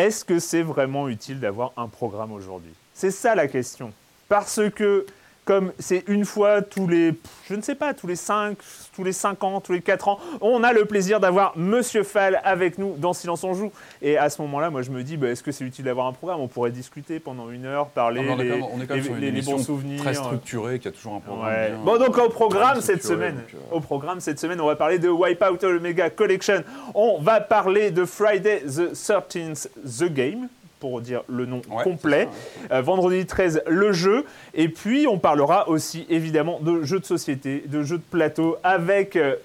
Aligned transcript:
Est-ce 0.00 0.24
que 0.24 0.38
c'est 0.38 0.62
vraiment 0.62 1.10
utile 1.10 1.40
d'avoir 1.40 1.74
un 1.76 1.86
programme 1.86 2.32
aujourd'hui? 2.32 2.72
C'est 2.94 3.10
ça 3.10 3.34
la 3.34 3.46
question. 3.48 3.92
Parce 4.30 4.62
que 4.74 5.04
comme 5.50 5.72
c'est 5.80 6.04
une 6.06 6.24
fois 6.24 6.62
tous 6.62 6.86
les, 6.86 7.12
je 7.48 7.56
ne 7.56 7.60
sais 7.60 7.74
pas, 7.74 7.92
tous 7.92 8.06
les 8.06 8.14
5, 8.14 8.56
tous 8.94 9.02
les 9.02 9.10
5 9.12 9.42
ans, 9.42 9.60
tous 9.60 9.72
les 9.72 9.80
4 9.80 10.06
ans, 10.06 10.20
on 10.40 10.62
a 10.62 10.72
le 10.72 10.84
plaisir 10.84 11.18
d'avoir 11.18 11.58
Monsieur 11.58 12.04
Fall 12.04 12.40
avec 12.44 12.78
nous 12.78 12.94
dans 12.96 13.12
Silence 13.12 13.42
on 13.42 13.52
joue. 13.52 13.72
Et 14.00 14.16
à 14.16 14.30
ce 14.30 14.40
moment-là, 14.42 14.70
moi 14.70 14.82
je 14.82 14.92
me 14.92 15.02
dis, 15.02 15.16
bah, 15.16 15.26
est-ce 15.28 15.42
que 15.42 15.50
c'est 15.50 15.64
utile 15.64 15.86
d'avoir 15.86 16.06
un 16.06 16.12
programme? 16.12 16.38
On 16.38 16.46
pourrait 16.46 16.70
discuter 16.70 17.18
pendant 17.18 17.50
une 17.50 17.66
heure, 17.66 17.88
parler 17.88 18.20
mais 18.22 18.30
on 18.30 18.36
les, 18.36 18.52
on 18.52 18.80
est 18.80 18.86
quand 18.86 18.94
même 18.94 18.98
les- 18.98 19.02
sur 19.02 19.14
une 19.14 19.20
les- 19.20 19.26
les 19.32 19.38
émission 19.38 19.56
bons 19.56 19.64
souvenirs. 19.64 20.00
très 20.02 20.14
structurée, 20.14 20.78
qui 20.78 20.86
a 20.86 20.92
toujours 20.92 21.14
un 21.16 21.20
programme. 21.20 21.48
Ouais. 21.52 21.68
bien- 21.70 21.78
Bon 21.84 21.98
donc 21.98 22.16
au 22.16 22.28
programme 22.28 22.80
cette 22.80 23.02
structuré, 23.02 23.14
semaine, 23.30 23.34
donc, 23.52 23.54
euh, 23.72 23.76
au 23.76 23.80
programme 23.80 24.20
cette 24.20 24.38
semaine, 24.38 24.60
on 24.60 24.66
va 24.66 24.76
parler 24.76 25.00
de 25.00 25.08
Wipeout 25.08 25.64
Omega 25.64 26.10
Collection. 26.10 26.62
On 26.94 27.18
va 27.20 27.40
parler 27.40 27.90
de 27.90 28.04
Friday 28.04 28.60
the 28.60 28.94
13th 28.94 29.68
The 29.84 30.04
Game 30.04 30.46
pour 30.80 31.00
dire 31.00 31.22
le 31.28 31.46
nom 31.46 31.60
Ouais, 31.70 31.84
complet. 31.84 32.28
Euh, 32.72 32.80
vendredi 32.82 33.26
13 33.26 33.62
le 33.68 33.92
jeu 33.92 34.24
et 34.54 34.68
puis 34.68 35.06
on 35.06 35.18
parlera 35.18 35.68
aussi 35.68 36.06
évidemment 36.08 36.58
de 36.60 36.82
jeux 36.82 36.98
de 36.98 37.04
société, 37.04 37.62
de 37.66 37.82
jeux 37.82 37.98
de 37.98 38.02
plateau 38.02 38.56
avec 38.64 39.14
euh, 39.16 39.36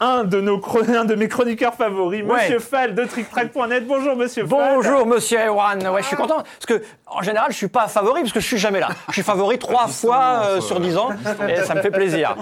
un 0.00 0.24
de, 0.24 0.40
nos 0.40 0.58
chron- 0.58 0.82
un 0.92 1.04
de 1.04 1.14
mes 1.14 1.28
chroniqueurs 1.28 1.74
favoris, 1.74 2.24
Ouais. 2.24 2.34
Monsieur 2.42 2.58
Fall 2.58 2.96
de 2.96 3.04
TrickTrack.net. 3.04 3.86
Bonjour 3.86 4.16
Monsieur 4.16 4.44
Fall. 4.44 4.74
Bonjour 4.74 5.06
Monsieur 5.06 5.38
Ewan, 5.38 5.86
ouais, 5.88 6.02
je 6.02 6.08
suis 6.08 6.16
content 6.16 6.38
parce 6.38 6.66
que 6.66 6.82
en 7.06 7.22
général 7.22 7.52
je 7.52 7.56
suis 7.56 7.68
pas 7.68 7.86
favori 7.86 8.22
parce 8.22 8.32
que 8.32 8.40
je 8.40 8.46
suis 8.46 8.58
jamais 8.58 8.80
là. 8.80 8.88
Je 9.08 9.12
suis 9.12 9.22
favori 9.22 9.58
trois 9.60 9.86
fois 9.86 10.42
euh, 10.46 10.60
sur 10.60 10.80
dix 10.80 10.96
ans 10.96 11.10
et 11.48 11.56
ça 11.62 11.76
me 11.76 11.80
fait 11.82 11.92
plaisir. 11.92 12.34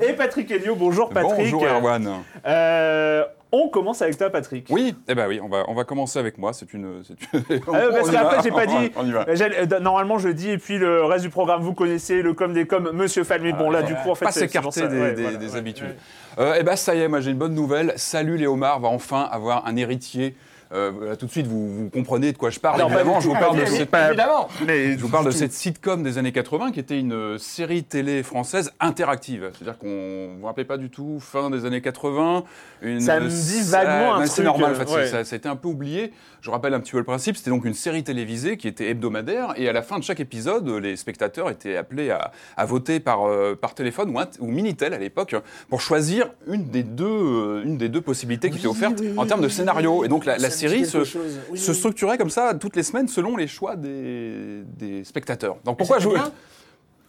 Et 0.00 0.12
Patrick 0.12 0.48
Helio. 0.50 0.76
Bonjour 0.76 1.08
Patrick. 1.10 1.36
Bonjour 1.50 1.64
Erwan. 1.66 2.08
Euh, 2.46 3.24
on 3.52 3.68
commence 3.68 4.00
avec 4.02 4.16
toi 4.16 4.30
Patrick. 4.30 4.66
Oui, 4.70 4.94
eh 5.08 5.14
ben 5.14 5.26
oui, 5.28 5.40
on 5.42 5.48
va, 5.48 5.64
on 5.68 5.74
va 5.74 5.84
commencer 5.84 6.18
avec 6.18 6.38
moi. 6.38 6.52
C'est 6.52 6.72
une. 6.72 7.02
c'est 7.04 7.14
une- 7.32 7.60
Ah 7.72 7.80
parce 7.92 8.10
qu'après, 8.10 8.42
j'ai 8.42 8.50
pas 8.50 8.66
dit. 8.66 8.90
On 8.96 9.06
y 9.06 9.12
va. 9.12 9.26
Euh, 9.28 9.80
Normalement, 9.80 10.18
je 10.18 10.28
dis, 10.28 10.50
et 10.50 10.58
puis 10.58 10.78
le 10.78 11.04
reste 11.04 11.24
du 11.24 11.30
programme, 11.30 11.62
vous 11.62 11.74
connaissez 11.74 12.22
le 12.22 12.34
com 12.34 12.52
des 12.52 12.66
com, 12.66 12.90
Monsieur 12.92 13.24
Fall. 13.24 13.42
Mais 13.42 13.52
bon, 13.52 13.70
là, 13.70 13.82
du 13.82 13.94
coup, 13.94 14.10
en 14.10 14.14
fait, 14.14 14.24
pas 14.26 14.32
s'écarter 14.32 14.88
des, 14.88 15.00
Ouais, 15.00 15.12
des- 15.14 15.22
voilà, 15.22 15.36
des 15.38 15.52
ouais, 15.52 15.56
habitudes. 15.58 15.96
Euh, 16.38 16.54
eh 16.58 16.62
ben 16.62 16.76
ça 16.76 16.94
y 16.94 17.00
est, 17.00 17.08
moi 17.08 17.20
j'ai 17.20 17.32
une 17.32 17.38
bonne 17.38 17.54
nouvelle. 17.54 17.92
Salut 17.96 18.36
Léo 18.36 18.54
Mar 18.54 18.78
va 18.80 18.88
enfin 18.88 19.28
avoir 19.30 19.66
un 19.66 19.76
héritier. 19.76 20.36
Euh, 20.72 21.16
tout 21.16 21.26
de 21.26 21.30
suite, 21.30 21.46
vous, 21.48 21.68
vous 21.68 21.90
comprenez 21.90 22.30
de 22.32 22.36
quoi 22.38 22.50
je 22.50 22.60
parle. 22.60 22.80
Non, 22.80 22.86
évidemment, 22.88 23.20
je 23.20 23.26
vous 23.28 23.34
parle 23.34 23.58
de 23.58 23.64
cette, 23.66 23.90
tout. 23.90 23.96
Évidemment. 24.08 24.48
je 24.96 25.00
vous 25.00 25.08
parle 25.08 25.26
de 25.26 25.30
cette 25.32 25.52
sitcom 25.52 26.02
des 26.04 26.16
années 26.18 26.30
80 26.32 26.70
qui 26.70 26.78
était 26.78 26.98
une 26.98 27.12
euh, 27.12 27.38
série 27.38 27.82
télé 27.82 28.22
française 28.22 28.70
interactive. 28.78 29.50
C'est-à-dire 29.54 29.78
qu'on 29.78 30.36
vous 30.38 30.46
rappelez 30.46 30.64
pas 30.64 30.76
du 30.76 30.88
tout 30.88 31.18
fin 31.20 31.50
des 31.50 31.64
années 31.64 31.80
80. 31.80 32.44
Une, 32.82 33.00
Ça 33.00 33.18
me 33.18 33.28
dit 33.28 33.62
vaguement 33.68 34.14
un 34.14 34.26
C'est 34.26 34.44
normal, 34.44 34.72
euh, 34.72 34.76
en 34.76 34.78
fait, 34.86 34.92
ouais. 34.94 35.04
c'est- 35.06 35.10
ça, 35.10 35.24
ça 35.24 35.34
a 35.34 35.38
été 35.38 35.48
un 35.48 35.56
peu 35.56 35.68
oublié. 35.68 36.12
Je 36.40 36.50
rappelle 36.50 36.72
un 36.72 36.80
petit 36.80 36.92
peu 36.92 36.98
le 36.98 37.04
principe. 37.04 37.36
C'était 37.36 37.50
donc 37.50 37.64
une 37.64 37.74
série 37.74 38.04
télévisée 38.04 38.56
qui 38.56 38.68
était 38.68 38.88
hebdomadaire 38.90 39.52
et 39.56 39.68
à 39.68 39.72
la 39.72 39.82
fin 39.82 39.98
de 39.98 40.04
chaque 40.04 40.20
épisode, 40.20 40.68
les 40.68 40.94
spectateurs 40.96 41.50
étaient 41.50 41.76
appelés 41.76 42.10
à, 42.10 42.30
à 42.56 42.64
voter 42.64 43.00
par, 43.00 43.26
euh, 43.28 43.54
par 43.60 43.74
téléphone 43.74 44.10
ou, 44.10 44.18
int- 44.20 44.38
ou 44.38 44.46
Minitel 44.46 44.94
à 44.94 44.98
l'époque 44.98 45.34
pour 45.68 45.80
choisir 45.80 46.30
une 46.46 46.64
des 46.68 46.82
deux, 46.82 47.62
une 47.64 47.76
des 47.76 47.88
deux 47.88 48.00
possibilités 48.00 48.50
qui 48.50 48.58
étaient 48.58 48.66
offertes 48.68 49.02
en 49.16 49.26
termes 49.26 49.42
de 49.42 49.48
scénario. 49.48 50.04
Et 50.04 50.08
donc 50.08 50.24
la, 50.24 50.38
la 50.38 50.48
série 50.60 50.86
se, 50.86 51.04
se 51.04 51.72
structurait 51.72 52.18
comme 52.18 52.30
ça 52.30 52.54
toutes 52.54 52.76
les 52.76 52.82
semaines 52.82 53.08
selon 53.08 53.36
les 53.36 53.46
choix 53.46 53.76
des, 53.76 54.62
des 54.78 55.04
spectateurs. 55.04 55.56
Donc 55.64 55.78
pourquoi 55.78 55.98
je 55.98 56.08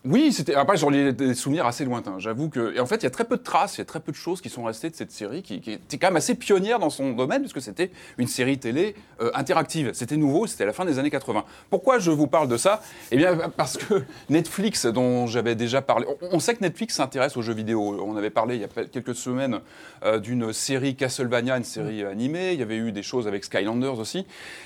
oui, 0.04 0.34
c'était. 0.34 0.56
Après, 0.56 0.78
j'en 0.78 0.92
ai 0.92 1.14
des 1.14 1.36
souvenirs 1.36 1.68
assez 1.68 1.86
lointains. 1.86 2.16
J'avoue 2.18 2.50
que. 2.50 2.76
Et 2.76 2.80
en 2.80 2.88
fait, 2.88 2.96
il 2.96 3.04
y 3.04 3.08
a 3.08 3.12
très 3.12 3.24
peu 3.24 3.38
de 3.38 3.44
traces, 3.44 3.78
il 3.78 3.80
y 3.80 3.84
a 3.84 3.86
très 3.86 4.00
peu 4.00 4.12
de 4.12 4.18
choses 4.18 4.42
qui 4.42 4.50
sont 4.50 4.64
restées 4.64 4.90
de 4.90 4.96
cette 4.96 5.12
série, 5.12 5.44
qui, 5.44 5.56
était 5.58 5.98
quand 6.00 6.08
même 6.08 6.16
assez 6.16 6.34
pionnière 6.34 6.80
dans 6.80 6.90
son 6.90 7.12
domaine, 7.12 7.42
puisque 7.42 7.62
c'était 7.62 7.92
une 8.18 8.28
série 8.28 8.58
télé 8.58 8.96
euh, 9.22 9.30
interactive. 9.36 9.92
C'était 9.94 10.18
nouveau, 10.18 10.48
c'était 10.48 10.64
à 10.64 10.68
la 10.68 10.74
fin 10.74 10.86
des 10.86 10.98
années 10.98 11.12
80. 11.12 11.46
Pourquoi 11.70 12.00
je 12.00 12.10
vous 12.10 12.26
parle 12.26 12.48
de 12.48 12.58
ça? 12.58 12.82
Eh 13.12 13.18
bien, 13.18 13.38
parce 13.56 13.78
que 13.78 14.04
Netflix, 14.30 14.88
dont 14.88 15.28
j'avais 15.28 15.54
déjà 15.54 15.84
parlé. 15.84 16.08
On, 16.32 16.40
sait 16.40 16.56
que 16.56 16.62
Netflix 16.62 16.96
s'intéresse 16.96 17.38
aux 17.38 17.44
jeux 17.44 17.54
vidéo. 17.54 18.04
On 18.04 18.18
avait 18.18 18.32
parlé 18.32 18.56
il 18.56 18.62
y 18.62 18.64
a 18.64 18.86
quelques 18.86 19.14
semaines 19.14 19.60
euh, 20.04 20.18
d'une 20.18 20.52
série 20.52 20.96
Castlevania, 20.96 21.58
une 21.58 21.64
série 21.64 22.04
animée. 22.04 22.54
Il 22.54 22.60
y 22.60 22.64
avait 22.64 22.78
eu 22.78 22.92
des 22.92 23.04
choses 23.04 23.28
avec 23.28 23.44
Skylanders 23.44 24.00
aussi. 24.00 24.26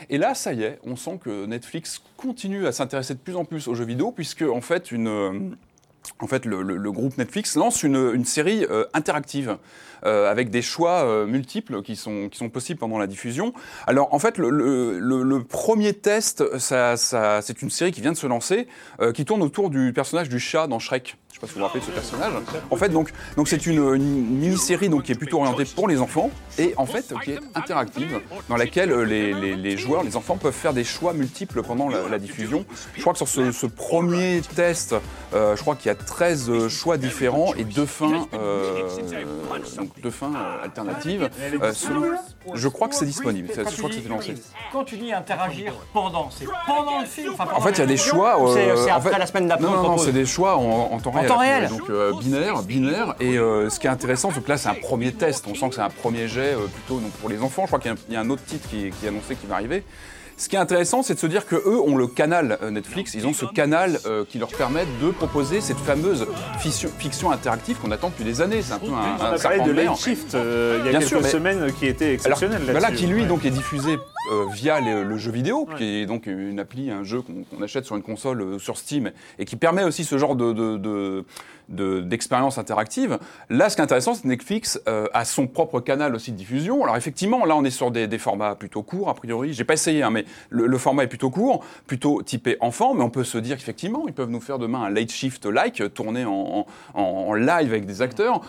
Et 0.10 0.18
là, 0.18 0.34
ça 0.34 0.54
y 0.54 0.64
est, 0.64 0.80
on 0.86 0.96
sent 0.96 1.20
que 1.22 1.46
Netflix 1.46 2.02
continue 2.16 2.68
à 2.68 2.72
s'intéresser 2.72 3.16
de 3.16 3.20
plus 3.20 3.36
en 3.36 3.44
plus 3.44 3.68
aux 3.68 3.76
jeux 3.76 3.84
vidéo, 3.84 4.14
puisque 4.14 4.44
en 4.44 4.62
fait, 4.62 4.94
une, 4.94 5.25
en 6.20 6.28
fait, 6.28 6.46
le, 6.46 6.92
groupe 6.92 7.18
Netflix 7.18 7.56
lance 7.56 7.84
une, 7.84 8.26
série 8.26 8.66
euh, 8.70 8.86
interactive 8.94 9.58
euh, 10.06 10.30
avec 10.30 10.52
des 10.52 10.62
choix 10.62 11.04
euh, 11.04 11.26
multiples 11.26 11.82
qui 11.82 11.96
sont, 11.96 12.30
possibles 12.54 12.80
pendant 12.80 13.00
la 13.00 13.08
diffusion. 13.08 13.54
Alors, 13.88 14.14
en 14.14 14.20
fait, 14.20 14.38
le, 14.38 15.44
premier 15.44 15.94
test, 15.94 16.44
c'est 16.60 17.62
une 17.62 17.70
série 17.70 17.92
qui 17.92 18.02
vient 18.02 18.12
de 18.12 18.18
se 18.18 18.28
lancer, 18.28 18.68
euh, 19.02 19.12
qui 19.12 19.26
tourne 19.26 19.42
autour 19.42 19.70
du 19.70 19.94
personnage 19.94 20.30
du 20.30 20.40
chat 20.40 20.68
dans 20.68 20.80
Shrek. 20.80 21.18
Je 21.36 21.42
sais 21.42 21.42
pas 21.42 21.48
si 21.48 21.54
vous 21.56 21.60
vous 21.60 21.66
rappelez 21.66 21.82
de 21.82 21.86
ce 21.86 21.92
personnage. 21.92 22.32
En 22.72 22.78
fait, 22.78 22.88
donc, 22.88 23.12
donc 23.36 23.50
c'est 23.50 23.66
une, 23.66 23.94
une 23.94 24.38
mini-série 24.40 24.88
donc, 24.88 25.04
qui 25.04 25.12
est 25.12 25.16
plutôt 25.16 25.40
orientée 25.42 25.66
pour 25.66 25.90
les 25.90 26.00
enfants 26.00 26.30
et 26.58 26.74
en 26.78 26.86
fait 26.86 27.14
qui 27.26 27.32
est 27.32 27.40
interactive, 27.56 28.22
dans 28.48 28.56
laquelle 28.56 28.90
euh, 28.94 29.04
les, 29.04 29.34
les- 29.34 29.58
les 29.58 29.78
joueurs, 29.78 30.04
les 30.04 30.16
enfants 30.16 30.38
peuvent 30.38 30.54
faire 30.54 30.72
des 30.74 30.86
choix 30.86 31.12
multiples 31.12 31.62
pendant 31.62 31.90
la, 31.90 32.08
la 32.08 32.20
diffusion. 32.20 32.64
Je 32.96 33.02
crois 33.02 33.12
que 33.12 33.18
sur 33.18 33.28
ce, 33.28 33.52
ce 33.52 33.66
premier 33.66 34.42
test, 34.56 34.96
Euh, 35.34 35.58
je 35.58 35.62
crois 35.62 35.76
qu'il 35.76 35.88
y 35.88 35.90
a 35.90 35.96
13 35.96 36.50
euh, 36.50 36.70
choix 36.70 36.96
différents 36.98 37.54
et 37.58 37.66
deux 37.66 37.86
fins, 37.86 38.26
euh, 38.34 38.88
donc 39.76 39.90
deux 40.02 40.12
fins 40.12 40.32
alternatives. 40.64 41.30
Euh, 41.62 41.74
je 42.54 42.68
crois 42.70 42.88
que 42.88 42.96
c'est 42.96 43.06
disponible. 43.06 43.50
Je 43.50 43.62
crois 43.78 43.90
que 43.90 43.96
c'était 43.96 44.08
lancé. 44.08 44.36
Quand 44.72 44.86
tu 44.86 44.96
dis 44.98 45.12
interagir 45.12 45.74
pendant, 45.92 46.30
c'est 46.32 46.46
pendant 46.66 47.00
le 47.02 47.06
film 47.06 47.34
enfin, 47.34 47.48
En 47.54 47.60
fait, 47.60 47.72
il 47.72 47.80
y 47.80 47.82
a 47.82 47.86
des 47.86 47.98
choix. 47.98 48.38
C'est 48.54 48.76
c'est 48.78 48.92
en 48.92 48.96
après 48.98 49.12
fait- 49.14 49.20
la 49.20 49.26
semaine 49.26 49.48
d'après. 49.48 49.66
Non, 49.66 49.74
on 49.80 49.84
non, 49.84 49.90
non, 49.90 49.98
c'est 49.98 50.14
des 50.14 50.26
choix 50.26 50.56
en, 50.58 50.90
en 50.94 51.00
temps 51.00 51.12
réel. 51.12 51.25
Temps 51.28 51.38
réel. 51.38 51.68
Donc 51.70 51.90
euh, 51.90 52.12
binaire, 52.20 52.62
binaire. 52.64 53.16
Et 53.20 53.38
euh, 53.38 53.70
ce 53.70 53.80
qui 53.80 53.88
est 53.88 53.90
intéressant, 53.90 54.32
c'est 54.34 54.44
que 54.44 54.50
là, 54.50 54.58
c'est 54.58 54.70
un 54.70 54.74
premier 54.76 55.12
test. 55.14 55.46
On 55.50 55.56
sent 55.56 55.70
que 55.70 55.76
c'est 55.76 55.82
un 55.82 55.90
premier 55.90 56.28
jet 56.28 56.54
euh, 56.54 56.68
plutôt 56.68 57.00
donc, 57.00 57.12
pour 57.14 57.30
les 57.30 57.42
enfants. 57.42 57.64
Je 57.64 57.68
crois 57.68 57.80
qu'il 57.80 57.92
y 57.92 57.94
a 57.94 57.98
un- 57.98 58.02
il 58.10 58.14
y, 58.14 58.18
a 58.18 58.22
un 58.22 58.30
autre 58.30 58.44
titre 58.46 58.68
qui, 58.70 58.90
qui 58.92 59.06
est 59.06 59.10
annoncé 59.10 59.36
qui 59.36 59.48
va 59.48 59.56
arriver. 59.56 59.84
Ce 60.38 60.50
qui 60.50 60.58
est 60.58 60.60
intéressant, 60.60 61.02
c'est 61.02 61.14
de 61.14 61.20
se 61.20 61.28
dire 61.28 61.46
que 61.46 61.56
eux 61.56 61.80
ont 61.80 61.96
le 61.96 62.08
canal 62.08 62.58
euh, 62.62 62.70
Netflix. 62.70 63.14
Ils 63.14 63.26
ont 63.26 63.32
ce 63.32 63.46
canal 63.46 63.98
euh, 64.06 64.26
qui 64.28 64.38
leur 64.38 64.50
permet 64.50 64.86
de 65.02 65.12
proposer 65.12 65.62
cette 65.62 65.78
fameuse 65.78 66.28
fiction, 66.60 66.90
fiction 67.00 67.32
interactive 67.32 67.78
qu'on 67.78 67.92
attend 67.92 68.10
depuis 68.10 68.26
des 68.26 68.42
années. 68.42 68.62
C'est 68.62 68.74
un 68.74 68.80
peu 68.80 68.88
un, 68.88 69.16
On 69.18 69.24
un 69.24 69.34
a 69.34 69.40
parlé 69.40 69.62
de. 69.62 69.72
Late 69.72 69.96
Shift 69.98 70.36
euh, 70.36 70.80
il 70.82 70.86
y 70.86 70.90
a 70.90 70.92
Bien 70.92 71.00
quelques 71.00 71.10
sûr, 71.10 71.22
mais- 71.22 71.30
semaines 71.30 71.72
qui 71.80 71.86
était 71.88 72.04
Alors, 72.06 72.14
exceptionnel 72.16 72.62
voilà, 72.66 72.80
là-dessus. 72.82 73.06
qui 73.06 73.08
lui 73.08 73.22
Ouais. 73.22 73.28
donc 73.28 73.46
est 73.46 73.50
diffusé 73.50 73.98
euh, 74.32 74.46
via 74.54 74.80
le, 74.80 75.04
le 75.04 75.18
jeu 75.18 75.32
vidéo, 75.32 75.68
qui 75.78 75.84
est 76.02 76.06
donc 76.06 76.26
une 76.28 76.60
appli, 76.60 76.90
un 76.92 77.04
jeu 77.04 77.22
qu'on 77.22 77.62
achète 77.62 77.86
sur 77.86 77.96
une 77.96 78.04
console 78.04 78.42
euh, 78.42 78.60
sur 78.60 78.78
Steam 78.78 79.12
et 79.40 79.46
qui 79.46 79.56
permet 79.56 79.84
aussi 79.84 80.04
ce 80.04 80.18
genre 80.18 80.36
de, 80.36 80.54
de- 80.54 80.78
de- 80.78 81.26
de- 81.70 82.02
d'expérience 82.02 82.58
interactive. 82.58 83.18
Là, 83.50 83.70
ce 83.70 83.76
qui 83.76 83.82
est 83.82 83.84
intéressant, 83.84 84.14
c'est 84.14 84.22
que 84.24 84.28
Netflix 84.28 84.80
euh, 84.88 85.08
a 85.14 85.26
son 85.26 85.48
propre 85.48 85.80
canal 85.80 86.14
aussi 86.16 86.32
de 86.32 86.38
diffusion. 86.38 86.84
Alors 86.84 86.96
effectivement, 86.98 87.46
là, 87.46 87.56
on 87.56 87.64
est 87.64 87.70
sur 87.72 87.90
des, 87.92 88.08
des 88.08 88.18
formats 88.20 88.56
plutôt 88.56 88.84
courts, 88.84 89.10
a 89.10 89.14
priori. 89.16 89.54
J'ai 89.54 89.64
pas 89.64 89.74
essayé, 89.74 90.04
hein, 90.04 90.12
mais 90.12 90.26
le, 90.50 90.68
le 90.68 90.78
format 90.78 91.04
est 91.04 91.08
plutôt 91.08 91.30
court, 91.32 91.64
plutôt 91.88 92.22
typé 92.22 92.58
enfant, 92.60 92.94
mais 92.94 93.04
on 93.04 93.10
peut 93.10 93.24
se 93.24 93.38
dire 93.40 93.58
qu'effectivement, 93.58 94.04
ils 94.08 94.14
peuvent 94.14 94.30
nous 94.30 94.42
faire 94.42 94.60
demain 94.60 94.84
un 94.84 94.90
late 94.90 95.12
shift-like, 95.12 95.82
euh, 95.82 95.90
tourné 95.90 96.26
en, 96.26 96.66
en- 96.94 97.00
en 97.02 97.34
live 97.34 97.70
avec 97.72 97.86
des 97.86 98.02
acteurs. 98.02 98.42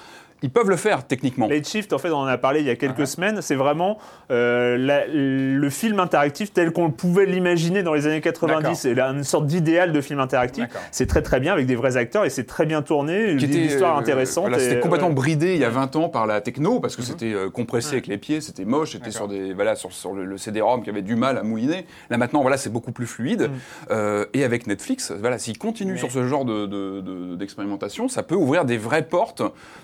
Ils 0.42 0.50
peuvent 0.50 0.68
le 0.68 0.76
faire 0.76 1.06
techniquement. 1.06 1.48
Late 1.48 1.66
Shift, 1.66 1.92
en 1.92 1.98
fait, 1.98 2.10
on 2.10 2.18
en 2.18 2.26
a 2.26 2.36
parlé 2.38 2.60
il 2.60 2.66
y 2.66 2.70
a 2.70 2.76
quelques 2.76 3.06
semaines. 3.06 3.40
C'est 3.42 3.54
vraiment 3.54 3.98
euh, 4.30 4.76
la- 4.76 5.06
le 5.06 5.70
film 5.70 5.98
interactif 6.00 6.52
tel 6.52 6.72
qu'on 6.72 6.90
pouvait 6.90 7.26
l'imaginer 7.26 7.82
dans 7.82 7.94
les 7.94 8.06
années 8.06 8.20
90. 8.20 8.62
D'accord. 8.62 8.76
C'est 8.76 8.98
une 8.98 9.24
sorte 9.24 9.46
d'idéal 9.46 9.92
de 9.92 10.00
film 10.00 10.20
interactif. 10.20 10.64
C'est 10.90 11.06
très 11.06 11.22
très 11.22 11.40
bien 11.40 11.52
avec 11.52 11.66
des 11.66 11.74
vrais 11.76 11.96
acteurs 11.96 12.24
et 12.24 12.30
c'est 12.30 12.44
très 12.44 12.66
bien 12.66 12.82
tourné. 12.82 13.36
Qui 13.36 13.44
était 13.46 13.58
histoire 13.60 13.96
euh, 13.96 14.00
intéressante. 14.00 14.44
voilà, 14.48 14.58
c'était 14.58 14.80
complètement 14.80 15.08
ouais. 15.08 15.14
bridé 15.14 15.54
il 15.54 15.60
y 15.60 15.64
a 15.64 15.70
20 15.70 15.96
ans 15.96 16.08
par 16.08 16.26
la 16.26 16.40
techno 16.40 16.80
parce 16.80 16.96
que 16.96 17.02
c'était 17.02 17.32
euh, 17.32 17.48
compressé 17.50 17.92
avec 17.92 18.06
les 18.06 18.18
pieds, 18.18 18.40
c'était 18.40 18.64
moche, 18.64 18.92
c'était 18.92 19.10
sur 19.10 19.28
des 19.28 19.52
voilà 19.54 19.74
sur, 19.74 19.92
sur 19.92 20.12
le, 20.12 20.24
le 20.24 20.38
CD-ROM 20.38 20.82
qui 20.82 20.90
avait 20.90 21.02
du 21.02 21.16
mal 21.16 21.38
à 21.38 21.42
mouliner. 21.42 21.86
Là 22.10 22.18
maintenant 22.18 22.42
voilà 22.42 22.56
c'est 22.56 22.70
beaucoup 22.70 22.92
plus 22.92 23.06
fluide 23.06 23.50
Euh, 23.90 24.24
et 24.34 24.44
avec 24.44 24.66
Netflix 24.66 25.12
voilà 25.18 25.38
s'il 25.38 25.58
continue 25.58 25.96
sur 25.98 26.10
ce 26.10 26.24
genre 26.26 26.44
de- 26.44 26.66
de- 26.66 27.00
de- 27.00 27.36
d'expérimentation 27.36 28.08
ça 28.08 28.22
peut 28.22 28.34
ouvrir 28.34 28.64
des 28.64 28.76
vraies 28.78 29.02
portes. 29.06 29.42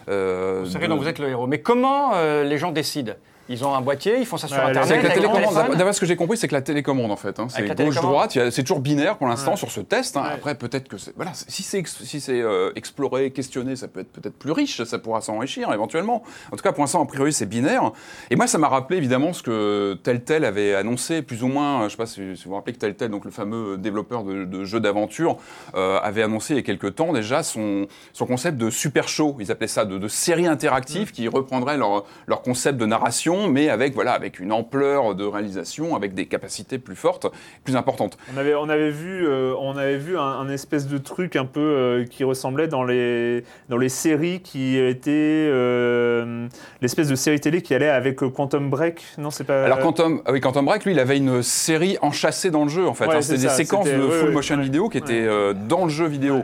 euh, 0.09 0.41
C'est 0.65 0.79
vrai, 0.79 0.87
de- 0.87 0.93
donc 0.93 1.01
vous 1.01 1.09
êtes 1.09 1.19
le 1.19 1.29
héros. 1.29 1.47
Mais 1.47 1.61
comment 1.61 2.15
euh, 2.15 2.45
les 2.45 2.59
gens 2.59 2.73
décident? 2.73 3.13
Ils 3.49 3.65
ont 3.65 3.75
un 3.75 3.81
boîtier, 3.81 4.19
ils 4.19 4.27
font 4.27 4.37
ça 4.37 4.47
sur 4.49 4.57
Ouais, 4.57 4.63
Internet. 4.71 4.91
Avec 4.91 5.03
la 5.03 5.11
avec 5.11 5.23
télécommande. 5.23 5.77
D'après 5.77 5.93
ce 5.93 6.01
que 6.01 6.07
j'ai 6.07 6.17
compris, 6.17 6.37
c'est 6.37 6.49
que 6.49 6.55
la 6.55 6.63
télécommande 6.63 7.11
en 7.11 7.17
fait. 7.17 7.39
hein. 7.39 7.49
C'est 7.49 7.67
gauche-droite. 7.75 8.39
C'est 8.51 8.63
toujours 8.63 8.81
binaire 8.81 9.17
pour 9.19 9.27
l'instant 9.27 9.57
sur 9.57 9.71
ce 9.71 9.81
test. 9.81 10.17
hein. 10.17 10.25
Après, 10.33 10.55
peut-être 10.55 10.89
que 10.89 10.97
voilà. 11.17 11.33
Si 11.35 11.63
c'est 11.63 11.83
si 11.87 12.23
euh, 12.31 12.71
exploré, 12.77 13.31
questionné, 13.31 13.77
ça 13.77 13.89
peut 13.89 14.01
être 14.01 14.13
peut-être 14.13 14.39
plus 14.39 14.53
riche. 14.53 14.83
Ça 14.85 14.99
pourra 14.99 15.21
s'enrichir 15.21 15.73
éventuellement. 15.73 16.23
En 16.53 16.57
tout 16.57 16.63
cas, 16.63 16.73
pour 16.73 16.83
l'instant, 16.83 17.03
a 17.03 17.07
priori, 17.07 17.33
c'est 17.33 17.47
binaire. 17.47 17.91
Et 18.31 18.37
moi, 18.37 18.47
ça 18.47 18.59
m'a 18.59 18.69
rappelé 18.69 18.99
évidemment 18.99 19.33
ce 19.33 19.43
que 19.43 19.99
tel 20.03 20.23
tel 20.23 20.45
avait 20.45 20.75
annoncé, 20.75 21.23
plus 21.23 21.43
ou 21.43 21.49
moins. 21.49 21.85
Je 21.85 21.91
sais 21.91 21.97
pas 21.97 22.07
si, 22.07 22.37
si 22.37 22.45
vous 22.45 22.51
vous 22.51 22.57
rappelez 22.57 22.73
que 22.75 22.79
tel 22.79 22.95
tel, 22.95 23.11
donc 23.11 23.25
le 23.25 23.31
fameux 23.31 23.77
développeur 23.77 24.23
de, 24.25 24.45
de 24.45 24.65
jeux 24.65 24.81
d'aventure, 24.81 25.37
euh, 25.75 25.99
avait 26.03 26.23
annoncé 26.23 26.55
il 26.55 26.57
y 26.57 26.61
a 26.61 26.63
quelques 26.63 26.95
temps 26.95 27.13
déjà 27.13 27.43
son 27.43 27.87
son 28.13 28.27
concept 28.27 28.57
de 28.57 28.71
super 28.71 29.09
show. 29.09 29.37
Ils 29.41 29.51
appelaient 29.51 29.67
ça 29.67 29.85
de, 29.85 29.99
de 29.99 30.09
série 30.09 30.47
interactive 30.47 31.11
qui 31.13 31.27
reprendrait 31.29 31.77
leur 31.77 32.05
leur 32.27 32.43
concept 32.43 32.79
de 32.79 32.87
narration, 32.87 33.32
mais 33.49 33.69
avec 33.69 33.95
voilà 33.95 34.13
avec 34.13 34.41
une 34.41 34.53
ampleur 34.53 35.15
de 35.15 35.25
réalisation, 35.25 35.97
avec 35.97 36.15
des 36.15 36.27
capacités 36.27 36.79
plus 36.79 36.97
fortes, 36.97 37.27
plus 37.65 37.77
importantes. 37.77 38.19
On 38.35 38.39
avait, 38.39 38.55
on 38.55 38.69
avait 38.69 38.91
vu, 38.91 39.27
euh, 39.27 39.55
on 39.59 39.77
avait 39.77 39.99
vu 39.99 40.19
un, 40.19 40.23
un 40.23 40.49
espèce 40.49 40.87
de 40.87 40.99
truc 40.99 41.37
un 41.37 41.45
peu 41.45 41.61
euh, 41.61 42.05
qui 42.05 42.25
ressemblait 42.25 42.69
dans 42.69 42.85
les, 42.85 43.45
dans 43.69 43.77
les 43.77 43.89
séries 43.89 44.41
qui 44.41 44.79
étaient 44.79 45.11
euh, 45.51 46.47
l'espèce 46.81 47.09
de 47.09 47.15
série 47.15 47.41
télé 47.41 47.63
qui 47.63 47.75
allait 47.75 47.89
avec 47.89 48.17
Quantum 48.17 48.71
Break. 48.71 49.03
Non, 49.19 49.31
c'est 49.31 49.45
pas. 49.45 49.65
Alors 49.65 49.79
Quantum, 49.81 50.23
ah 50.25 50.33
oui, 50.33 50.41
Quantum 50.41 50.65
Break, 50.65 50.85
lui, 50.85 50.93
il 50.93 51.01
avait 51.01 51.17
une 51.17 51.43
série 51.43 51.99
enchâssée 52.03 52.51
dans 52.51 52.65
le 52.65 52.71
jeu 52.71 52.87
en 52.87 52.95
fait. 52.95 53.07
Ouais, 53.07 53.17
hein. 53.17 53.23
C'était 53.23 53.43
des 53.43 53.49
ça, 53.49 53.55
séquences 53.55 53.89
de 53.89 54.09
full 54.09 54.31
motion 54.31 54.59
vidéo 54.59 54.89
qui 54.89 54.99
étaient 54.99 55.27
dans 55.69 55.85
le 55.85 55.91
jeu 55.91 56.07
vidéo. 56.07 56.43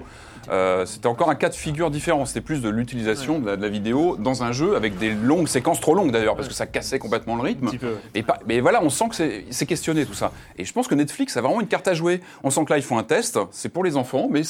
Euh, 0.51 0.87
c'était 0.87 1.07
encore 1.07 1.31
un 1.31 1.35
cas 1.35 1.49
de 1.49 1.55
figure 1.55 1.91
différent. 1.91 2.25
C'était 2.25 2.41
plus 2.41 2.61
de 2.63 2.69
l'utilisation 2.69 3.39
de, 3.39 3.47
la, 3.47 3.57
de 3.57 3.63
la 3.63 3.69
vidéo 3.69 4.17
dans 4.19 4.43
un 4.43 4.53
jeu 4.53 4.77
avec 4.77 4.97
des 4.99 5.11
longues 5.13 5.49
séquences 5.49 5.81
trop 5.81 5.95
longues 5.95 6.11
d'ailleurs 6.11 6.37
parce 6.37 6.49
que 6.49 6.55
ça 6.55 6.67
cassait 6.67 6.99
complètement 6.99 7.37
le 7.37 7.43
rythme. 7.43 7.69
Et 8.15 8.23
pas- 8.23 8.39
mais 8.47 8.61
voilà, 8.61 8.83
on 8.83 8.91
sent 8.91 9.09
que 9.11 9.15
c'est- 9.15 9.67
questionné 9.67 10.07
tout 10.07 10.15
ça. 10.15 10.33
Et 10.57 10.65
je 10.65 10.73
pense 10.73 10.89
que 10.89 10.95
Netflix 10.95 11.37
a 11.37 11.43
vraiment 11.43 11.61
une 11.61 11.67
carte 11.69 11.87
à 11.89 11.95
jouer. 11.95 12.21
On 12.43 12.51
sent 12.51 12.65
que 12.65 12.71
là, 12.73 12.79
ils 12.79 12.83
font 12.83 12.97
un 12.99 13.03
test. 13.03 13.39
C'est 13.51 13.69
pour 13.69 13.85
les 13.85 13.97
enfants, 13.97 14.29
mais 14.31 14.43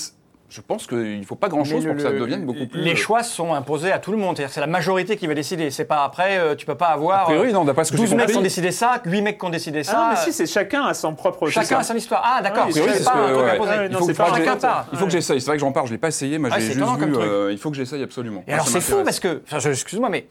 je 0.50 0.60
pense 0.62 0.86
qu'il 0.86 1.20
ne 1.20 1.24
faut 1.24 1.34
pas 1.34 1.48
grand-chose 1.48 1.84
Mais 1.84 1.90
pour 1.92 1.96
le- 1.98 2.02
que 2.02 2.02
ça 2.02 2.10
devienne 2.18 2.46
beaucoup 2.46 2.66
plus. 2.66 2.80
Les 2.80 2.96
choix 2.96 3.22
sont 3.22 3.52
imposés 3.52 3.92
à 3.92 3.98
tout 3.98 4.12
le 4.12 4.16
monde. 4.16 4.36
C'est-à-dire, 4.36 4.54
C'est 4.54 4.60
la 4.60 4.66
majorité 4.66 5.16
qui 5.16 5.26
va 5.26 5.34
décider. 5.34 5.70
C'est 5.70 5.84
pas 5.84 6.04
après, 6.04 6.38
euh, 6.38 6.54
tu 6.54 6.64
peux 6.64 6.74
pas 6.74 6.86
A 6.86 6.92
avoir 6.94 7.24
priori, 7.24 7.48
euh, 7.50 7.52
non, 7.52 7.64
d'après 7.64 7.84
ce 7.84 7.90
que 7.92 7.98
j'ai 7.98 8.04
12 8.04 8.14
mecs 8.14 8.28
qui 8.30 8.36
ont 8.36 8.40
décidé 8.42 8.70
ça, 8.72 9.02
8 9.04 9.20
mecs 9.22 9.38
qui 9.38 9.44
ont 9.44 9.50
décidé 9.50 9.84
ça. 9.84 9.92
Ah 9.94 10.00
non, 10.02 10.10
mais 10.10 10.16
si, 10.16 10.32
c'est 10.32 10.46
chacun 10.46 10.84
a 10.86 10.94
son 10.94 11.14
propre. 11.14 11.48
Chacun 11.48 11.78
a 11.78 11.82
ça. 11.82 11.92
son 11.92 11.98
histoire. 11.98 12.22
Ah, 12.24 12.40
d'accord. 12.42 12.64
Oui, 12.66 12.72
c'est 12.74 12.80
pas 12.86 12.92
ce 12.94 13.04
que- 13.04 13.08
un 13.10 13.26
truc 13.32 13.44
ouais. 13.44 13.50
imposé. 13.50 13.70
Ouais, 13.70 13.88
Il 13.90 13.96
faut 13.96 14.06
que 14.06 14.14
chacun 14.14 14.56
part. 14.56 14.86
Il 14.92 14.98
faut 14.98 15.04
que 15.04 15.10
j'essaye. 15.12 15.40
C'est 15.40 15.46
vrai 15.48 15.56
que 15.56 15.60
j'en 15.60 15.72
parle, 15.72 15.86
je 15.86 15.92
l'ai 15.92 15.98
pas 15.98 16.08
essayé. 16.08 16.38
Moi, 16.38 16.48
Ah, 16.52 16.58
j'ai 16.58 16.72
juste 16.72 16.78
vu. 16.78 17.14
euh, 17.16 17.52
il 17.52 17.58
faut 17.58 17.70
que 17.70 17.76
j'essaye 17.76 18.02
absolument. 18.02 18.42
Et 18.48 18.52
alors 18.54 18.66
c'est 18.68 18.80
fou 18.80 19.02
parce 19.04 19.20
que, 19.20 19.42
excuse-moi, 19.68 20.08
mais 20.08 20.26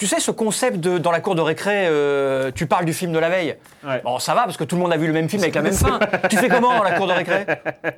tu 0.00 0.06
sais 0.06 0.18
ce 0.18 0.30
concept 0.30 0.78
de 0.78 0.96
dans 0.96 1.10
la 1.10 1.20
cour 1.20 1.34
de 1.34 1.42
récré, 1.42 1.86
euh, 1.86 2.50
tu 2.54 2.64
parles 2.64 2.86
du 2.86 2.94
film 2.94 3.12
de 3.12 3.18
la 3.18 3.28
veille. 3.28 3.56
Ouais. 3.86 4.00
Bon, 4.02 4.18
ça 4.18 4.32
va 4.34 4.44
parce 4.44 4.56
que 4.56 4.64
tout 4.64 4.74
le 4.76 4.80
monde 4.80 4.94
a 4.94 4.96
vu 4.96 5.06
le 5.06 5.12
même 5.12 5.28
film 5.28 5.42
avec 5.42 5.54
la 5.54 5.60
même 5.60 5.74
fin. 5.74 5.98
tu 6.30 6.38
fais 6.38 6.48
comment 6.48 6.74
dans 6.74 6.82
la 6.82 6.92
cour 6.92 7.06
de 7.06 7.12
récré 7.12 7.44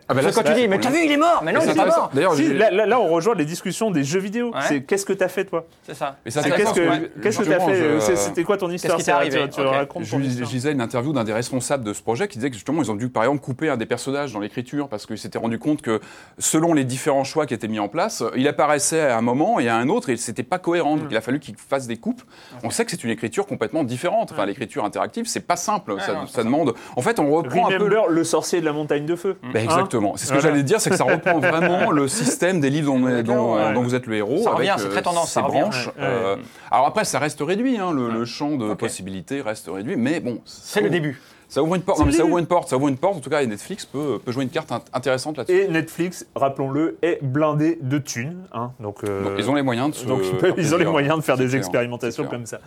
Ah, 0.08 0.12
là, 0.14 0.32
quand 0.34 0.42
tu 0.42 0.52
dis, 0.54 0.66
mais 0.66 0.80
t'as 0.80 0.90
vu, 0.90 0.98
il 1.04 1.12
est 1.12 1.16
mort. 1.16 1.42
Mais 1.44 1.52
non, 1.52 1.60
il 1.60 1.66
c'est 1.66 1.70
est 1.70 1.74
pas 1.76 1.86
mort. 1.86 2.10
D'ailleurs, 2.12 2.34
Si, 2.34 2.52
là, 2.54 2.72
là- 2.72 2.86
là, 2.86 2.98
on 2.98 3.06
rejoint 3.06 3.36
les 3.36 3.44
discussions 3.44 3.92
des 3.92 4.02
jeux 4.02 4.18
vidéo. 4.18 4.48
Ouais. 4.52 4.60
C'est 4.66 4.82
qu'est-ce 4.82 5.06
que 5.06 5.12
t'as 5.12 5.28
fait 5.28 5.44
toi 5.44 5.64
C'est 5.86 5.94
ça. 5.94 6.16
Mais 6.24 6.32
Qu'est-ce 6.32 6.74
que 6.74 6.80
ouais. 6.80 7.10
qu'est-ce 7.22 7.38
que 7.38 7.44
t'as 7.44 7.60
fait 7.60 7.76
je- 7.76 7.84
euh, 7.84 8.16
C'était 8.16 8.42
quoi 8.42 8.56
ton 8.56 8.68
histoire 8.68 8.98
Je, 8.98 10.16
lisais 10.16 10.72
une 10.72 10.80
interview 10.80 11.12
d'un 11.12 11.22
des 11.22 11.32
responsables 11.32 11.84
de 11.84 11.92
ce 11.92 12.02
projet 12.02 12.26
qui 12.26 12.38
disait 12.38 12.50
que 12.50 12.56
justement 12.56 12.82
ils 12.82 12.90
ont 12.90 12.96
dû 12.96 13.10
par 13.10 13.22
exemple 13.22 13.42
couper 13.42 13.68
un 13.68 13.76
des 13.76 13.86
personnages 13.86 14.32
dans 14.32 14.40
l'écriture 14.40 14.88
parce 14.88 15.06
qu'ils 15.06 15.18
s'étaient 15.18 15.38
rendu 15.38 15.60
compte 15.60 15.82
que 15.82 16.00
selon 16.38 16.74
les 16.74 16.82
différents 16.84 17.22
choix 17.22 17.46
qui 17.46 17.54
étaient 17.54 17.68
mis 17.68 17.78
en 17.78 17.86
place, 17.88 18.24
il 18.34 18.48
apparaissait 18.48 19.02
à 19.02 19.16
un 19.16 19.22
moment 19.22 19.60
et 19.60 19.68
à 19.68 19.76
un 19.76 19.88
autre 19.88 20.10
et 20.10 20.16
c'était 20.16 20.42
pas 20.42 20.58
cohérent. 20.58 20.96
Donc 20.96 21.06
il 21.12 21.16
a 21.16 21.20
fallu 21.20 21.38
qu'ils 21.38 21.54
fassent 21.56 21.86
des 21.94 22.00
coupes. 22.00 22.22
On 22.62 22.70
sait 22.70 22.84
que 22.84 22.90
c'est 22.90 23.04
une 23.04 23.10
écriture 23.10 23.46
complètement 23.46 23.84
différente. 23.84 24.30
Enfin 24.32 24.46
l'écriture 24.46 24.84
interactive 24.84 25.26
c'est 25.26 25.46
pas 25.46 25.56
simple. 25.56 25.94
ça, 26.00 26.14
non, 26.14 26.26
ça 26.26 26.42
demande. 26.44 26.74
En 26.96 27.02
fait 27.02 27.18
on 27.18 27.30
reprend 27.30 27.68
un 27.68 27.78
peu. 27.78 27.88
Le 28.08 28.24
sorcier 28.24 28.60
de 28.60 28.64
la 28.64 28.72
montagne 28.72 29.06
de 29.06 29.16
feu. 29.16 29.36
Ben, 29.42 29.60
Hein 29.60 29.64
exactement. 29.64 30.14
C'est 30.16 30.26
ce 30.26 30.32
que 30.32 30.38
Voilà. 30.38 30.50
j'allais 30.50 30.62
dire, 30.62 30.80
c'est 30.80 30.90
que 30.90 30.96
ça 30.96 31.04
reprend 31.04 31.38
vraiment 31.52 31.90
le 31.90 32.08
système 32.08 32.60
des 32.60 32.70
livres 32.70 32.92
dont, 32.92 33.22
dont- 33.22 33.54
Ouais. 33.56 33.72
dont 33.74 33.82
vous 33.82 33.94
êtes 33.94 34.06
le 34.06 34.16
héros. 34.16 34.42
Ça 34.42 34.50
revient, 34.52 34.74
c'est 34.78 34.86
euh, 34.86 34.90
très 34.90 35.02
tendance, 35.02 35.28
ces 35.28 35.34
ça 35.34 35.42
branches. 35.42 35.86
Ouais. 35.88 35.92
Euh, 36.00 36.36
alors 36.70 36.86
après, 36.86 37.04
ça 37.04 37.18
reste 37.18 37.40
réduit, 37.40 37.78
hein, 37.78 37.92
le, 37.92 38.08
le 38.10 38.24
champ 38.24 38.50
de 38.56 38.74
possibilités 38.74 39.40
reste 39.42 39.68
réduit, 39.72 39.96
mais 39.96 40.20
bon. 40.20 40.40
C'est 40.44 40.80
le 40.80 40.90
début. 40.90 41.20
Ça 41.52 41.62
ouvre 41.62 41.74
une 41.74 41.82
porte. 41.82 41.98
Non, 41.98 42.06
mais 42.06 42.12
ça 42.12 42.24
ouvre 42.24 42.38
une 42.38 42.46
porte. 42.46 42.70
Ça 42.70 42.76
ouvre 42.78 42.88
une 42.88 42.96
porte. 42.96 43.16
En 43.16 43.20
tout 43.20 43.28
cas, 43.28 43.42
et 43.42 43.46
Netflix 43.46 43.84
peut, 43.84 44.18
peut 44.24 44.32
jouer 44.32 44.44
une 44.44 44.48
carte 44.48 44.70
int- 44.70 44.80
intéressante 44.94 45.36
là-dessus. 45.36 45.54
Et 45.54 45.68
Netflix, 45.68 46.24
rappelons-le, 46.34 46.96
est 47.02 47.18
blindé 47.22 47.78
de 47.82 47.98
thunes. 47.98 48.38
hein. 48.54 48.70
donc, 48.80 49.04
euh, 49.04 49.22
Donc 49.24 49.32
ils 49.36 49.50
ont 49.50 49.54
les 49.54 49.60
moyens 49.60 49.90
de 49.90 49.94
se. 49.94 50.06
donc, 50.06 50.20
ils, 50.22 50.30
faire 50.30 50.38
peuvent- 50.38 50.54
ils 50.56 50.74
ont 50.74 50.78
les 50.78 50.86
moyens 50.86 51.18
de 51.18 51.22
faire 51.22 51.36
des 51.36 51.44
clair, 51.48 51.58
expérimentations 51.58 52.22
c'est 52.22 52.28
clair. 52.28 52.38
comme 52.40 52.46
ça. 52.46 52.58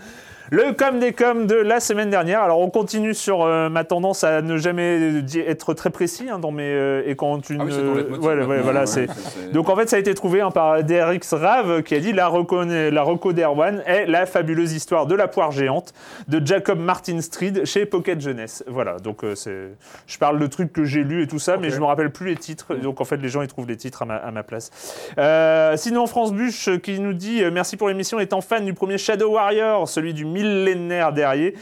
Le 0.52 0.74
com 0.74 1.00
des 1.00 1.14
com 1.14 1.48
de 1.48 1.56
la 1.56 1.80
semaine 1.80 2.10
dernière. 2.10 2.42
Alors 2.42 2.60
on 2.60 2.70
continue 2.70 3.14
sur 3.14 3.44
euh, 3.44 3.70
ma 3.70 3.84
tendance 3.84 4.24
à 4.24 4.42
ne 4.42 4.58
jamais 4.58 5.24
être 5.36 5.74
très 5.74 5.90
précis 5.90 6.28
hein, 6.30 6.40
dans 6.40 6.52
mes 6.52 6.64
euh, 6.64 7.04
et 7.06 7.16
quand 7.16 7.50
une 7.50 7.62
Ah 7.62 7.66
oui, 7.66 7.72
leitmotiv 7.72 8.24
ouais, 8.24 8.60
voilà 8.62 8.82
ouais, 8.82 8.86
c'est 8.86 9.08
donc 9.52 9.70
en 9.70 9.75
fait 9.75 9.90
ça 9.90 9.96
a 9.96 10.00
été 10.00 10.14
trouvé 10.14 10.42
hein, 10.42 10.52
par 10.52 10.84
DRX 10.84 11.34
Rave 11.34 11.82
qui 11.84 11.96
a 11.96 12.00
dit 12.00 12.14
la 12.14 12.28
reco 12.28 12.64
la 12.64 13.02
reco 13.02 13.34
d'Erwan 13.34 13.82
est 13.86 14.06
la 14.06 14.25
fabuleuse 14.25 14.74
histoire 14.74 15.08
de 15.08 15.16
la 15.16 15.28
poire 15.28 15.52
géante 15.52 15.94
de 16.28 16.46
Jacob 16.46 16.80
Martin 16.80 17.22
Street 17.22 17.66
chez 17.66 17.86
Pocket 17.86 18.22
Jeunesse. 18.22 18.64
Voilà 18.68 18.98
donc 19.00 19.24
euh, 19.24 19.36
c'est 19.36 19.70
je 20.06 20.18
parle 20.18 20.40
de 20.40 20.48
trucs 20.48 20.72
que 20.72 20.84
j'ai 20.86 21.04
lus 21.04 21.24
et 21.24 21.28
tout 21.28 21.40
ça 21.40 21.58
mais 21.58 21.70
je 21.72 21.80
me 21.80 21.86
rappelle 21.86 22.12
plus 22.12 22.28
les 22.28 22.36
titres 22.36 22.75
donc 22.75 23.02
en 23.02 23.06
fait 23.06 23.18
les 23.18 23.30
gens 23.30 23.42
ils 23.42 23.48
trouvent 23.48 23.68
les 23.68 23.78
titres 23.78 24.04
à 24.04 24.06
ma, 24.06 24.16
à 24.16 24.32
ma 24.32 24.44
place. 24.44 24.72
Euh, 25.18 25.75
sinon 25.78 26.06
France 26.08 26.34
Buche 26.34 26.68
euh, 26.68 26.78
qui 26.78 27.00
nous 27.00 27.14
dit 27.14 27.44
euh, 27.44 27.52
merci 27.52 27.78
pour 27.78 27.88
l'émission 27.88 28.20
étant 28.20 28.42
fan 28.42 28.66
du 28.66 28.74
premier 28.74 28.98
Shadow 28.98 29.32
Warrior 29.32 29.88
celui 29.88 30.14
du 30.14 30.25
millénaire 30.36 31.13
dernier. 31.13 31.54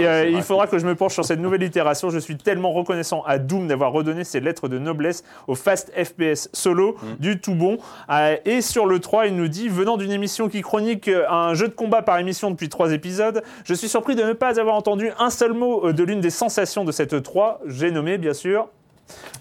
Euh, 0.00 0.28
il 0.28 0.42
faudra 0.42 0.66
que 0.66 0.78
je 0.78 0.86
me 0.86 0.94
penche 0.94 1.14
sur 1.14 1.24
cette 1.24 1.40
nouvelle 1.40 1.62
itération. 1.62 2.10
Je 2.10 2.18
suis 2.18 2.36
tellement 2.36 2.72
reconnaissant 2.72 3.22
à 3.26 3.38
Doom 3.38 3.68
d'avoir 3.68 3.92
redonné 3.92 4.24
ses 4.24 4.40
lettres 4.40 4.68
de 4.68 4.78
noblesse 4.78 5.22
au 5.46 5.54
fast 5.54 5.92
FPS 5.96 6.48
solo 6.52 6.96
Mm. 7.02 7.06
du 7.18 7.40
tout 7.40 7.54
bon. 7.54 7.78
Euh, 8.10 8.36
et 8.44 8.60
sur 8.60 8.86
le 8.86 8.98
3 9.00 9.26
il 9.26 9.36
nous 9.36 9.48
dit 9.48 9.68
venant 9.68 9.96
d'une 9.96 10.12
émission 10.12 10.48
qui 10.48 10.62
chronique 10.62 11.08
euh, 11.08 11.28
un 11.28 11.54
jeu 11.54 11.68
de 11.68 11.74
combat 11.74 12.02
par 12.02 12.18
émission 12.18 12.50
depuis 12.50 12.68
trois 12.68 12.92
épisodes 12.92 13.42
je 13.64 13.74
suis 13.74 13.88
surpris 13.88 14.14
de 14.14 14.22
ne 14.22 14.32
pas 14.32 14.60
avoir 14.60 14.74
entendu 14.76 15.10
un 15.18 15.30
seul 15.30 15.52
mot 15.52 15.92
de 15.92 16.04
l'une 16.04 16.20
des 16.20 16.30
sensations 16.30 16.84
de 16.84 16.92
cette 16.92 17.22
3 17.22 17.60
j'ai 17.66 17.90
nommé 17.90 18.18
bien 18.18 18.34
sûr 18.34 18.68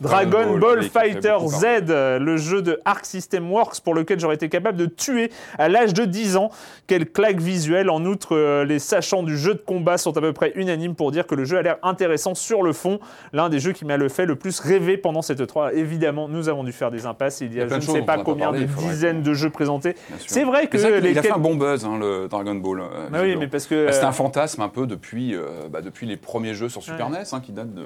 Dragon 0.02 0.30
Dragon 0.30 0.58
Ball, 0.58 0.84
Fighter 0.84 1.38
Z, 1.48 1.66
euh, 1.90 2.20
le 2.20 2.38
jeu 2.38 2.62
de 2.62 2.80
Arc 2.86 3.06
System 3.06 3.52
Works 3.52 3.82
pour 3.82 3.94
lequel 3.94 4.20
j'aurais 4.20 4.36
été 4.36 4.50
capable 4.50 4.78
de 4.78 4.86
tuer 4.86 5.32
à 5.58 5.70
l'âge 5.70 5.94
de 5.94 6.06
10 6.06 6.38
ans. 6.38 6.52
Quelle 6.88 7.10
claque 7.10 7.40
visuelle. 7.40 7.90
En 7.90 8.06
outre, 8.06 8.36
euh, 8.36 8.66
les 8.66 8.80
sachants 8.80 9.24
du 9.24 9.38
jeu 9.38 9.54
de 9.54 9.62
combat 9.66 9.98
sont 9.98 10.16
à 10.18 10.22
peu 10.22 10.34
près 10.34 10.52
unanimes 10.56 10.96
pour 10.96 11.12
dire 11.12 11.26
que 11.26 11.36
le 11.36 11.46
jeu 11.46 11.58
a 11.58 11.62
l'air 11.62 11.78
intéressant 11.84 12.36
sur 12.36 12.62
le 12.62 12.74
fond. 12.74 13.00
L'un 13.34 13.50
des 13.50 13.60
jeux 13.60 13.72
qui 13.72 13.86
m'a 13.86 13.98
le 13.98 14.10
fait 14.10 14.26
le 14.26 14.36
plus 14.36 14.60
rêver 14.60 14.98
pendant 14.98 15.22
cette 15.22 15.40
E3. 15.42 15.74
Évidemment, 15.74 16.28
nous 16.28 16.50
avons 16.50 16.64
dû 16.64 16.72
faire 16.72 16.92
des 16.92 17.06
impasses. 17.06 17.42
Il 17.42 17.54
y 17.54 17.56
Il 17.56 17.60
y 17.60 17.62
a, 17.62 17.68
plein 17.68 17.80
je 17.80 17.90
ne 17.90 17.96
sais 17.96 18.02
pas 18.02 18.18
combien 18.18 18.52
de 18.52 18.60
il 18.60 18.68
dizaines 18.68 19.22
de 19.22 19.34
jeux 19.34 19.50
présentés. 19.50 19.96
C'est 20.28 20.44
vrai 20.44 20.68
que 20.68 20.78
les 20.78 21.12
il 21.12 21.20
a 21.20 21.22
fait 21.22 21.32
un 21.32 21.38
bon 21.38 21.56
buzz, 21.56 21.86
hein, 21.86 21.98
le 21.98 22.28
Dragon 22.28 22.56
Ball. 22.56 22.82
euh, 22.82 23.24
oui, 23.24 23.36
mais 23.38 23.48
parce 23.48 23.66
que 23.66 23.86
Bah, 23.86 23.92
C'était 23.94 24.06
euh, 24.06 24.10
un 24.10 24.14
fantasme 24.14 24.62
un 24.62 24.70
peu 24.70 24.88
depuis, 24.88 25.36
euh, 25.36 25.68
bah, 25.70 25.82
depuis 25.82 26.06
les 26.06 26.18
premiers 26.18 26.54
jeux 26.54 26.70
sur 26.70 26.84
Super 26.84 27.10
NES 27.10 27.24
hein, 27.32 27.40
qui 27.40 27.52
datent 27.52 27.74
de. 27.74 27.86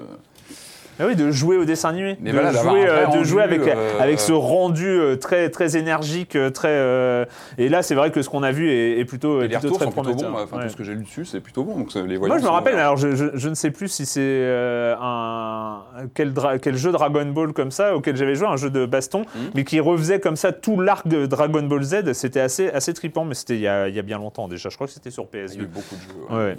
Ah 1.00 1.06
oui, 1.06 1.16
de 1.16 1.30
jouer 1.30 1.56
au 1.56 1.64
dessin 1.64 1.88
animé, 1.88 2.16
Mais 2.20 2.30
de, 2.30 2.36
voilà, 2.38 2.52
jouer, 2.52 2.86
euh, 2.86 3.00
de 3.00 3.06
rendu, 3.06 3.24
jouer 3.24 3.42
avec, 3.42 3.60
euh, 3.62 3.98
avec 3.98 4.20
ce 4.20 4.32
rendu 4.32 4.86
euh, 4.86 5.16
très, 5.16 5.48
très 5.50 5.76
énergique, 5.76 6.36
très. 6.52 6.68
euh, 6.68 7.24
Et 7.58 7.68
là, 7.68 7.82
c'est 7.82 7.94
vrai 7.94 8.10
que 8.10 8.20
ce 8.22 8.28
qu'on 8.28 8.42
a 8.42 8.52
vu 8.52 8.70
est, 8.70 8.98
est 9.00 9.04
plutôt, 9.04 9.40
Et 9.40 9.48
les 9.48 9.56
plutôt 9.56 9.74
retours 9.74 9.78
très 9.78 9.90
prometteur. 9.90 10.30
bons. 10.30 10.38
Enfin, 10.38 10.56
Ouais. 10.58 10.64
tout 10.64 10.68
ce 10.70 10.76
que 10.76 10.84
j'ai 10.84 10.94
lu 10.94 11.04
dessus, 11.04 11.24
c'est 11.24 11.40
plutôt 11.40 11.64
bon. 11.64 11.76
Donc, 11.78 11.94
les 11.94 12.18
Moi, 12.18 12.38
je 12.38 12.44
me 12.44 12.48
rappelle, 12.48 12.78
alors 12.78 12.96
je, 12.98 13.14
je- 13.16 13.30
je 13.34 13.48
ne 13.48 13.54
sais 13.54 13.70
plus 13.70 13.88
si 13.88 14.04
c'est 14.06 14.46
un 15.00 15.80
quel, 16.14 16.32
quel 16.62 16.76
jeu 16.76 16.92
Dragon 16.92 17.24
Ball 17.26 17.52
comme 17.52 17.70
ça 17.70 17.94
auquel 17.96 18.16
j'avais 18.16 18.34
joué, 18.34 18.46
un 18.48 18.56
jeu 18.56 18.70
de 18.70 18.84
baston, 18.86 19.20
Mhm. 19.20 19.50
mais 19.54 19.64
qui 19.64 19.80
refaisait 19.80 20.20
comme 20.20 20.36
ça 20.36 20.52
tout 20.52 20.80
l'arc 20.80 21.06
de 21.08 21.26
Dragon 21.26 21.62
Ball 21.62 21.82
Z. 21.82 22.12
C'était 22.12 22.40
assez, 22.40 22.68
assez 22.70 22.92
trippant, 22.94 23.24
mais 23.24 23.34
c'était 23.34 23.54
il 23.54 23.60
y 23.60 23.68
a, 23.68 23.88
il 23.88 23.94
y 23.94 23.98
a 23.98 24.02
bien 24.02 24.18
longtemps 24.18 24.48
déjà. 24.48 24.68
Je 24.68 24.74
crois 24.74 24.86
que 24.86 24.92
c'était 24.92 25.10
sur 25.10 25.26
Il 25.32 25.38
y 25.38 25.42
a 25.42 25.46
PS2. 25.46 25.62
eu 25.62 25.66
beaucoup 25.66 25.94
de 25.94 26.00
jeux. 26.00 26.36
ouais. 26.36 26.56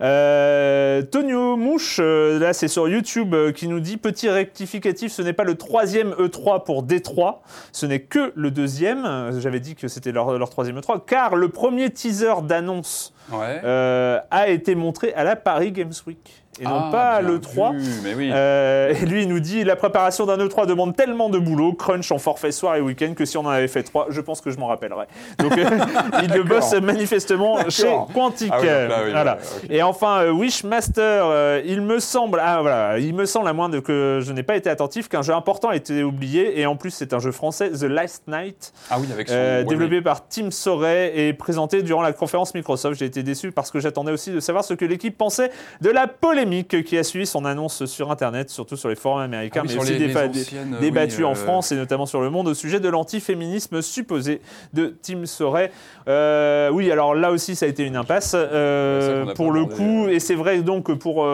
Ouais. 0.00 1.02
Tonio 1.10 1.56
Mouche, 1.56 1.98
là 2.00 2.52
c'est 2.52 2.68
sur 2.68 2.88
YouTube, 2.88 3.34
qui 3.54 3.68
nous 3.68 3.80
dit 3.82 3.96
petit 3.96 4.28
rectificatif, 4.28 5.12
ce 5.12 5.22
n'est 5.22 5.32
pas 5.32 5.44
le 5.44 5.56
troisième 5.56 6.12
E3 6.12 6.64
pour 6.64 6.84
D3, 6.84 7.38
ce 7.72 7.86
n'est 7.86 8.00
que 8.00 8.32
le 8.34 8.50
deuxième. 8.50 9.30
J'avais 9.38 9.60
dit 9.60 9.74
que 9.74 9.88
c'était 9.88 10.12
leur, 10.12 10.38
leur 10.38 10.50
troisième 10.50 10.78
E3, 10.78 11.02
car 11.06 11.36
le 11.36 11.48
premier 11.48 11.90
teaser 11.90 12.42
d'annonce 12.42 13.12
Ouais. 13.30 13.60
euh, 13.64 14.18
a 14.30 14.48
été 14.48 14.74
montré 14.74 15.12
à 15.14 15.24
la 15.24 15.36
Paris 15.36 15.72
Games 15.72 15.92
Week 16.06 16.42
et 16.60 16.64
non 16.64 16.70
Ah, 16.70 16.88
pas 16.92 17.10
à 17.12 17.22
bien 17.22 17.30
l'E3. 17.30 17.74
vu, 17.78 18.00
Mais 18.04 18.14
oui. 18.14 18.30
Euh, 18.30 18.90
et 18.92 19.06
lui, 19.06 19.22
il 19.22 19.28
nous 19.28 19.40
dit 19.40 19.64
la 19.64 19.74
préparation 19.74 20.26
d'un 20.26 20.36
E3 20.36 20.66
demande 20.66 20.94
tellement 20.94 21.30
de 21.30 21.38
boulot, 21.38 21.72
crunch 21.72 22.12
en 22.12 22.18
forfait 22.18 22.52
soir 22.52 22.76
et 22.76 22.82
week-end, 22.82 23.14
que 23.16 23.24
si 23.24 23.38
on 23.38 23.46
en 23.46 23.48
avait 23.48 23.68
fait 23.68 23.82
trois, 23.82 24.08
je 24.10 24.20
pense 24.20 24.42
que 24.42 24.50
je 24.50 24.58
m'en 24.58 24.66
rappellerai. 24.66 25.06
Donc, 25.38 25.56
euh, 25.56 25.64
il 26.22 26.30
le 26.30 26.42
bosse 26.42 26.74
manifestement 26.74 27.58
chez 27.70 27.90
Quantic. 28.12 28.50
Ah 28.52 28.58
oui, 28.60 28.66
donc 28.66 28.88
là, 28.90 28.98
oui, 29.02 29.10
voilà. 29.12 29.38
Et 29.70 29.82
enfin, 29.82 30.28
Wishmaster, 30.30 31.62
il 31.64 31.80
me 31.80 31.98
semble, 32.00 32.38
ah 32.42 32.60
voilà, 32.60 32.98
il 32.98 33.14
me 33.14 33.24
semble 33.24 33.48
à 33.48 33.52
moins 33.54 33.70
de 33.70 33.80
que 33.80 34.20
je 34.22 34.32
n'ai 34.32 34.42
pas 34.42 34.56
été 34.56 34.68
attentif, 34.68 35.08
qu'un 35.08 35.22
jeu 35.22 35.32
important 35.34 35.68
a 35.70 35.76
été 35.76 36.02
oublié, 36.02 36.60
et 36.60 36.66
en 36.66 36.76
plus 36.76 36.90
c'est 36.90 37.14
un 37.14 37.18
jeu 37.18 37.32
français, 37.32 37.70
The 37.70 37.84
Last 37.84 38.24
Night, 38.28 38.72
Ah 38.90 38.98
oui, 39.00 39.06
avec 39.10 39.28
son. 39.28 39.64
développé 39.66 40.02
par 40.02 40.28
Tim 40.28 40.50
Soray 40.50 41.12
et 41.18 41.32
présenté 41.32 41.82
durant 41.82 42.02
la 42.02 42.12
conférence 42.12 42.54
Microsoft. 42.54 42.98
J'ai 42.98 43.06
été 43.12 43.22
déçu 43.22 43.52
parce 43.52 43.70
que 43.70 43.78
j'attendais 43.80 44.12
aussi 44.12 44.30
de 44.30 44.40
savoir 44.40 44.64
ce 44.64 44.74
que 44.74 44.84
l'équipe 44.84 45.16
pensait 45.16 45.50
de 45.80 45.90
la 45.90 46.06
polémique 46.06 46.82
qui 46.84 46.96
a 46.98 47.02
suivi 47.02 47.26
son 47.26 47.44
annonce 47.44 47.84
sur 47.84 48.10
Internet, 48.10 48.50
surtout 48.50 48.76
sur 48.76 48.88
les 48.88 48.94
forums 48.94 49.20
américains, 49.20 49.60
Ah 49.64 49.66
oui, 49.68 49.68
mais 49.68 49.72
sur 49.74 49.82
aussi 49.82 49.92
les- 49.92 49.98
les 49.98 50.80
débattu 50.80 51.18
oui, 51.18 51.24
en 51.24 51.32
euh, 51.32 51.34
France 51.34 51.72
et 51.72 51.76
notamment 51.76 52.06
sur 52.06 52.20
le 52.20 52.30
monde 52.30 52.48
au 52.48 52.54
sujet 52.54 52.80
de 52.80 52.88
l'antiféminisme 52.88 53.82
supposé 53.82 54.40
de 54.72 54.94
Tim 55.02 55.26
Soray. 55.26 55.70
Euh, 56.08 56.70
oui, 56.70 56.90
alors 56.90 57.14
là 57.14 57.30
aussi, 57.30 57.54
ça 57.54 57.66
a 57.66 57.68
été 57.68 57.84
une 57.84 57.96
impasse 57.96 58.34
euh, 58.34 59.26
pour 59.34 59.52
le 59.52 59.64
coup, 59.66 60.06
euh. 60.06 60.10
et 60.10 60.20
c'est 60.20 60.34
vrai 60.34 60.62
donc 60.62 60.84
que 60.86 60.92
pour 60.92 61.26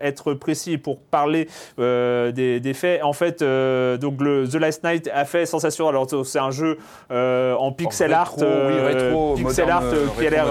être 0.00 0.34
précis 0.34 0.72
et 0.72 0.78
pour 0.78 0.98
parler 0.98 1.48
des, 1.78 2.60
des 2.60 2.74
faits, 2.74 3.02
en 3.02 3.12
fait, 3.12 3.40
donc 3.42 4.20
le 4.20 4.48
The 4.48 4.54
Last 4.56 4.82
Night 4.84 5.10
a 5.12 5.24
fait 5.24 5.46
sensation. 5.46 5.88
Alors 5.88 6.06
c'est 6.24 6.38
un 6.38 6.50
jeu 6.50 6.78
en 7.10 7.72
pixel 7.72 8.14
rétro, 8.14 8.44
art, 8.44 8.66
oui, 8.68 8.80
rétro, 8.94 9.34
pixel 9.36 9.66
moderne, 9.66 9.84
art 9.84 10.16
qui 10.18 10.26
a 10.26 10.30
l'air 10.30 10.46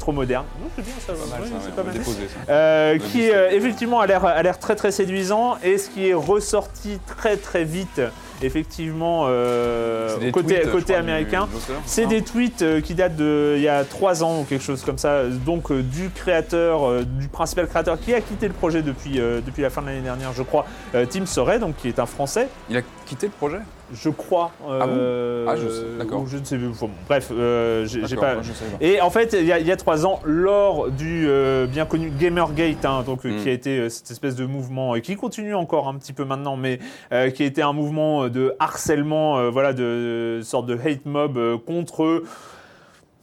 rétro 0.00 0.12
moderne. 0.12 0.44
c'est 0.76 0.82
bien 0.82 0.94
ça. 0.98 1.12
Pas 1.12 1.18
mal, 1.30 1.42
ouais, 1.42 1.48
ça, 1.48 1.54
c'est 1.60 1.66
ouais, 1.66 1.72
pas 1.72 1.82
on 1.82 1.84
va 1.84 1.90
mal. 1.90 1.98
déposer 1.98 2.28
ça. 2.28 2.52
Euh, 2.52 2.98
qui 2.98 3.30
euh, 3.30 3.50
effectivement 3.50 4.00
a 4.00 4.06
l'air 4.06 4.24
a 4.24 4.42
l'air 4.42 4.58
très 4.58 4.76
très 4.76 4.90
séduisant 4.90 5.58
et 5.62 5.76
ce 5.78 5.90
qui 5.90 6.08
est 6.08 6.14
ressorti 6.14 6.98
très 7.06 7.36
très 7.36 7.64
vite 7.64 8.00
effectivement 8.42 9.24
euh, 9.26 10.30
côté 10.30 10.60
tweets, 10.60 10.72
côté 10.72 10.94
américain 10.94 11.46
c'est 11.84 12.06
des 12.06 12.22
tweets 12.22 12.62
euh, 12.62 12.80
qui 12.80 12.94
datent 12.94 13.16
de 13.16 13.54
il 13.56 13.62
y 13.62 13.68
a 13.68 13.84
trois 13.84 14.24
ans 14.24 14.40
ou 14.40 14.44
quelque 14.44 14.64
chose 14.64 14.82
comme 14.82 14.96
ça 14.96 15.24
donc 15.24 15.70
euh, 15.70 15.82
du 15.82 16.08
créateur 16.08 17.04
du 17.04 17.28
principal 17.28 17.68
créateur 17.68 18.00
qui 18.00 18.14
a 18.14 18.20
quitté 18.22 18.48
le 18.48 18.54
projet 18.54 18.80
depuis 18.82 19.20
depuis 19.44 19.62
la 19.62 19.68
fin 19.68 19.82
de 19.82 19.88
l'année 19.88 20.00
dernière 20.00 20.32
je 20.32 20.42
crois 20.42 20.64
Tim 21.10 21.26
Soray 21.26 21.58
donc 21.58 21.76
qui 21.76 21.88
est 21.88 21.98
un 21.98 22.06
français 22.06 22.48
Il 22.70 22.76
a 22.78 22.80
quitté 23.10 23.26
le 23.26 23.32
projet? 23.32 23.58
Je 23.92 24.08
crois 24.08 24.52
Ah 24.62 24.86
bon? 24.86 24.92
Euh, 24.96 25.44
Ah, 25.48 25.56
je 25.56 25.68
sais, 25.68 25.82
d'accord. 25.98 26.24
je 26.28 26.36
ne 26.38 26.44
sais 26.44 26.56
bon, 26.56 26.90
bref 27.08 27.32
euh, 27.32 27.84
j'ai 27.86 28.14
pas 28.16 28.34
moi, 28.34 28.42
je 28.44 28.52
savais 28.52 28.70
pas. 28.70 28.76
et 28.84 29.00
en 29.00 29.10
fait, 29.10 29.36
il 29.38 29.44
y, 29.44 29.46
y 29.66 29.72
a 29.72 29.76
trois 29.76 30.06
ans, 30.06 30.20
lors 30.24 30.90
du 30.92 31.26
euh, 31.28 31.66
bien 31.66 31.86
connu 31.86 32.12
Gamergate, 32.16 32.84
hein, 32.84 33.02
donc, 33.04 33.26
euh, 33.26 33.30
Mm. 33.32 33.42
qui 33.42 33.48
a 33.48 33.52
été 33.52 33.78
euh, 33.80 33.88
cette 33.88 34.10
espèce 34.12 34.36
de 34.36 34.46
mouvement, 34.46 34.94
et 34.94 35.00
qui 35.02 35.16
continue 35.16 35.54
encore 35.56 35.88
un 35.88 35.94
petit 35.94 36.12
peu 36.12 36.24
maintenant, 36.24 36.56
mais 36.56 36.78
euh, 37.12 37.30
qui 37.30 37.42
a 37.42 37.46
été 37.46 37.62
un 37.62 37.72
mouvement 37.72 38.28
de 38.28 38.54
harcèlement, 38.60 39.38
euh, 39.38 39.50
voilà, 39.50 39.72
de, 39.72 40.38
de 40.38 40.42
sorte 40.44 40.66
de 40.66 40.78
hate 40.78 41.04
mob 41.04 41.36
euh, 41.36 41.56
contre 41.58 42.22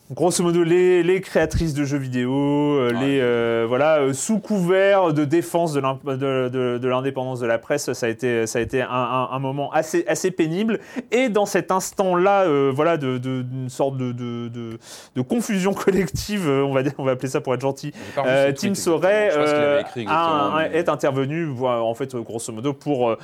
grosso 0.09 0.41
modo 0.41 0.63
les, 0.63 1.03
les 1.03 1.19
créatrices 1.19 1.73
de 1.73 1.83
jeux 1.83 1.97
vidéo, 1.97 2.31
euh, 2.33 2.87
Ouais. 2.93 3.05
les 3.05 3.19
euh, 3.19 3.65
voilà 3.67 3.97
euh, 3.99 4.13
sous 4.13 4.39
couvert 4.39 5.11
de 5.13 5.25
défense 5.25 5.73
de 5.73 5.81
l'in- 5.81 5.99
de- 6.05 6.47
de- 6.47 6.77
de 6.77 6.87
l'indépendance 6.87 7.41
de 7.41 7.45
la 7.45 7.57
presse, 7.57 7.91
ça 7.91 8.05
a 8.05 8.09
été 8.09 8.47
ça 8.47 8.59
a 8.59 8.61
été 8.61 8.81
un, 8.81 8.87
un- 8.89 9.29
un 9.31 9.39
moment 9.39 9.69
assez 9.73 10.05
assez 10.07 10.31
pénible. 10.31 10.79
Et 11.11 11.27
dans 11.27 11.45
cet 11.45 11.71
instant-là, 11.71 12.43
euh, 12.43 12.71
voilà, 12.73 12.95
d'une 12.97 13.67
sorte 13.69 13.97
de, 13.97 14.77
confusion 15.27 15.73
collective, 15.73 16.47
on 16.47 16.71
va 16.73 16.83
dire, 16.83 16.93
on 16.99 17.03
va 17.03 17.11
appeler 17.11 17.27
ça 17.29 17.41
pour 17.41 17.53
être 17.53 17.61
gentil. 17.61 17.91
Tim 18.55 18.75
Soray 18.75 19.29
est 20.73 20.87
intervenu, 20.89 21.49
en 21.61 21.93
fait, 21.95 22.15
grosso 22.15 22.53
modo, 22.53 22.71
pour, 22.73 23.15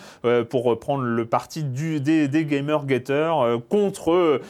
pour 0.50 0.80
prendre 0.80 1.04
le 1.04 1.26
parti 1.26 1.64
du, 1.64 2.02
des, 2.02 2.28
des 2.28 2.44
gamer-getters 2.44 3.40
euh, 3.42 3.58
contre 3.70 4.42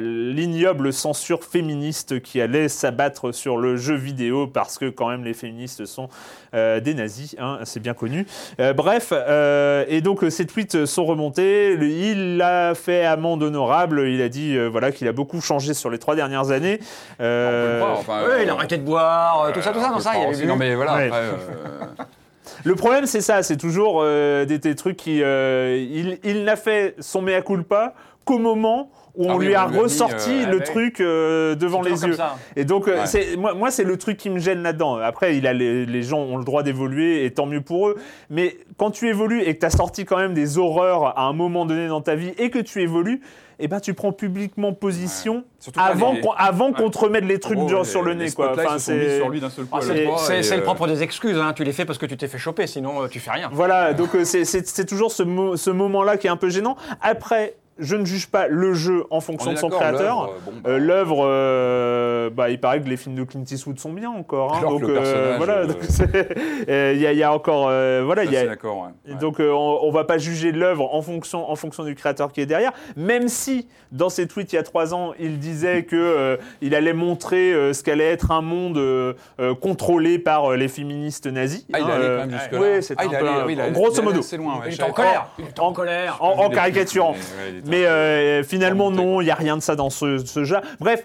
l'ignoble 0.00 0.92
censure 0.92 1.33
féministe 1.42 2.20
qui 2.22 2.40
allait 2.40 2.68
s'abattre 2.68 3.32
sur 3.32 3.56
le 3.56 3.76
jeu 3.76 3.94
vidéo 3.96 4.46
parce 4.46 4.78
que 4.78 4.88
quand 4.88 5.08
même 5.08 5.24
les 5.24 5.34
féministes 5.34 5.84
sont 5.86 6.08
euh, 6.54 6.78
des 6.78 6.94
nazis, 6.94 7.34
hein, 7.40 7.58
c'est 7.64 7.80
bien 7.80 7.94
connu. 7.94 8.26
Euh, 8.60 8.72
bref, 8.72 9.08
euh, 9.12 9.84
et 9.88 10.00
donc 10.00 10.24
ces 10.30 10.46
tweets 10.46 10.86
sont 10.86 11.04
remontés. 11.04 11.72
Il 11.80 12.40
a 12.42 12.74
fait 12.76 13.04
amende 13.04 13.42
honorable. 13.42 14.06
Il 14.08 14.22
a 14.22 14.28
dit 14.28 14.56
euh, 14.56 14.68
voilà 14.68 14.92
qu'il 14.92 15.08
a 15.08 15.12
beaucoup 15.12 15.40
changé 15.40 15.74
sur 15.74 15.90
les 15.90 15.98
trois 15.98 16.14
dernières 16.14 16.50
années. 16.52 16.78
On 16.80 17.16
peut 17.16 17.24
le 17.24 17.26
Euh, 17.26 17.80
croire, 17.80 17.98
enfin, 17.98 18.24
Ouais, 18.28 18.44
il 18.44 18.50
a 18.50 18.52
arrêté 18.52 18.76
de 18.76 18.82
boire, 18.84 19.46
euh, 19.46 19.52
tout 19.52 19.62
ça, 19.62 19.72
tout 19.72 19.80
ça, 19.80 19.88
on 19.90 19.94
non, 19.94 20.00
ça, 20.00 20.12
il 20.16 20.34
avait. 20.34 20.46
Non, 20.46 20.56
mais 20.56 20.74
voilà, 20.74 20.94
Ouais. 20.94 21.06
après, 21.08 21.18
euh, 21.18 21.32
Le 22.64 22.74
problème, 22.76 23.06
c'est 23.06 23.20
ça, 23.20 23.42
c'est 23.42 23.56
toujours 23.56 24.00
euh, 24.02 24.44
des, 24.44 24.58
des 24.58 24.74
trucs 24.74 24.96
qui. 24.96 25.22
euh, 25.22 25.76
il 25.90 26.18
il 26.24 26.44
n'a 26.44 26.56
fait 26.56 26.94
son 27.00 27.20
mea 27.22 27.42
culpa 27.42 27.94
qu'au 28.24 28.38
moment 28.38 28.90
où 29.16 29.26
Ah 29.28 29.34
on 29.34 29.36
oui, 29.38 29.46
lui 29.46 29.56
on 29.56 29.60
a 29.60 29.66
lui 29.66 29.68
a 29.68 29.76
mis, 29.76 29.78
ressorti 29.78 30.30
euh, 30.30 30.46
le 30.46 30.56
avec- 30.56 30.64
truc 30.64 31.00
euh, 31.00 31.54
devant 31.54 31.82
les 31.82 32.04
yeux. 32.04 32.14
ça. 32.14 32.36
Et 32.56 32.64
donc, 32.64 32.88
euh, 32.88 33.00
Ouais. 33.00 33.06
c'est, 33.06 33.36
moi, 33.36 33.54
moi 33.54 33.70
c'est 33.70 33.84
le 33.84 33.96
truc 33.96 34.16
qui 34.16 34.28
me 34.30 34.38
gêne 34.38 34.62
là-dedans. 34.62 34.96
Après, 34.96 35.36
il 35.36 35.46
a 35.46 35.52
les, 35.52 35.86
les 35.86 36.02
gens 36.02 36.18
ont 36.18 36.36
le 36.36 36.44
droit 36.44 36.62
d'évoluer 36.62 37.24
et 37.24 37.30
tant 37.32 37.46
mieux 37.46 37.60
pour 37.60 37.88
eux. 37.88 37.96
Mais 38.30 38.56
quand 38.76 38.90
tu 38.90 39.08
évolues 39.08 39.42
et 39.42 39.54
que 39.54 39.60
tu 39.60 39.66
as 39.66 39.70
sorti 39.70 40.04
quand 40.04 40.16
même 40.16 40.34
des 40.34 40.58
horreurs 40.58 41.16
à 41.18 41.22
un 41.26 41.32
moment 41.32 41.64
donné 41.66 41.86
dans 41.88 42.00
ta 42.00 42.14
vie 42.16 42.32
et 42.38 42.50
que 42.50 42.58
tu 42.58 42.82
évolues, 42.82 43.20
eh 43.60 43.68
ben, 43.68 43.78
tu 43.78 43.94
prends 43.94 44.10
publiquement 44.10 44.72
position 44.72 45.44
avant, 45.76 46.14
les- 46.14 46.20
qu'on, 46.20 46.32
avant 46.32 46.72
qu'on 46.72 46.90
te 46.90 46.98
remette 46.98 47.24
les 47.24 47.38
trucs 47.38 47.56
gros, 47.56 47.68
durs 47.68 47.78
les- 47.80 47.84
sur 47.84 48.02
le 48.02 48.10
les 48.14 48.24
nez. 48.24 48.30
Quoi. 48.32 48.50
Enfin, 48.50 48.80
se 48.80 48.86
sont 48.86 48.98
mis 48.98 49.04
c'est- 49.04 49.16
sur 49.18 49.28
lui 49.28 49.40
d'un 49.40 49.48
seul 49.48 49.66
coup. 49.66 49.76
Ah, 49.76 49.80
c'est- 49.80 50.42
C'est 50.42 50.56
le 50.56 50.62
euh, 50.62 50.64
propre 50.64 50.88
des 50.88 51.04
excuses, 51.04 51.38
hein. 51.38 51.52
tu 51.54 51.62
les 51.62 51.72
fais 51.72 51.84
parce 51.84 51.98
que 52.00 52.06
tu 52.06 52.16
t'es 52.16 52.26
fait 52.26 52.38
choper, 52.38 52.66
sinon 52.66 53.02
euh, 53.04 53.06
tu 53.08 53.20
fais 53.20 53.30
rien. 53.30 53.48
Voilà, 53.52 53.94
donc 53.94 54.16
euh, 54.16 54.24
c'est- 54.24 54.44
c'est 54.44 54.66
c'est 54.66 54.84
toujours 54.86 55.12
ce, 55.12 55.22
mo- 55.22 55.56
ce 55.56 55.70
moment-là 55.70 56.16
qui 56.16 56.26
est 56.26 56.30
un 56.30 56.36
peu 56.36 56.48
gênant. 56.48 56.76
Après, 57.00 57.54
je 57.78 57.96
ne 57.96 58.04
juge 58.04 58.28
pas 58.28 58.46
le 58.48 58.72
jeu 58.74 59.04
en 59.10 59.16
on 59.16 59.20
fonction 59.20 59.52
de 59.52 59.56
son 59.58 59.68
créateur. 59.68 60.30
l'œuvre, 60.30 60.34
bon, 60.44 60.52
bah, 60.62 60.70
Euh, 60.70 60.78
euh, 61.24 62.30
bah, 62.30 62.50
il 62.50 62.60
paraît 62.60 62.80
que 62.80 62.88
les 62.88 62.96
films 62.96 63.14
de 63.16 63.24
Clint 63.24 63.44
Eastwood 63.50 63.78
sont 63.78 63.92
bien 63.92 64.10
encore. 64.10 64.54
hein, 64.54 64.60
donc 64.62 64.82
euh, 64.84 65.34
voilà, 65.36 65.62
il 66.94 67.00
y, 67.00 67.06
a- 67.06 67.12
il 67.12 67.18
y 67.18 67.22
a 67.22 67.32
encore, 67.32 67.66
euh, 67.68 68.02
voilà, 68.04 68.24
y 68.24 68.36
a- 68.36 68.44
ouais. 68.44 68.48
Ouais. 68.48 69.14
Donc 69.20 69.40
euh, 69.40 69.50
on, 69.50 69.80
on 69.82 69.90
va 69.90 70.04
pas 70.04 70.18
juger 70.18 70.52
l'œuvre 70.52 70.94
en 70.94 71.02
fonction, 71.02 71.50
en 71.50 71.56
fonction 71.56 71.84
du 71.84 71.94
créateur 71.94 72.32
qui 72.32 72.40
est 72.40 72.46
derrière, 72.46 72.72
même 72.96 73.28
si 73.28 73.68
dans 73.92 74.08
ses 74.08 74.26
tweets 74.26 74.52
il 74.52 74.56
y 74.56 74.58
a 74.58 74.62
trois 74.62 74.94
ans 74.94 75.12
il 75.20 75.38
disait 75.38 75.84
que 75.84 75.96
euh, 75.96 76.36
il 76.60 76.74
allait 76.74 76.92
montrer 76.92 77.52
euh, 77.52 77.72
ce 77.72 77.82
qu'allait 77.82 78.10
être 78.10 78.30
un 78.30 78.40
monde 78.42 78.80
contrôlé 79.60 80.18
par 80.18 80.52
euh, 80.52 80.56
les 80.56 80.68
féministes 80.68 81.26
nazis. 81.26 81.66
Ah, 81.72 81.78
hein, 81.78 81.86
euh, 81.90 82.18
quand 82.20 82.26
même 82.26 82.62
oui, 82.62 82.68
Ah, 82.96 83.02
un 83.02 83.04
il 83.06 83.14
est 83.14 83.18
peu 83.18 83.26
allé- 83.28 83.40
un- 83.40 83.46
oui, 83.46 83.52
il 83.54 83.58
est 83.58 83.62
allé- 83.62 83.72
grosso 83.72 84.02
modo. 84.02 84.20
loin, 84.36 84.54
ouais, 84.60 84.60
il 84.68 84.74
était 84.74 84.82
en 85.60 85.72
colère. 85.72 86.18
en 86.20 86.48
caricaturant. 86.50 87.14
mais, 87.66 87.86
euh, 87.86 88.42
finalement, 88.42 88.90
non, 88.90 89.20
il 89.20 89.24
n'y 89.24 89.30
a 89.30 89.34
rien 89.34 89.56
de 89.56 89.62
ça 89.62 89.76
dans 89.76 89.90
ce, 89.90 90.18
ce 90.18 90.44
jeu. 90.44 90.56
Bref, 90.80 91.04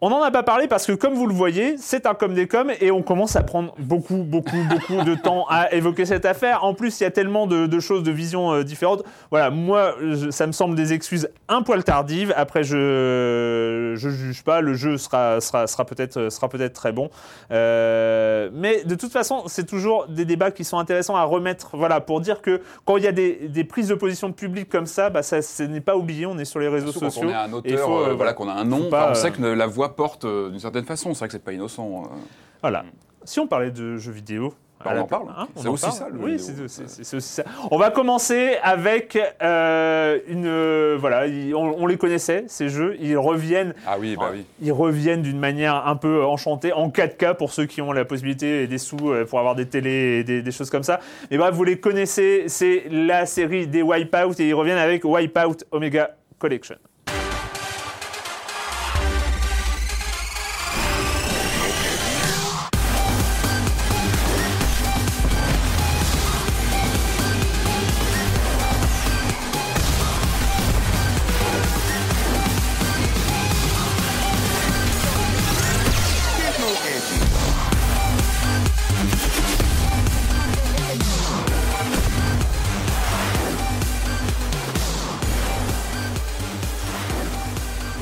On 0.00 0.10
n'en 0.10 0.22
a 0.22 0.30
pas 0.30 0.42
parlé 0.42 0.66
parce 0.68 0.86
que, 0.86 0.92
comme 0.92 1.14
vous 1.14 1.26
le 1.26 1.34
voyez, 1.34 1.76
c'est 1.78 2.06
un 2.06 2.14
comme 2.14 2.34
des 2.34 2.46
coms 2.46 2.70
et 2.80 2.90
on 2.90 3.02
commence 3.02 3.36
à 3.36 3.42
prendre 3.42 3.74
beaucoup, 3.78 4.22
beaucoup, 4.24 4.56
beaucoup 4.70 5.02
de 5.04 5.14
temps 5.14 5.46
à 5.48 5.72
évoquer 5.74 6.04
cette 6.06 6.24
affaire. 6.24 6.64
En 6.64 6.74
plus, 6.74 7.00
il 7.00 7.04
y 7.04 7.06
a 7.06 7.10
tellement 7.10 7.46
de, 7.46 7.66
de 7.66 7.80
choses, 7.80 8.02
de 8.02 8.10
visions 8.12 8.52
euh, 8.52 8.64
différentes. 8.64 9.02
Voilà, 9.30 9.50
moi, 9.50 9.94
je- 10.00 10.30
ça 10.30 10.46
me 10.46 10.52
semble 10.52 10.74
des 10.74 10.92
excuses 10.92 11.28
un 11.48 11.62
poil 11.62 11.84
tardives. 11.84 12.32
Après, 12.36 12.62
je 12.64 13.94
je 13.96 14.08
juge 14.10 14.42
pas. 14.44 14.60
Le 14.60 14.74
jeu 14.74 14.96
sera, 14.98 15.40
sera, 15.40 15.66
sera 15.66 15.84
peut-être 15.84 16.28
sera 16.30 16.48
peut-être 16.48 16.72
très 16.74 16.92
bon. 16.92 17.10
Euh, 17.50 18.50
mais 18.52 18.84
de 18.84 18.94
toute 18.94 19.12
façon, 19.12 19.44
c'est 19.46 19.66
toujours 19.66 20.06
des 20.08 20.24
débats 20.24 20.50
qui 20.50 20.64
sont 20.64 20.78
intéressants 20.78 21.16
à 21.16 21.24
remettre. 21.24 21.70
Voilà, 21.76 22.00
pour 22.00 22.20
dire 22.20 22.40
que 22.42 22.60
quand 22.84 22.96
il 22.96 23.04
y 23.04 23.08
a 23.08 23.12
des, 23.12 23.48
des 23.48 23.64
prises 23.64 23.88
de 23.88 23.94
position 23.94 24.32
public 24.32 24.68
comme 24.68 24.86
ça, 24.86 25.10
bah, 25.10 25.22
ça 25.22 25.42
ce 25.42 25.62
n'est 25.62 25.80
pas 25.80 25.96
oublié. 25.96 26.26
On 26.26 26.38
est 26.38 26.44
sur 26.44 26.60
les 26.60 26.68
réseaux 26.68 26.92
sociaux. 26.92 27.22
Quand 27.22 27.28
on 27.28 27.30
est 27.30 27.34
un 27.34 27.52
auteur, 27.52 27.72
il 27.72 27.78
faut, 27.78 27.98
euh, 28.00 28.14
voilà, 28.14 28.32
qu'on 28.32 28.48
a 28.48 28.52
un 28.52 28.64
nom, 28.64 28.88
pas, 28.90 29.02
enfin, 29.04 29.10
on 29.12 29.14
sait 29.14 29.30
que 29.30 29.42
la 29.42 29.66
voix 29.74 29.94
porte 29.96 30.24
euh, 30.24 30.50
d'une 30.50 30.60
certaine 30.60 30.84
façon. 30.84 31.12
C'est 31.14 31.18
vrai 31.20 31.28
que 31.28 31.32
c'est 31.32 31.44
pas 31.44 31.52
innocent. 31.52 32.04
euh. 32.04 32.16
Voilà. 32.62 32.84
Si 33.24 33.40
on 33.40 33.46
parlait 33.46 33.70
de 33.70 33.96
jeux 33.98 34.12
vidéo. 34.12 34.54
Bah, 34.84 34.90
à 34.90 34.94
on 34.94 34.96
la- 34.96 35.02
en 35.04 35.06
parle. 35.06 35.26
hein, 35.38 35.48
C'est 35.56 35.68
en 35.68 35.72
aussi 35.72 35.84
parle. 35.84 35.94
ça, 35.96 36.08
le 36.10 36.18
jeu 36.18 36.24
Oui, 36.24 36.36
vidéo. 36.36 36.46
c'est 36.46 36.68
c'est- 36.68 36.88
c'est- 36.88 37.04
c'est 37.04 37.16
aussi 37.16 37.28
ça. 37.32 37.44
On 37.70 37.78
va 37.78 37.90
commencer 37.90 38.56
avec 38.62 39.16
euh, 39.40 40.18
une. 40.28 40.46
euh, 40.46 40.96
voilà, 41.00 41.26
il- 41.26 41.54
on, 41.54 41.78
on 41.78 41.86
les 41.86 41.96
connaissait, 41.96 42.44
ces 42.48 42.68
jeux. 42.68 42.96
Ils 43.00 43.16
reviennent. 43.16 43.72
Ah 43.86 43.96
oui, 43.98 44.16
bah 44.18 44.30
oui. 44.32 44.44
Ils 44.60 44.72
reviennent 44.72 45.22
d'une 45.22 45.38
manière 45.38 45.86
un 45.86 45.96
peu 45.96 46.24
enchantée, 46.24 46.72
en 46.74 46.90
4K 46.90 47.34
pour 47.34 47.52
ceux 47.52 47.64
qui 47.66 47.80
ont 47.80 47.92
la 47.92 48.04
possibilité 48.04 48.64
et 48.64 48.66
des 48.66 48.76
sous 48.78 49.10
euh, 49.10 49.24
pour 49.24 49.38
avoir 49.38 49.54
des 49.54 49.66
télés 49.66 50.18
et 50.20 50.24
des, 50.24 50.42
des 50.42 50.50
choses 50.52 50.68
comme 50.70 50.82
ça. 50.82 51.00
Mais 51.30 51.38
bref, 51.38 51.54
vous 51.54 51.64
les 51.64 51.78
connaissez, 51.80 52.44
c'est 52.48 52.84
la 52.90 53.24
série 53.26 53.66
des 53.66 53.80
Wipeout 53.82 54.38
et 54.40 54.48
ils 54.48 54.54
reviennent 54.54 54.76
avec 54.76 55.04
Wipeout 55.04 55.64
Omega 55.70 56.10
Collection. 56.38 56.76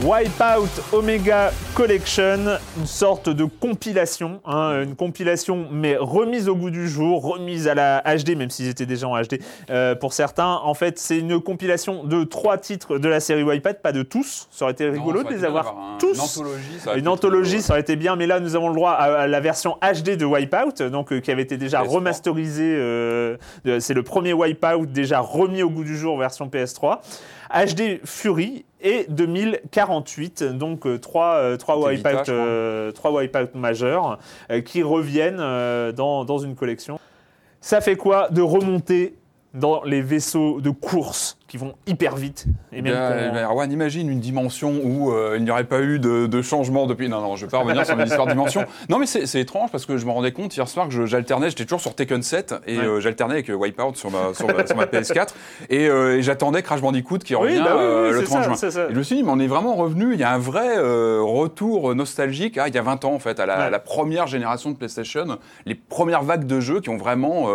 Wipeout 0.04 0.68
Omega 0.92 1.52
Collection, 1.74 2.58
une 2.76 2.86
sorte 2.86 3.28
de 3.28 3.44
compilation, 3.44 4.40
hein, 4.44 4.82
une 4.82 4.96
compilation 4.96 5.68
mais 5.70 5.96
remise 5.96 6.48
au 6.48 6.56
goût 6.56 6.70
du 6.70 6.88
jour, 6.88 7.22
remise 7.22 7.68
à 7.68 7.74
la 7.74 8.02
HD, 8.16 8.36
même 8.36 8.50
s'ils 8.50 8.68
étaient 8.68 8.84
déjà 8.86 9.06
en 9.06 9.20
HD 9.20 9.38
euh, 9.70 9.94
pour 9.94 10.12
certains. 10.12 10.58
En 10.64 10.74
fait, 10.74 10.98
c'est 10.98 11.18
une 11.18 11.40
compilation 11.40 12.02
de 12.02 12.24
trois 12.24 12.58
titres 12.58 12.98
de 12.98 13.08
la 13.08 13.20
série 13.20 13.44
Wipeout, 13.44 13.74
pas 13.80 13.92
de 13.92 14.02
tous. 14.02 14.48
Ça 14.50 14.64
aurait 14.64 14.72
été 14.72 14.88
rigolo 14.90 15.22
Non, 15.22 15.28
de 15.30 15.34
les 15.34 15.44
avoir 15.44 15.68
un- 15.68 15.98
tous. 15.98 16.14
Une 16.14 16.20
anthologie, 16.20 16.78
ça 16.80 16.90
aurait 16.90 16.98
Une 16.98 17.04
été 17.04 17.08
anthologie, 17.08 17.62
ça 17.62 17.72
aurait 17.74 17.80
été 17.82 17.94
bien, 17.94 18.16
mais 18.16 18.26
là 18.26 18.40
nous 18.40 18.56
avons 18.56 18.70
le 18.70 18.74
droit 18.74 18.90
à, 18.92 19.04
à 19.20 19.26
la 19.28 19.40
version 19.40 19.76
HD 19.82 20.16
de 20.16 20.24
Wipeout, 20.24 20.82
donc 20.90 21.12
euh, 21.12 21.20
qui 21.20 21.30
avait 21.30 21.42
été 21.42 21.56
déjà 21.56 21.82
PS3. 21.82 21.88
remasterisée. 21.88 22.74
euh, 22.76 23.36
c'est 23.78 23.94
le 23.94 24.02
premier 24.02 24.32
Wipeout 24.32 24.86
déjà 24.86 25.20
remis 25.20 25.62
au 25.62 25.70
goût 25.70 25.84
du 25.84 25.96
jour 25.96 26.18
version 26.18 26.48
PS3. 26.48 26.98
HD 27.52 28.00
Fury 28.04 28.64
et 28.80 29.06
2048, 29.08 30.42
donc 30.42 30.86
euh, 30.86 30.98
trois, 30.98 31.34
euh, 31.36 31.56
trois, 31.56 31.78
wipeout, 31.78 32.28
euh, 32.28 32.90
trois 32.92 33.12
wipeout 33.12 33.54
majeurs 33.54 34.18
euh, 34.50 34.60
qui 34.60 34.82
reviennent 34.82 35.38
euh, 35.40 35.92
dans, 35.92 36.24
dans 36.24 36.38
une 36.38 36.56
collection. 36.56 36.98
Ça 37.60 37.80
fait 37.80 37.96
quoi 37.96 38.28
de 38.30 38.42
remonter 38.42 39.14
dans 39.54 39.82
les 39.84 40.00
vaisseaux 40.00 40.60
de 40.60 40.70
course 40.70 41.36
qui 41.46 41.58
vont 41.58 41.74
hyper 41.86 42.16
vite 42.16 42.46
et 42.72 42.80
même 42.80 42.94
bien, 42.94 43.44
Erwan, 43.44 43.70
imagine 43.70 44.08
une 44.08 44.20
dimension 44.20 44.72
où 44.82 45.12
euh, 45.12 45.34
il 45.36 45.44
n'y 45.44 45.50
aurait 45.50 45.64
pas 45.64 45.80
eu 45.82 45.98
de, 45.98 46.26
de 46.26 46.40
changement 46.40 46.86
depuis. 46.86 47.10
Non, 47.10 47.20
non, 47.20 47.36
je 47.36 47.44
ne 47.44 47.50
vais 47.50 47.50
pas 47.50 47.58
revenir 47.58 47.84
sur 47.84 47.94
l'histoire 47.96 48.26
de 48.26 48.32
dimension. 48.32 48.64
Non, 48.88 48.98
mais 48.98 49.04
c'est 49.04 49.40
étrange 49.40 49.70
parce 49.70 49.84
que 49.84 49.98
je 49.98 50.06
me 50.06 50.10
rendais 50.10 50.32
compte 50.32 50.56
hier 50.56 50.66
soir 50.66 50.88
que 50.88 51.04
j'alternais, 51.04 51.50
j'étais 51.50 51.64
toujours 51.64 51.82
sur 51.82 51.94
Tekken 51.94 52.22
7 52.22 52.54
et 52.66 52.78
Ouais. 52.78 52.84
euh, 52.84 53.00
j'alternais 53.00 53.34
avec 53.34 53.50
euh, 53.50 53.54
Wipeout 53.54 53.94
sur 53.96 54.10
ma, 54.10 54.32
sur 54.32 54.46
ma, 54.46 54.66
sur 54.66 54.76
ma 54.76 54.86
PS4 54.86 55.28
et, 55.68 55.86
euh, 55.88 56.16
et 56.16 56.22
j'attendais 56.22 56.62
Crash 56.62 56.80
Bandicoot 56.80 57.18
qui 57.18 57.34
Oui, 57.34 57.42
revient 57.58 57.62
bah 57.62 57.76
oui, 57.76 57.84
oui, 58.06 58.10
le 58.12 58.18
c'est 58.20 58.24
30 58.24 58.38
ça, 58.38 58.42
juin. 58.44 58.54
c'est 58.56 58.70
ça. 58.70 58.84
Et 58.88 58.92
je 58.94 58.98
me 58.98 59.02
suis 59.02 59.16
dit, 59.16 59.22
mais 59.22 59.30
on 59.32 59.38
est 59.38 59.46
vraiment 59.46 59.74
revenu, 59.74 60.14
il 60.14 60.20
y 60.20 60.24
a 60.24 60.32
un 60.32 60.38
vrai 60.38 60.78
retour 61.20 61.94
nostalgique, 61.94 62.56
ah, 62.58 62.68
il 62.68 62.74
y 62.74 62.78
a 62.78 62.82
20 62.82 63.04
ans 63.04 63.12
en 63.14 63.18
fait, 63.18 63.38
à 63.40 63.46
la, 63.46 63.52
Ouais. 63.58 63.64
à 63.64 63.70
la 63.70 63.78
première 63.78 64.26
génération 64.26 64.70
de 64.70 64.76
PlayStation, 64.76 65.38
les 65.66 65.74
premières 65.74 66.22
vagues 66.22 66.46
de 66.46 66.60
jeux 66.60 66.80
qui 66.80 66.88
ont 66.88 66.96
vraiment. 66.96 67.48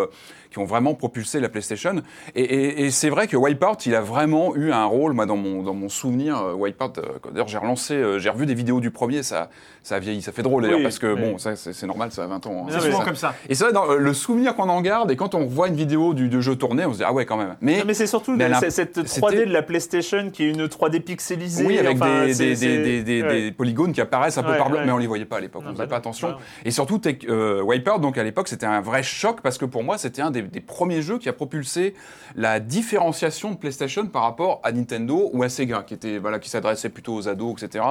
Qui 0.57 0.61
ont 0.61 0.65
vraiment 0.65 0.95
propulsé 0.95 1.39
la 1.39 1.49
PlayStation. 1.49 2.01
Et, 2.35 2.41
et- 2.41 2.85
et 2.85 2.91
c'est 2.91 3.09
vrai 3.09 3.27
que 3.27 3.37
Wipeout, 3.37 3.85
il 3.85 3.93
a 3.95 4.01
vraiment 4.01 4.55
eu 4.55 4.71
un 4.71 4.85
rôle, 4.85 5.13
moi, 5.13 5.25
dans 5.25 5.37
mon, 5.37 5.61
dans 5.61 5.73
mon 5.75 5.87
souvenir. 5.89 6.37
euh, 6.41 6.53
Wipeout, 6.53 6.97
euh, 6.97 7.01
d'ailleurs, 7.31 7.47
j'ai 7.47 7.57
relancé, 7.59 7.93
euh, 7.93 8.17
j'ai 8.19 8.29
revu 8.29 8.45
des 8.45 8.55
vidéos 8.55 8.79
du 8.79 8.89
premier, 8.91 9.21
ça, 9.23 9.49
ça 9.83 9.95
a 9.95 9.99
vieilli, 9.99 10.21
ça 10.21 10.31
fait 10.31 10.41
drôle 10.41 10.63
d'ailleurs, 10.63 10.77
Oui, 10.79 10.83
parce 10.83 10.97
que 10.99 11.13
oui. 11.13 11.21
bon, 11.21 11.37
ça, 11.37 11.55
c'est 11.55 11.85
normal, 11.85 12.11
ça 12.11 12.23
a 12.23 12.27
20 12.27 12.45
ans. 12.47 12.63
hein. 12.63 12.65
C'est 12.69 12.79
Ça- 12.79 12.85
souvent 12.85 12.99
ça- 12.99 13.05
comme 13.05 13.15
ça. 13.15 13.35
Et 13.49 13.55
c'est 13.55 13.63
vrai, 13.65 13.73
dans, 13.73 13.85
le 13.93 14.13
souvenir 14.13 14.55
qu'on 14.55 14.69
en 14.69 14.81
garde, 14.81 15.11
et 15.11 15.15
quand 15.15 15.35
on 15.35 15.45
revoit 15.45 15.67
une 15.67 15.75
vidéo 15.75 16.13
du, 16.13 16.27
du 16.27 16.41
jeu 16.41 16.55
tourné, 16.55 16.85
on 16.85 16.93
se 16.93 16.97
dit, 16.97 17.03
ah 17.05 17.13
ouais, 17.13 17.25
quand 17.25 17.37
même. 17.37 17.55
Mais, 17.61 17.77
Non, 17.79 17.83
mais 17.85 17.93
c'est 17.93 18.07
surtout 18.07 18.35
mais 18.35 18.49
cette 18.69 18.97
3D 19.03 19.07
c'était- 19.07 19.45
de 19.45 19.53
la 19.53 19.61
PlayStation 19.61 20.29
qui 20.31 20.43
est 20.45 20.49
une 20.49 20.67
3D 20.67 20.99
pixelisée. 21.01 21.65
Oui, 21.65 21.77
avec 21.77 21.97
enfin, 22.01 22.25
des, 22.25 22.55
des, 22.55 23.03
des, 23.03 23.21
ouais. 23.23 23.51
polygones 23.51 23.91
qui 23.93 24.01
apparaissent 24.01 24.37
un 24.37 24.43
peu 24.43 24.51
Ouais, 24.51 24.57
par 24.57 24.69
bloc, 24.69 24.79
ouais. 24.81 24.85
mais 24.87 24.91
on 24.91 24.97
les 24.97 25.07
voyait 25.07 25.25
pas 25.25 25.37
à 25.37 25.41
l'époque, 25.41 25.61
on 25.65 25.69
bah 25.69 25.75
faisait 25.75 25.87
pas 25.87 25.97
attention. 25.97 26.35
Et 26.65 26.71
surtout, 26.71 26.99
euh, 27.29 27.61
Wipeout, 27.61 27.99
donc 27.99 28.17
à 28.17 28.23
l'époque, 28.23 28.47
c'était 28.47 28.65
un 28.65 28.81
vrai 28.81 29.03
choc 29.03 29.41
parce 29.41 29.57
que 29.57 29.65
pour 29.65 29.83
moi, 29.83 29.97
c'était 29.97 30.21
un 30.21 30.31
des, 30.31 30.43
des 30.51 30.62
premiers 30.62 31.01
jeux 31.01 31.17
qui 31.17 31.29
a 31.29 31.33
propulsé 31.33 31.93
la 32.36 32.60
différenciation 32.60 33.51
de 33.51 33.57
PlayStation 33.57 34.05
par 34.07 34.23
rapport 34.23 34.60
à 34.63 34.71
Nintendo 34.71 35.29
ou 35.33 35.43
à 35.43 35.49
Sega, 35.49 35.83
qui 35.86 35.93
était 35.93 36.17
voilà, 36.17 36.39
qui 36.39 36.49
s'adressait 36.49 36.89
plutôt 36.89 37.15
aux 37.15 37.27
ados, 37.27 37.62
etc., 37.62 37.83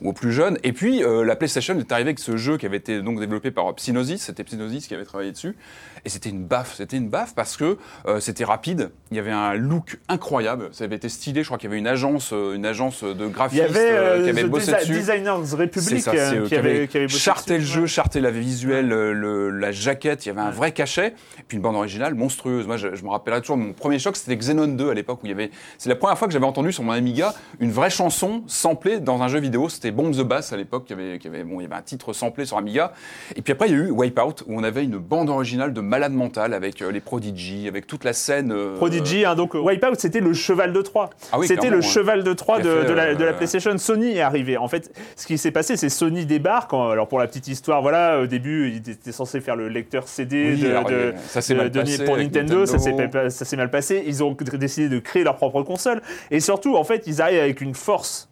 ou 0.00 0.10
aux 0.10 0.12
plus 0.12 0.32
jeunes. 0.32 0.58
Et 0.62 0.72
puis 0.72 1.02
euh, 1.02 1.24
la 1.24 1.36
PlayStation 1.36 1.78
est 1.78 1.92
arrivée 1.92 2.08
avec 2.10 2.18
ce 2.18 2.36
jeu 2.36 2.56
qui 2.56 2.66
avait 2.66 2.76
été 2.78 3.00
donc 3.02 3.18
développé 3.20 3.50
par 3.50 3.74
Psygnosis, 3.74 4.22
c'était 4.22 4.44
Psygnosis 4.44 4.86
qui 4.86 4.94
avait 4.94 5.04
travaillé 5.04 5.32
dessus, 5.32 5.56
et 6.04 6.08
c'était 6.08 6.30
une 6.30 6.44
baffe, 6.44 6.74
c'était 6.76 6.96
une 6.96 7.08
baffe 7.08 7.34
parce 7.34 7.56
que 7.56 7.76
euh, 8.06 8.20
c'était 8.20 8.44
rapide, 8.44 8.90
il 9.10 9.16
y 9.16 9.20
avait 9.20 9.30
un 9.30 9.54
look 9.54 9.98
incroyable, 10.08 10.68
ça 10.72 10.84
avait 10.84 10.96
été 10.96 11.08
stylé, 11.08 11.42
je 11.42 11.48
crois 11.48 11.58
qu'il 11.58 11.68
y 11.68 11.72
avait 11.72 11.78
une 11.78 11.86
agence, 11.86 12.30
euh, 12.32 12.54
une 12.54 12.64
agence 12.66 13.02
de 13.04 13.14
Il 13.24 13.28
y 13.28 13.30
graphistes 13.30 13.64
avait 13.64 13.90
euh, 13.92 14.22
qui 14.24 14.30
avait 14.30 14.44
bossé 14.44 14.72
dessus. 14.72 14.92
Designers 14.94 15.30
Republic 15.56 16.00
ça, 16.00 16.10
qui 16.12 16.18
avait, 16.54 16.88
qui 16.88 16.96
avait 16.96 17.08
charté 17.08 17.58
dessus, 17.58 17.74
le 17.76 17.80
jeu, 17.82 17.86
charté 17.86 18.20
la 18.20 18.30
visuelle, 18.30 18.88
le- 18.88 19.12
le- 19.12 19.50
la 19.50 19.72
jaquette, 19.72 20.24
il 20.24 20.28
y 20.28 20.32
avait 20.32 20.40
un 20.40 20.50
vrai 20.50 20.72
cachet, 20.72 21.14
puis 21.48 21.56
une 21.56 21.62
bande 21.62 21.76
originale 21.80 22.14
monstrueuse. 22.14 22.66
Moi, 22.66 22.76
je, 22.76 22.94
je 22.94 23.02
me 23.04 23.08
rappellerai 23.10 23.40
toujours 23.40 23.56
mon 23.56 23.72
premier 23.72 23.98
choc, 23.98 24.16
c'était 24.16 24.36
Xenon 24.36 24.68
2 24.68 24.90
à 24.90 24.94
l'époque 24.94 25.18
où 25.22 25.26
il 25.26 25.30
y 25.30 25.32
avait. 25.32 25.50
C'est 25.78 25.88
la 25.88 25.96
première 25.96 26.16
fois 26.18 26.28
que 26.28 26.32
j'avais 26.32 26.46
entendu 26.46 26.72
sur 26.72 26.82
mon 26.82 26.92
Amiga 26.92 27.34
une 27.60 27.70
vraie 27.72 27.90
chanson 27.90 28.42
samplée 28.46 29.00
dans 29.00 29.22
un 29.22 29.28
jeu 29.28 29.40
vidéo. 29.40 29.68
C'était 29.68 29.90
Bomb 29.90 30.12
the 30.12 30.22
Bass 30.22 30.52
à 30.52 30.56
l'époque, 30.56 30.84
qui 30.86 30.92
avait, 30.92 31.18
qui 31.18 31.26
avait, 31.28 31.44
bon, 31.44 31.60
il 31.60 31.64
y 31.64 31.66
avait 31.66 31.74
un 31.74 31.82
titre 31.82 32.12
samplé 32.12 32.44
sur 32.46 32.56
Amiga. 32.56 32.92
Et 33.36 33.42
puis 33.42 33.52
après, 33.52 33.68
il 33.68 33.72
y 33.72 33.74
a 33.74 33.78
eu 33.84 33.90
Wipeout 33.90 34.44
où 34.46 34.56
on 34.58 34.62
avait 34.62 34.84
une 34.84 34.98
bande 34.98 35.28
originale 35.30 35.72
de 35.72 35.80
malade 35.80 36.12
mental 36.12 36.54
avec 36.54 36.80
euh, 36.82 36.90
les 36.92 37.00
Prodigy, 37.00 37.66
avec 37.68 37.86
toute 37.86 38.04
la 38.04 38.12
scène. 38.12 38.52
euh, 38.52 38.76
Prodigy, 38.76 39.24
hein, 39.24 39.34
donc 39.34 39.54
Wipeout, 39.54 39.94
c'était 39.98 40.20
le 40.20 40.32
cheval 40.32 40.72
de 40.72 40.82
Troie. 40.82 41.10
Ah 41.32 41.38
oui, 41.38 41.46
c'était 41.46 41.70
le 41.70 41.80
cheval 41.80 42.22
de 42.24 42.32
Troie 42.32 42.58
Qui 42.58 42.64
de, 42.64 42.70
a 42.70 42.80
fait, 42.82 42.88
de 42.88 42.92
la, 42.92 43.14
de 43.14 43.24
la 43.24 43.30
euh, 43.30 43.36
PlayStation. 43.36 43.76
Sony 43.78 44.16
est 44.16 44.20
arrivé. 44.20 44.56
En 44.56 44.68
fait, 44.68 44.92
ce 45.16 45.26
qui 45.26 45.38
s'est 45.38 45.50
passé, 45.50 45.76
c'est 45.76 45.88
Sony 45.88 46.26
débarque. 46.26 46.72
alors 46.72 47.08
pour 47.08 47.18
la 47.18 47.26
petite 47.26 47.48
histoire, 47.48 47.82
voilà, 47.82 48.20
au 48.20 48.26
début, 48.26 48.68
il 48.70 48.76
était 48.92 49.12
censé 49.12 49.40
faire 49.40 49.56
le 49.56 49.68
lecteur 49.68 50.06
CD 50.08 50.52
Oui, 50.54 50.60
de, 50.60 50.68
alors, 50.68 50.84
de- 50.84 51.14
ça 51.28 51.40
s'est 51.40 51.54
de- 51.54 51.60
passé 51.70 52.04
pour 52.04 52.16
Nintendo. 52.16 52.66
Ça 52.66 52.78
s'est 52.78 52.90
Nintendo. 52.90 53.12
pas- 53.12 53.30
ça 53.30 53.44
s'est 53.44 53.56
mal 53.56 53.70
passé. 53.70 54.02
Ils 54.06 54.22
ont 54.24 54.36
décidé 54.54 54.88
de 54.88 54.98
créer 54.98 55.24
leur 55.24 55.36
propre 55.36 55.62
console. 55.62 56.02
Et 56.30 56.40
surtout, 56.40 56.76
en 56.76 56.84
fait, 56.84 57.04
ils 57.06 57.22
arrivent 57.22 57.40
avec 57.40 57.60
une 57.60 57.74
force 57.74 58.28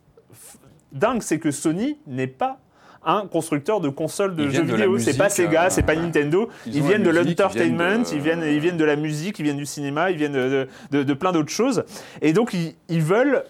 dingue, 0.92 1.22
c'est 1.22 1.38
que 1.38 1.51
Sony 1.51 1.98
n'est 2.07 2.27
pas 2.27 2.59
un 3.05 3.27
constructeur 3.27 3.81
de 3.81 3.88
consoles 3.88 4.35
de 4.35 4.48
jeux 4.51 4.64
de 4.64 4.72
vidéo. 4.72 4.98
C'est 4.98 5.16
pas 5.16 5.29
Sega, 5.31 5.66
euh, 5.66 5.70
c'est 5.70 5.83
pas. 5.83 5.94
Nintendo. 5.94 6.48
Ils 6.66 6.83
viennent 6.83 7.03
de 7.03 7.11
ils 7.11 7.14
l'entertainment, 7.14 8.01
de- 8.03 8.14
ils 8.14 8.20
viennent, 8.20 8.42
ils 8.44 8.59
viennent 8.61 8.77
de 8.77 8.85
la 8.85 8.96
musique, 8.96 9.38
ils 9.38 9.44
viennent 9.44 9.57
du 9.57 9.66
cinéma, 9.66 10.11
ils 10.11 10.16
viennent 10.16 10.33
de, 10.33 10.68
de- 10.90 11.03
de 11.05 11.14
plein 11.14 11.33
d'autres 11.33 11.51
choses. 11.53 11.85
Et 12.22 12.33
donc, 12.33 12.53
ils, 12.55 12.74
ils 12.88 13.03
veulent 13.03 13.44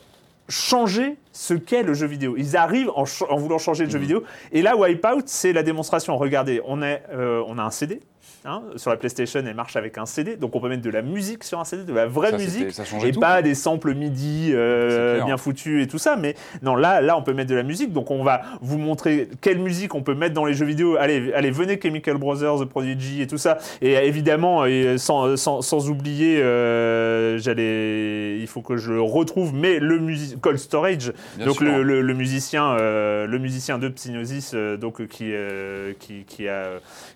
changer 0.48 1.16
ce 1.32 1.54
qu'est 1.54 1.82
le 1.82 1.94
jeu 1.94 2.06
vidéo. 2.06 2.34
Ils 2.36 2.56
arrivent 2.56 2.90
en, 2.94 3.04
voulant 3.36 3.58
changer 3.58 3.84
le 3.84 3.90
jeu 3.90 3.98
vidéo. 3.98 4.22
Et 4.52 4.62
là, 4.62 4.76
Wipeout, 4.76 5.22
c'est 5.26 5.52
la 5.52 5.62
démonstration. 5.62 6.16
Regardez, 6.16 6.60
on, 6.66 6.82
est, 6.82 7.02
euh, 7.12 7.42
on 7.46 7.58
a 7.58 7.62
un 7.62 7.70
CD. 7.70 8.00
Hein. 8.48 8.62
Sur 8.76 8.90
la 8.90 8.96
PlayStation, 8.96 9.42
elle 9.46 9.54
marche 9.54 9.76
avec 9.76 9.96
un 9.98 10.06
CD, 10.06 10.36
donc 10.36 10.54
on 10.56 10.60
peut 10.60 10.68
mettre 10.68 10.82
de 10.82 10.90
la 10.90 11.02
musique 11.02 11.44
sur 11.44 11.60
un 11.60 11.64
CD, 11.64 11.84
de 11.84 11.92
la 11.92 12.06
vraie 12.06 12.30
Ça, 12.30 12.38
musique, 12.38 12.68
et 13.04 13.12
tout. 13.12 13.20
pas 13.20 13.42
des 13.42 13.54
samples 13.54 13.94
MIDI 13.94 14.50
euh, 14.52 15.22
bien 15.24 15.36
foutus 15.36 15.84
et 15.84 15.86
tout 15.86 15.98
ça. 15.98 16.16
Mais 16.16 16.34
non, 16.62 16.74
là, 16.74 17.00
là, 17.00 17.16
on 17.16 17.22
peut 17.22 17.32
mettre 17.34 17.50
de 17.50 17.54
la 17.54 17.62
musique, 17.62 17.92
donc 17.92 18.10
on 18.10 18.22
va 18.24 18.40
vous 18.60 18.78
montrer 18.78 19.28
quelle 19.40 19.58
musique 19.58 19.94
on 19.94 20.02
peut 20.02 20.14
mettre 20.14 20.34
dans 20.34 20.44
les 20.44 20.54
jeux 20.54 20.66
vidéo. 20.66 20.96
Allez, 20.98 21.32
allez, 21.34 21.50
venez 21.50 21.78
Chemical 21.80 22.16
Brothers, 22.16 22.60
The 22.60 22.64
Prodigy 22.64 23.22
et 23.22 23.26
tout 23.26 23.38
ça. 23.38 23.58
Et 23.82 23.92
évidemment, 23.94 24.64
et 24.66 24.98
sans, 24.98 25.36
sans, 25.36 25.62
sans 25.62 25.90
oublier, 25.90 26.42
euh, 26.42 27.38
j'allais, 27.38 28.38
il 28.40 28.46
faut 28.46 28.62
que 28.62 28.76
je 28.76 28.92
le 28.92 29.02
retrouve, 29.02 29.54
mais 29.54 29.78
le 29.78 29.98
music 29.98 30.40
Cold 30.40 30.58
Storage, 30.58 31.12
Bien 31.36 31.46
donc 31.46 31.60
le, 31.60 31.82
le- 31.82 32.02
le 32.02 32.14
musicien, 32.14 32.76
euh, 32.78 33.26
le 33.26 33.38
musicien 33.38 33.78
de 33.78 33.88
Psygnosis, 33.88 34.52
euh, 34.54 34.76
donc 34.76 35.00
euh, 35.00 35.06
qui, 35.06 35.30
euh, 35.32 35.92
qui, 35.98 36.24
qui 36.24 36.48
a 36.48 36.68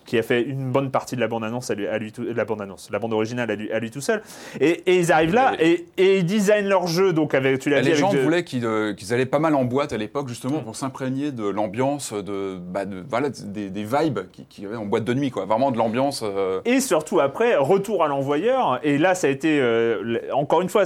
qui 0.05 0.17
a 0.17 0.21
fait 0.23 0.41
une 0.43 0.71
bonne 0.71 0.91
partie 0.91 1.15
de 1.15 1.21
la 1.23 1.27
bande 1.29 1.43
annonce 1.43 1.69
à 1.71 1.75
lui, 1.75 1.87
à 1.87 1.97
lui 1.97 2.11
tout, 2.11 2.23
la 2.23 2.45
bande 2.45 2.61
annonce, 2.61 2.89
la 2.91 2.99
bande 2.99 3.13
originale 3.13 3.49
à 3.49 3.55
lui, 3.55 3.71
à 3.71 3.79
lui 3.79 3.89
tout 3.91 4.01
seul. 4.01 4.21
Et, 4.59 4.83
et 4.91 4.97
ils 4.99 5.11
arrivent 5.11 5.33
là 5.33 5.53
et, 5.59 5.85
et 5.97 6.17
ils 6.19 6.25
designent 6.25 6.67
leur 6.67 6.87
jeu, 6.87 7.13
donc 7.13 7.33
avec 7.33 7.59
tu 7.59 7.69
l'as 7.69 7.81
dit 7.81 7.89
les 7.89 7.95
gens 7.95 8.11
de- 8.13 8.19
voulaient 8.19 8.43
qu'ils 8.43 8.65
euh, 8.65 8.93
qu'ils 8.93 9.13
allaient 9.13 9.25
pas 9.25 9.39
mal 9.39 9.55
en 9.55 9.63
boîte 9.65 9.93
à 9.93 9.97
l'époque, 9.97 10.27
justement, 10.27 10.59
Mm. 10.59 10.63
pour 10.63 10.75
s'imprégner 10.75 11.31
de 11.31 11.47
l'ambiance, 11.47 12.13
de, 12.13 12.57
bah, 12.57 12.85
de- 12.85 13.03
voilà, 13.09 13.29
des, 13.29 13.69
des 13.69 13.83
vibes 13.83 14.19
qu'il 14.31 14.45
qui 14.47 14.61
y 14.61 14.65
avait 14.65 14.75
en 14.75 14.85
boîte 14.85 15.03
de 15.05 15.13
nuit, 15.13 15.31
quoi. 15.31 15.45
Vraiment 15.45 15.71
de 15.71 15.77
l'ambiance. 15.77 16.21
euh, 16.23 16.61
Et 16.65 16.79
surtout 16.79 17.19
après, 17.19 17.55
retour 17.55 18.03
à 18.03 18.07
l'envoyeur. 18.07 18.79
Et 18.83 18.97
là, 18.97 19.15
ça 19.15 19.27
a 19.27 19.29
été, 19.29 19.59
euh, 19.61 20.19
encore 20.33 20.61
une 20.61 20.69
fois, 20.69 20.83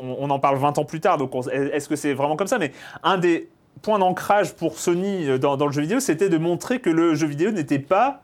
on, 0.00 0.16
on 0.20 0.30
en 0.30 0.38
parle 0.38 0.56
20 0.58 0.78
ans 0.78 0.84
plus 0.84 1.00
tard, 1.00 1.18
donc 1.18 1.34
on- 1.34 1.42
est-ce 1.42 1.88
que 1.88 1.96
c'est 1.96 2.14
vraiment 2.14 2.36
comme 2.36 2.46
ça? 2.48 2.58
Mais 2.58 2.72
un 3.02 3.18
des 3.18 3.48
points 3.82 3.98
d'ancrage 3.98 4.54
pour 4.54 4.78
Sony 4.78 5.38
dans, 5.38 5.56
dans 5.56 5.66
le 5.66 5.72
jeu 5.72 5.82
vidéo, 5.82 6.00
c'était 6.00 6.28
de 6.28 6.38
montrer 6.38 6.78
que 6.80 6.88
le 6.90 7.14
jeu 7.14 7.26
vidéo 7.26 7.50
n'était 7.50 7.78
pas 7.78 8.22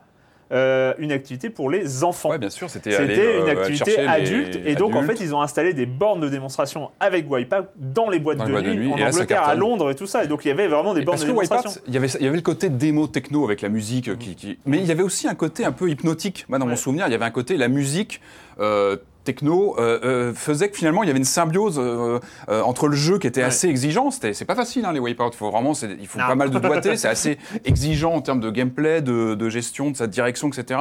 euh, 0.51 0.93
une 0.97 1.11
activité 1.11 1.49
pour 1.49 1.69
les 1.69 2.03
enfants. 2.03 2.29
Ouais, 2.29 2.37
bien 2.37 2.49
sûr, 2.49 2.69
c'était 2.69 2.93
euh, 2.93 3.03
une 3.03 3.49
aller 3.49 3.51
activité 3.51 3.99
adulte. 3.99 4.59
Et 4.65 4.75
donc, 4.75 4.95
en 4.95 5.03
fait, 5.03 5.19
ils 5.21 5.33
ont 5.33 5.41
installé 5.41 5.73
des 5.73 5.85
bornes 5.85 6.19
de 6.21 6.29
démonstration 6.29 6.91
avec 6.99 7.31
Wipeout 7.31 7.67
dans 7.77 8.09
les 8.09 8.19
boîtes, 8.19 8.37
Dans 8.37 8.43
de, 8.45 8.49
les 8.49 8.53
boîtes 8.53 8.65
de 8.65 8.69
nuit, 8.73 8.87
nuit, 8.87 8.93
en 9.03 9.07
Angleterre, 9.07 9.43
à. 9.43 9.55
Londres 9.55 9.89
et 9.91 9.95
tout 9.95 10.07
ça. 10.07 10.23
Et 10.23 10.27
donc, 10.27 10.43
il 10.45 10.49
y 10.49 10.51
avait 10.51 10.67
vraiment 10.67 10.93
des 10.93 11.01
Et 11.01 11.05
bornes 11.05 11.19
de 11.19 11.25
démonstration. 11.25 11.69
Wipeout, 11.69 11.83
il 11.87 11.93
y, 11.93 11.97
avait, 11.97 12.07
il 12.07 12.25
y 12.25 12.27
avait 12.27 12.35
le 12.37 12.41
côté 12.41 12.69
démo 12.69 13.07
techno 13.07 13.45
avec 13.45 13.61
la 13.61 13.69
musique, 13.69 14.09
euh, 14.09 14.15
qui, 14.15 14.35
qui- 14.35 14.59
mais 14.65 14.77
il 14.77 14.85
y 14.85 14.91
avait 14.91 15.03
aussi 15.03 15.27
un 15.27 15.35
côté 15.35 15.63
un 15.65 15.71
peu 15.71 15.89
hypnotique. 15.89 16.45
Moi, 16.49 16.59
dans 16.59 16.65
mon 16.65 16.75
souvenir, 16.75 17.07
il 17.07 17.11
y 17.11 17.15
avait 17.15 17.25
un 17.25 17.31
côté, 17.31 17.57
la 17.57 17.67
musique 17.67 18.21
euh, 18.59 18.97
techno 19.23 19.75
euh, 19.79 19.99
euh, 20.03 20.33
faisait 20.33 20.69
que 20.69 20.77
finalement, 20.77 21.03
il 21.03 21.07
y 21.07 21.09
avait 21.09 21.19
une 21.19 21.25
symbiose 21.25 21.77
euh, 21.79 22.19
entre 22.49 22.87
le 22.87 22.95
jeu 22.95 23.17
qui 23.19 23.27
était 23.27 23.41
Ouais. 23.41 23.47
assez 23.47 23.67
exigeant. 23.67 24.11
C'était, 24.11 24.33
c'est 24.33 24.45
pas 24.45 24.55
facile, 24.55 24.85
hein, 24.85 24.93
les 24.93 24.99
Wipeout. 24.99 25.29
Il 25.33 25.37
faut 25.37 25.49
vraiment, 25.51 25.73
il 25.73 26.07
faut 26.07 26.19
Non. 26.19 26.27
pas 26.27 26.35
mal 26.35 26.49
de 26.49 26.59
doigté. 26.59 26.97
c'est 26.97 27.07
assez 27.07 27.37
exigeant 27.65 28.13
en 28.13 28.21
termes 28.21 28.39
de 28.39 28.49
gameplay, 28.49 29.01
de, 29.01 29.35
de 29.35 29.49
gestion, 29.49 29.91
de 29.91 29.97
sa 29.97 30.07
direction, 30.07 30.47
etc. 30.49 30.79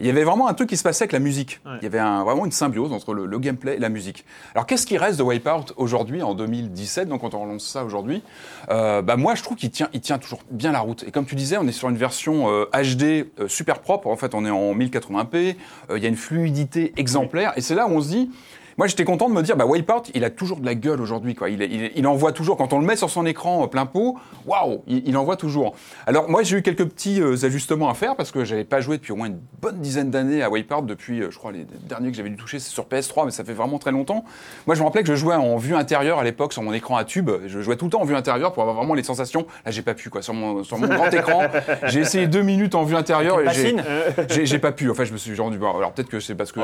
Il 0.00 0.06
y 0.06 0.10
avait 0.10 0.24
vraiment 0.24 0.48
un 0.48 0.54
truc 0.54 0.68
qui 0.68 0.76
se 0.76 0.82
passait 0.82 1.02
avec 1.04 1.12
la 1.12 1.18
musique. 1.18 1.60
Ouais. 1.66 1.72
Il 1.80 1.84
y 1.84 1.86
avait 1.86 1.98
un- 1.98 2.24
vraiment 2.24 2.44
une 2.46 2.52
symbiose 2.52 2.92
entre 2.92 3.12
le, 3.14 3.26
le 3.26 3.38
gameplay 3.38 3.76
et 3.76 3.78
la 3.80 3.88
musique. 3.90 4.24
Alors, 4.54 4.66
qu'est-ce 4.66 4.86
qui 4.86 4.96
reste 4.98 5.18
de 5.18 5.22
Wipeout 5.22 5.72
aujourd'hui, 5.76 6.22
en 6.22 6.34
2017, 6.34 7.08
donc 7.08 7.20
quand 7.22 7.34
on 7.34 7.42
relance 7.42 7.66
ça 7.66 7.84
aujourd'hui 7.84 8.22
bah 8.68 9.16
moi, 9.16 9.34
je 9.34 9.42
trouve 9.42 9.56
qu'il 9.56 9.70
tient, 9.70 9.88
il 9.92 10.00
tient 10.00 10.18
toujours 10.18 10.40
bien 10.50 10.72
la 10.72 10.80
route. 10.80 11.04
Et 11.06 11.10
comme 11.10 11.24
tu 11.26 11.34
disais, 11.34 11.56
on 11.58 11.66
est 11.66 11.72
sur 11.72 11.88
une 11.88 11.96
version 11.96 12.46
HD 12.72 13.26
super 13.48 13.80
propre. 13.80 14.06
En 14.08 14.16
fait, 14.16 14.34
on 14.34 14.44
est 14.44 14.50
en 14.50 14.74
1080p. 14.74 15.56
euh, 15.90 15.96
Il 15.98 16.02
y 16.02 16.06
a 16.06 16.08
une 16.08 16.16
fluidité 16.16 16.92
exemplaire. 16.96 17.52
Et 17.56 17.60
c'est 17.70 17.76
là 17.76 17.86
où 17.86 17.92
on 17.92 18.00
se 18.00 18.08
dit. 18.08 18.28
Moi, 18.80 18.86
j'étais 18.86 19.04
content 19.04 19.28
de 19.28 19.34
me 19.34 19.42
dire, 19.42 19.58
bah, 19.58 19.66
Wipeout, 19.66 20.04
il 20.14 20.24
a 20.24 20.30
toujours 20.30 20.58
de 20.58 20.64
la 20.64 20.74
gueule 20.74 21.02
aujourd'hui, 21.02 21.34
quoi. 21.34 21.50
Il, 21.50 21.60
il, 21.60 21.92
il 21.94 22.06
envoie 22.06 22.32
toujours, 22.32 22.56
quand 22.56 22.72
on 22.72 22.78
le 22.78 22.86
met 22.86 22.96
sur 22.96 23.10
son 23.10 23.26
écran 23.26 23.64
euh, 23.64 23.66
plein 23.66 23.84
pot, 23.84 24.16
waouh, 24.46 24.82
il, 24.86 25.06
il 25.06 25.18
envoie 25.18 25.36
toujours. 25.36 25.74
Alors, 26.06 26.30
moi, 26.30 26.42
j'ai 26.44 26.56
eu 26.56 26.62
quelques 26.62 26.86
petits 26.86 27.20
euh, 27.20 27.44
ajustements 27.44 27.90
à 27.90 27.94
faire 27.94 28.16
parce 28.16 28.30
que 28.30 28.42
j'avais 28.42 28.64
pas 28.64 28.80
joué 28.80 28.96
depuis 28.96 29.12
au 29.12 29.16
moins 29.16 29.26
une 29.26 29.38
bonne 29.60 29.82
dizaine 29.82 30.10
d'années 30.10 30.42
à 30.42 30.48
Wipeout 30.48 30.86
depuis, 30.86 31.20
euh, 31.20 31.30
je 31.30 31.36
crois, 31.36 31.52
les 31.52 31.66
derniers 31.90 32.10
que 32.10 32.16
j'avais 32.16 32.30
dû 32.30 32.36
toucher, 32.36 32.58
c'est 32.58 32.70
sur 32.70 32.86
PS3, 32.86 33.26
mais 33.26 33.32
ça 33.32 33.44
fait 33.44 33.52
vraiment 33.52 33.78
très 33.78 33.92
longtemps. 33.92 34.24
Moi, 34.66 34.74
je 34.74 34.80
me 34.80 34.86
rappelais 34.86 35.02
que 35.02 35.10
je 35.10 35.14
jouais 35.14 35.34
en 35.34 35.58
vue 35.58 35.74
intérieure 35.74 36.18
à 36.18 36.24
l'époque 36.24 36.54
sur 36.54 36.62
mon 36.62 36.72
écran 36.72 36.96
à 36.96 37.04
tube. 37.04 37.30
Je 37.48 37.60
jouais 37.60 37.76
tout 37.76 37.84
le 37.84 37.90
temps 37.90 38.00
en 38.00 38.06
vue 38.06 38.16
intérieure 38.16 38.54
pour 38.54 38.62
avoir 38.62 38.76
vraiment 38.76 38.94
les 38.94 39.02
sensations. 39.02 39.46
Là, 39.66 39.72
j'ai 39.72 39.82
pas 39.82 39.92
pu, 39.92 40.08
quoi. 40.08 40.22
Sur 40.22 40.32
mon, 40.32 40.64
sur 40.64 40.78
mon 40.78 40.88
grand 40.88 41.12
écran, 41.12 41.42
j'ai 41.84 42.00
essayé 42.00 42.28
deux 42.28 42.40
minutes 42.40 42.74
en 42.74 42.84
vue 42.84 42.96
intérieure 42.96 43.42
et 43.42 43.76
j'ai, 44.46 44.58
pas 44.58 44.72
pu. 44.72 44.88
En 44.88 44.94
fait, 44.94 45.04
je 45.04 45.12
me 45.12 45.18
suis 45.18 45.38
rendu. 45.38 45.58
bon, 45.58 45.76
alors 45.76 45.92
peut-être 45.92 46.08
que 46.08 46.18
c'est 46.18 46.34
parce 46.34 46.50
que 46.50 46.60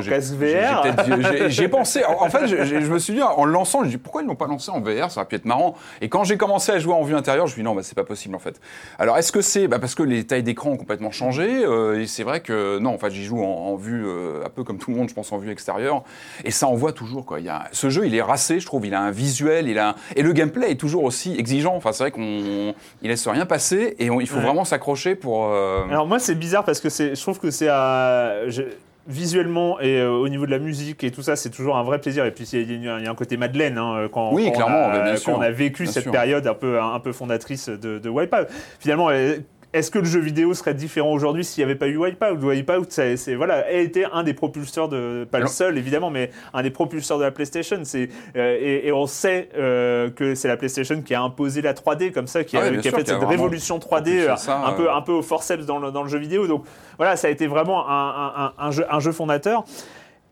j'ai 1.51 1.69
pensé. 1.69 2.05
En, 2.09 2.29
fait, 2.31 2.47
je 2.47 2.91
me 2.93 2.99
suis 2.99 3.15
dit 3.15 3.23
en 3.23 3.45
le 3.45 3.53
lançant, 3.53 3.81
je 3.81 3.87
me 3.87 3.91
dis 3.91 3.97
pourquoi 3.99 4.23
ils 4.23 4.27
l'ont 4.29 4.35
pas 4.35 4.47
lancé 4.47 4.71
en 4.71 4.81
VR 4.81 5.11
Ça 5.11 5.21
aurait 5.21 5.29
pu 5.29 5.37
être 5.37 5.45
marrant. 5.45 5.75
Et 6.01 6.09
quand 6.09 6.25
j'ai 6.25 6.37
commencé 6.37 6.73
à 6.73 6.79
jouer 6.79 6.95
en 6.95 7.03
vue 7.03 7.15
intérieure, 7.15 7.47
je 7.47 7.53
me 7.53 7.55
suis 7.55 7.63
dit 7.63 7.67
non, 7.67 7.75
bah, 7.75 7.83
c'est 7.83 7.95
pas 7.95 8.05
possible 8.05 8.35
en 8.35 8.39
fait. 8.39 8.61
Alors 8.99 9.17
est-ce 9.19 9.33
que 9.33 9.41
c'est 9.41 9.69
bah, 9.69 9.79
parce 9.79 9.95
que 9.95 10.03
les 10.03 10.25
tailles 10.27 10.43
d'écran 10.43 10.71
ont 10.71 10.77
complètement 10.77 11.11
changé 11.11 11.65
euh, 11.65 12.01
Et 12.01 12.07
c'est 12.07 12.23
vrai 12.23 12.41
que 12.41 12.79
non, 12.79 12.95
en 12.95 12.99
fait, 12.99 13.11
j'y 13.11 13.25
joue 13.25 13.43
en, 13.43 13.47
en 13.49 13.77
vue 13.77 14.05
euh, 14.07 14.45
un 14.45 14.51
peu 14.51 14.65
comme 14.65 14.79
tout 14.79 14.91
le 14.91 14.97
monde, 14.97 15.09
je 15.09 15.15
pense 15.15 15.33
en 15.33 15.39
vue 15.39 15.51
extérieure. 15.51 16.03
Et 16.45 16.51
ça 16.51 16.67
envoie 16.67 16.93
toujours 16.93 17.25
quoi. 17.27 17.41
Il 17.41 17.47
y 17.47 17.51
a, 17.51 17.65
ce 17.73 17.91
jeu, 17.91 18.07
il 18.07 18.15
est 18.15 18.23
racé, 18.23 18.61
je 18.61 18.67
trouve. 18.67 18.87
Il 18.87 18.95
a 18.95 19.01
un 19.01 19.11
visuel, 19.11 19.69
il 19.69 19.79
a 19.79 19.91
un- 19.91 19.95
et 20.15 20.23
le 20.23 20.33
gameplay 20.33 20.71
est 20.73 20.77
toujours 20.81 21.05
aussi 21.05 21.35
exigeant. 21.39 21.75
Enfin, 21.75 21.93
c'est 21.93 22.05
vrai 22.05 22.11
qu'on 22.11 22.75
il 23.03 23.09
laisse 23.09 23.27
rien 23.29 23.47
passer 23.47 23.97
et 23.99 24.11
on- 24.11 24.21
il 24.21 24.27
faut 24.29 24.37
Ouais. 24.37 24.43
vraiment 24.43 24.65
s'accrocher 24.65 25.15
pour. 25.15 25.47
euh, 25.47 25.83
Alors 25.91 26.07
moi 26.07 26.19
c'est 26.19 26.35
bizarre 26.35 26.65
parce 26.65 26.81
que 26.81 26.89
c'est, 26.89 27.15
je 27.15 27.21
trouve 27.21 27.39
que 27.41 27.51
c'est 27.51 27.67
je- 27.67 28.63
visuellement 29.09 29.79
et 29.81 30.01
euh, 30.01 30.11
au 30.11 30.29
niveau 30.29 30.47
de 30.47 30.51
la 30.51 30.59
musique 30.59 31.05
et 31.05 31.11
tout 31.11 31.23
ça 31.23 31.37
c'est 31.37 31.51
toujours 31.51 31.77
un 31.77 31.83
vrai 31.83 32.01
plaisir 32.01 32.25
et 32.25 32.31
puis 32.33 32.45
il 32.53 32.83
y, 32.85 32.89
a 32.89 32.99
il 32.99 33.05
y 33.05 33.07
a 33.07 33.11
un 33.11 33.15
côté 33.15 33.37
Madeleine 33.37 33.79
hein, 33.79 34.09
quand, 34.13 34.33
Oui, 34.33 34.51
quand 34.55 34.65
on 34.69 34.91
a, 34.91 34.99
bien 35.03 35.13
quand 35.13 35.19
sûr, 35.19 35.39
on 35.39 35.41
a 35.41 35.51
vécu 35.51 35.87
cette 35.87 36.05
sûr. 36.05 36.13
période 36.13 36.47
un 36.47 36.55
peu 36.55 36.81
un, 36.81 36.99
peu 37.01 37.13
fondatrice 37.13 37.69
de, 37.69 37.99
de 37.99 38.09
Wipeout. 38.09 38.47
Finalement 38.81 39.09
euh, 39.11 39.37
est-ce 39.79 39.91
que 39.91 39.99
le 39.99 40.05
jeu 40.05 40.21
vidéo 40.21 40.55
serait 40.55 40.75
différent 40.75 41.13
aujourd'hui 41.13 41.45
s'il 41.45 41.63
n'y 41.65 41.71
avait 41.71 41.79
pas 41.79 41.89
eu 41.89 41.97
Wipeout? 41.97 42.37
Wipeout, 42.47 42.87
c'est 42.89 43.35
voilà, 43.35 43.65
a 43.67 43.71
été 43.73 44.05
un 44.13 44.23
des 44.23 44.35
propulseurs 44.35 44.89
de, 44.89 45.27
pas 45.31 45.39
le 45.39 45.47
seul 45.47 45.79
évidemment, 45.79 46.11
mais 46.11 46.31
un 46.55 46.63
des 46.63 46.71
propulseurs 46.71 47.19
de 47.19 47.25
la 47.25 47.31
PlayStation. 47.31 47.79
C'est 47.85 48.09
euh, 48.37 48.57
et, 48.61 48.89
et 48.89 48.93
on 48.93 49.07
sait 49.07 49.49
euh, 49.57 50.11
que 50.11 50.35
c'est 50.35 50.49
la 50.49 50.57
PlayStation 50.57 51.03
qui 51.03 51.15
a 51.15 51.23
imposé 51.23 51.63
la 51.63 51.75
3D 51.75 52.13
comme 52.13 52.27
ça, 52.27 52.45
qui 52.45 52.57
Ah 52.57 52.61
a, 52.61 52.71
qui 52.77 52.89
fait 52.91 53.07
cette 53.07 53.23
révolution 53.29 53.79
3D 53.79 53.81
propulsé 53.89 54.29
euh, 54.29 54.37
ça, 54.37 54.59
un 54.65 54.73
peu 54.73 54.91
un 54.91 55.03
peu 55.03 55.13
au 55.13 55.23
forceps 55.23 55.67
dans 55.67 55.79
le, 55.79 55.91
dans 55.91 56.03
le 56.03 56.09
jeu 56.09 56.19
vidéo. 56.19 56.47
Donc 56.47 56.65
voilà, 56.97 57.17
ça 57.17 57.29
a 57.29 57.31
été 57.31 57.47
vraiment 57.47 57.89
un, 57.89 57.93
un- 57.93 58.45
un- 58.47 58.53
un 58.59 58.71
jeu, 58.71 58.85
un 58.91 59.01
jeu 59.01 59.13
fondateur. 59.13 59.65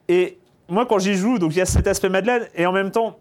Et 0.09 0.39
moi, 0.69 0.87
quand 0.87 0.99
j'y 0.99 1.15
joue, 1.15 1.39
donc 1.39 1.53
il 1.55 1.59
y 1.59 1.61
a 1.63 1.67
cet 1.67 1.87
aspect 1.87 2.09
Madeleine, 2.09 2.47
et 2.55 2.67
en 2.67 2.73
même 2.73 2.91
temps, 2.91 3.19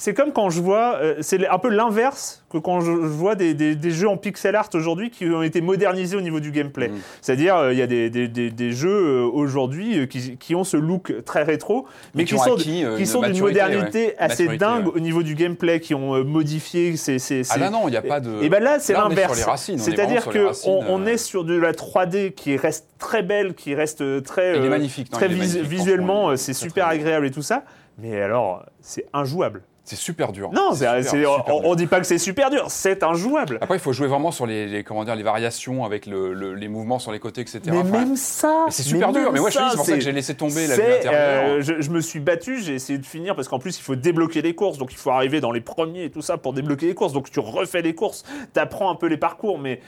c'est 0.00 0.14
comme 0.14 0.32
quand 0.32 0.48
je 0.48 0.62
vois, 0.62 0.96
euh, 1.02 1.16
c'est 1.20 1.46
un 1.46 1.58
peu 1.58 1.68
l'inverse 1.68 2.42
que 2.50 2.56
quand 2.56 2.80
je, 2.80 2.90
je 2.90 3.06
vois 3.06 3.34
des, 3.34 3.52
des- 3.52 3.76
des 3.76 3.90
jeux 3.90 4.08
en 4.08 4.16
pixel 4.16 4.56
art 4.56 4.70
aujourd'hui 4.72 5.10
qui 5.10 5.26
ont 5.26 5.42
été 5.42 5.60
modernisés 5.60 6.16
au 6.16 6.22
niveau 6.22 6.40
du 6.40 6.50
gameplay. 6.52 6.88
Mm. 6.88 6.94
C'est-à-dire, 7.20 7.54
euh, 7.56 7.72
il 7.74 7.78
y 7.78 7.82
a 7.82 7.86
des, 7.86 8.08
des- 8.08 8.28
jeux 8.72 8.88
euh, 8.90 9.24
aujourd'hui 9.30 10.08
qui, 10.08 10.38
qui 10.38 10.54
ont 10.54 10.64
ce 10.64 10.78
look 10.78 11.12
très 11.26 11.42
rétro, 11.42 11.86
mais 12.14 12.24
qui 12.24 12.30
qui, 12.30 12.40
ont 12.40 12.44
sont, 12.44 12.54
acquis, 12.54 12.84
qui 12.96 13.06
sont 13.06 13.20
d'une 13.20 13.38
modernité 13.40 14.06
ouais. 14.06 14.16
assez 14.18 14.44
Maturité, 14.44 14.56
dingue 14.64 14.86
ouais. 14.86 14.92
au 14.96 15.00
niveau 15.00 15.22
du 15.22 15.34
gameplay, 15.34 15.80
qui 15.80 15.94
ont 15.94 16.24
modifié 16.24 16.96
ces, 16.96 17.18
ces, 17.18 17.42
Ah 17.50 17.58
là 17.58 17.68
non, 17.68 17.82
il 17.86 17.90
n'y 17.90 17.96
a 17.98 18.02
pas 18.02 18.20
de. 18.20 18.42
et 18.42 18.48
ben 18.48 18.62
là, 18.62 18.78
c'est 18.78 18.94
est 18.94 18.96
l'inverse. 18.96 19.46
est 19.68 19.78
C'est-à-dire 19.78 20.26
que 20.28 20.46
racines, 20.46 20.70
on, 20.70 20.84
on 20.88 21.06
est 21.06 21.18
sur 21.18 21.44
de 21.44 21.54
la 21.54 21.72
3D 21.72 22.32
qui 22.32 22.56
reste 22.56 22.86
très 22.98 23.22
belle, 23.22 23.52
qui 23.54 23.74
reste 23.74 24.22
très, 24.22 24.56
Il 24.56 24.64
est 24.64 24.68
magnifique, 24.70 25.12
non, 25.12 25.18
très 25.18 25.26
il 25.26 25.32
est 25.32 25.34
vis- 25.34 25.40
magnifique, 25.58 25.62
visuellement, 25.78 26.32
est 26.32 26.36
c'est 26.38 26.54
super 26.54 26.86
agréable 26.88 27.26
et 27.26 27.30
tout 27.30 27.42
ça. 27.42 27.64
Mais 27.98 28.20
alors, 28.22 28.64
c'est 28.80 29.04
injouable. 29.12 29.62
C'est 29.90 29.96
super 29.96 30.30
dur. 30.30 30.50
Non, 30.52 30.70
C'est 30.72 30.86
super, 31.02 31.10
super 31.10 31.54
on, 31.54 31.60
dur. 31.60 31.68
on 31.70 31.74
dit 31.74 31.86
pas 31.88 31.98
que 31.98 32.06
c'est 32.06 32.18
super 32.18 32.48
dur, 32.48 32.66
c'est 32.68 33.02
injouable. 33.02 33.58
Après, 33.60 33.76
il 33.76 33.80
faut 33.80 33.92
jouer 33.92 34.06
vraiment 34.06 34.30
sur 34.30 34.46
les, 34.46 34.66
les- 34.68 34.84
comment 34.84 35.04
dire, 35.04 35.16
les 35.16 35.24
variations 35.24 35.84
avec 35.84 36.06
le- 36.06 36.32
le- 36.32 36.54
les 36.54 36.68
mouvements 36.68 37.00
sur 37.00 37.10
les 37.10 37.18
côtés, 37.18 37.40
etc. 37.40 37.60
Mais 37.66 37.78
Enfin, 37.78 37.90
même 37.90 38.14
ça, 38.14 38.66
c'est 38.68 38.84
super 38.84 39.12
dur. 39.12 39.32
Mais 39.32 39.40
moi, 39.40 39.50
ça, 39.50 39.66
c'est 39.70 39.76
pour 39.76 39.84
ça 39.86 39.94
que 39.94 40.00
j'ai 40.00 40.12
laissé 40.12 40.34
tomber 40.36 40.68
la 40.68 40.76
vue 40.76 40.82
intérieure. 40.82 41.42
euh, 41.48 41.60
je, 41.60 41.80
je 41.80 41.90
me 41.90 42.00
suis 42.00 42.20
battu, 42.20 42.60
j'ai 42.62 42.74
essayé 42.74 42.98
de 43.00 43.04
finir 43.06 43.34
parce 43.34 43.48
qu'en 43.48 43.58
plus 43.58 43.76
il 43.78 43.82
faut 43.82 43.96
débloquer 43.96 44.42
les 44.42 44.54
courses, 44.54 44.78
donc 44.78 44.92
il 44.92 44.96
faut 44.96 45.10
arriver 45.10 45.40
dans 45.40 45.50
les 45.50 45.60
premiers 45.60 46.04
et 46.04 46.10
tout 46.10 46.22
ça 46.22 46.36
pour 46.38 46.52
débloquer 46.52 46.86
les 46.86 46.94
courses. 46.94 47.12
Donc 47.12 47.28
tu 47.30 47.40
refais 47.40 47.82
les 47.82 47.94
courses, 47.96 48.22
tu 48.54 48.60
apprends 48.60 48.90
un 48.90 48.94
peu 48.94 49.08
les 49.08 49.16
parcours, 49.16 49.58
mais, 49.58 49.80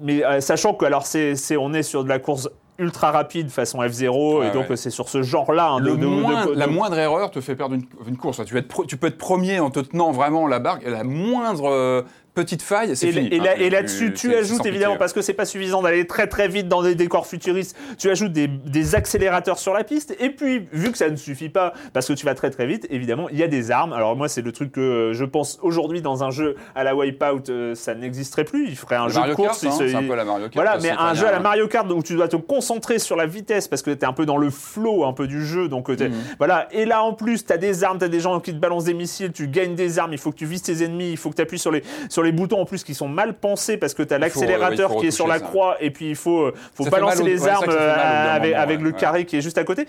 mais 0.00 0.24
euh, 0.24 0.40
sachant 0.40 0.74
que 0.74 0.84
alors 0.84 1.06
c'est, 1.06 1.34
c'est- 1.34 1.56
on 1.56 1.72
est 1.74 1.82
sur 1.82 2.04
de 2.04 2.08
la 2.08 2.20
course 2.20 2.48
ultra 2.80 3.10
rapide 3.12 3.50
façon 3.50 3.78
F0 3.82 4.48
et 4.48 4.50
donc 4.52 4.70
ouais. 4.70 4.76
c'est 4.76 4.90
sur 4.90 5.08
ce 5.08 5.22
genre-là 5.22 5.68
hein, 5.72 5.80
de, 5.80 5.90
de- 5.90 5.96
de- 5.96 6.54
la 6.58 6.66
moindre 6.66 6.98
erreur 6.98 7.30
te 7.30 7.40
fait 7.40 7.54
perdre 7.54 7.74
une, 7.74 7.84
une 8.08 8.16
course. 8.16 8.44
Tu, 8.44 8.56
être 8.56 8.68
pro- 8.68 8.84
tu 8.86 8.96
peux 8.96 9.06
être 9.08 9.18
premier 9.18 9.60
en 9.60 9.70
te 9.70 9.80
tenant 9.80 10.10
vraiment 10.12 10.46
la 10.46 10.58
barque. 10.58 10.82
La 10.84 11.04
moindre 11.04 11.68
euh, 11.70 12.02
petite 12.34 12.62
faille, 12.62 12.96
c'est 12.96 13.10
fini. 13.12 13.28
et 13.28 13.38
là- 13.38 13.54
tu- 13.54 13.62
et 13.62 13.70
là-dessus, 13.70 14.12
tu 14.12 14.34
ajoutes 14.34 14.64
évidemment, 14.66 14.96
parce 14.96 15.12
que 15.12 15.20
c'est 15.22 15.32
pas 15.34 15.44
suffisant 15.44 15.82
d'aller 15.82 16.06
très 16.06 16.26
très 16.26 16.48
vite 16.48 16.68
dans 16.68 16.82
des 16.82 16.94
décors 16.94 17.26
futuristes, 17.26 17.76
tu 17.98 18.10
ajoutes 18.10 18.32
des, 18.32 18.46
des 18.48 18.94
accélérateurs 18.94 19.58
sur 19.58 19.74
la 19.74 19.84
piste. 19.84 20.14
Et 20.20 20.30
puis, 20.30 20.66
vu 20.72 20.90
que 20.92 20.98
ça 20.98 21.10
ne 21.10 21.16
suffit 21.16 21.48
pas, 21.48 21.72
parce 21.92 22.06
que 22.06 22.12
tu 22.12 22.24
vas 22.26 22.34
très 22.34 22.50
très 22.50 22.66
vite, 22.66 22.86
évidemment, 22.90 23.28
il 23.30 23.38
y 23.38 23.42
a 23.42 23.48
des 23.48 23.70
armes. 23.70 23.92
Alors 23.92 24.16
moi, 24.16 24.28
c'est 24.28 24.42
le 24.42 24.52
truc 24.52 24.72
que 24.72 24.80
euh, 24.80 25.12
je 25.12 25.24
pense 25.24 25.58
aujourd'hui 25.62 26.02
dans 26.02 26.24
un 26.24 26.30
jeu 26.30 26.56
à 26.74 26.84
la 26.84 26.94
Wipeout, 26.94 27.48
euh, 27.50 27.74
ça 27.74 27.94
n'existerait 27.94 28.44
plus. 28.44 28.68
Il 28.68 28.76
ferait 28.76 28.96
un 28.96 29.06
Le 29.06 29.12
jeu 29.12 29.18
Mario 29.18 29.32
de 29.32 29.36
course. 29.36 29.60
Kart, 29.60 29.62
il 29.62 29.68
hein, 29.68 29.78
se- 29.78 29.88
c'est 29.88 29.94
un 29.96 30.02
peu 30.08 30.14
la 30.14 30.24
Mario 30.24 30.44
Kart. 30.44 30.54
Voilà, 30.54 30.78
mais 30.80 30.90
un 30.90 31.14
jeu 31.14 31.26
à 31.26 31.32
la 31.32 31.40
Mario 31.40 31.66
Kart 31.68 31.90
où 31.90 32.02
tu 32.02 32.14
dois 32.14 32.28
te 32.28 32.36
concentrer 32.36 32.98
sur 32.98 33.16
la 33.16 33.26
vitesse 33.26 33.68
parce 33.68 33.82
que 33.82 33.90
tu 33.90 33.98
es 34.00 34.04
un 34.04 34.12
peu 34.12 34.26
dans 34.26 34.36
le 34.36 34.50
flow 34.50 35.04
un 35.04 35.12
peu 35.12 35.26
du 35.26 35.44
jeu. 35.44 35.68
Donc, 35.68 35.90
euh, 35.90 35.96
Mhm. 36.00 36.12
voilà. 36.38 36.68
Et 36.72 36.84
là, 36.84 37.02
en 37.02 37.12
plus, 37.12 37.44
tu 37.44 37.52
as 37.52 37.58
des 37.58 37.84
armes, 37.84 37.98
tu 37.98 38.04
as 38.04 38.08
des 38.08 38.20
gens 38.20 38.40
qui 38.40 38.52
te 38.52 38.58
balancent 38.58 38.84
des 38.84 38.94
missiles, 38.94 39.32
tu 39.32 39.48
gagnes 39.48 39.74
des 39.74 39.98
armes, 39.98 40.12
il 40.12 40.18
faut 40.18 40.30
que 40.30 40.36
tu 40.36 40.46
vises 40.46 40.62
tes 40.62 40.82
ennemis, 40.84 41.10
il 41.10 41.16
faut 41.16 41.30
que 41.30 41.36
tu 41.36 41.42
appuies 41.42 41.58
sur 41.58 41.70
les, 41.72 41.82
sur 42.08 42.19
sur 42.20 42.24
les 42.24 42.32
boutons 42.32 42.60
en 42.60 42.64
plus 42.66 42.84
qui 42.84 42.94
sont 42.94 43.08
mal 43.08 43.34
pensés 43.34 43.76
parce 43.76 43.94
que 43.94 44.02
tu 44.02 44.12
as 44.12 44.18
l'accélérateur 44.18 44.96
qui 44.96 45.06
est 45.06 45.10
sur 45.10 45.26
la 45.26 45.38
ça. 45.38 45.44
croix 45.44 45.76
et 45.80 45.90
puis 45.90 46.10
il 46.10 46.16
faut, 46.16 46.42
euh, 46.42 46.54
faut 46.74 46.84
Ça 46.84 46.90
balancer 46.90 47.22
les 47.22 47.48
armes 47.48 47.64
euh, 47.68 47.94
avec, 48.30 48.50
moment, 48.50 48.62
avec 48.62 48.78
ouais, 48.78 48.84
le 48.84 48.92
carré 48.92 49.24
qui 49.24 49.36
est 49.38 49.40
juste 49.40 49.58
à 49.58 49.64
côté. 49.64 49.86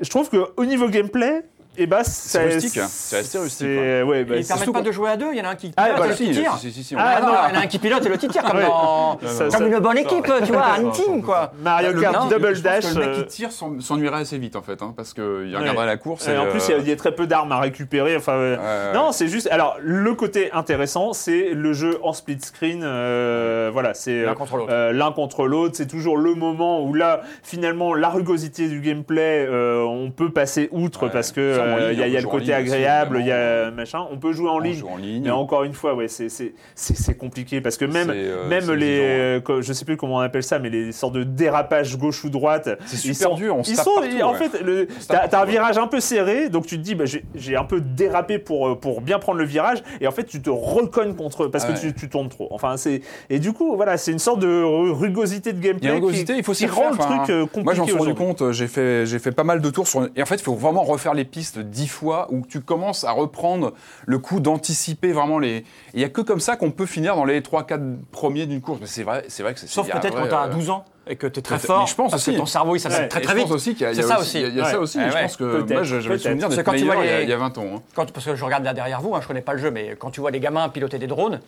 Je 0.00 0.10
trouve 0.10 0.28
qu'au 0.28 0.64
niveau 0.64 0.88
gameplay, 0.88 1.42
et 1.76 1.86
bah, 1.86 2.04
ça- 2.04 2.40
rustique, 2.42 2.76
hein. 2.78 2.86
C'est 2.88 3.18
assez 3.18 3.38
rustique, 3.38 3.66
c'est- 3.68 4.02
ouais, 4.02 4.24
bah, 4.24 4.36
Ils 4.36 4.44
c'est- 4.44 4.54
permettent 4.54 4.72
pas 4.72 4.82
de 4.82 4.92
jouer 4.92 5.10
à 5.10 5.16
deux, 5.16 5.28
il 5.32 5.38
y 5.38 5.40
en 5.40 5.44
a 5.44 5.48
un 5.50 5.54
qui 5.54 5.72
Ah, 5.76 5.84
pilote 5.84 5.98
bah, 5.98 6.04
et 6.04 6.08
l'autre 6.08 6.18
qui 6.22 6.30
tire. 6.30 6.56
si, 6.58 6.72
si, 6.72 6.84
si, 6.84 6.94
on- 6.94 6.98
Ah, 6.98 7.14
Ah 7.16 7.20
non, 7.20 7.26
non. 7.28 7.32
il 7.48 7.54
y 7.54 7.56
en 7.56 7.60
a 7.60 7.62
un 7.64 7.66
qui 7.66 7.78
pilote 7.78 8.04
et 8.04 8.08
l'autre 8.08 8.20
qui 8.20 8.28
tire, 8.28 8.42
comme, 8.44 8.56
Ouais. 8.58 8.66
dans... 8.66 9.18
Ça- 9.26 9.44
comme 9.44 9.50
ça- 9.50 9.66
une 9.66 9.78
bonne 9.78 9.98
équipe, 9.98 10.26
tu 10.44 10.52
vois, 10.52 10.66
un 10.78 10.90
team, 10.90 11.22
quoi. 11.22 11.52
Mario 11.62 12.00
Kart 12.00 12.30
Double 12.30 12.60
Dash. 12.60 12.84
le 12.84 12.94
mec 13.00 13.08
euh, 13.08 13.14
qui 13.22 13.26
tire 13.26 13.52
s'en- 13.52 13.80
s'ennuierait 13.80 14.20
assez 14.20 14.38
vite 14.38 14.56
en 14.56 14.62
fait, 14.62 14.82
hein, 14.82 14.92
parce 14.96 15.12
qu'il 15.14 15.22
Ouais. 15.24 15.56
regarderait 15.56 15.86
la 15.86 15.96
course. 15.96 16.28
Et 16.28 16.36
en 16.36 16.46
euh, 16.46 16.50
plus, 16.50 16.62
il 16.68 16.70
y 16.70 16.74
a- 16.74 16.78
il 16.78 16.88
y, 16.88 16.92
a 16.92 16.96
très 16.96 17.14
peu 17.14 17.26
d'armes 17.26 17.52
à 17.52 17.58
récupérer. 17.60 18.16
Enfin, 18.16 18.32
euh, 18.32 18.56
ouais. 18.56 18.94
non, 18.98 19.12
c'est 19.12 19.28
juste. 19.28 19.48
Alors, 19.50 19.76
le 19.80 20.14
côté 20.14 20.50
intéressant, 20.52 21.12
c'est 21.12 21.50
le 21.52 21.72
jeu 21.72 21.98
en 22.02 22.12
split 22.12 22.38
screen. 22.40 22.82
euh, 22.84 23.70
voilà, 23.72 23.94
c'est 23.94 24.22
L'un 24.22 24.32
euh, 24.32 24.34
contre 24.34 24.56
l'autre. 24.56 24.72
euh, 24.72 24.92
l'un 24.92 25.12
contre 25.12 25.46
l'autre. 25.46 25.74
C'est 25.76 25.86
toujours 25.86 26.16
le 26.16 26.34
moment 26.34 26.82
où 26.84 26.94
là, 26.94 27.22
finalement, 27.42 27.94
la 27.94 28.08
rugosité 28.08 28.68
du 28.68 28.80
gameplay, 28.80 29.46
euh, 29.48 29.82
on 29.82 30.10
peut 30.10 30.30
passer 30.30 30.68
outre 30.72 31.04
Ouais. 31.04 31.10
parce 31.12 31.32
que 31.32 31.40
euh, 31.64 31.92
il 31.92 31.98
y 31.98 32.02
a, 32.02 32.04
on 32.04 32.08
il 32.08 32.12
y 32.12 32.16
a 32.16 32.20
le 32.20 32.26
côté 32.28 32.44
ligne 32.46 32.54
agréable, 32.54 33.16
il 33.20 33.26
y 33.26 33.32
a 33.32 33.54
évidemment. 33.56 33.76
machin. 33.76 34.06
On 34.10 34.16
peut 34.18 34.32
jouer 34.32 34.48
en 34.50 34.56
on 34.56 34.58
ligne. 34.60 34.74
joue 34.74 34.88
en 34.88 34.96
ligne. 34.96 35.22
Mais 35.24 35.30
encore 35.30 35.64
une 35.64 35.72
fois, 35.72 35.94
ouais, 35.94 36.06
c'est 36.08 37.18
compliqué 37.18 37.60
parce 37.60 37.76
que 37.76 37.84
même, 37.84 38.10
euh, 38.14 38.48
même 38.48 38.70
les, 38.72 38.86
exigeant, 38.86 39.52
ouais. 39.54 39.58
euh, 39.58 39.62
je 39.62 39.72
sais 39.72 39.84
plus 39.84 39.96
comment 39.96 40.16
on 40.16 40.20
appelle 40.20 40.42
ça, 40.42 40.58
mais 40.58 40.70
les 40.70 40.92
sortes 40.92 41.14
de 41.14 41.24
dérapages 41.24 41.96
gauche 41.96 42.24
ou 42.24 42.30
droite, 42.30 42.68
C'est 42.86 42.96
ils 42.96 43.14
super 43.14 43.28
sont, 43.30 43.34
dur, 43.36 43.56
on 43.56 43.64
se 43.64 43.70
ils 43.70 43.76
sont, 43.76 43.84
partout, 43.94 44.20
en 44.22 44.32
ouais. 44.32 44.48
fait, 44.48 44.88
t'as 45.08 45.40
un 45.40 45.44
virage 45.44 45.78
un 45.78 45.86
peu 45.86 46.00
serré, 46.00 46.48
donc 46.48 46.66
tu 46.66 46.76
te 46.78 46.82
dis, 46.82 46.94
bah, 46.94 47.04
j'ai- 47.06 47.56
un 47.56 47.64
peu 47.64 47.80
dérapé 47.80 48.38
pour 48.38 48.68
euh, 48.68 48.74
pour 48.74 49.00
bien 49.00 49.18
prendre 49.20 49.38
le 49.38 49.44
virage, 49.44 49.82
et 50.00 50.08
en 50.08 50.10
fait, 50.10 50.24
tu 50.24 50.42
te 50.42 50.50
recognes 50.50 51.14
contre 51.14 51.46
parce 51.46 51.64
Ah 51.68 51.72
que 51.72 51.78
tu, 51.78 51.94
tu 51.94 52.08
tournes 52.08 52.28
trop. 52.28 52.48
Enfin, 52.50 52.76
c'est 52.76 53.00
et 53.30 53.38
du 53.38 53.52
coup, 53.52 53.76
voilà, 53.76 53.96
c'est 53.96 54.10
une 54.10 54.18
sorte 54.18 54.40
de 54.40 54.62
ru- 54.62 54.90
rugosité 54.90 55.52
de 55.52 55.58
Il 55.58 55.62
gameplay 55.62 55.88
une 55.88 55.94
rugosité, 55.94 56.34
il 56.36 56.42
faut 56.42 56.52
s'y 56.54 56.66
rend 56.66 56.90
le 56.90 56.96
truc 56.96 57.30
euh, 57.30 57.42
compliqué. 57.42 57.62
Moi, 57.64 57.74
j'en 57.74 57.84
suis 57.86 57.96
rendu 57.96 58.14
compte, 58.14 58.42
euh, 58.42 58.52
j'ai 58.52 58.66
fait, 58.66 59.06
j'ai 59.06 59.18
fait 59.20 59.30
pas 59.32 59.44
mal 59.44 59.60
de 59.60 59.70
tours 59.70 59.86
sur. 59.86 60.08
Et 60.16 60.22
en 60.22 60.26
fait, 60.26 60.34
il 60.36 60.42
faut 60.42 60.54
vraiment 60.54 60.82
refaire 60.82 61.14
les 61.14 61.24
pistes 61.24 61.53
dix 61.62 61.88
fois 61.88 62.26
où 62.30 62.42
tu 62.46 62.60
commences 62.60 63.04
à 63.04 63.12
reprendre 63.12 63.72
le 64.06 64.18
coup 64.18 64.40
d'anticiper 64.40 65.12
vraiment 65.12 65.38
les. 65.38 65.64
Il 65.94 66.00
y 66.00 66.04
a 66.04 66.08
que 66.08 66.20
comme 66.20 66.40
ça 66.40 66.56
qu'on 66.56 66.70
peut 66.70 66.86
finir 66.86 67.16
dans 67.16 67.24
les 67.24 67.40
3-4 67.40 67.96
premiers 68.12 68.46
d'une 68.46 68.60
course. 68.60 68.78
Mais 68.80 68.86
c'est 68.86 69.02
vrai, 69.02 69.24
c'est 69.28 69.42
vrai 69.42 69.54
que 69.54 69.60
c'est. 69.60 69.68
Sauf 69.68 69.88
peut-être 69.90 70.14
quand 70.14 70.28
t'as 70.28 70.46
euh, 70.46 70.52
12 70.54 70.70
ans 70.70 70.84
et 71.06 71.16
que 71.16 71.26
t'es 71.26 71.42
très 71.42 71.56
peut-être- 71.56 71.66
fort, 71.66 71.80
mais 71.82 71.86
je 71.86 71.94
pense 71.94 72.10
parce 72.12 72.22
aussi. 72.22 72.32
que 72.32 72.38
ton 72.40 72.46
cerveau 72.46 72.76
il 72.76 72.80
Ouais, 73.02 73.08
très 73.08 73.20
très 73.20 73.32
je 73.32 73.38
vite. 73.38 73.46
pense 73.48 73.54
aussi 73.56 73.74
qu'il 73.74 73.82
y 73.82 73.86
a, 73.86 73.92
il 73.92 73.98
y 73.98 74.02
C'est 74.02 74.04
a 74.04 74.14
ça 74.14 74.20
aussi. 74.20 74.40
Il 74.40 74.54
y 74.56 74.60
a, 74.60 74.64
ça 74.64 74.78
aussi. 74.80 74.98
Je 75.00 75.12
pense 75.12 75.36
que 75.36 75.44
moi, 75.44 75.62
peut-être. 75.64 75.84
souvenir 75.84 76.48
d'être 76.48 76.64
tu 76.64 76.70
meilleur 76.70 77.04
il 77.04 77.06
y 77.06 77.12
a- 77.12 77.18
les- 77.18 77.24
il 77.24 77.28
y 77.30 77.32
a 77.32 77.36
20 77.36 77.58
ans. 77.58 77.64
hein. 77.76 77.82
Quand, 77.94 78.10
parce 78.10 78.24
que 78.26 78.34
je 78.34 78.44
regarde 78.44 78.64
là 78.64 78.72
derrière 78.72 79.00
vous, 79.02 79.14
hein, 79.14 79.20
je 79.22 79.26
connais 79.26 79.42
pas 79.42 79.52
le 79.52 79.58
jeu, 79.58 79.70
mais 79.70 79.96
quand 79.98 80.10
tu 80.10 80.20
vois 80.20 80.30
les 80.30 80.40
gamins 80.40 80.68
piloter 80.70 80.98
des 80.98 81.06
drones, 81.06 81.40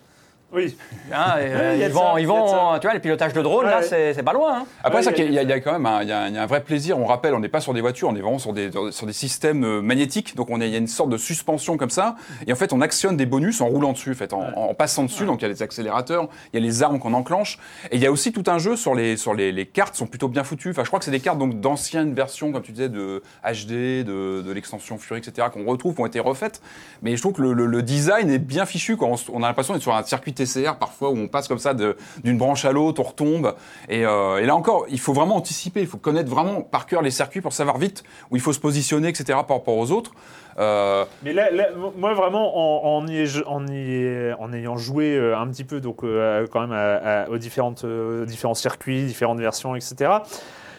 Oui. 0.53 0.77
hein, 1.13 1.35
et, 1.39 1.43
euh, 1.53 1.73
il 1.75 1.81
y 1.81 1.85
a 1.85 1.89
ils 1.89 1.93
vont, 1.93 2.01
ça, 2.47 2.75
ils 2.77 2.81
tu 2.81 2.87
vois, 2.87 2.95
le 2.95 3.01
pilotage 3.01 3.33
de 3.33 3.43
drone, 3.43 3.67
là, 3.67 3.79
Ouais. 3.79 3.83
c'est 3.83 4.15
c'est 4.15 4.23
pas 4.23 4.33
loin. 4.33 4.61
hein. 4.61 4.67
Après 4.83 4.99
Ouais, 4.99 5.03
ça, 5.03 5.11
il 5.17 5.33
y 5.33 5.39
a- 5.39 5.43
y, 5.43 5.59
y 5.59 5.61
quand 5.61 5.73
même 5.73 5.87
un, 5.87 6.03
il 6.03 6.09
y 6.09 6.13
a 6.13 6.21
un- 6.23 6.29
il 6.29 6.35
y 6.35 6.39
a 6.39 6.43
un 6.43 6.47
vrai 6.47 6.63
plaisir. 6.63 6.99
On 6.99 7.05
rappelle, 7.05 7.35
on 7.35 7.41
n'est 7.41 7.49
pas 7.49 7.61
sur 7.61 7.75
des 7.75 7.81
voitures, 7.81 8.09
on 8.09 8.15
est 8.17 8.21
vraiment 8.21 8.39
sur 8.39 8.53
des, 8.53 8.71
sur 8.91 9.07
des 9.07 9.13
systèmes 9.13 9.65
euh, 9.65 9.83
magnétiques. 9.83 10.37
Donc 10.37 10.49
il 10.51 10.67
y 10.67 10.75
a 10.75 10.79
une 10.79 10.87
sorte 10.87 11.11
de 11.11 11.17
suspension 11.17 11.77
comme 11.77 11.91
ça. 11.91 12.15
Et 12.47 12.53
en 12.53 12.57
fait, 12.57 12.73
on 12.73 12.81
actionne 12.81 13.17
des 13.17 13.27
bonus 13.27 13.61
en 13.61 13.67
roulant 13.67 13.93
dessus, 13.93 14.13
en, 14.13 14.15
fait, 14.15 14.33
en, 14.33 14.41
en 14.57 14.73
passant 14.75 15.03
dessus. 15.03 15.27
Donc 15.27 15.41
il 15.41 15.43
y 15.43 15.47
a 15.47 15.49
les 15.49 15.63
accélérateurs, 15.63 16.29
il 16.55 16.61
y 16.61 16.63
a 16.63 16.67
les 16.67 16.83
armes 16.83 17.01
qu'on 17.01 17.13
enclenche. 17.13 17.59
Et 17.91 17.97
il 17.97 18.03
y 18.03 18.07
a 18.07 18.13
aussi 18.13 18.33
tout 18.33 18.45
un 18.47 18.59
jeu 18.59 18.77
sur 18.77 18.95
les, 18.95 19.17
sur 19.17 19.35
les, 19.35 19.51
les 19.53 19.67
cartes 19.67 19.97
sont 19.97 20.07
plutôt 20.07 20.29
bien 20.29 20.45
foutues. 20.45 20.71
Enfin, 20.71 20.85
je 20.85 20.89
crois 20.89 21.01
que 21.01 21.05
c'est 21.05 21.11
des 21.11 21.21
cartes 21.21 21.39
donc 21.39 21.61
d'anciennes 21.61 22.15
versions, 22.15 22.53
comme 22.53 22.63
tu 22.63 22.71
disais, 22.73 22.89
de 22.89 23.21
HD, 23.45 24.05
de, 24.05 24.43
de 24.43 24.53
l'extension 24.53 24.97
Fury, 24.97 25.19
etc., 25.21 25.49
qu'on 25.53 25.65
retrouve, 25.65 25.95
qui 25.97 26.01
ont 26.01 26.07
été 26.07 26.21
refaites. 26.21 26.63
Mais 27.03 27.17
je 27.17 27.21
trouve 27.21 27.33
que 27.33 27.43
le, 27.43 27.53
le- 27.53 27.67
le 27.67 27.83
design 27.83 28.31
est 28.31 28.39
bien 28.39 28.65
fichu. 28.65 28.97
Quoi. 28.97 29.09
On 29.33 29.43
a 29.43 29.49
l'impression 29.49 29.75
d'être 29.75 29.83
sur 29.83 29.95
un 29.95 30.03
circuit 30.05 30.33
TCR 30.37 30.77
parfois 30.79 31.11
où 31.11 31.19
on 31.19 31.29
passe 31.29 31.49
comme 31.49 31.59
ça 31.59 31.75
d'une 31.75 32.39
branche 32.39 32.65
à 32.65 32.73
l'autre, 32.73 33.01
on 33.01 33.05
retombe. 33.05 33.55
Et, 33.89 34.07
euh, 34.07 34.39
et 34.39 34.47
là 34.47 34.55
encore, 34.55 34.87
il 34.89 35.01
faut 35.01 35.13
vraiment 35.13 35.37
anticiper, 35.37 35.81
il 35.81 35.87
faut 35.87 35.99
connaître 35.99 36.31
vraiment 36.31 36.63
par 36.63 36.87
cœur 36.87 37.03
les 37.03 37.11
circuits 37.11 37.41
pour 37.41 37.53
savoir 37.53 37.79
vite 37.79 38.05
où 38.31 38.37
il 38.37 38.43
faut 38.43 38.53
se 38.53 38.61
positionner, 38.61 39.09
etc. 39.09 39.25
par 39.47 39.59
rapport 39.59 39.77
aux 39.77 39.91
autres. 39.91 40.13
Euh, 40.59 41.05
Mais 41.23 41.33
là, 41.33 41.49
moi 41.97 42.15
vraiment, 42.15 42.97
en, 42.97 43.07
ayant 43.09 44.77
joué 44.77 45.17
euh, 45.17 45.39
un 45.39 45.49
petit 45.49 45.65
peu, 45.65 45.81
donc 45.81 46.01
quand 46.01 46.67
même 46.67 47.27
aux, 47.31 47.39
différentes, 47.39 47.85
aux 47.85 48.25
différents 48.25 48.55
circuits, 48.55 49.05
différentes 49.05 49.41
versions, 49.41 49.75
etc. 49.75 50.11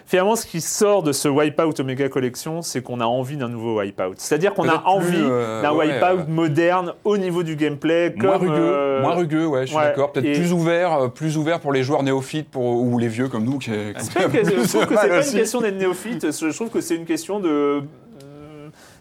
Finalement, 0.09 0.37
ce 0.37 0.45
qui 0.45 0.61
sort 0.61 1.03
de 1.03 1.11
ce 1.11 1.27
Wipeout 1.27 1.81
Omega 1.81 2.07
Collection, 2.07 2.61
c'est 2.61 2.81
qu'on 2.81 3.01
a 3.01 3.05
envie 3.05 3.35
d'un 3.35 3.49
nouveau 3.49 3.81
Wipeout. 3.81 4.13
C'est-à-dire 4.15 4.53
qu'on 4.53 4.69
a 4.69 4.83
envie 4.85 5.17
euh, 5.17 5.61
d'un 5.61 5.73
ouais, 5.73 5.87
Wipeout 5.87 6.21
euh, 6.21 6.25
moderne 6.29 6.93
au 7.03 7.17
niveau 7.17 7.43
du 7.43 7.57
gameplay, 7.57 8.15
comme 8.17 8.29
moins 8.29 8.37
rugueux, 8.37 8.53
euh, 8.55 9.01
moins 9.01 9.15
rugueux, 9.15 9.45
ouais, 9.45 9.63
je 9.63 9.65
suis 9.67 9.75
ouais, 9.77 9.83
d'accord. 9.83 10.13
Peut-être 10.13 10.25
et- 10.25 10.31
plus 10.31 10.53
ouvert, 10.53 10.93
euh, 10.93 11.07
plus 11.09 11.37
ouvert 11.37 11.59
pour 11.59 11.73
les 11.73 11.83
joueurs 11.83 12.03
néophytes 12.03 12.49
pour, 12.49 12.63
ou 12.63 12.97
les 12.97 13.09
vieux 13.09 13.27
comme 13.27 13.43
nous. 13.43 13.57
Qui, 13.57 13.71
qui 13.71 13.75
C'est 13.97 14.13
pas 14.13 14.23
une 14.23 14.31
question- 14.31 14.63
je 14.63 14.67
trouve 14.69 14.85
que 14.85 14.95
c'est 14.95 15.09
pas 15.09 15.27
une 15.27 15.33
question 15.39 15.59
d'être 15.61 15.77
néophyte. 15.77 16.31
Je 16.31 16.55
trouve 16.55 16.69
que 16.69 16.79
c'est 16.79 16.95
une 16.95 17.05
question 17.05 17.41
de 17.41 17.83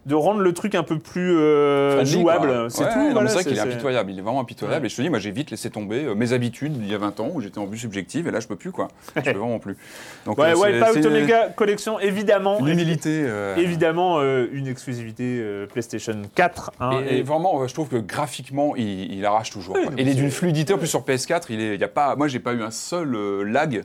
de 0.07 0.14
rendre 0.14 0.40
le 0.40 0.53
truc 0.53 0.75
un 0.77 0.85
peu 0.85 0.99
plus 0.99 1.37
euh, 1.37 1.97
Friendly, 1.97 2.12
jouable. 2.12 2.71
C'est 2.71 2.85
Ouais, 2.85 2.92
tout. 2.92 3.11
voilà, 3.12 3.29
c'est 3.29 3.35
vrai 3.35 3.45
qu'il 3.45 3.57
est 3.57 3.61
impitoyable. 3.61 4.11
Il 4.12 4.19
est 4.19 4.23
vraiment 4.23 4.40
impitoyable. 4.40 4.87
Et 4.87 4.88
je 4.88 4.95
te 4.97 5.03
dis, 5.03 5.11
moi, 5.11 5.19
j'ai 5.19 5.33
vite 5.33 5.51
laissé 5.51 5.69
tomber 5.69 6.05
euh, 6.05 6.14
mes 6.14 6.33
habitudes 6.33 6.75
il 6.77 6.88
y 6.88 6.95
a 6.95 6.99
20 6.99 7.19
ans 7.21 7.31
où 7.35 7.40
j'étais 7.40 7.59
en 7.59 7.66
vue 7.66 7.77
subjective 7.77 8.29
et 8.29 8.31
là, 8.31 8.38
je 8.38 8.47
peux 8.47 8.55
plus, 8.57 8.71
quoi. 8.71 8.87
Je 9.16 9.21
peux 9.21 9.31
vraiment 9.38 9.59
plus. 9.59 9.77
Donc, 10.25 10.38
Ouais, 10.38 10.53
euh, 10.57 10.85
c'est 10.95 11.05
Omega 11.05 11.49
Collection, 11.57 11.99
évidemment. 11.99 12.61
Une 12.61 12.69
humilité. 12.69 13.25
euh, 13.27 13.57
Évidemment, 13.57 14.23
une 14.23 14.69
exclusivité 14.69 15.42
PlayStation 15.73 16.23
4. 16.35 16.71
hein, 16.81 16.90
Et, 17.11 17.14
et- 17.14 17.19
et 17.19 17.23
vraiment, 17.23 17.66
je 17.66 17.75
trouve 17.75 17.88
que 17.88 17.97
graphiquement, 17.97 18.77
il, 18.77 19.12
il 19.12 19.27
arrache 19.27 19.51
toujours. 19.51 19.75
Oui, 19.75 19.83
quoi. 19.83 19.90
non, 19.90 19.99
Et 19.99 20.03
il 20.03 20.09
est 20.09 20.14
d'une 20.14 20.31
fluidité. 20.31 20.73
En 20.73 20.79
plus, 20.79 20.87
sur 20.87 21.01
PS4, 21.03 21.47
il 21.51 21.61
est, 21.61 21.75
il 21.75 21.81
y 21.81 21.85
a 21.85 21.88
pas, 21.88 22.14
moi, 22.14 22.29
j'ai 22.29 22.38
pas 22.38 22.53
eu 22.53 22.62
un 22.62 22.71
seul 22.71 23.11
lag. 23.42 23.83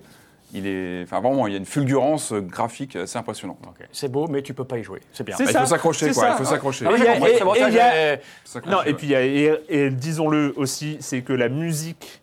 Il 0.54 0.68
est, 0.68 1.04
enfin, 1.04 1.22
vraiment, 1.22 1.48
il 1.48 1.52
y 1.54 1.56
a 1.56 1.60
une 1.60 1.66
fulgurance 1.66 2.34
graphique 2.34 2.96
assez 2.98 3.18
impressionnante. 3.18 3.58
C'est 3.94 4.12
beau, 4.12 4.28
mais 4.28 4.42
tu 4.42 4.54
peux 4.54 4.66
pas 4.66 4.78
y 4.78 4.84
jouer. 4.84 5.00
C'est 5.14 5.24
bien. 5.24 5.36
Bah, 5.38 5.44
il 5.48 5.52
ça, 5.52 5.62
faut 5.62 5.66
s'accrocher, 5.66 6.06
quoi. 6.12 6.14
ça. 6.24 6.30
Il 6.32 6.38
faut 6.38 6.44
s'accrocher. 6.46 6.86
Ah 6.88 6.92
Et 6.94 6.98
ça, 6.98 7.04
puis 8.98 9.08
il 9.08 9.10
y 9.12 9.16
a- 9.16 9.24
et, 9.24 9.60
et 9.70 9.90
disons-le 9.90 10.54
aussi, 10.58 10.98
c'est 11.00 11.22
que 11.22 11.32
la 11.34 11.48
musique 11.48 12.22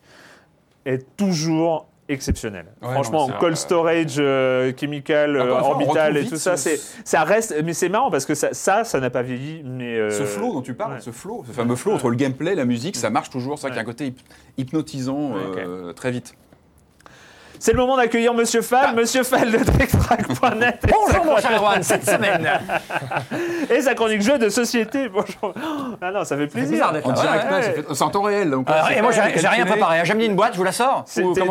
est 0.85 1.07
toujours 1.17 1.87
exceptionnelle. 2.11 2.67
Ouais, 2.83 2.93
Franchement, 2.93 3.29
non, 3.29 3.35
Cold. 3.39 3.57
Storage, 3.57 4.17
euh, 4.19 4.73
Chemical, 4.79 5.37
on 5.41 5.49
Orbital 5.51 6.17
et 6.17 6.21
vite 6.23 6.31
tout 6.31 6.37
ça, 6.37 6.57
ce- 6.57 6.71
c'est 6.77 6.81
ça 7.05 7.23
reste. 7.25 7.55
Mais 7.65 7.75
c'est 7.75 7.89
marrant 7.91 8.11
parce 8.11 8.25
que 8.25 8.35
ça, 8.35 8.49
ça, 8.53 8.85
ça 8.85 8.99
n'a 9.01 9.11
pas 9.11 9.23
vieilli. 9.23 9.63
Mais 9.65 9.97
euh, 9.97 10.11
Ce 10.11 10.25
flow 10.25 10.55
dont 10.55 10.63
tu 10.63 10.73
parles, 10.75 10.95
ouais. 10.95 11.01
ce 11.01 11.11
flow, 11.11 11.45
ce 11.47 11.53
fameux 11.53 11.77
flow 11.77 11.93
entre 11.93 12.09
le 12.09 12.17
gameplay, 12.17 12.55
la 12.55 12.65
musique, 12.65 12.97
ça 12.97 13.11
marche 13.11 13.29
toujours. 13.31 13.59
C'est 13.59 13.69
vrai 13.69 13.71
qu'il 13.71 13.77
y 13.77 13.81
a 13.81 13.83
un 13.83 13.85
côté 13.85 14.09
hyp- 14.11 14.19
hypnotisant 14.57 15.33
euh, 15.37 15.93
très 15.93 16.11
vite. 16.11 16.35
C'est 17.61 17.73
le 17.73 17.79
moment 17.79 17.97
d'accueillir 17.97 18.35
Monsieur 18.35 18.63
Fall, 18.63 18.95
Monsieur 18.95 19.25
Fall 19.25 19.51
de 19.51 19.59
TechTrack.net 19.59 20.79
et 20.87 20.91
Bonjour 20.93 21.25
mon 21.25 21.37
cher 21.39 21.53
Erwan, 21.61 21.83
cette 21.83 22.05
semaine 22.09 22.49
et 23.71 23.81
sa 23.81 23.95
chronique 23.95 24.23
jeu 24.23 24.39
de 24.39 24.49
société. 24.49 25.09
Bonjour. 25.09 25.53
Ah 26.01 26.11
non, 26.13 26.25
ça 26.25 26.37
fait 26.37 26.43
C'est 26.45 26.49
plaisir. 26.49 26.71
bizarre 26.71 26.93
d'être 26.93 27.05
c'est 27.95 28.03
en 28.03 28.11
temps 28.11 28.23
réel. 28.23 28.55
C'est 28.89 28.99
et 28.99 29.03
moi 29.03 29.11
j'ai 29.13 29.21
rien 29.49 29.67
préparé. 29.67 30.01
hein. 30.01 30.05
J'ai 30.05 30.15
mis 30.15 30.27
une 30.27 30.37
boîte, 30.37 30.53
je 30.53 30.59
vous 30.59 30.65
la 30.65 30.73
sors 30.73 31.05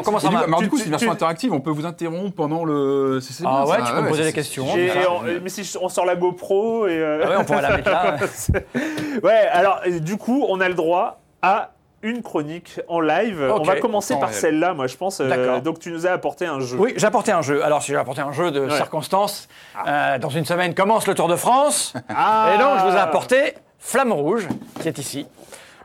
comment, 0.04 0.20
ça 0.20 0.30
alors, 0.30 0.60
du 0.62 0.70
coup, 0.70 0.78
c'est 0.78 0.86
une 0.86 0.92
version 0.92 1.12
interactive. 1.12 1.54
On 1.54 1.60
peut 1.60 1.72
vous 1.72 1.86
interrompre 1.86 2.36
pendant 2.36 2.64
le. 2.64 3.20
Ah 3.46 3.66
ouais, 3.66 3.78
tu 3.86 3.92
peux 3.94 4.02
me 4.02 4.08
poser 4.10 4.24
des 4.24 4.34
questions. 4.34 4.66
on- 4.68 5.22
mais 5.44 5.50
si 5.50 5.78
on 5.82 5.90
sort 5.90 6.06
la 6.06 6.16
GoPro 6.16 6.88
et. 6.88 6.92
euh, 6.98 7.22
Ah 7.26 7.30
ouais, 7.30 7.36
on 7.40 7.44
pourrait 7.46 7.62
la 7.62 7.78
mettre 7.78 7.90
là. 7.90 8.18
Ouais, 9.24 9.48
alors 9.52 9.82
euh, 9.88 10.00
du 10.00 10.18
coup, 10.18 10.46
on 10.48 10.60
a 10.62 10.68
le 10.70 10.76
droit 10.76 11.22
à 11.42 11.72
une 12.04 12.22
chronique 12.22 12.80
en 12.88 13.00
live. 13.00 13.52
On 13.54 13.64
va 13.64 13.76
commencer 13.78 14.14
en 14.14 14.20
par 14.20 14.32
celle-là, 14.34 14.74
moi 14.74 14.88
je 14.88 14.96
pense. 14.98 15.20
euh, 15.20 15.28
D'accord. 15.30 15.62
donc 15.62 15.80
tu 15.80 15.92
nous 15.92 16.06
as 16.08 16.12
apporté 16.12 16.46
un 16.46 16.60
jeu. 16.60 16.78
Oui, 16.80 16.94
j'ai 16.96 17.08
apporté 17.08 17.32
un 17.32 17.42
jeu. 17.42 17.64
Alors, 17.64 17.82
si 17.82 17.92
j'ai 17.92 17.98
apporté 17.98 18.22
un 18.22 18.32
jeu 18.32 18.52
de 18.52 18.62
Ouais. 18.68 18.76
circonstances, 18.76 19.48
euh, 19.88 20.18
dans 20.20 20.30
une 20.30 20.46
semaine 20.46 20.74
commence 20.76 21.08
le 21.08 21.16
Tour 21.16 21.28
de 21.28 21.36
France. 21.36 21.94
Ah 22.10 22.52
Et 22.54 22.58
donc, 22.60 22.80
je 22.80 22.86
vous 22.86 22.96
ai 22.96 23.00
apporté 23.00 23.56
Flamme 23.80 24.12
Rouge, 24.12 24.48
qui 24.82 24.88
est 24.88 24.98
ici. 24.98 25.26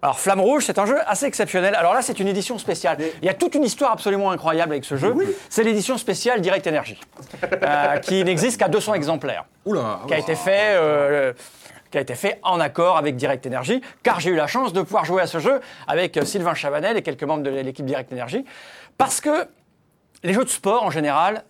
Alors, 0.04 0.18
Flamme 0.18 0.40
Rouge, 0.40 0.64
c'est 0.66 0.80
un 0.80 0.86
jeu 0.86 0.96
assez 1.06 1.26
exceptionnel. 1.26 1.76
Alors 1.76 1.94
là, 1.94 2.02
c'est 2.02 2.18
une 2.18 2.26
édition 2.26 2.58
spéciale. 2.58 2.96
Il 3.22 3.24
y 3.24 3.28
a 3.28 3.34
toute 3.34 3.54
une 3.54 3.62
histoire 3.62 3.92
absolument 3.92 4.32
incroyable 4.32 4.72
avec 4.72 4.84
ce 4.84 4.96
jeu. 4.96 5.14
C'est 5.48 5.62
l'édition 5.62 5.96
spéciale 5.96 6.40
Direct 6.40 6.66
Energy, 6.66 6.98
euh, 7.62 7.96
qui 7.98 8.24
n'existe 8.24 8.58
qu'à 8.58 8.66
200 8.68 8.94
exemplaires 8.94 9.44
Oula, 9.64 10.00
qui 10.08 10.14
a 10.14 10.18
été 10.18 10.34
fait. 10.34 10.74
euh, 10.74 11.32
qui 11.92 11.98
a 11.98 12.00
été 12.00 12.14
fait 12.16 12.40
en 12.42 12.58
accord 12.58 12.96
avec 12.96 13.14
Direct 13.16 13.46
Energy, 13.46 13.80
car 14.02 14.18
j'ai 14.18 14.30
eu 14.30 14.34
la 14.34 14.48
chance 14.48 14.72
de 14.72 14.82
pouvoir 14.82 15.04
jouer 15.04 15.22
à 15.22 15.26
ce 15.28 15.38
jeu 15.38 15.60
avec 15.86 16.16
euh, 16.16 16.24
Sylvain 16.24 16.54
Chavanel 16.54 16.96
et 16.96 17.02
quelques 17.02 17.22
membres 17.22 17.42
de 17.44 17.50
l'équipe 17.50 17.84
Direct 17.86 18.12
Energy, 18.12 18.44
parce 18.98 19.20
que 19.20 19.46
les 20.24 20.32
jeux 20.32 20.44
de 20.44 20.48
sport 20.48 20.82
en 20.82 20.90
général, 20.90 21.44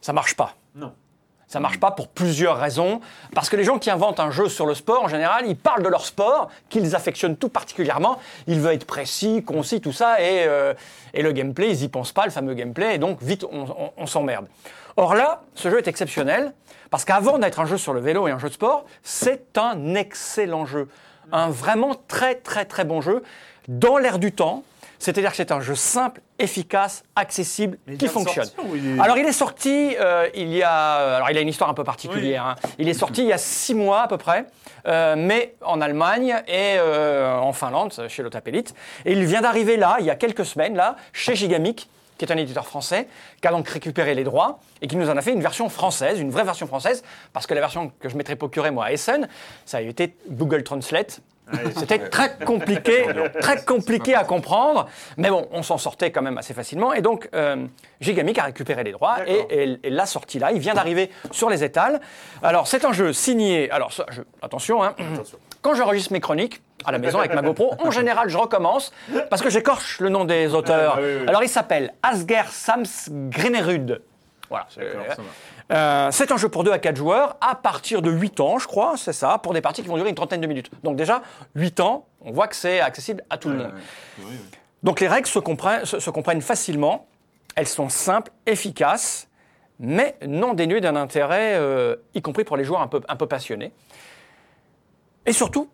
ça 0.00 0.12
marche 0.12 0.34
pas. 0.34 0.56
Non. 0.74 0.92
Ça 1.48 1.60
marche 1.60 1.78
pas 1.78 1.90
pour 1.90 2.08
plusieurs 2.08 2.56
raisons. 2.56 3.00
Parce 3.34 3.50
que 3.50 3.56
les 3.56 3.64
gens 3.64 3.78
qui 3.78 3.90
inventent 3.90 4.20
un 4.20 4.30
jeu 4.30 4.48
sur 4.48 4.64
le 4.64 4.72
sport, 4.74 5.02
en 5.02 5.08
général, 5.08 5.44
ils 5.46 5.56
parlent 5.56 5.82
de 5.82 5.88
leur 5.88 6.06
sport, 6.06 6.48
qu'ils 6.70 6.96
affectionnent 6.96 7.36
tout 7.36 7.50
particulièrement. 7.50 8.18
Ils 8.46 8.58
veulent 8.58 8.76
être 8.76 8.86
précis, 8.86 9.44
concis, 9.44 9.82
tout 9.82 9.92
ça. 9.92 10.18
Et, 10.22 10.46
euh, 10.46 10.72
et 11.12 11.20
le 11.20 11.30
gameplay, 11.32 11.68
ils 11.68 11.82
y 11.82 11.88
pensent 11.88 12.12
pas, 12.12 12.24
le 12.24 12.30
fameux 12.30 12.54
gameplay. 12.54 12.94
Et 12.94 12.98
donc, 12.98 13.22
vite, 13.22 13.44
on, 13.52 13.64
on- 13.64 13.92
on 13.98 14.06
s'emmerde. 14.06 14.46
Or 14.96 15.14
là, 15.14 15.42
ce 15.54 15.68
jeu 15.68 15.76
est 15.76 15.88
exceptionnel. 15.88 16.54
Parce 16.92 17.04
qu'avant 17.04 17.38
d'être 17.38 17.58
un 17.58 17.66
jeu 17.66 17.78
sur 17.78 17.92
le 17.94 18.00
vélo 18.00 18.28
et 18.28 18.30
un 18.30 18.38
jeu 18.38 18.48
de 18.48 18.54
sport, 18.54 18.84
c'est 19.02 19.58
un 19.58 19.94
excellent 19.96 20.66
jeu. 20.66 20.88
Un 21.32 21.48
vraiment 21.50 21.94
très 22.06 22.34
très 22.36 22.64
très 22.66 22.84
bon 22.84 23.00
jeu 23.00 23.22
dans 23.66 23.96
l'air 23.98 24.18
du 24.20 24.30
temps. 24.30 24.62
C'est-à-dire 24.98 25.30
que 25.30 25.36
c'est 25.36 25.50
un 25.50 25.60
jeu 25.60 25.74
simple, 25.74 26.20
efficace, 26.38 27.02
accessible, 27.16 27.76
il 27.88 27.96
qui 27.98 28.06
fonctionne. 28.06 28.46
il 28.76 28.98
est- 28.98 29.00
Alors 29.02 29.16
il 29.18 29.26
est 29.26 29.32
sorti, 29.32 29.96
euh, 29.98 30.28
il 30.34 30.52
y 30.54 30.62
a, 30.62 31.16
alors 31.16 31.28
il 31.30 31.36
a 31.36 31.40
une 31.40 31.48
histoire 31.48 31.68
un 31.70 31.74
peu 31.74 31.82
particulière. 31.82 32.44
hein. 32.46 32.54
Il 32.78 32.88
est 32.88 32.94
sorti 32.94 33.22
il 33.22 33.28
y 33.28 33.32
a 33.32 33.38
six 33.38 33.74
mois 33.74 34.02
à 34.02 34.06
peu 34.08 34.16
près, 34.18 34.44
euh, 34.86 35.16
mais 35.18 35.54
en 35.62 35.80
Allemagne 35.80 36.36
et 36.46 36.76
euh, 36.78 37.34
en 37.36 37.52
Finlande, 37.52 37.92
chez 38.08 38.22
Lotapellit. 38.22 38.66
Et 39.04 39.12
il 39.12 39.24
vient 39.24 39.40
d'arriver 39.40 39.76
là, 39.76 39.96
il 39.98 40.06
y 40.06 40.10
a 40.10 40.14
quelques 40.14 40.44
semaines 40.46 40.76
là, 40.76 40.94
chez 41.12 41.34
Gigamic, 41.34 41.88
qui 42.24 42.30
est 42.30 42.34
un 42.34 42.38
éditeur 42.38 42.66
français, 42.66 43.08
qui 43.40 43.48
a 43.48 43.50
donc 43.50 43.68
récupéré 43.68 44.14
les 44.14 44.22
droits 44.22 44.60
et 44.80 44.86
qui 44.86 44.96
nous 44.96 45.10
en 45.10 45.16
a 45.16 45.22
fait 45.22 45.32
une 45.32 45.40
version 45.42 45.68
française, 45.68 46.20
une 46.20 46.30
vraie 46.30 46.44
version 46.44 46.68
française, 46.68 47.02
parce 47.32 47.46
que 47.48 47.54
la 47.54 47.60
version 47.60 47.90
que 47.98 48.08
je 48.08 48.16
mettrais 48.16 48.36
procurer 48.36 48.70
moi 48.70 48.84
à 48.86 48.92
Essen, 48.92 49.28
ça 49.64 49.78
a 49.78 49.80
été 49.80 50.14
Google 50.28 50.62
Translate. 50.62 51.20
C'était 51.76 51.98
très 52.08 52.36
compliqué, 52.38 53.04
très 53.40 53.64
compliqué 53.64 54.14
à 54.14 54.22
comprendre, 54.22 54.88
mais 55.16 55.28
bon, 55.30 55.48
on 55.50 55.64
s'en 55.64 55.76
sortait 55.78 56.12
quand 56.12 56.22
même 56.22 56.38
assez 56.38 56.54
facilement. 56.54 56.92
Et 56.94 57.02
donc, 57.02 57.28
euh, 57.34 57.66
Gigamic 58.00 58.38
a 58.38 58.44
récupéré 58.44 58.84
les 58.84 58.92
droits 58.92 59.16
et, 59.26 59.46
et- 59.50 59.78
et 59.82 59.90
l'a 59.90 60.06
sorti 60.06 60.38
là. 60.38 60.52
Il 60.52 60.60
vient 60.60 60.74
d'arriver 60.74 61.10
sur 61.32 61.50
les 61.50 61.64
étals. 61.64 62.00
Alors, 62.42 62.68
c'est 62.68 62.84
un 62.84 62.92
jeu 62.92 63.12
signé. 63.12 63.68
Alors, 63.72 63.92
ça, 63.92 64.06
je- 64.10 64.22
attention, 64.40 64.82
hein, 64.84 64.94
quand 65.62 65.74
j'enregistre 65.74 66.12
mes 66.12 66.20
chroniques 66.20 66.60
à 66.84 66.92
la 66.92 66.98
maison 66.98 67.18
avec 67.20 67.34
ma 67.34 67.42
GoPro, 67.42 67.74
en 67.78 67.90
général, 67.90 68.28
je 68.28 68.36
recommence 68.36 68.92
parce 69.30 69.40
que 69.42 69.48
j'écorche 69.50 70.00
le 70.00 70.08
nom 70.08 70.24
des 70.24 70.52
auteurs. 70.54 70.94
Ah, 70.98 71.00
oui, 71.00 71.08
oui. 71.20 71.28
Alors, 71.28 71.42
il 71.42 71.48
s'appelle 71.48 71.94
Asger 72.02 72.42
Sams 72.50 72.84
Grenerud. 73.30 74.02
Voilà. 74.50 74.66
c'est- 74.68 74.82
euh, 75.72 76.08
c'est 76.10 76.30
un 76.30 76.36
jeu 76.36 76.48
pour 76.50 76.62
2 76.64 76.72
à 76.72 76.78
4 76.78 76.96
joueurs 76.96 77.36
à 77.40 77.54
partir 77.54 78.02
de 78.02 78.10
8 78.10 78.38
ans, 78.40 78.58
je 78.58 78.66
crois, 78.66 78.94
c'est 78.98 79.14
ça, 79.14 79.38
pour 79.38 79.54
des 79.54 79.62
parties 79.62 79.80
qui 79.82 79.88
vont 79.88 79.96
durer 79.96 80.10
une 80.10 80.14
trentaine 80.14 80.42
de 80.42 80.46
minutes. 80.46 80.70
Donc 80.82 80.96
déjà, 80.96 81.22
8 81.54 81.80
ans, 81.80 82.04
on 82.20 82.32
voit 82.32 82.48
que 82.48 82.56
c'est 82.56 82.80
accessible 82.80 83.22
à 83.30 83.38
tout 83.38 83.48
le 83.48 83.56
monde. 83.56 83.72
Donc 84.82 85.00
les 85.00 85.08
règles 85.08 85.28
se 85.28 85.38
comprennent, 85.38 85.86
se- 85.86 86.00
se 86.00 86.10
comprennent 86.10 86.42
facilement, 86.42 87.06
elles 87.56 87.68
sont 87.68 87.88
simples, 87.88 88.30
efficaces, 88.44 89.28
mais 89.78 90.16
non 90.26 90.52
dénuées 90.52 90.80
d'un 90.82 90.96
intérêt, 90.96 91.54
euh, 91.54 91.96
y 92.14 92.20
compris 92.20 92.44
pour 92.44 92.56
les 92.58 92.64
joueurs 92.64 92.82
un 92.82 92.88
peu, 92.88 93.00
un 93.08 93.16
peu 93.16 93.26
passionnés. 93.26 93.72
Et 95.26 95.32
surtout, 95.32 95.68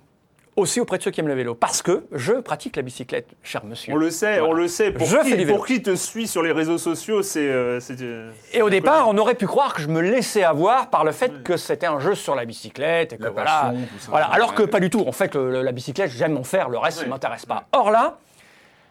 aussi 0.57 0.81
auprès 0.81 0.99
de 0.99 1.03
ceux 1.05 1.11
qui 1.13 1.21
aiment 1.21 1.29
le 1.29 1.35
vélo, 1.35 1.55
parce 1.55 1.83
que 1.83 2.05
je 2.13 2.33
pratique 2.33 2.75
la 2.77 2.83
bicyclette, 2.83 3.29
cher 3.45 3.65
monsieur. 3.65 3.93
On 3.93 3.97
le 3.97 4.11
sait, 4.11 4.39
Voilà. 4.41 4.45
on 4.49 4.53
le 4.53 4.67
sait. 4.69 4.91
Pour, 4.91 5.07
Je 5.07 5.17
qui, 5.19 5.31
fais 5.31 5.37
du 5.37 5.45
vélo. 5.45 5.57
pour 5.57 5.67
qui 5.67 5.81
te 5.83 5.95
suit 5.95 6.27
sur 6.27 6.43
les 6.43 6.51
réseaux 6.53 6.79
sociaux, 6.79 7.23
c'est. 7.23 7.49
euh, 7.49 7.79
euh, 8.01 8.33
Et 8.53 8.61
au 8.61 8.69
départ, 8.69 9.09
on 9.09 9.17
aurait 9.19 9.37
pu 9.37 9.47
croire 9.47 9.73
que 9.73 9.81
je 9.83 9.87
me 9.89 10.01
laissais 10.01 10.43
avoir 10.43 10.91
par 10.91 11.05
le 11.05 11.13
fait 11.13 11.43
que 11.45 11.57
c'était 11.57 11.87
un 11.87 12.01
jeu 12.01 12.15
sur 12.17 12.35
la 12.35 12.45
bicyclette 12.45 13.13
et 13.13 13.19
que 13.19 13.23
La 13.25 13.31
voilà. 13.31 13.51
passion, 13.71 13.79
tout 13.93 13.99
ça. 14.01 14.11
voilà. 14.11 14.27
Alors 14.27 14.55
que 14.55 14.65
pas 14.65 14.81
du 14.81 14.91
tout. 14.91 15.05
En 15.07 15.13
fait, 15.13 15.35
le- 15.37 15.63
la 15.63 15.73
bicyclette, 15.73 16.11
j'aime 16.11 16.37
en 16.37 16.45
faire. 16.45 16.69
Le 16.69 16.79
reste, 16.79 16.99
ça 16.99 17.07
m'intéresse 17.07 17.47
pas. 17.47 17.67
Or 17.73 17.91
là, 17.93 18.19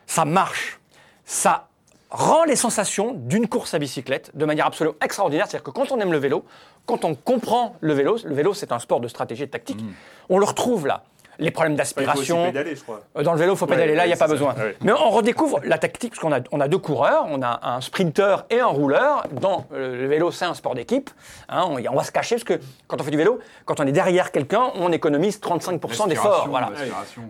ça 0.06 0.24
marche. 0.24 0.80
Ça 1.26 1.66
rend 2.10 2.43
les 2.46 2.56
sensations 2.56 3.13
d'une 3.13 3.48
course 3.48 3.74
à 3.74 3.80
bicyclette 3.80 4.32
de 4.34 4.46
manière 4.46 4.65
absolument 4.67 4.96
extraordinaire. 5.04 5.46
C'est-à-dire 5.48 5.63
que 5.63 5.72
quand 5.72 5.91
on 5.91 6.00
aime 6.00 6.12
le 6.12 6.17
vélo, 6.17 6.46
quand 6.86 7.04
on 7.06 7.15
comprend 7.15 7.76
le 7.82 7.93
vélo, 7.93 8.17
le 8.24 8.34
vélo 8.34 8.54
c'est 8.54 8.72
un 8.72 8.80
sport 8.80 9.00
de 9.00 9.08
stratégie 9.08 9.43
et 9.43 9.48
de 9.48 9.52
tactique, 9.52 9.84
on 10.30 10.38
le 10.39 10.46
retrouve 10.46 10.88
là. 10.88 11.04
Les 11.39 11.52
problèmes 11.52 11.74
il 11.74 11.78
faut 11.78 11.84
aussi 11.84 11.93
d'aspiration, 11.93 12.46
pédaler, 12.46 12.76
je 12.76 12.82
crois. 12.82 13.02
euh, 13.15 13.22
Dans 13.22 13.34
le 13.34 13.38
vélo, 13.38 13.54
il 13.54 13.58
faut 13.58 13.67
pédaler. 13.67 13.93
Là, 13.93 14.06
il 14.06 14.08
n'y 14.08 14.13
a 14.13 14.15
ouais, 14.15 14.20
pas 14.20 14.28
besoin. 14.28 14.56
ouais. 14.56 14.76
Mais 14.82 14.91
on 14.91 15.12
redécouvre 15.12 15.60
la 15.63 15.78
tactique, 15.78 16.13
parce 16.13 16.20
qu'on 16.20 16.34
a, 16.34 16.39
on 16.52 16.60
a 16.60 16.67
deux 16.67 16.80
coureurs. 16.80 17.28
On 17.30 17.43
a 17.43 17.60
un 17.62 17.80
sprinter 17.80 18.38
et 18.50 18.60
un 18.60 18.65
rouleur. 18.65 19.24
Dans 19.39 19.67
euh, 19.72 20.02
le 20.02 20.08
vélo, 20.08 20.32
c'est 20.32 20.46
un 20.46 20.56
sport 20.56 20.74
d'équipe. 20.74 21.12
Hein, 21.48 21.65
on, 21.67 21.78
on 21.91 21.96
va 21.96 22.04
se 22.04 22.12
cacher, 22.12 22.38
parce 22.38 22.43
que 22.43 22.60
quand 22.88 23.00
on 23.00 23.04
fait 23.04 23.12
du 23.12 23.17
vélo, 23.17 23.38
quand 23.65 23.80
on 23.80 23.86
est 23.86 23.91
derrière 23.91 24.32
quelqu'un, 24.32 24.72
on 24.74 24.91
économise 24.91 25.39
35% 25.39 26.08
d'efforts. 26.08 26.48
Voilà. 26.50 26.72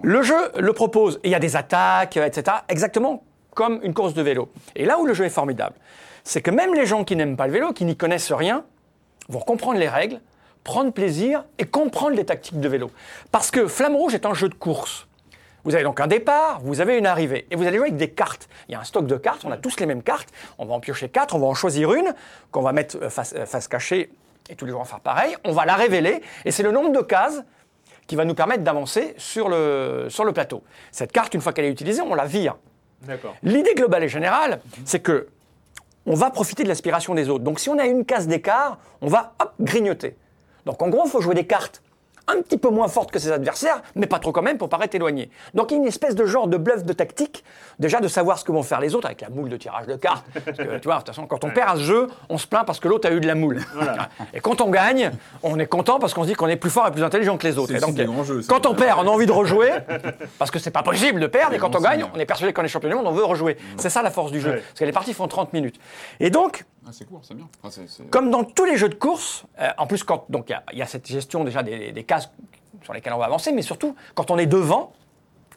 Le 0.02 0.22
jeu 0.22 0.54
le 0.58 0.72
propose. 0.72 1.20
Il 1.26 1.32
y 1.32 1.36
a 1.36 1.40
des 1.40 1.58
attaques, 1.58 2.16
etc. 2.16 2.60
Exactement 2.70 3.24
comme 3.58 3.80
une 3.82 3.96
course 3.96 4.14
de 4.14 4.22
vélo. 4.22 4.52
Et 4.76 4.86
là 4.86 5.00
où 5.00 5.08
le 5.08 5.16
jeu 5.16 5.26
est 5.26 5.32
formidable, 5.32 5.76
c'est 6.24 6.44
que 6.44 6.52
même 6.52 6.76
les 6.76 6.86
gens 6.86 7.04
qui 7.04 7.16
n'aiment 7.16 7.36
pas 7.36 7.48
le 7.48 7.54
vélo, 7.54 7.74
qui 7.74 7.86
n'y 7.86 7.98
connaissent 7.98 8.32
rien, 8.32 8.64
vont 9.30 9.40
comprendre 9.40 9.80
les 9.80 9.90
règles, 9.90 10.22
prendre 10.64 10.94
plaisir 10.94 11.44
et 11.58 11.66
comprendre 11.66 12.16
les 12.16 12.24
tactiques 12.24 12.60
de 12.60 12.70
vélo. 12.70 12.92
Parce 13.32 13.50
que 13.50 13.68
Flamme 13.68 13.96
Rouge 13.96 14.14
est 14.14 14.28
un 14.28 14.36
jeu 14.36 14.48
de 14.48 14.54
course. 14.54 15.08
Vous 15.64 15.74
avez 15.74 15.84
donc 15.84 16.00
un 16.00 16.06
départ, 16.06 16.60
vous 16.62 16.82
avez 16.82 17.00
une 17.00 17.08
arrivée, 17.08 17.48
et 17.50 17.56
vous 17.56 17.66
allez 17.66 17.78
jouer 17.78 17.88
avec 17.88 17.98
des 17.98 18.12
cartes. 18.12 18.48
Il 18.70 18.74
y 18.74 18.76
a 18.76 18.80
un 18.80 18.84
stock 18.84 19.08
de 19.08 19.18
cartes, 19.18 19.44
on 19.44 19.52
a 19.52 19.58
tous 19.58 19.80
les 19.80 19.88
mêmes 19.88 20.04
cartes, 20.04 20.30
on 20.60 20.66
va 20.66 20.76
en 20.76 20.80
piocher 20.80 21.10
quatre, 21.10 21.36
on 21.36 21.40
va 21.40 21.48
en 21.48 21.56
choisir 21.56 21.92
une, 21.94 22.14
qu'on 22.52 22.62
va 22.62 22.74
mettre 22.74 22.98
euh, 23.02 23.10
face, 23.10 23.34
euh, 23.36 23.48
face 23.48 23.68
cachée, 23.68 24.12
et 24.52 24.56
tous 24.56 24.66
les 24.66 24.72
jours 24.72 24.82
on 24.82 24.84
va 24.84 24.90
faire 24.90 25.00
pareil, 25.00 25.36
on 25.44 25.52
va 25.52 25.66
la 25.66 25.76
révéler, 25.76 26.22
et 26.46 26.52
c'est 26.52 26.64
le 26.64 26.72
nombre 26.72 26.92
de 26.92 27.02
cases 27.02 27.42
qui 28.06 28.16
va 28.16 28.24
nous 28.24 28.36
permettre 28.36 28.64
d'avancer 28.64 29.16
sur 29.18 29.50
le 29.50 30.32
plateau. 30.32 30.64
Cette 30.92 31.12
carte, 31.12 31.34
une 31.34 31.42
fois 31.42 31.54
qu'elle 31.54 31.66
est 31.66 31.72
utilisée, 31.72 32.02
on 32.02 32.14
la 32.14 32.26
vire. 32.26 32.56
L'idée 33.44 33.74
globale 33.76 34.04
et 34.04 34.10
générale, 34.10 34.62
c'est 34.86 35.00
que 35.00 35.28
on 36.06 36.14
va 36.14 36.30
profiter 36.30 36.64
de 36.64 36.70
l'aspiration 36.70 37.14
des 37.14 37.30
autres. 37.30 37.44
Donc 37.44 37.60
si 37.60 37.70
on 37.70 37.78
a 37.78 37.86
une 37.86 38.06
case 38.06 38.28
d'écart, 38.28 38.80
on 39.02 39.08
va 39.08 39.34
hop, 39.40 39.54
grignoter. 39.60 40.16
Donc 40.66 40.82
en 40.82 40.90
gros, 40.90 41.04
il 41.06 41.10
faut 41.10 41.22
jouer 41.22 41.36
des 41.36 41.46
cartes 41.46 41.82
un 42.28 42.42
petit 42.42 42.58
peu 42.58 42.70
moins 42.70 42.88
fortes 42.88 43.12
que 43.12 43.20
ses 43.20 43.32
adversaires, 43.32 43.82
mais 43.96 44.08
pas 44.08 44.20
trop 44.20 44.32
quand 44.32 44.42
même 44.42 44.58
pour 44.58 44.70
paraître 44.70 44.96
éloigné. 44.96 45.30
Donc 45.54 45.72
il 45.72 45.76
y 45.76 45.78
a 45.78 45.82
une 45.82 45.88
espèce 45.88 46.16
de 46.16 46.26
genre 46.26 46.48
de 46.48 46.58
bluff 46.58 46.84
de 46.84 46.94
tactique, 46.94 47.44
déjà 47.80 48.00
de 48.00 48.08
savoir 48.08 48.38
ce 48.38 48.46
que 48.46 48.52
vont 48.52 48.64
faire 48.64 48.80
les 48.80 48.96
autres 48.96 49.08
avec 49.08 49.22
la 49.22 49.30
moule 49.30 49.50
de 49.50 49.58
tirage 49.58 49.88
de 49.88 49.96
cartes. 49.96 50.26
Parce 50.46 50.58
que, 50.58 50.78
tu 50.78 50.88
vois, 50.88 50.96
de 50.96 51.00
toute 51.00 51.08
façon, 51.08 51.28
quand 51.28 51.44
on 51.44 51.50
perd 51.50 51.70
à 51.70 51.76
ce 51.76 51.84
jeu, 51.84 52.08
on 52.30 52.38
se 52.38 52.48
plaint 52.48 52.66
parce 52.66 52.80
que 52.80 52.88
l'autre 52.88 53.08
a 53.08 53.12
eu 53.12 53.20
de 53.20 53.28
la 53.28 53.36
moule. 53.36 53.62
Et 54.34 54.40
quand 54.40 54.62
on 54.62 54.70
gagne, 54.70 55.12
on 55.44 55.60
est 55.60 55.68
content 55.68 56.00
parce 56.00 56.14
qu'on 56.14 56.24
se 56.24 56.28
dit 56.28 56.34
qu'on 56.34 56.48
est 56.48 56.56
plus 56.56 56.70
fort 56.70 56.88
et 56.88 56.92
plus 56.92 57.04
intelligent 57.04 57.38
que 57.38 57.48
les 57.48 57.58
autres. 57.58 57.74
Et 57.74 57.80
donc, 57.80 57.96
quand 58.48 58.66
on 58.66 58.76
perd, 58.76 59.00
on 59.00 59.08
a 59.08 59.12
envie 59.12 59.26
de 59.26 59.32
rejouer, 59.32 59.72
parce 60.40 60.52
que 60.52 60.60
c'est 60.60 60.72
pas 60.72 60.84
possible 60.84 61.20
de 61.20 61.28
perdre, 61.28 61.54
et 61.54 61.58
quand 61.58 61.76
on 61.76 61.80
gagne, 61.80 62.06
on 62.14 62.20
est 62.20 62.26
persuadé 62.26 62.54
qu'on 62.54 62.64
est 62.64 62.68
champion 62.68 62.90
du 62.90 62.96
monde, 62.96 63.08
on 63.08 63.12
veut 63.12 63.26
rejouer. 63.26 63.58
C'est 63.78 63.90
ça 63.90 64.02
la 64.02 64.12
force 64.12 64.32
du 64.32 64.42
jeu. 64.42 64.52
Ouais. 64.52 64.58
Parce 64.58 64.80
que 64.80 64.86
les 64.86 64.92
parties 64.92 65.14
font 65.14 65.28
30 65.28 65.54
minutes. 65.54 65.80
Et 66.20 66.30
donc, 66.30 66.66
Ah, 66.88 66.92
c'est 66.94 67.06
court, 67.06 67.20
c'est 67.24 67.34
bien. 67.36 67.48
C'est- 67.70 68.10
comme 68.10 68.32
dans 68.32 68.44
tous 68.44 68.66
les 68.66 68.78
jeux 68.78 68.90
de 68.90 68.96
course, 68.96 69.44
euh, 69.60 69.68
en 69.78 69.88
plus, 69.88 70.04
quand 70.04 70.26
donc 70.30 70.46
il 70.50 70.54
y 70.54 70.56
a- 70.56 70.64
il 70.72 70.78
y, 70.80 70.82
a 70.82 70.86
cette 70.86 71.06
gestion 71.08 71.44
déjà 71.44 71.62
des, 71.64 71.92
des 71.92 72.04
cases 72.04 72.30
sur 72.84 72.94
lesquelles 72.94 73.14
on 73.14 73.18
va 73.18 73.26
avancer, 73.26 73.52
mais 73.52 73.62
surtout 73.62 73.96
quand 74.16 74.32
on 74.32 74.38
est 74.38 74.46
devant, 74.46 74.94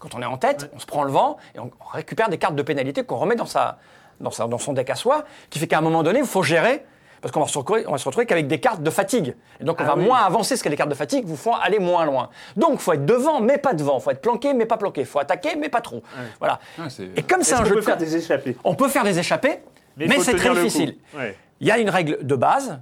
quand 0.00 0.14
on 0.14 0.22
est 0.22 0.26
en 0.26 0.38
tête, 0.38 0.70
on 0.74 0.78
se 0.78 0.86
prend 0.86 1.04
le 1.04 1.12
vent 1.12 1.36
et 1.54 1.58
on 1.60 1.70
récupère 1.92 2.28
des 2.30 2.38
cartes 2.38 2.56
de 2.56 2.62
pénalité 2.62 3.04
qu'on 3.04 3.16
remet 3.18 3.36
dans, 3.36 3.46
sa, 3.46 3.78
dans, 4.20 4.30
sa- 4.30 4.46
dans 4.48 4.58
son 4.58 4.72
deck 4.72 4.90
à 4.90 4.94
soi, 4.96 5.24
qui 5.50 5.58
fait 5.58 5.66
qu'à 5.68 5.78
un 5.78 5.82
moment 5.82 6.02
donné, 6.02 6.18
il 6.20 6.24
faut 6.26 6.42
gérer. 6.42 6.84
Parce 7.22 7.32
qu'on 7.34 7.40
va 7.40 7.48
se 7.48 7.58
retrouver, 7.58 7.84
on 7.86 7.92
va 7.92 7.98
se 7.98 8.06
retrouver 8.06 8.24
qu'avec 8.24 8.46
des 8.46 8.60
cartes 8.60 8.82
de 8.82 8.88
fatigue. 8.88 9.36
Et 9.60 9.64
donc 9.64 9.76
on 9.78 9.84
Ah 9.84 9.88
va 9.88 9.96
oui. 9.96 10.04
moins 10.06 10.20
avancer, 10.20 10.54
parce 10.54 10.62
que 10.62 10.70
les 10.70 10.76
cartes 10.76 10.88
de 10.88 10.94
fatigue 10.94 11.26
vous 11.26 11.36
font 11.36 11.52
aller 11.54 11.78
moins 11.78 12.06
loin. 12.06 12.30
Donc 12.56 12.70
il 12.76 12.78
faut 12.78 12.94
être 12.94 13.04
devant, 13.04 13.42
mais 13.42 13.58
pas 13.58 13.74
devant. 13.74 13.98
Il 13.98 14.00
faut 14.00 14.10
être 14.10 14.22
planqué, 14.22 14.54
mais 14.54 14.64
pas 14.64 14.78
planqué. 14.78 15.02
Il 15.02 15.06
faut 15.06 15.18
attaquer, 15.18 15.54
mais 15.54 15.68
pas 15.68 15.82
trop. 15.82 16.02
Voilà. 16.38 16.60
Ah, 16.78 16.84
Et 17.16 17.22
comme 17.22 17.42
c'est 17.42 17.56
un 17.56 17.64
jeu 17.66 17.74
peut 17.74 17.80
de 17.80 17.84
faire 17.84 17.98
course- 17.98 18.08
des 18.10 18.16
échappées? 18.16 18.56
On 18.64 18.74
peut 18.74 18.88
faire 18.88 19.04
des 19.04 19.18
échappées, 19.18 19.60
Mais 20.08 20.18
c'est 20.20 20.34
très 20.34 20.54
difficile. 20.54 20.96
Ouais. 21.16 21.36
Il 21.60 21.66
y 21.66 21.70
a 21.70 21.78
une 21.78 21.90
règle 21.90 22.18
de 22.22 22.34
base, 22.36 22.80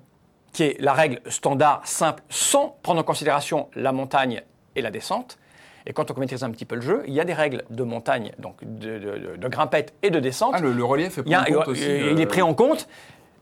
qui 0.52 0.62
est 0.64 0.76
la 0.81 0.92
règle 0.92 1.20
standard 1.26 1.83
simple, 1.85 2.22
sans 2.28 2.76
prendre 2.83 3.00
en 3.00 3.04
considération 3.04 3.68
la 3.74 3.92
montagne 3.92 4.42
et 4.76 4.83
la 4.83 4.90
descente. 4.90 5.38
Et 5.87 5.92
quand 5.92 6.11
on 6.11 6.20
maîtrise 6.20 6.42
un 6.44 6.50
petit 6.50 6.64
peu 6.66 6.74
le 6.74 6.83
jeu, 6.83 7.02
il 7.07 7.14
y 7.14 7.20
a 7.20 7.24
des 7.24 7.33
règles 7.33 7.64
de 7.70 7.83
montagne, 7.83 8.33
donc 8.38 8.57
de, 8.62 8.98
de- 8.98 9.18
de- 9.18 9.37
de 9.37 9.48
grimpette 9.48 9.94
et 10.02 10.11
de 10.11 10.20
descente. 10.20 10.52
Ah, 10.54 10.61
le, 10.61 10.72
le 10.72 10.85
relief 10.85 11.18
est 11.18 11.22
pris 11.22 11.35
en 11.37 11.44
compte 11.44 11.68
aussi. 11.68 11.85
euh, 11.85 12.11
il 12.12 12.18
euh, 12.18 12.22
est 12.22 12.26
pris 12.26 12.42
en 12.42 12.54
compte, 12.54 12.88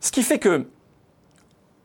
ce 0.01 0.13
qui 0.13 0.23
fait 0.23 0.39
que 0.39 0.67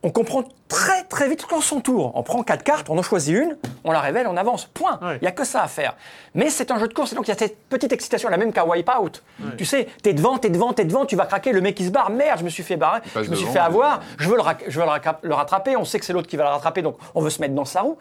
on 0.04 0.10
comprend 0.10 0.42
très 0.68 1.04
très 1.04 1.28
vite 1.28 1.46
qu'en 1.46 1.60
son 1.60 1.80
tour, 1.80 2.10
on 2.16 2.22
prend 2.22 2.42
quatre 2.42 2.64
cartes, 2.64 2.90
on 2.90 2.98
en 2.98 3.02
choisit 3.02 3.36
une, 3.36 3.56
on 3.84 3.92
la 3.92 4.00
révèle, 4.00 4.26
on 4.26 4.36
avance. 4.36 4.66
Point. 4.66 4.98
Il 5.00 5.06
Ouais. 5.06 5.18
n'y 5.22 5.28
a 5.28 5.32
que 5.32 5.44
ça 5.44 5.62
à 5.62 5.68
faire. 5.68 5.94
Mais 6.34 6.50
c'est 6.50 6.70
un 6.72 6.78
jeu 6.78 6.88
de 6.88 6.94
course, 6.94 7.12
et 7.12 7.14
donc 7.14 7.26
il 7.28 7.30
y 7.30 7.34
a 7.34 7.38
cette 7.38 7.56
petite 7.68 7.92
excitation, 7.92 8.28
la 8.28 8.36
même 8.36 8.52
qu'à 8.52 8.64
Wipeout. 8.66 9.22
Tu 9.56 9.64
sais, 9.64 9.86
t'es 10.02 10.12
devant, 10.12 10.38
t'es 10.38 10.50
devant, 10.50 10.72
t'es 10.72 10.84
devant, 10.84 11.06
tu 11.06 11.14
vas 11.14 11.26
craquer, 11.26 11.52
le 11.52 11.60
mec 11.60 11.78
il 11.78 11.86
se 11.86 11.90
barre, 11.90 12.10
merde, 12.10 12.40
je 12.40 12.44
me 12.44 12.48
suis 12.50 12.62
fait 12.64 12.76
barrer, 12.76 13.00
je 13.14 13.30
me 13.30 13.36
suis 13.36 13.46
fait 13.46 13.58
avoir, 13.60 14.00
je 14.18 14.28
veux, 14.28 14.36
le, 14.36 14.42
rac- 14.42 14.64
je 14.66 14.78
veux 14.80 14.84
le, 14.86 14.90
raca- 14.90 15.18
le 15.22 15.34
rattraper, 15.34 15.76
on 15.76 15.84
sait 15.84 15.98
que 16.00 16.04
c'est 16.04 16.12
l'autre 16.12 16.28
qui 16.28 16.36
va 16.36 16.44
le 16.44 16.50
rattraper, 16.50 16.82
donc 16.82 16.96
on 17.14 17.20
veut 17.20 17.30
se 17.30 17.40
mettre 17.40 17.54
dans 17.54 17.64
sa 17.64 17.82
roue. 17.82 17.96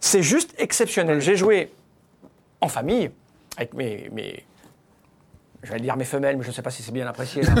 C'est 0.00 0.22
juste 0.22 0.54
exceptionnel. 0.58 1.20
J'ai 1.20 1.36
joué 1.36 1.72
en 2.60 2.68
famille 2.68 3.10
avec 3.56 3.74
mes, 3.74 4.08
mes 4.12 4.44
je 5.66 5.72
vais 5.72 5.80
dire 5.80 5.96
mes 5.96 6.04
femelles, 6.04 6.36
mais 6.36 6.44
je 6.44 6.48
ne 6.48 6.54
sais 6.54 6.62
pas 6.62 6.70
si 6.70 6.82
c'est 6.82 6.92
bien 6.92 7.06
apprécié. 7.08 7.42
sur 7.42 7.52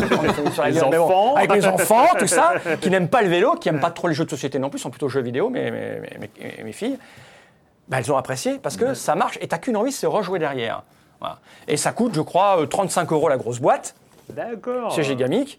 la 0.62 0.70
Les 0.70 0.76
gueule, 0.78 0.88
mais 0.90 0.96
bon, 0.96 1.04
enfants. 1.04 1.34
avec 1.34 1.52
les 1.52 1.66
enfants, 1.66 2.06
tout 2.18 2.28
ça, 2.28 2.54
qui 2.80 2.88
n'aiment 2.88 3.08
pas 3.08 3.20
le 3.22 3.28
vélo, 3.28 3.54
qui 3.56 3.68
n'aiment 3.68 3.80
pas 3.80 3.90
trop 3.90 4.06
les 4.06 4.14
jeux 4.14 4.24
de 4.24 4.30
société 4.30 4.58
non 4.60 4.70
plus, 4.70 4.78
sont 4.78 4.90
plutôt 4.90 5.08
jeux 5.08 5.22
vidéo, 5.22 5.50
mes, 5.50 5.70
mes, 6.64 6.72
filles, 6.72 6.98
bah, 7.88 7.96
elles 7.98 8.10
ont 8.12 8.16
apprécié 8.16 8.58
parce 8.62 8.76
que 8.76 8.94
ça 8.94 9.16
marche 9.16 9.38
et 9.40 9.48
t'as 9.48 9.58
qu'une 9.58 9.76
envie, 9.76 9.90
c'est 9.92 10.06
rejouer 10.06 10.38
derrière. 10.38 10.82
Voilà. 11.20 11.38
Et 11.66 11.76
ça 11.76 11.92
coûte, 11.92 12.14
je 12.14 12.20
crois, 12.20 12.60
euh, 12.60 12.66
35 12.66 13.10
euros 13.12 13.28
la 13.28 13.38
grosse 13.38 13.58
boîte 13.58 13.94
D'accord. 14.30 14.92
chez 14.92 15.02
Gigamic. 15.02 15.58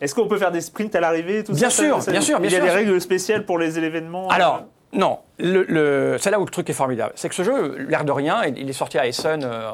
Est-ce 0.00 0.14
qu'on 0.14 0.26
peut 0.26 0.38
faire 0.38 0.50
des 0.50 0.60
sprints 0.60 0.94
à 0.96 1.00
l'arrivée 1.00 1.44
tout 1.44 1.52
Bien 1.52 1.70
ça, 1.70 1.82
sûr, 1.82 2.02
ça- 2.02 2.10
bien 2.10 2.20
sûr, 2.20 2.40
bien 2.40 2.48
Il 2.48 2.52
y 2.52 2.56
a 2.56 2.58
sûr. 2.60 2.66
des 2.66 2.72
règles 2.74 3.00
spéciales 3.00 3.44
pour 3.44 3.58
les 3.58 3.78
événements 3.78 4.28
Alors, 4.28 4.56
euh, 4.56 4.60
non, 4.94 5.18
c'est 5.38 6.30
là 6.30 6.38
où 6.38 6.44
le 6.44 6.50
truc 6.50 6.70
est 6.70 6.74
formidable. 6.74 7.12
C'est 7.16 7.28
que 7.28 7.34
ce 7.34 7.42
jeu, 7.42 7.76
l'air 7.88 8.04
de 8.04 8.12
rien, 8.12 8.44
il 8.44 8.70
est 8.70 8.74
sorti 8.74 8.96
à 8.96 9.06
Essen, 9.06 9.42
euh, 9.42 9.70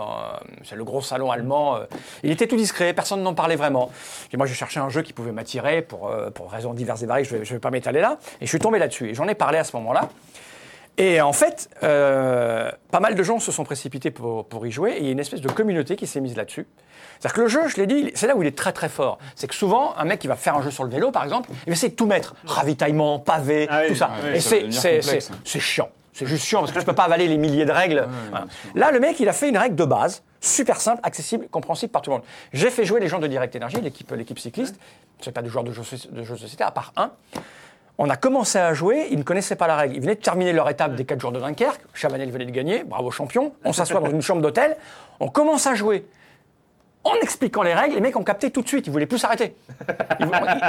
c'est 0.64 0.76
le 0.76 0.84
gros 0.84 1.02
salon 1.02 1.30
allemand. 1.30 1.76
euh, 1.76 1.84
il 2.22 2.30
était 2.30 2.46
tout 2.46 2.56
discret, 2.56 2.94
personne 2.94 3.22
n'en 3.22 3.34
parlait 3.34 3.56
vraiment. 3.56 3.90
Et 4.32 4.38
moi, 4.38 4.46
je 4.46 4.54
cherchais 4.54 4.80
un 4.80 4.88
jeu 4.88 5.02
qui 5.02 5.12
pouvait 5.12 5.32
m'attirer 5.32 5.82
pour, 5.82 6.08
euh, 6.08 6.30
raisons 6.48 6.72
diverses 6.72 7.02
et 7.02 7.06
variées, 7.06 7.24
je 7.24 7.34
ne 7.36 7.40
vais, 7.40 7.44
vais 7.44 7.58
pas 7.58 7.70
m'étaler 7.70 8.00
là. 8.00 8.18
Et 8.40 8.46
je 8.46 8.50
suis 8.50 8.58
tombé 8.58 8.78
là-dessus. 8.78 9.10
Et 9.10 9.14
j'en 9.14 9.28
ai 9.28 9.34
parlé 9.34 9.58
à 9.58 9.64
ce 9.64 9.76
moment-là. 9.76 10.08
Et 11.02 11.20
en 11.22 11.32
fait, 11.32 11.70
euh, 11.82 12.70
pas 12.90 13.00
mal 13.00 13.14
de 13.14 13.22
gens 13.22 13.38
se 13.38 13.50
sont 13.50 13.64
précipités 13.64 14.10
pour, 14.10 14.46
pour 14.46 14.66
y 14.66 14.70
jouer 14.70 14.92
et 14.92 14.98
il 14.98 15.04
y 15.06 15.08
a 15.08 15.12
une 15.12 15.18
espèce 15.18 15.40
de 15.40 15.48
communauté 15.50 15.96
qui 15.96 16.06
s'est 16.06 16.20
mise 16.20 16.36
là-dessus. 16.36 16.66
C'est-à-dire 17.18 17.34
que 17.36 17.40
le 17.40 17.48
jeu, 17.48 17.68
je 17.68 17.76
l'ai 17.76 17.86
dit, 17.86 18.10
c'est 18.14 18.26
là 18.26 18.36
où 18.36 18.42
il 18.42 18.46
est 18.46 18.56
très 18.56 18.72
très 18.72 18.90
fort. 18.90 19.18
C'est 19.34 19.46
que 19.46 19.54
souvent, 19.54 19.96
un 19.96 20.04
mec 20.04 20.18
qui 20.20 20.26
va 20.26 20.36
faire 20.36 20.56
un 20.56 20.62
jeu 20.62 20.70
sur 20.70 20.84
le 20.84 20.90
vélo, 20.90 21.10
par 21.10 21.24
exemple, 21.24 21.48
il 21.52 21.70
va 21.70 21.72
essayer 21.72 21.88
de 21.88 21.96
tout 21.96 22.04
mettre. 22.06 22.34
Ravitaillement, 22.44 23.18
pavé, 23.18 23.66
Ah 23.70 23.80
oui. 23.82 23.88
tout 23.88 23.94
ça. 23.94 24.10
Ah 24.12 24.16
oui, 24.24 24.28
et 24.28 24.32
va 24.34 24.40
c'est- 24.40 25.58
chiant. 25.58 25.88
C'est 26.12 26.26
juste 26.26 26.44
chiant 26.44 26.60
parce 26.60 26.72
que 26.72 26.78
tu 26.78 26.84
peux 26.84 26.92
pas 26.92 27.04
avaler 27.04 27.28
les 27.28 27.38
milliers 27.38 27.64
de 27.64 27.72
règles. 27.72 28.06
Voilà. 28.30 28.46
Là, 28.74 28.90
le 28.90 29.00
mec, 29.00 29.18
il 29.20 29.28
a 29.28 29.32
fait 29.32 29.48
une 29.48 29.56
règle 29.56 29.76
de 29.76 29.84
base, 29.86 30.22
super 30.40 30.80
simple, 30.82 31.00
accessible, 31.02 31.48
compréhensible 31.48 31.92
par 31.92 32.02
tout 32.02 32.10
le 32.10 32.16
monde. 32.16 32.26
J'ai 32.52 32.68
fait 32.68 32.84
jouer 32.84 33.00
les 33.00 33.08
gens 33.08 33.20
de 33.20 33.26
Direct 33.26 33.56
Energy, 33.56 33.78
l'équipe 33.80 34.38
cycliste. 34.38 34.76
C'est 35.22 35.32
pas 35.32 35.40
de 35.40 35.48
joueurs 35.48 35.64
de 35.64 35.72
jeux, 35.72 35.82
de 36.10 36.22
jeux 36.24 36.34
de 36.34 36.40
société, 36.40 36.62
à 36.64 36.70
part 36.72 36.92
un. 36.96 37.10
On 37.98 38.08
a 38.08 38.16
commencé 38.16 38.58
à 38.58 38.72
jouer, 38.72 39.08
ils 39.10 39.18
ne 39.18 39.22
connaissaient 39.22 39.56
pas 39.56 39.66
la 39.66 39.76
règle. 39.76 39.94
Ils 39.94 40.00
venaient 40.00 40.14
de 40.14 40.20
terminer 40.20 40.52
leur 40.52 40.70
étape 40.70 40.94
des 40.94 41.04
4 41.04 41.20
jours 41.20 41.32
de 41.32 41.40
Dunkerque. 41.40 41.82
Chavanel 41.92 42.30
venait 42.30 42.46
de 42.46 42.50
gagner, 42.50 42.82
bravo 42.84 43.10
champion. 43.10 43.52
On 43.64 43.72
s'assoit 43.72 44.00
dans 44.00 44.10
une 44.10 44.22
chambre 44.22 44.40
d'hôtel, 44.40 44.76
on 45.20 45.28
commence 45.28 45.66
à 45.66 45.74
jouer. 45.74 46.06
En 47.02 47.14
expliquant 47.14 47.62
les 47.62 47.72
règles, 47.72 47.94
les 47.94 48.00
mecs 48.02 48.16
ont 48.16 48.24
capté 48.24 48.50
tout 48.50 48.60
de 48.60 48.68
suite, 48.68 48.86
ils 48.86 48.90
voulaient 48.90 49.06
plus 49.06 49.18
s'arrêter. 49.18 49.56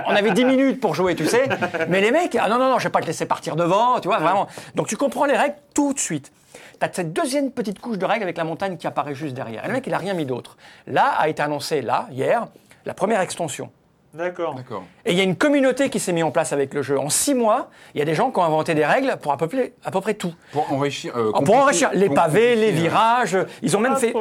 On 0.08 0.16
avait 0.16 0.32
10 0.32 0.46
minutes 0.46 0.80
pour 0.80 0.96
jouer, 0.96 1.14
tu 1.14 1.26
sais. 1.26 1.50
Mais 1.90 2.00
les 2.00 2.12
mecs, 2.12 2.38
ah 2.40 2.48
non, 2.48 2.58
non, 2.58 2.70
non, 2.70 2.80
je 2.80 2.86
vais 2.86 2.92
pas 2.92 3.02
te 3.02 3.06
laisser 3.08 3.26
partir 3.26 3.58
devant, 3.58 4.00
tu 4.00 4.08
vois, 4.08 4.20
vraiment. 4.20 4.48
Donc 4.76 4.88
tu 4.88 4.96
comprends 4.96 5.26
les 5.26 5.36
règles 5.36 5.56
tout 5.74 5.94
de 5.94 6.00
suite. 6.00 6.32
Tu 6.80 6.86
as 6.86 6.90
cette 6.92 7.12
deuxième 7.12 7.52
petite 7.52 7.80
couche 7.80 7.98
de 7.98 8.06
règles 8.06 8.24
avec 8.24 8.38
la 8.38 8.46
montagne 8.46 8.78
qui 8.78 8.88
apparaît 8.88 9.14
juste 9.14 9.34
derrière. 9.34 9.66
Et 9.66 9.68
le 9.68 9.74
mec, 9.74 9.86
il 9.88 9.94
a 9.94 9.98
rien 9.98 10.14
mis 10.14 10.26
d'autre. 10.26 10.56
Là 10.88 11.14
a 11.18 11.28
été 11.28 11.42
annoncé, 11.42 11.82
là, 11.82 12.08
hier, 12.12 12.48
la 12.86 12.94
première 12.94 13.20
extension. 13.20 13.70
D'accord. 14.14 14.56
D'accord. 14.56 14.84
Et 15.06 15.12
il 15.12 15.18
y 15.18 15.22
a 15.22 15.24
une 15.24 15.38
communauté 15.38 15.90
qui 15.90 16.00
s'est 16.00 16.12
mise 16.12 16.24
en 16.26 16.32
place 16.32 16.52
avec 16.52 16.74
le 16.74 16.82
jeu. 16.82 17.00
En 17.00 17.10
six 17.10 17.34
mois, 17.34 17.70
il 17.96 18.00
y 18.00 18.02
a 18.02 18.06
des 18.06 18.14
gens 18.14 18.30
qui 18.30 18.40
ont 18.40 18.44
inventé 18.44 18.74
des 18.76 18.86
règles 18.86 19.16
pour 19.22 19.32
à 19.32 19.38
peu 19.38 19.48
près, 19.48 19.74
à 19.86 19.92
peu 19.92 20.02
près 20.02 20.16
tout. 20.16 20.34
Pour 20.52 20.72
enrichir. 20.74 21.14
euh, 21.16 21.26
Pour 21.32 21.40
compliquer- 21.40 21.58
enrichir 21.60 21.90
les 21.94 22.10
pavés, 22.10 22.56
les 22.56 22.70
euh, 22.70 22.72
virages, 22.72 23.38
ils 23.62 23.78
ont 23.78 23.80
même 23.80 23.94
Ah, 23.96 24.00
fait. 24.00 24.14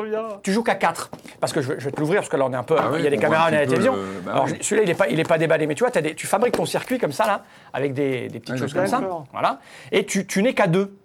Tu 0.42 0.52
joues 0.52 0.62
qu'à 0.62 0.76
4. 0.76 1.10
Parce 1.40 1.52
que 1.52 1.60
je, 1.60 1.72
vais- 1.72 1.80
je 1.80 1.86
vais 1.86 1.90
te 1.90 1.98
l'ouvrir, 2.00 2.20
parce 2.20 2.28
que 2.28 2.36
là 2.36 2.46
on 2.46 2.52
est 2.52 2.56
un 2.56 2.62
peu. 2.62 2.76
Ah 2.78 2.88
oui, 2.92 2.98
il 3.00 3.04
y 3.04 3.06
a 3.06 3.10
des 3.10 3.16
caméras, 3.18 3.44
à 3.46 3.50
la 3.50 3.66
télévision. 3.66 3.96
le- 3.96 4.20
bah 4.24 4.32
Alors 4.32 4.44
oui. 4.46 4.58
celui-là, 4.60 4.82
il 4.84 4.88
n'est 4.88 4.94
pas, 4.94 5.08
il 5.08 5.18
est 5.18 5.24
pas 5.28 5.38
déballé, 5.38 5.66
mais 5.66 5.74
tu 5.74 5.82
vois, 5.82 5.90
t'as 5.90 6.00
des- 6.02 6.14
tu 6.14 6.26
fabriques 6.28 6.54
ton 6.56 6.66
circuit 6.66 6.98
comme 6.98 7.12
ça, 7.12 7.26
là, 7.26 7.42
avec 7.72 7.92
des, 7.92 8.28
des 8.28 8.38
petites 8.38 8.54
Ah, 8.56 8.58
choses 8.58 8.72
comme 8.72 8.86
ça. 8.86 9.00
d'accord. 9.00 9.24
Voilà. 9.32 9.58
Et 9.90 10.06
tu, 10.06 10.26
tu 10.26 10.42
n'es 10.42 10.54
qu'à 10.54 10.66
deux. 10.68 10.96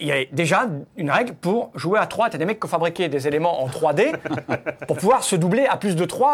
Il 0.00 0.06
y 0.08 0.12
a 0.12 0.24
déjà 0.32 0.66
une 0.96 1.10
règle 1.10 1.34
pour 1.34 1.70
jouer 1.74 1.98
à 1.98 2.06
3. 2.06 2.30
Tu 2.30 2.36
as 2.36 2.38
des 2.38 2.44
mecs 2.44 2.58
qui 2.60 2.66
ont 2.66 2.68
fabriqué 2.68 3.08
des 3.08 3.28
éléments 3.28 3.62
en 3.62 3.68
3D 3.68 4.12
pour 4.86 4.96
pouvoir 4.96 5.22
se 5.22 5.36
doubler 5.36 5.66
à 5.66 5.76
plus 5.76 5.94
de 5.96 6.04
3 6.04 6.30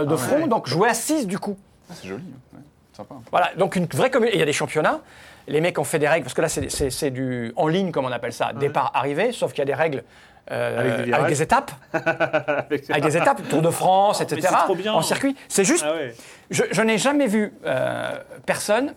Ah 0.00 0.04
de 0.04 0.16
front, 0.16 0.46
donc 0.46 0.68
jouer 0.68 0.88
à 0.88 0.94
6 0.94 1.26
du 1.26 1.38
coup. 1.38 1.56
Ah, 1.90 1.94
c'est 2.00 2.08
joli. 2.08 2.22
ouais. 2.54 2.60
Sympa. 2.92 3.14
Voilà, 3.30 3.50
donc 3.56 3.76
une 3.76 3.86
vraie 3.86 4.10
communauté. 4.10 4.36
Il 4.36 4.40
y 4.40 4.42
a 4.42 4.46
des 4.46 4.52
championnats. 4.52 5.00
Les 5.48 5.60
mecs 5.60 5.78
ont 5.78 5.84
fait 5.84 5.98
des 5.98 6.06
règles, 6.06 6.22
parce 6.24 6.34
que 6.34 6.42
là, 6.42 6.48
c'est- 6.48 7.10
du 7.10 7.52
en 7.56 7.66
ligne, 7.66 7.90
comme 7.90 8.04
on 8.04 8.12
appelle 8.12 8.32
ça, 8.32 8.52
départ-arrivée, 8.52 9.32
sauf 9.32 9.50
qu'il 9.52 9.60
y 9.60 9.62
a 9.62 9.64
des 9.64 9.74
règles 9.74 10.04
euh, 10.52 11.06
Avec 11.12 11.26
des 11.28 11.42
étapes, 11.42 11.70
Avec- 11.92 13.02
des 13.02 13.16
étapes, 13.16 13.40
Tour 13.48 13.62
de 13.62 13.70
France, 13.70 14.20
mais 14.20 14.26
etc. 14.26 14.48
c'est 14.50 14.64
trop 14.64 14.74
bien. 14.74 14.92
En 14.92 15.02
circuit. 15.02 15.34
C'est 15.48 15.64
juste, 15.64 15.84
Ah 15.86 15.92
ouais, 15.94 16.14
je, 16.50 16.62
je 16.70 16.82
n'ai 16.82 16.98
jamais 16.98 17.26
vu 17.26 17.52
euh, 17.66 18.12
personne 18.46 18.94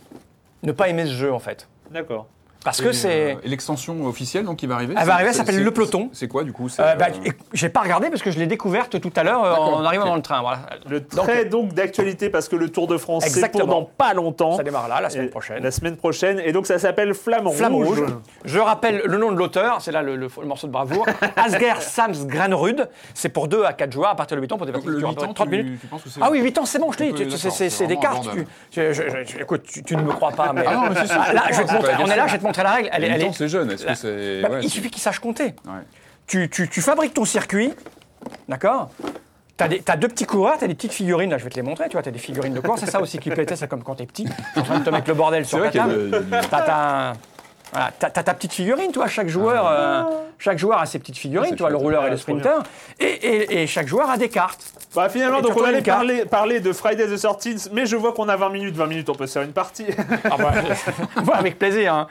ne 0.64 0.72
pas 0.72 0.90
aimer 0.90 1.06
ce 1.06 1.12
jeu, 1.14 1.34
en 1.34 1.40
fait. 1.40 1.68
d'accord. 1.92 2.28
Parce 2.64 2.80
Et, 2.80 2.84
que 2.84 2.92
c'est. 2.94 3.34
euh, 3.34 3.36
l'extension 3.44 4.06
officielle 4.06 4.46
donc 4.46 4.58
qui 4.58 4.68
va 4.68 4.76
arriver 4.76 4.96
Elle 4.98 5.06
va 5.06 5.14
arriver, 5.16 5.30
elle 5.30 5.34
c'est- 5.36 5.40
s'appelle 5.42 5.64
Le 5.64 5.72
Peloton. 5.72 6.10
C'est 6.14 6.28
quoi 6.28 6.44
du 6.44 6.54
coup 6.54 6.68
Euh, 6.80 6.96
bah, 6.96 7.08
euh, 7.26 7.30
j'ai 7.54 7.70
pas 7.70 7.82
regardé 7.82 8.10
parce 8.10 8.22
que 8.22 8.32
je 8.32 8.40
l'ai 8.40 8.48
découverte 8.48 9.00
tout 9.02 9.12
à 9.16 9.24
l'heure 9.24 9.44
euh, 9.44 9.54
en 9.56 9.84
arrivant 9.84 10.06
dans 10.06 10.16
le 10.16 10.22
train. 10.22 10.42
Voilà. 10.42 10.60
Le 10.90 11.06
trait 11.06 11.46
donc 11.46 11.74
d'actualité 11.74 12.30
parce 12.30 12.48
que 12.48 12.56
le 12.56 12.70
Tour 12.70 12.88
de 12.88 12.98
France 12.98 13.24
c'est 13.26 13.32
pour 13.32 13.38
Exactement. 13.46 13.66
dans 13.82 13.84
pas 13.86 14.14
longtemps. 14.14 14.58
Ça 14.58 14.64
démarre 14.64 14.88
là, 14.88 15.02
la 15.02 15.10
semaine 15.10 15.28
Et- 15.28 15.30
prochaine. 15.30 15.64
La 15.64 15.72
semaine 15.72 15.98
prochaine. 15.98 16.40
Et 16.40 16.52
donc 16.54 16.66
ça 16.68 16.80
s'appelle 16.80 17.14
Flamme, 17.14 17.50
Flamme 17.52 17.76
Rouge. 17.76 18.00
rouge. 18.00 18.14
Je 18.46 18.60
rappelle 18.60 19.02
le 19.06 19.18
nom 19.18 19.32
de 19.32 19.38
l'auteur, 19.38 19.82
c'est 19.82 19.92
là 19.92 20.02
le, 20.02 20.16
le- 20.16 20.28
le 20.40 20.48
morceau 20.48 20.68
de 20.68 20.72
bravoure. 20.72 21.06
Asger 21.36 21.74
Sams 21.82 22.28
Granrud. 22.28 22.88
C'est 23.14 23.30
pour 23.30 23.48
2 23.48 23.64
à 23.66 23.74
4 23.74 23.92
joueurs 23.92 24.12
à 24.12 24.16
partir 24.16 24.38
de 24.38 24.42
8 24.42 24.52
ans 24.54 24.58
pour 24.58 24.66
des 24.66 24.72
donc, 24.72 24.84
parties 24.84 24.88
le 24.90 24.96
qui 24.96 25.00
durent 25.00 25.10
8 25.10 25.18
à 25.18 25.20
peu 25.20 25.24
ans, 25.26 25.34
près 25.34 25.46
30 25.46 25.50
tu, 25.50 25.58
minutes. 25.64 25.82
tu 25.82 25.88
penses 25.88 26.04
que 26.04 26.10
c'est 26.10 26.20
Ah 26.24 26.30
oui, 26.32 26.40
8 26.42 26.58
ans, 26.60 26.66
c'est 26.66 26.80
bon, 26.80 26.92
je 26.92 26.98
te 26.98 27.04
dis, 27.04 27.38
c'est- 27.70 27.88
des 27.88 27.98
cartes. 27.98 28.26
écoute, 29.40 29.64
tu, 29.86 29.96
ne 29.98 30.02
me 30.02 30.12
crois 30.14 30.32
pas, 30.32 30.52
mais. 30.56 30.64
Ah 30.66 30.74
non, 30.76 30.82
on 30.88 30.92
est 32.08 32.16
là, 32.16 32.28
je 32.28 32.38
te 32.38 32.44
la 32.62 32.72
règle. 32.74 32.90
Elle, 32.92 33.04
est- 33.06 33.08
elle 33.08 33.22
est- 33.24 33.34
c'est 33.34 33.48
jeune. 33.48 33.72
Est-ce 33.72 33.86
que 33.86 33.96
c'est. 33.96 34.42
Bah, 34.42 34.50
ouais, 34.52 34.60
il 34.62 34.70
suffit 34.70 34.92
qu'il 34.92 35.02
sache 35.02 35.18
compter. 35.20 35.56
Ouais. 35.66 35.82
Tu, 36.28 36.50
tu- 36.50 36.70
tu 36.70 36.82
fabriques 36.82 37.14
ton 37.16 37.26
circuit, 37.26 37.74
d'accord 38.48 38.92
T'as 39.58 39.96
deux 39.96 40.08
petits 40.08 40.26
coureurs, 40.26 40.58
t'as 40.60 40.68
des 40.68 40.74
petites 40.76 40.92
figurines, 40.94 41.30
là 41.30 41.38
je 41.38 41.44
vais 41.44 41.50
te 41.50 41.56
les 41.56 41.62
montrer, 41.62 41.86
tu 41.88 41.94
vois, 41.94 42.02
t'as 42.02 42.12
des 42.12 42.20
figurines 42.20 42.54
de 42.54 42.60
course, 42.60 42.82
c'est 42.82 42.90
ça 42.92 43.00
aussi 43.00 43.18
qui 43.20 43.30
plaît, 43.30 43.46
c'est 43.56 43.68
comme 43.70 43.84
quand 43.84 43.96
t'es 43.96 44.06
petit, 44.06 44.26
t'es 44.54 44.60
en 44.60 44.64
train 44.64 44.80
de 44.80 44.84
te 44.84 44.90
mettre 44.90 45.08
le 45.08 45.14
bordel 45.14 45.46
sur 45.46 45.60
vrai 45.60 45.68
la 45.68 45.72
qu'il 45.72 45.80
y 45.80 45.84
a 45.84 45.88
table. 46.20 46.26
T'as 46.50 46.62
ta, 46.62 47.14
voilà, 47.74 47.92
t'as- 48.00 48.10
ta 48.12 48.34
petite 48.34 48.54
figurine, 48.54 48.92
toi, 48.92 49.08
chaque 49.08 49.28
joueur, 49.28 49.68
euh, 49.68 50.04
chaque 50.40 50.58
joueur 50.60 50.80
a 50.80 50.86
ses 50.86 51.00
petites 51.00 51.18
figurines, 51.18 51.52
Ah, 51.54 51.58
vois, 51.58 51.70
le 51.70 51.76
rouleur 51.78 52.04
et 52.04 52.08
Ah, 52.08 52.10
le 52.12 52.18
sprinter, 52.18 52.60
et, 53.00 53.06
et- 53.06 53.62
et 53.64 53.68
chaque 53.68 53.88
joueur 53.88 54.10
a 54.10 54.18
des 54.18 54.30
cartes. 54.30 54.72
Bah 54.96 55.10
finalement, 55.10 55.40
Et 55.40 55.42
donc 55.42 55.58
on 55.58 55.64
allait 55.64 55.82
parler, 55.82 56.26
parler 56.26 56.60
de 56.60 56.72
Friday 56.72 57.08
the 57.08 57.18
13th, 57.18 57.70
mais 57.74 57.86
je 57.88 57.96
vois 57.96 58.14
qu'on 58.14 58.30
a 58.30 58.36
20 58.36 58.50
minutes. 58.50 58.76
20 58.76 58.86
minutes, 58.88 59.10
on 59.10 59.16
peut 59.16 59.26
se 59.28 59.34
faire 59.34 59.42
une 59.42 59.54
partie. 59.54 59.88
Ah 60.26 60.38
bah, 60.38 60.54
avec 61.34 61.58
plaisir. 61.58 61.94
hein. 61.94 62.08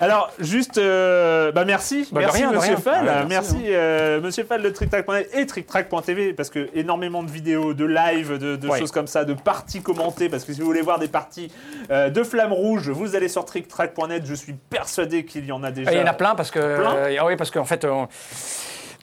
Alors, 0.00 0.32
juste, 0.38 0.78
euh, 0.78 1.52
bah 1.52 1.64
merci, 1.66 2.08
Bah, 2.10 2.20
merci 2.20 2.38
rien, 2.38 2.52
Monsieur. 2.52 2.76
Fall, 2.76 3.04
Ouais, 3.04 3.24
merci, 3.28 3.54
merci, 3.56 3.56
euh, 3.68 4.20
Monsieur 4.20 4.44
Fall 4.44 4.62
de 4.62 4.70
TrickTrack.net 4.70 5.28
et 5.34 5.44
TrickTrack.tv 5.46 6.32
parce 6.32 6.48
que 6.48 6.68
énormément 6.74 7.22
de 7.22 7.30
vidéos, 7.30 7.74
de 7.74 7.84
live, 7.84 8.38
de, 8.38 8.56
de 8.56 8.68
Ouais. 8.68 8.78
choses 8.78 8.92
comme 8.92 9.06
ça, 9.06 9.24
de 9.24 9.34
parties 9.34 9.82
commentées. 9.82 10.28
Parce 10.28 10.44
que 10.44 10.52
si 10.52 10.60
vous 10.60 10.66
voulez 10.66 10.80
voir 10.80 10.98
des 10.98 11.08
parties 11.08 11.52
euh, 11.90 12.08
de 12.08 12.22
Flamme 12.22 12.52
Rouge, 12.52 12.88
vous 12.88 13.14
allez 13.14 13.28
sur 13.28 13.44
TrickTrack.net. 13.44 14.22
Je 14.24 14.34
suis 14.34 14.54
persuadé 14.54 15.24
qu'il 15.24 15.44
y 15.44 15.52
en 15.52 15.62
a 15.62 15.70
déjà. 15.70 15.92
Il 15.92 15.98
y 15.98 16.02
en 16.02 16.06
a 16.06 16.14
plein 16.14 16.34
parce 16.34 16.50
que, 16.50 16.78
Plein 16.78 16.96
ah 17.20 17.26
oui, 17.26 17.36
parce 17.36 17.50
qu'en 17.50 17.64
fait, 17.66 17.84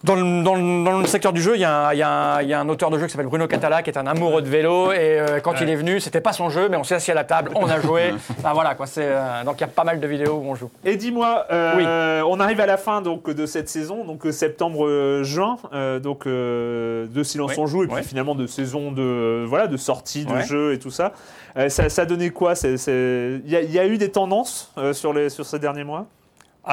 dans, 0.03 0.15
le, 0.15 0.43
dans 0.43 0.55
le- 0.55 0.83
dans 0.85 0.99
le 0.99 1.05
secteur 1.07 1.33
du 1.33 1.41
jeu, 1.41 1.55
il 1.55 1.61
y, 1.61 1.65
a 1.65 1.87
un- 1.87 1.93
il 1.93 1.97
y 1.99 2.03
a 2.03 2.09
un- 2.09 2.41
il 2.41 2.47
y 2.49 2.53
a 2.53 2.59
un 2.59 2.69
auteur 2.69 2.89
de 2.89 2.97
jeu 2.99 3.05
qui 3.05 3.11
s'appelle 3.11 3.27
Bruno 3.27 3.47
Catala, 3.47 3.81
qui 3.83 3.89
est 3.89 3.97
un 3.97 4.05
amoureux 4.07 4.41
de 4.41 4.47
vélo. 4.49 4.91
Et 4.91 5.19
euh, 5.19 5.39
quand 5.39 5.59
il 5.61 5.69
est 5.69 5.75
venu, 5.75 5.99
c'était 5.99 6.21
pas 6.21 6.33
son 6.33 6.49
jeu, 6.49 6.67
mais 6.69 6.77
on 6.77 6.83
s'est 6.83 6.95
assis 6.95 7.11
à 7.11 7.15
la 7.15 7.23
table, 7.23 7.51
on 7.55 7.67
a 7.67 7.79
joué. 7.79 8.13
Enfin, 8.37 8.53
voilà 8.53 8.75
quoi. 8.75 8.85
Euh, 8.97 9.43
donc 9.43 9.55
il 9.57 9.61
y 9.61 9.63
a 9.63 9.67
pas 9.67 9.83
mal 9.83 9.99
de 9.99 10.07
vidéos 10.07 10.35
où 10.35 10.47
on 10.49 10.55
joue. 10.55 10.69
Et 10.85 10.95
dis-moi, 10.97 11.45
euh, 11.51 12.21
on 12.27 12.39
arrive 12.39 12.59
à 12.61 12.65
la 12.65 12.77
fin 12.77 13.01
donc 13.01 13.29
de 13.29 13.45
cette 13.45 13.69
saison, 13.69 14.05
donc 14.05 14.25
euh, 14.25 14.31
septembre-juin, 14.31 15.57
donc 16.01 16.25
euh, 16.27 17.07
de 17.07 17.23
Silence 17.23 17.51
Oui, 17.51 17.55
on 17.59 17.67
joue 17.67 17.83
et 17.83 17.87
puis 17.87 18.03
finalement 18.03 18.35
de 18.35 18.47
saison 18.47 18.91
de 18.91 19.01
euh, 19.01 19.45
voilà 19.47 19.67
de 19.67 19.77
sortie 19.77 20.25
de 20.25 20.39
jeux 20.41 20.73
et 20.73 20.79
tout 20.79 20.91
ça. 20.91 21.13
Euh, 21.57 21.69
ça, 21.69 21.89
ça 21.89 22.05
donnait 22.05 22.29
quoi 22.29 22.53
Il 22.63 23.41
y, 23.45 23.51
y 23.73 23.79
a 23.79 23.85
eu 23.87 23.97
des 23.97 24.11
tendances 24.11 24.71
euh, 24.77 24.93
sur 24.93 25.11
les 25.13 25.29
sur 25.29 25.45
ces 25.45 25.57
derniers 25.59 25.83
mois? 25.83 26.05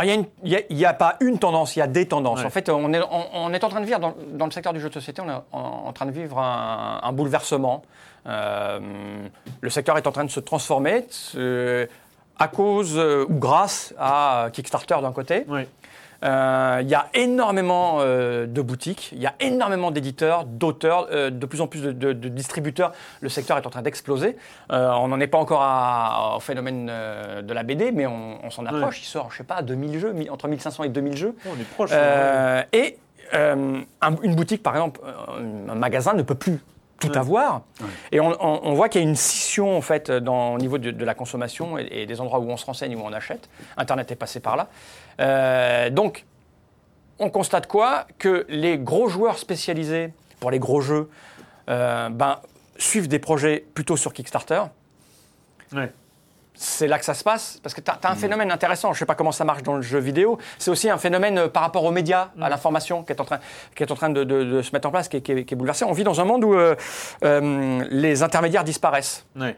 Il 0.02 0.54
a 0.54 0.56
a- 0.58 0.74
n'y 0.74 0.84
a, 0.84 0.92
pas 0.94 1.16
une 1.20 1.38
tendance, 1.38 1.76
il 1.76 1.78
y 1.78 1.82
a 1.82 1.86
des 1.86 2.06
tendances. 2.08 2.40
Ouais. 2.40 2.46
En 2.46 2.50
fait, 2.50 2.68
on 2.68 2.92
est, 2.92 3.00
on, 3.00 3.24
on 3.34 3.52
est 3.52 3.62
en 3.64 3.68
train 3.68 3.80
de 3.80 3.86
vivre, 3.86 4.00
dans, 4.00 4.14
dans 4.32 4.46
le 4.46 4.50
secteur 4.50 4.72
du 4.72 4.80
jeu 4.80 4.88
de 4.88 4.94
société, 4.94 5.22
on 5.22 5.28
est 5.30 5.34
en, 5.52 5.58
en 5.86 5.92
train 5.92 6.06
de 6.06 6.10
vivre 6.10 6.38
un, 6.38 7.00
un 7.02 7.12
bouleversement. 7.12 7.82
Euh, 8.26 8.80
le 9.60 9.70
secteur 9.70 9.96
est 9.98 10.06
en 10.06 10.12
train 10.12 10.24
de 10.24 10.30
se 10.30 10.40
transformer 10.40 11.04
se- 11.10 11.86
à 12.38 12.48
cause 12.48 12.94
euh, 12.96 13.26
ou 13.28 13.34
grâce 13.34 13.94
à 13.98 14.48
Kickstarter 14.52 14.96
d'un 15.02 15.12
côté. 15.12 15.44
Euh, 16.24 16.78
Il 16.82 16.88
y 16.88 16.94
a 16.94 17.06
énormément 17.14 17.98
euh, 18.00 18.46
de 18.46 18.62
boutiques, 18.62 19.10
il 19.12 19.20
y 19.20 19.26
a 19.26 19.34
énormément 19.40 19.90
d'éditeurs, 19.90 20.44
d'auteurs, 20.44 21.08
euh, 21.12 21.30
de 21.30 21.46
plus 21.46 21.60
en 21.60 21.66
plus 21.66 21.82
de, 21.82 21.92
de- 21.92 22.12
de 22.12 22.28
distributeurs. 22.28 22.92
Le 23.20 23.28
secteur 23.28 23.58
est 23.58 23.66
en 23.66 23.70
train 23.70 23.82
d'exploser. 23.82 24.36
On 24.70 25.08
n'en 25.08 25.20
est 25.20 25.26
pas 25.26 25.38
encore 25.38 25.62
à- 25.62 26.34
au 26.36 26.40
phénomène 26.40 26.86
de 26.86 27.52
la 27.52 27.62
BD, 27.62 27.92
mais 27.92 28.06
on, 28.06 28.38
on 28.42 28.50
s'en 28.50 28.64
approche. 28.66 29.00
Il 29.02 29.06
sort, 29.06 29.30
je 29.30 29.38
sais 29.38 29.44
pas, 29.44 29.62
2000 29.62 29.98
jeux, 29.98 30.14
entre 30.30 30.48
1500 30.48 30.84
et 30.84 30.88
2000 30.88 31.16
jeux. 31.16 31.34
On 31.46 31.60
est 31.60 31.64
proche. 31.74 31.90
Et 32.72 32.98
un- 33.32 33.82
une 34.22 34.34
boutique, 34.34 34.62
par 34.62 34.74
exemple, 34.74 35.00
un 35.68 35.74
magasin 35.74 36.14
ne 36.14 36.22
peut 36.22 36.34
plus 36.34 36.58
tout 37.00 37.10
avoir. 37.18 37.62
Et 38.12 38.20
on, 38.20 38.28
on- 38.40 38.60
on 38.62 38.72
voit 38.74 38.88
qu'il 38.88 39.02
y 39.02 39.04
a 39.04 39.08
une 39.08 39.16
scission 39.16 39.76
en 39.76 39.80
fait 39.82 40.10
dans, 40.10 40.54
au 40.54 40.58
niveau 40.58 40.78
de, 40.78 40.90
de 40.90 41.04
la 41.04 41.12
consommation 41.14 41.76
et, 41.78 41.86
et 41.90 42.06
des 42.06 42.20
endroits 42.20 42.38
où 42.38 42.48
on 42.50 42.56
se 42.56 42.64
renseigne, 42.64 42.96
où 42.96 43.02
on 43.04 43.12
achète. 43.12 43.48
Internet 43.76 44.10
est 44.12 44.16
passé 44.16 44.40
par 44.40 44.56
là. 44.56 44.68
Euh, 45.20 45.90
donc, 45.90 46.24
on 47.18 47.30
constate 47.30 47.66
quoi? 47.66 48.06
Que 48.18 48.44
les 48.48 48.78
gros 48.78 49.08
joueurs 49.08 49.38
spécialisés 49.38 50.12
pour 50.40 50.50
les 50.50 50.58
gros 50.58 50.80
jeux 50.80 51.08
euh, 51.70 52.08
ben, 52.10 52.40
suivent 52.76 53.08
des 53.08 53.18
projets 53.20 53.64
plutôt 53.74 53.96
sur 53.96 54.12
Kickstarter. 54.12 54.62
Ouais. 55.72 55.90
C'est 56.56 56.86
là 56.86 57.00
que 57.00 57.04
ça 57.04 57.14
se 57.14 57.24
passe 57.24 57.58
Parce 57.64 57.74
que 57.74 57.80
tu 57.80 57.90
as, 57.90 57.98
un 58.08 58.14
phénomène 58.14 58.52
intéressant, 58.52 58.92
je 58.92 58.96
ne 58.96 58.98
sais 59.00 59.06
pas 59.06 59.16
comment 59.16 59.32
ça 59.32 59.44
marche 59.44 59.64
dans 59.64 59.74
le 59.74 59.82
jeu 59.82 59.98
vidéo, 59.98 60.38
c'est 60.58 60.70
aussi 60.70 60.88
un 60.88 60.98
phénomène 60.98 61.36
euh, 61.38 61.48
par 61.48 61.64
rapport 61.64 61.82
aux 61.82 61.90
médias, 61.90 62.28
à 62.40 62.48
l'information 62.48 63.02
qui 63.02 63.12
est 63.12 63.20
en 63.20 63.24
train, 63.24 63.40
qui 63.74 63.82
est 63.82 63.90
en 63.90 63.96
train 63.96 64.10
de, 64.10 64.22
de- 64.22 64.44
de 64.44 64.62
se 64.62 64.70
mettre 64.72 64.86
en 64.86 64.92
place, 64.92 65.08
qui 65.08 65.16
est, 65.16 65.20
qui 65.20 65.32
est- 65.32 65.44
qui 65.44 65.54
est 65.54 65.56
bouleversé. 65.56 65.84
On 65.84 65.90
vit 65.92 66.04
dans 66.04 66.20
un 66.20 66.24
monde 66.24 66.44
où 66.44 66.54
euh, 66.54 66.76
les 67.90 68.22
intermédiaires 68.22 68.62
disparaissent. 68.62 69.26
Ouais. 69.34 69.56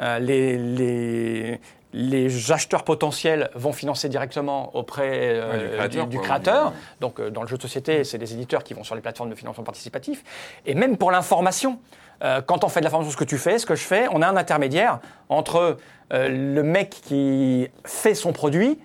Euh, 0.00 0.20
les, 0.20 0.56
les, 0.58 1.60
les 1.92 2.52
acheteurs 2.52 2.84
potentiels 2.84 3.50
vont 3.54 3.72
financer 3.72 4.08
directement 4.08 4.74
auprès 4.76 5.10
euh, 5.34 5.50
Ouais, 5.50 5.58
du 5.58 5.68
créateur, 5.76 6.04
du, 6.04 6.10
du 6.10 6.16
quoi. 6.18 6.26
créateur. 6.26 6.66
Ouais. 6.66 6.72
Donc 7.00 7.20
euh, 7.20 7.30
dans 7.30 7.42
le 7.42 7.48
jeu 7.48 7.56
de 7.56 7.62
société, 7.62 8.04
c'est 8.04 8.18
les 8.18 8.32
éditeurs 8.34 8.62
qui 8.62 8.74
vont 8.74 8.84
sur 8.84 8.94
les 8.94 9.00
plateformes 9.00 9.30
de 9.30 9.34
financement 9.34 9.64
participatif. 9.64 10.22
Et 10.66 10.74
même 10.74 10.96
pour 10.96 11.10
l'information, 11.10 11.78
euh, 12.22 12.42
quand 12.42 12.64
on 12.64 12.68
fait 12.68 12.80
de 12.80 12.84
l'information, 12.84 13.10
ce 13.12 13.16
que 13.16 13.24
tu 13.24 13.38
fais, 13.38 13.58
ce 13.58 13.66
que 13.66 13.74
je 13.74 13.84
fais, 13.84 14.06
on 14.12 14.20
a 14.22 14.28
un 14.28 14.36
intermédiaire 14.36 15.00
entre 15.28 15.76
le 16.10 16.62
mec 16.62 16.88
qui 16.90 17.68
fait 17.84 18.14
son 18.14 18.32
produit 18.32 18.78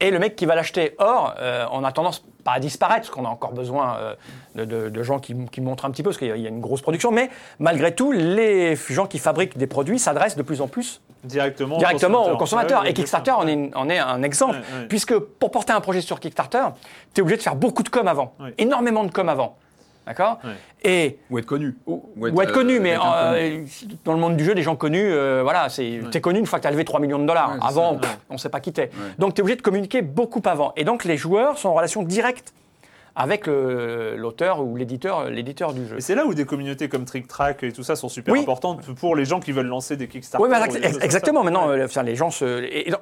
et 0.00 0.10
le 0.10 0.18
mec 0.18 0.36
qui 0.36 0.46
va 0.46 0.54
l'acheter. 0.54 0.94
Or, 0.98 1.34
euh, 1.40 1.66
on 1.72 1.84
a 1.84 1.92
tendance 1.92 2.24
pas 2.44 2.52
à 2.52 2.60
disparaître, 2.60 3.00
parce 3.06 3.10
qu'on 3.10 3.24
a 3.24 3.28
encore 3.28 3.52
besoin 3.52 3.96
euh, 3.96 4.14
de, 4.54 4.64
de- 4.64 4.88
de 4.88 5.02
gens 5.02 5.18
qui, 5.18 5.34
qui 5.46 5.60
montrent 5.60 5.84
un 5.84 5.90
petit 5.90 6.02
peu, 6.02 6.10
parce 6.10 6.18
qu'il 6.18 6.28
y 6.28 6.32
a- 6.32 6.36
il 6.36 6.42
y 6.42 6.46
a 6.46 6.50
une 6.50 6.60
grosse 6.60 6.80
production, 6.82 7.10
mais 7.10 7.30
malgré 7.58 7.94
tout, 7.94 8.12
les 8.12 8.76
gens 8.76 9.06
qui 9.06 9.18
fabriquent 9.18 9.58
des 9.58 9.66
produits 9.66 9.98
s'adressent 9.98 10.36
de 10.36 10.42
plus 10.42 10.60
en 10.60 10.68
plus 10.68 11.00
Directement, 11.24 11.78
directement 11.78 12.30
aux 12.30 12.36
consommateurs. 12.36 12.82
Ouais, 12.82 12.90
et 12.90 12.94
Kickstarter 12.94 13.32
en 13.32 13.46
est, 13.48 13.74
en 13.74 13.88
est 13.88 13.98
un 13.98 14.22
exemple, 14.22 14.54
Ouais, 14.54 14.80
ouais. 14.82 14.86
puisque 14.88 15.18
pour 15.18 15.50
porter 15.50 15.72
un 15.72 15.80
projet 15.80 16.00
sur 16.00 16.20
Kickstarter, 16.20 16.62
tu 17.12 17.20
es 17.20 17.22
obligé 17.22 17.36
de 17.36 17.42
faire 17.42 17.56
beaucoup 17.56 17.82
de 17.82 17.88
com 17.88 18.06
avant, 18.06 18.34
énormément 18.56 19.02
de 19.04 19.10
com 19.10 19.28
avant. 19.28 19.56
D'accord 20.08 20.38
Ouais. 20.42 20.50
Et 20.82 21.18
Ou 21.30 21.38
être 21.38 21.44
connu. 21.46 21.76
ou, 21.86 22.02
ou 22.16 22.40
être 22.42 22.52
connu, 22.52 22.76
euh, 22.78 22.80
mais 22.80 22.96
euh, 22.96 23.64
dans 24.04 24.14
le 24.14 24.18
monde 24.18 24.36
du 24.38 24.44
jeu, 24.44 24.54
les 24.54 24.62
gens 24.62 24.74
connus, 24.74 25.04
euh, 25.12 25.40
voilà, 25.42 25.68
c'est 25.68 26.00
t'es 26.10 26.22
connu 26.22 26.38
une 26.38 26.46
fois 26.46 26.58
que 26.58 26.62
tu 26.62 26.68
as 26.68 26.70
levé 26.70 26.84
3 26.84 26.98
millions 26.98 27.18
de 27.18 27.26
dollars. 27.26 27.50
Ouais, 27.52 27.58
Avant, 27.60 27.92
ça. 27.94 28.00
pff, 28.00 28.18
on 28.30 28.34
ne 28.34 28.38
sait 28.38 28.48
pas 28.48 28.60
qui 28.60 28.72
t'es. 28.72 28.90
Donc 29.18 29.34
tu 29.34 29.40
es 29.40 29.42
obligé 29.42 29.56
de 29.56 29.62
communiquer 29.62 30.00
beaucoup 30.00 30.40
avant. 30.46 30.72
Et 30.76 30.84
donc 30.84 31.04
les 31.04 31.18
joueurs 31.18 31.58
sont 31.58 31.68
en 31.68 31.74
relation 31.74 32.02
directe 32.02 32.54
avec 33.20 33.48
l'auteur 33.48 34.62
ou 34.64 34.76
l'éditeur 34.76 35.28
l'éditeur 35.28 35.74
du 35.74 35.86
jeu. 35.88 35.96
Et 35.96 36.00
c'est 36.00 36.14
là 36.14 36.24
où 36.24 36.34
des 36.34 36.44
communautés 36.44 36.88
comme 36.88 37.04
Trick 37.04 37.26
Track 37.26 37.64
et 37.64 37.72
tout 37.72 37.82
ça 37.82 37.96
sont 37.96 38.08
super 38.08 38.32
Oui. 38.32 38.40
importantes 38.40 38.86
pour 38.94 39.16
les 39.16 39.24
gens 39.24 39.40
qui 39.40 39.50
veulent 39.50 39.66
lancer 39.66 39.96
des 39.96 40.06
Kickstarter. 40.06 40.42
Oui, 40.46 40.48
mais 40.48 40.78
ex- 40.86 40.98
exactement. 41.02 41.42
Maintenant, 41.42 41.68
Ouais. 41.68 41.80
euh, 41.80 42.02
les 42.04 42.14
gens 42.14 42.30
se, 42.30 42.62
et- 42.62 42.86
et 42.88 42.90
donc, 42.92 43.00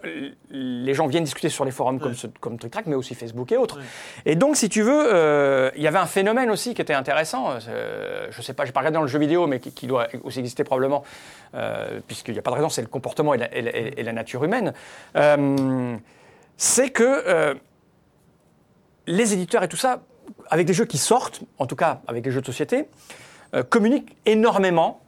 les 0.51 0.95
gens 0.95 1.07
viennent 1.07 1.25
discuter 1.25 1.51
sur 1.51 1.67
les 1.67 1.71
forums 1.71 2.01
comme, 2.01 2.15
ce- 2.15 2.29
comme 2.41 2.59
TrickTrack, 2.59 2.87
mais 2.87 2.95
aussi 2.95 3.15
Facebook 3.15 3.53
et 3.53 3.59
autres. 3.59 3.79
Et 4.25 4.37
donc, 4.37 4.57
si 4.57 4.71
tu 4.71 4.81
veux, 4.81 5.05
euh, 5.15 5.71
il 5.77 5.83
y 5.83 5.87
avait 5.87 5.99
un 5.99 6.07
phénomène 6.07 6.51
aussi 6.51 6.73
qui 6.73 6.81
était 6.81 6.95
intéressant. 6.95 7.51
euh, 7.69 8.27
je 8.31 8.41
sais 8.43 8.55
pas, 8.55 8.65
j'ai 8.65 8.73
pas 8.73 8.81
regardé 8.81 8.95
dans 8.97 9.03
le 9.03 9.09
jeu 9.09 9.19
vidéo, 9.19 9.47
mais 9.47 9.61
qui, 9.61 9.71
qui 9.73 9.87
doit 9.87 10.07
aussi 10.25 10.39
exister 10.39 10.65
probablement, 10.65 11.05
euh, 11.55 12.01
puisqu'il 12.07 12.33
n'y 12.33 12.39
a 12.39 12.43
pas 12.43 12.51
de 12.53 12.57
raison, 12.57 12.71
c'est 12.71 12.81
le 12.81 12.89
comportement 12.89 13.35
et 13.35 13.39
la, 13.39 13.55
et 13.55 13.61
la- 13.63 13.77
et 13.77 14.03
la 14.03 14.13
nature 14.13 14.43
humaine. 14.45 14.73
C'est 16.57 16.89
que 16.91 17.57
les 19.07 19.33
éditeurs 19.33 19.63
et 19.63 19.69
tout 19.69 19.77
ça, 19.77 20.01
avec 20.51 20.67
des 20.67 20.73
jeux 20.73 20.85
qui 20.85 20.99
sortent, 20.99 21.43
en 21.59 21.67
tout 21.67 21.77
cas 21.77 22.01
avec 22.09 22.25
les 22.25 22.31
jeux 22.33 22.41
de 22.41 22.47
société, 22.47 22.89
euh, 23.55 23.63
communiquent 23.63 24.17
énormément 24.27 25.01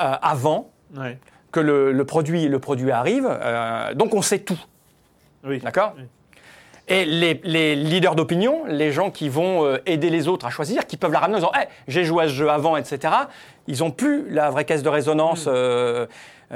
euh, 0.00 0.14
avant 0.22 0.70
que 1.52 1.60
le, 1.60 1.92
le 1.92 2.04
produit, 2.04 2.48
le 2.48 2.58
produit 2.58 2.90
arrive. 2.90 3.26
euh, 3.28 3.94
donc 3.94 4.14
on 4.14 4.22
sait 4.22 4.40
tout, 4.40 4.58
Oui. 5.44 5.58
d'accord 5.58 5.94
Oui. 5.96 6.04
Et 6.88 7.04
les, 7.04 7.40
les 7.42 7.74
leaders 7.74 8.14
d'opinion, 8.14 8.64
les 8.66 8.92
gens 8.92 9.10
qui 9.10 9.28
vont 9.28 9.76
aider 9.86 10.08
les 10.08 10.28
autres 10.28 10.46
à 10.46 10.50
choisir, 10.50 10.86
qui 10.86 10.96
peuvent 10.96 11.10
la 11.10 11.18
ramener 11.18 11.34
en 11.38 11.40
disant 11.40 11.52
Hey, 11.52 11.66
j'ai 11.88 12.04
joué 12.04 12.24
à 12.24 12.28
ce 12.28 12.32
jeu 12.32 12.48
avant, 12.48 12.76
etc., 12.76 13.12
ils 13.66 13.80
n'ont 13.80 13.90
plus 13.90 14.30
la 14.30 14.50
vraie 14.50 14.64
caisse 14.64 14.84
de 14.84 14.88
résonance. 14.88 15.46
euh, 15.48 16.06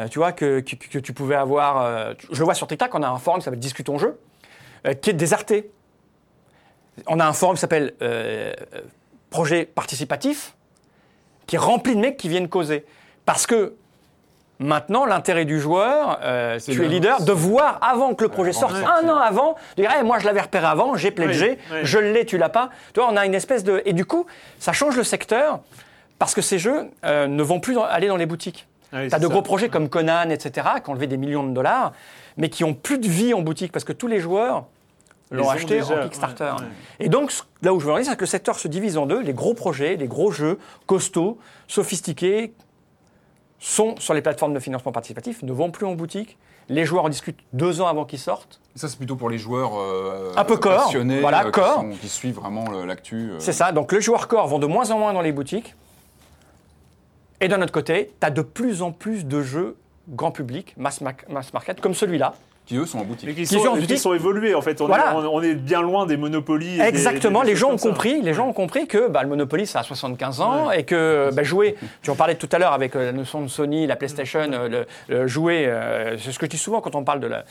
tu 0.09 0.21
vois, 0.21 0.31
que, 0.31 0.61
que, 0.61 0.77
que 0.77 0.99
tu 1.01 1.13
pouvais 1.13 1.35
avoir. 1.35 2.15
je 2.31 2.39
le 2.39 2.45
vois 2.45 2.55
sur 2.55 2.69
TikTok, 2.69 2.95
on 2.95 3.03
a 3.03 3.09
un 3.09 3.19
forum 3.19 3.41
qui 3.41 3.45
s'appelle 3.45 3.59
Discutons 3.59 3.99
Jeu, 3.99 4.21
qui 5.01 5.11
est 5.11 5.15
déserté. 5.15 5.71
On 7.07 7.19
a 7.21 7.27
un 7.27 7.33
forum 7.33 7.55
qui 7.57 7.61
s'appelle 7.61 7.95
euh, 8.03 8.53
euh, 8.75 8.81
Projet 9.31 9.65
Participatif, 9.65 10.55
qui 11.47 11.57
est 11.57 11.59
rempli 11.59 11.95
de 11.97 12.01
mecs 12.01 12.17
qui 12.17 12.29
viennent 12.29 12.49
causer. 12.49 12.85
Parce 13.25 13.47
que 13.47 13.75
maintenant, 14.59 15.07
l'intérêt 15.07 15.45
du 15.45 15.61
joueur, 15.61 16.19
euh, 16.23 16.59
C'est 16.59 16.73
tu 16.73 16.81
es 16.81 16.85
le- 16.85 16.91
leader, 16.91 17.23
de 17.23 17.33
voir 17.33 17.79
avant 17.83 18.15
que 18.15 18.25
le 18.25 18.29
projet 18.29 18.53
sorte, 18.53 18.75
un 18.75 19.09
an 19.09 19.17
avant, 19.17 19.55
de 19.77 19.83
dire 19.83 19.91
Hey, 19.93 20.03
moi 20.05 20.19
je 20.19 20.27
l'avais 20.27 20.41
repéré 20.41 20.67
avant, 20.67 20.97
j'ai 20.97 21.11
pledgé, 21.11 21.51
Oui, 21.71 21.77
oui. 21.77 21.81
je 21.85 21.99
l'ai, 21.99 22.27
tu 22.27 22.37
l'as 22.39 22.49
pas. 22.49 22.71
Tu 22.93 23.01
vois, 23.01 23.09
on 23.11 23.17
a 23.17 23.25
une 23.25 23.35
espèce 23.35 23.65
de. 23.65 23.83
Et 23.85 23.93
du 23.93 24.05
coup, 24.05 24.27
ça 24.59 24.73
change 24.73 24.97
le 24.97 25.05
secteur 25.05 25.61
parce 26.19 26.35
que 26.35 26.43
ces 26.43 26.59
jeux 26.59 26.91
euh, 27.05 27.27
ne 27.27 27.43
vont 27.43 27.61
plus 27.61 27.79
aller 27.79 28.09
dans 28.09 28.17
les 28.17 28.27
boutiques. 28.27 28.67
Ouais, 28.93 29.09
tu 29.09 29.15
as 29.15 29.19
de 29.19 29.25
ça. 29.25 29.29
gros 29.31 29.43
projets 29.43 29.69
comme 29.69 29.89
Conan, 29.89 30.31
etc., 30.31 30.67
qui 30.83 30.91
ont 30.91 30.95
levé 30.95 31.07
des 31.07 31.17
millions 31.17 31.45
de 31.47 31.53
dollars, 31.53 31.93
mais 32.37 32.49
qui 32.49 32.65
ont 32.65 32.75
plus 32.75 32.99
de 32.99 33.07
vie 33.09 33.33
en 33.35 33.43
boutique 33.43 33.73
parce 33.73 33.85
que 33.85 33.93
tous 33.93 34.07
les 34.09 34.19
joueurs 34.21 34.65
Les 35.31 35.39
l'ont 35.39 35.47
ont 35.47 35.51
acheté 35.51 35.81
déjà, 35.81 36.01
en 36.01 36.03
Kickstarter. 36.05 36.45
ouais, 36.45 36.63
ouais. 36.63 36.67
Et 36.99 37.09
donc, 37.09 37.33
là 37.63 37.73
où 37.73 37.79
je 37.81 37.87
veux 37.87 37.93
en 37.93 37.97
aller, 37.97 38.05
c'est 38.05 38.17
que 38.17 38.21
le 38.21 38.27
secteur 38.27 38.59
se 38.59 38.67
divise 38.69 38.99
en 38.99 39.07
deux. 39.07 39.21
Les 39.21 39.33
gros 39.35 39.55
projets, 39.55 39.97
les 39.97 40.09
gros 40.09 40.31
jeux 40.33 40.59
costauds, 40.87 41.39
sophistiqués, 41.69 42.53
sont 43.59 43.95
sur 43.99 44.15
les 44.15 44.23
plateformes 44.23 44.55
de 44.55 44.59
financement 44.61 44.91
participatif, 44.93 45.43
ne 45.43 45.53
vont 45.53 45.71
plus 45.71 45.87
en 45.87 45.95
boutique. 45.95 46.39
Les 46.69 46.85
joueurs 46.85 47.05
en 47.05 47.09
discutent 47.09 47.39
deux 47.53 47.81
ans 47.81 47.89
avant 47.89 48.05
qu'ils 48.05 48.19
sortent. 48.21 48.61
Ça, 48.77 48.89
c'est 48.89 48.97
plutôt 48.97 49.17
pour 49.17 49.29
les 49.29 49.39
joueurs 49.39 49.73
euh, 49.77 50.33
Un 50.37 50.45
peu 50.45 50.57
corps, 50.57 50.85
passionnés, 50.85 51.21
voilà, 51.21 51.45
euh, 51.47 51.51
corps. 51.51 51.81
Qui, 51.85 51.93
sont- 51.95 51.99
qui 52.01 52.09
suivent 52.09 52.37
vraiment 52.37 52.71
le- 52.71 52.85
l'actu. 52.87 53.31
euh. 53.33 53.37
C'est 53.41 53.53
ça. 53.53 53.73
Donc, 53.73 53.93
les 53.93 54.01
joueurs 54.01 54.29
corps 54.29 54.47
vont 54.47 54.61
de 54.61 54.67
moins 54.67 54.91
en 54.93 54.99
moins 54.99 55.13
dans 55.13 55.21
les 55.21 55.33
boutiques. 55.33 55.75
Et 57.41 57.49
d'un 57.49 57.61
autre 57.63 57.73
côté, 57.73 58.11
tu 58.21 58.27
as 58.27 58.31
de 58.31 58.43
plus 58.43 58.83
en 58.83 58.93
plus 58.93 59.25
de 59.27 59.43
jeux 59.43 59.77
grand 60.09 60.31
public, 60.31 60.75
mass, 60.77 61.01
ma- 61.01 61.13
mass 61.29 61.53
market, 61.53 61.81
comme 61.81 61.95
celui-là, 61.95 62.35
Qui, 62.67 62.77
eux, 62.77 62.87
sont 62.87 62.99
en 62.99 63.05
boutique. 63.05 63.27
Mais 63.29 63.35
qui 63.35 63.43
Qui 63.43 63.47
sont, 63.59 63.73
qui 63.75 63.81
boutique. 63.81 63.99
sont 63.99 64.13
évolués 64.15 64.55
en 64.55 64.61
fait. 64.63 64.81
On, 64.81 64.87
Voilà. 64.87 65.13
est, 65.13 65.17
on, 65.17 65.35
on 65.37 65.43
est 65.43 65.55
bien 65.55 65.83
loin 65.83 66.05
des 66.07 66.17
monopolies. 66.17 66.81
Exactement, 66.81 67.41
des- 67.41 67.47
des 67.47 67.53
les 67.53 67.57
gens 67.57 67.71
ont 67.73 67.79
ça. 67.79 67.89
compris, 67.89 68.21
les 68.23 68.35
gens 68.35 68.47
ont 68.49 68.53
compris 68.53 68.87
que 68.87 69.09
bah, 69.09 69.23
le 69.23 69.29
Monopoly 69.29 69.67
ça 69.67 69.81
a 69.81 69.83
75 69.83 70.41
ans 70.41 70.71
et 70.71 70.85
que 70.85 71.31
bah, 71.33 71.43
jouer, 71.43 71.77
tu 72.03 72.11
en 72.11 72.17
parlais 72.17 72.35
tout 72.35 72.49
à 72.53 72.59
l'heure 72.59 72.73
avec 72.73 72.95
euh, 72.97 73.07
la 73.07 73.13
notion 73.13 73.41
de 73.43 73.49
Sony, 73.49 73.87
la 73.87 73.97
PlayStation, 73.97 74.41
euh, 74.53 74.69
le, 74.69 74.87
le 75.09 75.27
jouer, 75.27 75.67
euh, 75.67 76.17
c'est 76.19 76.33
ce 76.33 76.39
que 76.39 76.47
je 76.47 76.51
dis 76.51 76.59
souvent 76.59 76.81
quand 76.81 76.95
on 76.95 77.05
parle 77.05 77.21
de 77.21 77.27
la- 77.29 77.45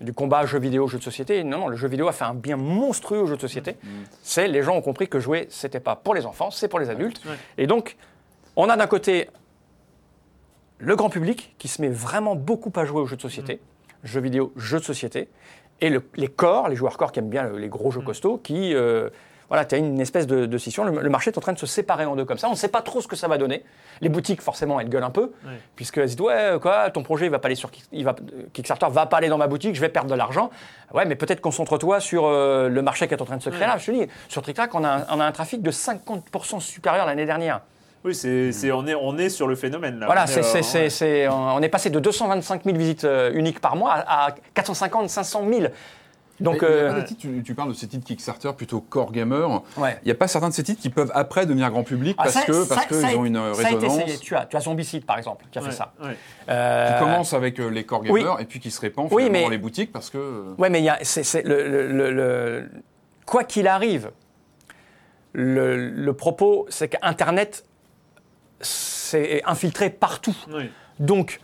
du 0.00 0.12
combat 0.12 0.44
jeu 0.46 0.58
vidéo, 0.58 0.88
jeu 0.88 0.98
de 0.98 1.04
société. 1.04 1.44
Non, 1.44 1.58
non, 1.58 1.68
le 1.68 1.76
jeu 1.76 1.86
vidéo 1.86 2.08
a 2.08 2.12
fait 2.12 2.24
un 2.24 2.34
bien 2.34 2.56
monstrueux 2.56 3.18
au 3.20 3.26
jeu 3.26 3.36
de 3.36 3.40
société. 3.40 3.76
C'est 4.24 4.48
les 4.48 4.62
gens 4.62 4.74
ont 4.74 4.82
compris 4.82 5.06
que 5.08 5.20
jouer, 5.20 5.46
c'était 5.50 5.78
pas 5.80 5.94
pour 5.94 6.14
les 6.14 6.26
enfants, 6.26 6.50
c'est 6.50 6.66
pour 6.68 6.80
les 6.80 6.90
adultes. 6.90 7.22
Et 7.58 7.66
donc, 7.68 7.96
on 8.56 8.68
a 8.68 8.76
d'un 8.76 8.86
côté 8.86 9.28
le 10.78 10.96
grand 10.96 11.08
public 11.10 11.54
qui 11.58 11.68
se 11.68 11.80
met 11.80 11.88
vraiment 11.88 12.34
beaucoup 12.34 12.72
à 12.76 12.84
jouer 12.84 13.00
aux 13.00 13.06
jeux 13.06 13.16
de 13.16 13.22
société, 13.22 13.60
jeux 14.02 14.20
vidéo, 14.20 14.52
jeux 14.56 14.80
de 14.80 14.84
société, 14.84 15.28
et 15.80 15.88
le- 15.90 16.02
les 16.16 16.28
corps, 16.28 16.68
les 16.68 16.76
joueurs 16.76 16.96
corps 16.96 17.12
qui 17.12 17.20
aiment 17.20 17.30
bien 17.30 17.44
le- 17.44 17.58
les 17.58 17.68
gros 17.68 17.90
jeux 17.90 18.00
costauds, 18.00 18.38
qui, 18.38 18.74
euh, 18.74 19.08
voilà, 19.48 19.64
tu 19.64 19.74
as 19.74 19.78
une 19.78 20.00
espèce 20.00 20.26
de, 20.26 20.46
de 20.46 20.58
scission. 20.58 20.84
Le, 20.84 21.00
le 21.00 21.10
marché 21.10 21.30
est 21.30 21.38
en 21.38 21.40
train 21.40 21.52
de 21.52 21.58
se 21.58 21.66
séparer 21.66 22.04
en 22.06 22.16
deux 22.16 22.24
comme 22.24 22.38
ça. 22.38 22.48
On 22.48 22.52
ne 22.52 22.56
sait 22.56 22.68
pas 22.68 22.82
trop 22.82 23.00
ce 23.00 23.08
que 23.08 23.16
ça 23.16 23.28
va 23.28 23.38
donner. 23.38 23.62
Les 24.00 24.08
boutiques, 24.08 24.40
forcément, 24.40 24.80
elles 24.80 24.88
gueulent 24.88 25.04
un 25.04 25.10
peu, 25.10 25.32
Ouais. 25.44 25.52
puisqu'elles 25.76 26.08
se 26.10 26.16
disent 26.16 26.26
ouais, 26.26 26.58
quoi, 26.60 26.90
ton 26.90 27.02
projet, 27.02 27.26
il 27.26 27.30
va 27.30 27.38
pas 27.38 27.46
aller 27.46 27.54
sur 27.54 27.70
il 27.92 28.04
va, 28.04 28.14
Kickstarter, 28.52 28.86
va 28.90 29.06
pas 29.06 29.18
aller 29.18 29.28
dans 29.28 29.38
ma 29.38 29.46
boutique, 29.46 29.74
je 29.74 29.80
vais 29.80 29.88
perdre 29.88 30.10
de 30.10 30.14
l'argent. 30.16 30.50
Ouais, 30.92 31.04
mais 31.04 31.14
peut-être 31.14 31.40
concentre-toi 31.40 32.00
sur 32.00 32.24
euh, 32.26 32.68
le 32.68 32.82
marché 32.82 33.06
qui 33.06 33.14
est 33.14 33.22
en 33.22 33.26
train 33.26 33.36
de 33.36 33.42
se 33.42 33.50
créer 33.50 33.66
là. 33.66 33.76
Je 33.78 33.86
te 33.86 33.90
dis, 33.92 34.06
sur 34.28 34.42
TrickTrack, 34.42 34.74
on 34.74 34.82
a, 34.84 34.88
un- 34.88 35.06
on 35.10 35.20
a 35.20 35.24
un 35.24 35.32
trafic 35.32 35.62
de 35.62 35.70
50% 35.70 36.60
supérieur 36.60 37.06
l'année 37.06 37.26
dernière. 37.26 37.60
Oui, 38.04 38.14
c'est, 38.14 38.52
c'est- 38.52 38.70
on, 38.70 38.86
est, 38.86 38.94
on 38.94 39.16
est 39.16 39.30
sur 39.30 39.46
le 39.48 39.54
phénomène 39.56 39.98
là. 39.98 40.06
Voilà, 40.06 40.22
On 40.22 40.24
est, 40.24 40.28
c'est, 40.28 40.40
euh, 40.58 40.62
c'est- 40.62 40.78
ouais. 40.82 40.90
c'est- 40.90 41.28
on 41.28 41.62
est 41.62 41.68
passé 41.70 41.88
de 41.90 41.98
225 41.98 42.64
000 42.64 42.76
visites 42.76 43.04
euh, 43.04 43.32
uniques 43.34 43.60
par 43.60 43.76
mois 43.76 43.92
à, 43.94 44.26
à 44.26 44.34
450, 44.54 45.08
500 45.08 45.42
000. 45.48 45.66
Donc, 46.40 46.62
Mais 46.62 46.68
il 46.68 46.74
y 46.74 46.74
a 46.74 46.76
euh, 46.78 46.92
pas 46.92 47.00
des 47.00 47.06
titres, 47.06 47.20
tu, 47.20 47.42
tu 47.44 47.54
parles 47.54 47.68
de 47.68 47.74
ces 47.74 47.86
titres 47.86 48.04
Kickstarter 48.04 48.50
plutôt 48.56 48.80
core 48.80 49.12
gamer. 49.12 49.62
Ouais. 49.76 49.96
Il 50.02 50.06
n'y 50.06 50.10
a 50.10 50.16
pas 50.16 50.26
certains 50.26 50.48
de 50.48 50.52
ces 50.54 50.64
titres 50.64 50.82
qui 50.82 50.90
peuvent 50.90 51.12
après 51.14 51.46
devenir 51.46 51.70
grand 51.70 51.84
public 51.84 52.16
ah, 52.18 52.24
parce 52.24 52.34
ça- 52.34 52.42
que 52.42 52.68
parce 52.68 52.86
qu'ils 52.86 53.16
ont 53.16 53.24
une 53.24 53.36
euh, 53.36 53.54
ça 53.54 53.68
a 53.68 53.70
été 53.70 53.86
résonance. 53.86 54.20
Tu 54.20 54.34
as, 54.34 54.44
tu 54.44 54.56
as 54.56 54.60
Zombicide, 54.60 55.06
par 55.06 55.16
exemple, 55.16 55.44
qui 55.52 55.58
a 55.58 55.62
Ouais, 55.62 55.70
fait 55.70 55.76
ça. 55.76 55.92
ouais. 56.02 56.16
Euh, 56.50 56.92
Qui 56.92 56.98
commence 57.04 57.32
avec 57.34 57.60
euh, 57.60 57.68
les 57.68 57.84
core 57.84 58.02
oui. 58.10 58.20
gamers 58.22 58.40
et 58.40 58.44
puis 58.46 58.58
qui 58.60 58.70
se 58.72 58.80
répand 58.80 59.06
Oui, 59.12 59.30
mais- 59.30 59.44
dans 59.44 59.48
les 59.48 59.58
boutiques 59.58 59.92
parce 59.92 60.10
que. 60.10 60.18
euh, 60.18 60.54
Ouais, 60.58 60.68
mais 60.70 60.80
il 60.80 60.84
y 60.84 60.88
a, 60.90 60.98
c'est, 61.02 61.22
c'est 61.22 61.42
le, 61.42 61.68
le- 61.68 61.86
le- 61.86 62.10
le- 62.10 62.68
quoi 63.26 63.44
qu'il 63.44 63.68
arrive, 63.68 64.10
le, 65.32 65.76
le 65.88 66.12
propos, 66.14 66.66
c'est 66.68 66.88
qu'Internet 66.88 67.64
s'est 68.60 69.42
infiltré 69.44 69.90
partout. 69.90 70.36
Oui. 70.52 70.70
Donc, 70.98 71.40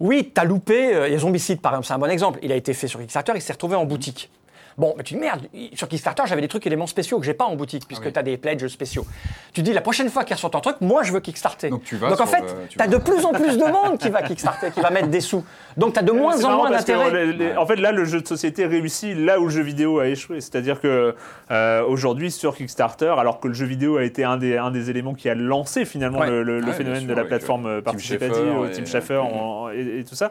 oui, 0.00 0.30
t'as 0.34 0.44
loupé. 0.44 0.94
euh, 0.94 1.08
Il 1.08 1.12
y 1.12 1.16
a 1.16 1.18
Zombicide, 1.18 1.60
par 1.60 1.72
exemple, 1.72 1.86
c'est 1.86 1.94
un 1.94 1.98
bon 1.98 2.10
exemple. 2.10 2.38
Il 2.42 2.52
a 2.52 2.56
été 2.56 2.74
fait 2.74 2.88
sur 2.88 3.00
Kickstarter, 3.00 3.32
il 3.34 3.42
s'est 3.42 3.52
retrouvé 3.52 3.76
en 3.76 3.84
boutique. 3.84 4.30
Bon, 4.78 4.94
mais 4.96 5.02
tu 5.04 5.14
dis 5.14 5.20
merde, 5.20 5.42
sur 5.74 5.88
Kickstarter, 5.88 6.22
j'avais 6.26 6.40
des 6.40 6.48
trucs 6.48 6.66
éléments 6.66 6.86
spéciaux 6.86 7.18
que 7.18 7.26
j'ai 7.26 7.34
pas 7.34 7.44
en 7.44 7.56
boutique, 7.56 7.86
puisque 7.86 8.02
Ah 8.04 8.06
oui. 8.06 8.12
tu 8.12 8.18
as 8.18 8.22
des 8.22 8.36
pledges 8.36 8.66
spéciaux. 8.68 9.04
Tu 9.52 9.62
dis 9.62 9.72
la 9.72 9.80
prochaine 9.80 10.08
fois 10.08 10.24
qu'il 10.24 10.34
ressort 10.34 10.50
un 10.54 10.60
truc, 10.60 10.76
moi 10.80 11.02
je 11.02 11.12
veux 11.12 11.20
Kickstarter. 11.20 11.68
Donc 11.70 11.84
tu 11.84 11.96
vas 11.96 12.12
en 12.12 12.16
sur 12.16 12.28
fait, 12.28 12.40
le- 12.40 12.46
tu 12.68 12.76
tu 12.78 12.80
as 12.82 12.86
vas- 12.86 12.92
de 12.92 12.96
plus 12.98 13.24
en 13.24 13.32
plus 13.32 13.56
de 13.58 13.64
monde 13.64 13.98
qui 13.98 14.08
va 14.08 14.22
Kickstarter, 14.22 14.70
qui 14.70 14.80
va 14.80 14.90
mettre 14.90 15.08
des 15.08 15.20
sous. 15.20 15.44
Donc 15.76 15.92
tu 15.94 15.98
as 15.98 16.02
de 16.02 16.12
moins 16.12 16.42
en 16.44 16.56
moins 16.56 16.70
d'intérêt. 16.70 17.56
En 17.56 17.66
fait, 17.66 17.76
là, 17.76 17.92
le 17.92 18.04
jeu 18.04 18.20
de 18.20 18.26
société 18.26 18.66
réussit 18.66 19.16
là 19.16 19.38
où 19.40 19.44
le 19.44 19.50
jeu 19.50 19.62
vidéo 19.62 19.98
a 20.00 20.06
échoué. 20.08 20.40
C'est-à-dire 20.40 20.80
que 20.80 21.14
euh, 21.50 21.84
aujourd'hui, 21.84 22.30
sur 22.30 22.54
Kickstarter, 22.56 23.14
alors 23.18 23.40
que 23.40 23.48
le 23.48 23.54
jeu 23.54 23.66
vidéo 23.66 23.96
a 23.98 24.04
été 24.04 24.24
un 24.24 24.36
des, 24.36 24.56
un 24.56 24.70
des 24.70 24.90
éléments 24.90 25.14
qui 25.14 25.28
a 25.28 25.34
lancé 25.34 25.84
finalement 25.84 26.20
Ouais. 26.20 26.28
le, 26.30 26.42
le- 26.42 26.60
le 26.60 26.66
Ouais, 26.66 26.72
phénomène 26.72 27.06
de 27.06 27.14
la 27.14 27.24
plateforme 27.24 27.66
euh, 27.66 27.68
euh, 27.76 27.78
Tim 27.80 27.84
participative, 27.84 28.34
Schafer 28.34 28.48
euh, 28.62 28.68
et- 28.68 28.72
Tim 28.72 28.84
Schafer 28.86 29.18
en- 29.18 29.70
et, 29.70 30.00
et 30.00 30.04
tout 30.04 30.14
ça. 30.14 30.30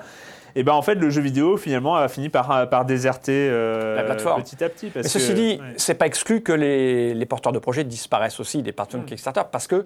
Et 0.56 0.64
ben 0.64 0.74
en 0.74 0.82
fait, 0.82 0.96
le 0.96 1.10
jeu 1.10 1.22
vidéo 1.22 1.58
finalement 1.58 1.96
a 1.96 2.08
fini 2.08 2.30
par, 2.30 2.70
par 2.70 2.86
déserter 2.86 3.48
euh, 3.50 3.96
La 3.96 4.04
plateforme. 4.04 4.44
petit 4.44 4.64
à 4.64 4.70
petit. 4.70 4.88
Parce 4.90 5.06
Mais 5.06 5.10
ceci 5.10 5.30
que- 5.30 5.34
dit, 5.34 5.60
ouais. 5.62 5.74
c'est 5.78 5.94
pas 5.96 6.08
exclu 6.08 6.42
que 6.42 6.52
les, 6.52 7.14
les 7.14 7.26
porteurs 7.26 7.54
de 7.54 7.60
projets 7.60 7.84
disparaissent 7.84 8.40
aussi 8.40 8.62
des 8.64 8.72
partenaires 8.72 9.06
Kickstarter 9.06 9.42
parce 9.52 9.68
que. 9.68 9.86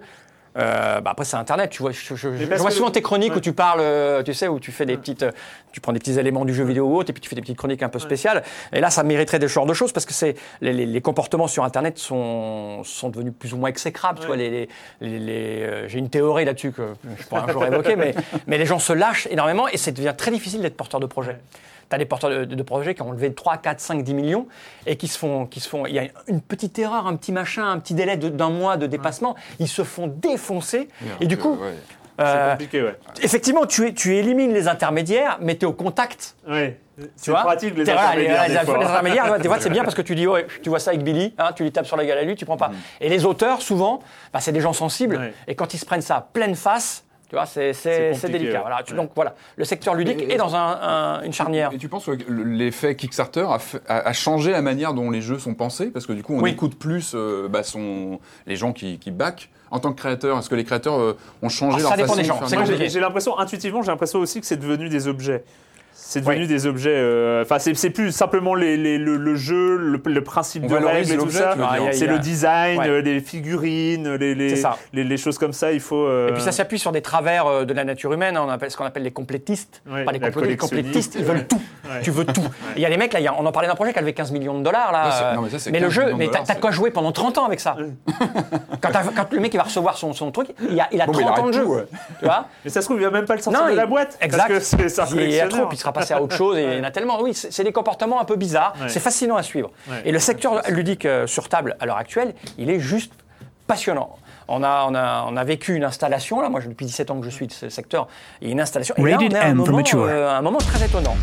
Euh, 0.56 1.00
bah 1.00 1.10
après 1.10 1.24
c'est 1.24 1.36
internet, 1.36 1.70
tu 1.70 1.82
vois. 1.82 1.92
Je, 1.92 2.14
je- 2.14 2.36
je 2.36 2.44
parce 2.46 2.60
vois 2.60 2.70
souvent 2.70 2.86
le- 2.86 2.92
tes 2.92 3.02
chroniques 3.02 3.32
ouais. 3.32 3.38
où 3.38 3.40
tu 3.40 3.52
parles, 3.52 3.80
euh, 3.82 4.22
tu 4.22 4.32
sais, 4.34 4.48
où 4.48 4.58
tu 4.58 4.72
fais 4.72 4.86
des 4.86 4.96
petites, 4.96 5.22
euh, 5.22 5.32
tu 5.72 5.80
prends 5.80 5.92
des 5.92 5.98
petits 5.98 6.18
éléments 6.18 6.44
du 6.44 6.54
jeu 6.54 6.64
vidéo 6.64 6.86
ou 6.86 6.96
autre, 6.96 7.10
et 7.10 7.12
puis 7.12 7.20
tu 7.20 7.28
fais 7.28 7.36
des 7.36 7.42
petites 7.42 7.58
chroniques 7.58 7.82
un 7.82 7.88
peu 7.90 7.98
spéciales. 7.98 8.42
Et 8.72 8.80
là, 8.80 8.88
ça 8.90 9.02
mériterait 9.02 9.38
des 9.38 9.48
genres 9.48 9.66
de 9.66 9.74
choses 9.74 9.92
parce 9.92 10.06
que 10.06 10.14
c'est 10.14 10.34
les, 10.62 10.72
les- 10.72 10.86
les 10.86 11.00
comportements 11.00 11.46
sur 11.46 11.64
internet 11.64 11.98
sont, 11.98 12.82
sont 12.84 13.10
devenus 13.10 13.34
plus 13.38 13.52
ou 13.52 13.58
moins 13.58 13.68
exécrables. 13.68 14.18
Tu 14.20 14.26
vois, 14.26 14.36
les, 14.36 14.68
les- 15.00 15.88
j'ai 15.88 15.98
une 15.98 16.08
théorie 16.10 16.44
là-dessus 16.44 16.72
que 16.72 16.82
je 17.18 17.24
pourrais 17.26 17.42
un 17.42 17.52
jour 17.52 17.64
évoquer, 17.64 17.96
mais, 17.96 18.14
mais 18.46 18.58
les 18.58 18.66
gens 18.66 18.78
se 18.78 18.92
lâchent 18.92 19.26
énormément 19.30 19.68
et 19.68 19.76
ça 19.76 19.90
devient 19.90 20.14
très 20.16 20.30
difficile 20.30 20.62
d'être 20.62 20.76
porteur 20.76 21.00
de 21.00 21.06
projet. 21.06 21.36
As 21.94 21.98
des 21.98 22.04
porteurs 22.06 22.30
de, 22.30 22.44
de 22.44 22.62
projets 22.62 22.94
qui 22.94 23.02
ont 23.02 23.12
levé 23.12 23.32
3, 23.32 23.58
4, 23.58 23.80
5, 23.80 24.02
10 24.02 24.14
millions 24.14 24.46
et 24.86 24.96
qui 24.96 25.08
se 25.08 25.18
font. 25.18 25.46
Qui 25.46 25.60
se 25.60 25.68
font 25.68 25.86
il 25.86 25.94
y 25.94 25.98
a 25.98 26.04
une 26.28 26.40
petite 26.40 26.78
erreur, 26.78 27.06
un 27.06 27.16
petit 27.16 27.32
machin, 27.32 27.70
un 27.70 27.78
petit 27.78 27.94
délai 27.94 28.16
d'un 28.16 28.50
mois 28.50 28.76
de 28.76 28.86
dépassement. 28.86 29.36
Ils 29.58 29.68
se 29.68 29.84
font 29.84 30.06
défoncer. 30.08 30.88
Et 31.20 31.26
du 31.26 31.36
coup, 31.38 31.56
Ouais. 31.56 31.74
C'est 32.18 32.24
euh, 32.24 32.50
compliqué, 32.52 32.82
ouais. 32.82 32.96
effectivement, 33.20 33.66
tu, 33.66 33.92
tu 33.92 34.16
élimines 34.16 34.54
les 34.54 34.68
intermédiaires, 34.68 35.36
mais 35.42 35.54
tu 35.56 35.66
es 35.66 35.68
au 35.68 35.74
contact. 35.74 36.34
Tu 36.46 36.72
C'est 37.14 37.30
pratique 37.30 37.76
les 37.76 37.90
intermédiaires. 37.90 38.48
les- 38.48 38.56
intermédiaires, 38.56 39.38
des 39.38 39.48
fois, 39.48 39.60
c'est 39.60 39.68
bien 39.68 39.82
parce 39.84 39.94
que 39.94 40.00
tu 40.00 40.14
dis, 40.14 40.26
ouais, 40.26 40.46
tu 40.62 40.70
vois 40.70 40.78
ça 40.78 40.92
avec 40.92 41.02
Billy, 41.04 41.34
hein, 41.36 41.50
tu 41.54 41.62
lui 41.62 41.72
tapes 41.72 41.84
sur 41.84 41.98
la 41.98 42.06
gueule 42.06 42.16
à 42.16 42.22
lui, 42.22 42.34
tu 42.34 42.46
prends 42.46 42.56
pas. 42.56 42.70
Et 43.02 43.10
les 43.10 43.26
auteurs, 43.26 43.60
souvent, 43.60 44.00
bah, 44.32 44.40
c'est 44.40 44.52
des 44.52 44.62
gens 44.62 44.72
sensibles. 44.72 45.16
Ouais. 45.16 45.34
Et 45.46 45.54
quand 45.56 45.74
ils 45.74 45.78
se 45.78 45.84
prennent 45.84 46.00
ça 46.00 46.16
à 46.16 46.20
pleine 46.22 46.54
face, 46.54 47.04
tu 47.28 47.34
vois, 47.34 47.46
c'est- 47.46 47.72
délicat. 48.28 48.60
Voilà, 48.60 48.76
Ouais. 48.88 48.96
donc 48.96 49.10
voilà, 49.14 49.34
le 49.56 49.64
secteur 49.64 49.94
ludique 49.94 50.22
Et- 50.22 50.34
est 50.34 50.36
dans 50.36 50.54
un- 50.54 50.78
un- 50.80 51.22
une 51.22 51.32
charnière. 51.32 51.70
Et 51.72 51.78
tu 51.78 51.88
penses 51.88 52.06
que 52.06 52.12
le- 52.28 52.44
l'effet 52.44 52.94
Kickstarter 52.96 53.46
a, 53.50 53.58
fait- 53.58 53.80
a- 53.88 54.08
a 54.08 54.12
changé 54.12 54.50
la 54.52 54.62
manière 54.62 54.94
dont 54.94 55.10
les 55.10 55.20
jeux 55.20 55.38
sont 55.38 55.54
pensés? 55.54 55.86
Parce 55.86 56.06
que 56.06 56.12
du 56.12 56.22
coup, 56.22 56.34
on 56.34 56.40
Oui. 56.40 56.50
écoute 56.50 56.78
plus 56.78 57.12
euh, 57.14 57.48
bah, 57.48 57.62
son- 57.62 58.20
les 58.46 58.56
gens 58.56 58.72
qui, 58.72 58.98
qui 58.98 59.10
backent. 59.10 59.48
En 59.72 59.80
tant 59.80 59.92
que 59.92 59.98
créateur, 59.98 60.38
est-ce 60.38 60.48
que 60.48 60.54
les 60.54 60.62
créateurs 60.64 61.00
euh, 61.00 61.16
ont 61.42 61.48
changé 61.48 61.78
Ah, 61.78 61.82
leur 61.82 61.90
ça 61.90 61.96
dépend 61.96 62.06
façon 62.06 62.16
des 62.18 62.22
de 62.22 62.28
gens, 62.28 62.38
faire 62.38 62.48
c'est 62.48 62.56
des 62.56 62.62
compliqué. 62.62 62.88
j'ai 62.88 63.00
l'impression, 63.00 63.36
intuitivement, 63.38 63.82
j'ai 63.82 63.90
l'impression 63.90 64.20
aussi 64.20 64.40
que 64.40 64.46
c'est 64.46 64.56
devenu 64.58 64.88
des 64.88 65.08
objets. 65.08 65.42
C'est 66.08 66.20
devenu 66.20 66.46
des 66.46 66.66
objets. 66.66 66.90
euh, 66.94 67.42
Enfin, 67.42 67.58
c'est 67.58 67.74
c'est 67.74 67.90
plus 67.90 68.12
simplement 68.12 68.54
les- 68.54 68.76
les- 68.76 68.96
le, 68.98 69.16
le 69.16 69.34
jeu, 69.34 69.76
le, 69.76 70.00
le 70.04 70.20
principe 70.22 70.62
On 70.64 70.68
de 70.68 70.76
règles 70.76 71.12
et 71.12 71.16
tout 71.16 71.30
ça. 71.30 71.56
Ah, 71.60 71.74
a- 71.88 71.92
C'est 71.92 72.08
a- 72.08 72.12
le 72.12 72.18
design, 72.20 72.78
Ouais. 72.78 72.88
euh, 72.88 73.00
les 73.02 73.20
figurines, 73.20 74.14
les, 74.14 74.34
les, 74.36 75.16
choses 75.16 75.36
comme 75.38 75.52
ça. 75.52 75.72
Il 75.72 75.80
faut. 75.80 76.06
euh, 76.06 76.28
Et 76.28 76.32
puis 76.32 76.42
ça 76.42 76.52
s'appuie 76.52 76.78
sur 76.78 76.92
des 76.92 77.02
travers 77.02 77.46
euh, 77.46 77.64
de 77.64 77.72
la 77.74 77.82
nature 77.84 78.12
humaine, 78.12 78.36
hein, 78.36 78.44
on 78.46 78.50
appelle 78.50 78.70
ce 78.70 78.76
qu'on 78.76 78.84
appelle 78.84 79.02
les 79.02 79.10
complétistes. 79.10 79.82
Ouais, 79.90 80.04
pas 80.04 80.12
les 80.12 80.20
complétistes, 80.20 80.48
les 80.50 80.56
complétistes, 80.56 81.16
ils 81.18 81.24
veulent 81.24 81.46
tout. 81.46 81.60
Ouais. 81.84 82.00
Tu 82.02 82.10
veux 82.12 82.24
tout. 82.24 82.46
Il 82.76 82.82
y 82.82 82.86
a 82.86 82.90
des 82.90 82.96
mecs, 82.96 83.12
là, 83.12 83.18
y 83.20 83.26
a- 83.26 83.34
on 83.36 83.44
en 83.44 83.52
parlait 83.52 83.68
d'un 83.68 83.74
projet 83.74 83.92
qui 83.92 83.98
a 83.98 84.02
levé 84.02 84.12
15 84.12 84.30
millions 84.30 84.56
de 84.58 84.62
dollars. 84.64 84.92
Là, 84.92 85.06
Ouais, 85.06 85.10
c'est- 85.12 85.24
euh, 85.24 85.34
non, 85.34 85.42
mais 85.42 85.58
ça, 85.58 85.70
le 85.70 85.78
15 85.80 85.88
jeu, 85.90 86.14
mais 86.16 86.28
t'as 86.28 86.54
quoi 86.54 86.70
jouer 86.70 86.90
pendant 86.92 87.10
30 87.12 87.38
ans 87.38 87.46
avec 87.46 87.58
ça 87.60 87.76
quand, 88.80 89.32
le 89.32 89.40
mec 89.40 89.52
il 89.52 89.56
va 89.56 89.64
recevoir 89.64 89.96
son, 89.96 90.12
son 90.12 90.30
truc, 90.30 90.48
il 90.70 90.78
a, 90.80 90.88
il 90.92 91.00
a 91.00 91.06
Bon, 91.06 91.12
mais 91.16 91.22
il 91.22 91.26
30 91.26 91.38
ans 91.38 91.46
de 91.48 91.52
jeu. 91.52 91.66
Tu 92.20 92.24
vois 92.24 92.46
Mais 92.64 92.70
ça 92.70 92.80
se 92.80 92.86
trouve, 92.86 92.98
il 92.98 93.04
va 93.04 93.10
même 93.10 93.24
pas 93.24 93.34
le 93.36 93.42
sortir 93.42 93.66
de 93.66 93.72
la 93.74 93.86
boîte. 93.86 94.16
Exact. 94.20 94.52
Il 95.16 95.30
y 95.30 95.40
a 95.40 95.48
trop, 95.48 95.68
il 95.72 95.76
sera 95.78 95.92
passé 96.00 96.14
à 96.14 96.22
autre 96.22 96.36
chose, 96.36 96.56
et 96.58 96.62
il 96.74 96.78
y 96.78 96.80
en 96.80 96.84
a 96.84 96.90
tellement. 96.90 97.20
Oui, 97.20 97.34
c'est 97.34 97.64
des 97.64 97.72
comportements 97.72 98.20
un 98.20 98.24
peu 98.24 98.36
bizarres. 98.36 98.74
Ouais. 98.80 98.88
C'est 98.88 99.00
fascinant 99.00 99.36
à 99.36 99.42
suivre. 99.42 99.70
Ouais. 99.88 100.02
Et 100.04 100.12
le 100.12 100.18
secteur 100.18 100.62
ludique 100.68 101.04
euh, 101.06 101.26
sur 101.26 101.48
table 101.48 101.76
à 101.80 101.86
l'heure 101.86 101.96
actuelle, 101.98 102.34
il 102.58 102.70
est 102.70 102.78
juste 102.80 103.12
passionnant. 103.66 104.16
On 104.48 104.62
a, 104.62 104.86
on, 104.88 104.94
a, 104.94 105.24
on 105.28 105.36
a 105.36 105.42
vécu 105.44 105.74
une 105.74 105.82
installation, 105.82 106.40
là, 106.40 106.48
moi 106.48 106.60
je- 106.60 106.68
depuis 106.68 106.86
17 106.86 107.10
ans 107.10 107.18
que 107.18 107.24
je 107.24 107.30
suis 107.30 107.48
de 107.48 107.52
ce 107.52 107.68
secteur, 107.68 108.06
il 108.40 108.46
y 108.46 108.50
a 108.50 108.52
une 108.52 108.60
installation. 108.60 108.94
Et 108.96 109.02
là, 109.10 109.18
on 109.20 109.34
à 109.34 109.44
un 109.46 109.54
moment, 109.54 109.76
mature. 109.78 110.04
euh, 110.08 110.28
un 110.30 110.40
moment 110.42 110.58
très 110.58 110.84
étonnant. 110.86 111.16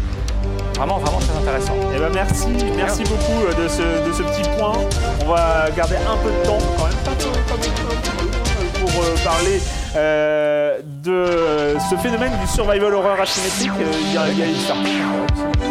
Vraiment, 0.75 0.97
vraiment 0.97 1.19
très 1.19 1.37
intéressant. 1.37 1.73
Eh 1.95 1.99
ben 1.99 2.09
merci, 2.13 2.47
merci 2.75 3.03
beaucoup 3.03 3.45
euh, 3.45 3.63
de 3.63 3.67
ce, 3.69 4.07
de 4.07 4.11
ce 4.11 4.23
petit 4.23 4.49
point. 4.57 4.73
On 5.23 5.29
va 5.29 5.67
garder 5.77 5.95
un 5.95 6.17
peu 6.17 6.31
de 6.31 6.45
temps, 6.45 6.57
quand 6.77 6.85
même 6.85 6.95
pas 7.05 7.13
pour 8.81 8.89
euh, 9.03 9.15
parler 9.23 9.61
euh, 9.95 10.79
de 11.03 11.77
ce 11.89 11.95
phénomène 11.95 12.31
du 12.41 12.47
survival 12.47 12.93
horror 12.93 13.19
asymétrique. 13.21 13.71
Euh, 13.79 13.91
Il 14.01 14.13
y 14.13 14.17
a, 14.17 14.27
il 14.29 14.39
y 14.39 14.43
a 14.43 14.45
une 14.45 14.55
sortie 14.55 14.97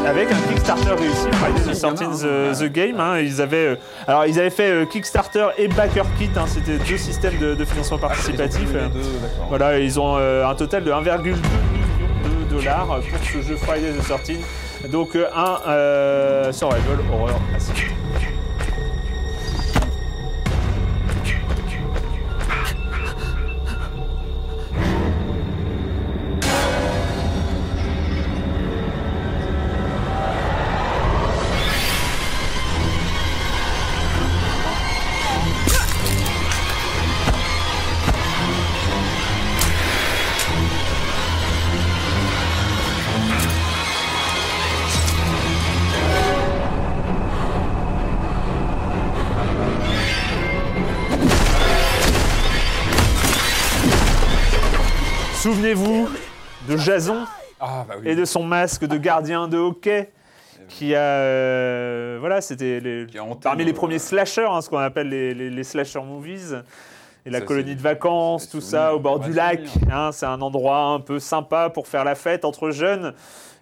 avec 0.06 0.28
un 0.32 0.52
Kickstarter 0.52 0.90
réussi, 0.98 1.28
Friday 1.32 1.60
the 1.60 1.74
13th 1.76 2.20
the, 2.22 2.58
the 2.58 2.72
Game. 2.72 2.98
hein. 3.00 3.18
ils 3.20 3.40
avaient, 3.40 3.66
euh, 3.68 3.76
alors 4.06 4.26
ils 4.26 4.38
avaient 4.40 4.50
fait 4.50 4.70
euh, 4.70 4.84
Kickstarter 4.86 5.46
et 5.58 5.68
Backer 5.68 6.04
Kit. 6.18 6.30
hein. 6.36 6.44
C'était 6.46 6.78
deux 6.78 6.96
systèmes 6.98 7.38
de, 7.38 7.54
de 7.54 7.64
financement 7.64 7.98
participatif. 7.98 8.68
Euh. 8.74 8.88
deux, 8.88 9.00
d'accord. 9.00 9.46
Voilà, 9.48 9.78
ils 9.78 10.00
ont 10.00 10.16
euh, 10.18 10.46
un 10.46 10.54
total 10.54 10.84
de 10.84 10.90
1,2 10.90 11.22
million 11.22 11.36
de 11.36 12.50
dollars 12.50 12.86
pour 12.86 13.18
ce 13.24 13.40
jeu 13.48 13.56
Friday 13.56 13.92
the 13.92 14.02
13 14.02 14.90
Donc 14.90 15.14
euh, 15.14 15.26
un 15.34 15.58
euh, 15.68 16.52
survival 16.52 16.98
horror 17.12 17.40
asymétrique. 17.54 17.90
Jason 56.84 57.24
Ah, 57.60 57.84
bah 57.88 57.94
oui. 58.00 58.08
et 58.08 58.14
de 58.16 58.24
son 58.24 58.42
masque 58.42 58.84
de 58.84 58.96
gardien 58.96 59.48
de 59.48 59.56
hockey 59.58 60.10
qui 60.68 60.94
a 60.94 61.00
euh, 61.00 62.16
voilà 62.20 62.40
c'était 62.40 62.80
les- 62.80 63.06
parmi 63.42 63.64
les 63.64 63.72
premiers 63.72 63.98
slashers 63.98 64.46
hein, 64.48 64.60
ce 64.60 64.70
qu'on 64.70 64.78
appelle 64.78 65.08
les, 65.08 65.34
les, 65.34 65.50
les 65.50 65.64
slasher 65.64 66.00
movies. 66.00 66.62
Et 67.24 67.30
la 67.30 67.38
Ça, 67.38 67.44
colonie 67.46 67.76
de 67.76 67.80
vacances 67.80 68.48
tout 68.48 68.60
ça 68.60 68.94
au 68.96 68.98
bord 68.98 69.20
du 69.20 69.32
lac 69.32 69.60
hein, 69.92 70.10
c'est 70.12 70.26
un 70.26 70.40
endroit 70.40 70.86
un 70.86 70.98
peu 71.00 71.18
sympa 71.20 71.70
pour 71.70 71.86
faire 71.86 72.04
la 72.04 72.14
fête 72.16 72.44
entre 72.44 72.70
jeunes 72.70 73.12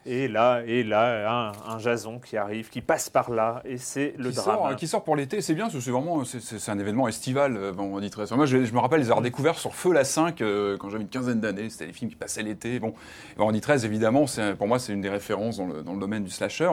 et 0.07 0.29
là 0.29 0.63
et 0.67 0.83
là 0.83 1.31
un, 1.31 1.53
un 1.75 1.79
Jason 1.79 2.19
qui 2.19 2.37
arrive 2.37 2.71
qui 2.71 2.81
passe 2.81 3.11
par 3.11 3.31
là 3.31 3.63
et 3.65 3.77
c'est 3.77 4.15
le 4.19 4.31
qui 4.31 4.37
drame 4.37 4.57
sort, 4.57 4.77
qui 4.77 4.87
sort 4.89 5.05
pour 5.05 5.17
l'été, 5.17 5.41
c'est 5.41 5.55
bien, 5.55 5.65
parce 5.65 5.75
que 5.75 5.81
c'est 5.81 5.91
vraiment 5.91 6.25
c'est- 6.25 6.69
un 6.71 6.79
événement 6.79 7.09
estival, 7.09 7.57
euh, 7.57 7.73
bon, 7.73 7.95
on 7.97 8.01
dit 8.01 8.11
très 8.11 8.25
Moi, 8.35 8.47
je, 8.47 8.65
je 8.65 8.73
me 8.73 8.79
rappelle 8.79 9.01
les 9.01 9.07
avoir 9.07 9.23
découverts 9.23 9.59
sur 9.59 9.75
Feu 9.75 9.93
la 9.93 10.05
5 10.05 10.41
euh, 10.41 10.77
quand 10.79 10.89
j'avais 10.91 11.03
une 11.03 11.09
quinzaine 11.09 11.41
d'années. 11.41 11.69
C'était 11.71 11.87
des 11.87 11.93
films 11.93 12.11
qui 12.11 12.17
passaient 12.17 12.43
l'été. 12.43 12.79
Bon, 12.79 12.95
Vendredi 13.37 13.61
13, 13.61 13.85
évidemment, 13.85 14.25
pour 14.59 14.67
moi, 14.69 14.79
c'est 14.79 14.93
une 14.93 15.01
des 15.01 15.09
références 15.09 15.57
dans 15.59 15.67
le, 15.67 15.83
dans 15.83 15.95
le 15.95 16.01
domaine 16.01 16.25
du 16.25 16.31
slasher. 16.31 16.71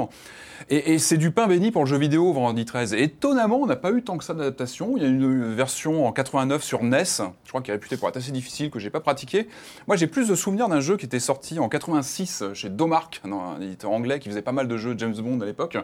Et, 0.70 0.94
et 0.94 1.00
c'est 1.00 1.18
du 1.18 1.32
pain 1.32 1.48
béni 1.48 1.72
pour 1.72 1.84
le 1.84 1.90
jeu 1.90 1.98
vidéo, 1.98 2.32
Vendredi 2.34 2.66
13. 2.66 2.94
Et 2.94 3.04
étonnamment, 3.04 3.58
on 3.58 3.66
n'a 3.66 3.76
pas 3.76 3.92
eu 3.92 4.04
tant 4.04 4.18
que 4.18 4.24
ça 4.24 4.34
d'adaptation. 4.34 4.94
Il 4.98 5.04
y 5.04 5.06
a 5.06 5.10
une 5.10 5.54
version 5.54 6.06
en 6.08 6.12
89 6.12 6.64
sur 6.64 6.84
NES, 6.84 7.04
je 7.44 7.50
crois 7.50 7.62
qu'il 7.62 7.72
est 7.72 7.76
réputé 7.76 7.98
pour 7.98 8.08
être 8.10 8.18
assez 8.18 8.32
difficile, 8.32 8.70
que 8.70 8.80
j'ai 8.80 8.90
pas 8.90 9.00
pratiqué. 9.00 9.48
Moi, 9.88 9.96
j'ai 9.98 10.08
plus 10.08 10.28
de 10.30 10.36
souvenirs 10.36 10.68
d'un 10.70 10.80
jeu 10.82 10.98
qui 10.98 11.06
était 11.06 11.20
sorti 11.20 11.60
en 11.60 11.70
86 11.70 12.44
chez 12.54 12.70
Domark, 12.70 13.17
un 13.26 13.62
éditeur 13.62 13.92
anglais 13.92 14.20
qui 14.20 14.30
faisait 14.30 14.42
pas 14.42 14.52
mal 14.52 14.68
de 14.68 14.78
jeux 14.78 14.96
James 14.98 15.16
Bond 15.16 15.42
à 15.42 15.46
l'époque. 15.46 15.78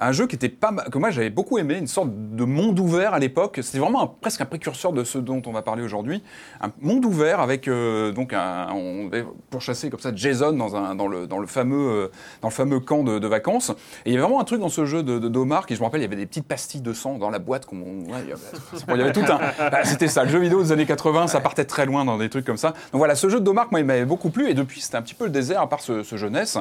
Un 0.00 0.12
jeu 0.12 0.26
qui 0.26 0.36
était 0.36 0.48
pas 0.48 0.72
que 0.72 0.98
moi 0.98 1.10
j'avais 1.10 1.30
beaucoup 1.30 1.58
aimé, 1.58 1.76
une 1.78 1.86
sorte 1.86 2.10
de 2.12 2.44
monde 2.44 2.78
ouvert 2.78 3.14
à 3.14 3.18
l'époque. 3.18 3.60
C'était 3.62 3.78
vraiment 3.78 4.06
presque 4.06 4.40
un 4.40 4.46
précurseur 4.46 4.92
de 4.92 5.04
ce 5.04 5.18
dont 5.18 5.42
on 5.46 5.52
va 5.52 5.62
parler 5.62 5.82
aujourd'hui. 5.82 6.22
Un 6.60 6.72
monde 6.80 7.04
ouvert 7.04 7.40
avec 7.40 7.68
euh, 7.68 8.12
donc 8.12 8.32
un, 8.32 8.68
on 8.72 9.06
devait 9.06 9.24
pourchasser 9.50 9.90
comme 9.90 10.00
ça 10.00 10.12
Jason 10.14 10.52
dans 10.52 11.38
le 11.38 11.46
fameux 11.46 11.90
euh, 11.90 12.08
dans 12.40 12.48
le 12.48 12.54
fameux 12.54 12.80
camp 12.80 13.02
de, 13.02 13.26
vacances. 13.26 13.70
Et 14.04 14.10
il 14.10 14.12
y 14.12 14.16
avait 14.16 14.22
vraiment 14.22 14.40
un 14.40 14.44
truc 14.44 14.60
dans 14.60 14.68
ce 14.68 14.84
jeu 14.84 15.02
de, 15.02 15.18
de 15.18 15.28
Domark. 15.28 15.70
Et 15.70 15.74
je 15.74 15.80
me 15.80 15.84
rappelle, 15.84 16.00
il 16.00 16.04
y 16.04 16.06
avait 16.06 16.16
des 16.16 16.26
petites 16.26 16.46
pastilles 16.46 16.80
de 16.80 16.92
sang 16.92 17.18
dans 17.18 17.30
la 17.30 17.38
boîte. 17.38 17.66
il 17.72 18.10
y 18.10 19.00
avait, 19.00 19.12
tout 19.12 19.20
un. 19.20 19.38
bah, 19.70 19.84
C'était 19.84 20.08
ça, 20.08 20.24
le 20.24 20.30
jeu 20.30 20.38
vidéo 20.38 20.62
des 20.62 20.72
années 20.72 20.86
80, 20.86 21.28
ça 21.28 21.40
partait 21.40 21.64
très 21.64 21.86
loin 21.86 22.04
dans 22.04 22.18
des 22.18 22.28
trucs 22.28 22.44
comme 22.44 22.56
ça. 22.56 22.70
Donc 22.92 22.98
voilà, 22.98 23.14
ce 23.14 23.28
jeu 23.28 23.40
de 23.40 23.44
Domark, 23.44 23.70
moi, 23.70 23.80
il 23.80 23.86
m'avait 23.86 24.04
beaucoup 24.04 24.30
plu. 24.30 24.50
Et 24.50 24.54
depuis, 24.54 24.80
c'était 24.80 24.96
un 24.96 25.02
petit 25.02 25.14
peu 25.14 25.24
le 25.24 25.30
désert 25.30 25.60
à 25.60 25.68
part 25.68 25.80
ce 25.80 26.16
jeunesse. 26.16 26.58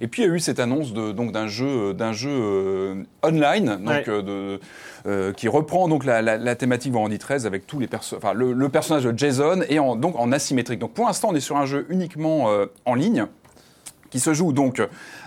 Et 0.00 0.08
puis 0.08 0.22
il 0.22 0.28
y 0.28 0.30
a 0.30 0.34
eu 0.34 0.40
cette 0.40 0.60
annonce 0.60 0.92
de 0.94 1.12
donc 1.12 1.32
d'un 1.32 1.46
jeu 1.46 1.92
d'un 1.92 2.12
jeu 2.12 2.30
euh, 2.32 2.94
online, 3.22 3.76
donc 3.84 3.88
Ouais. 3.88 4.04
euh, 4.08 4.22
de 4.22 4.60
euh, 5.06 5.32
qui 5.32 5.48
reprend 5.48 5.88
donc 5.88 6.04
la, 6.04 6.22
la, 6.22 6.36
la 6.38 6.54
thématique 6.54 6.92
Vendredi 6.92 7.18
13 7.18 7.46
avec 7.46 7.66
tous 7.66 7.78
les 7.80 7.88
enfin 8.16 8.32
le, 8.32 8.52
le 8.52 8.68
personnage 8.68 9.04
de 9.04 9.16
Jason 9.18 9.60
et 9.68 9.78
en, 9.78 9.96
donc 9.96 10.18
en 10.18 10.32
asymétrique. 10.32 10.78
Donc 10.78 10.92
pour 10.92 11.06
l'instant, 11.06 11.28
on 11.30 11.34
est 11.34 11.40
sur 11.40 11.56
un 11.56 11.66
jeu 11.66 11.86
uniquement 11.90 12.50
euh, 12.50 12.66
en 12.86 12.94
ligne 12.94 13.26
qui 14.10 14.18
se 14.18 14.34
joue 14.34 14.52
donc, 14.52 14.82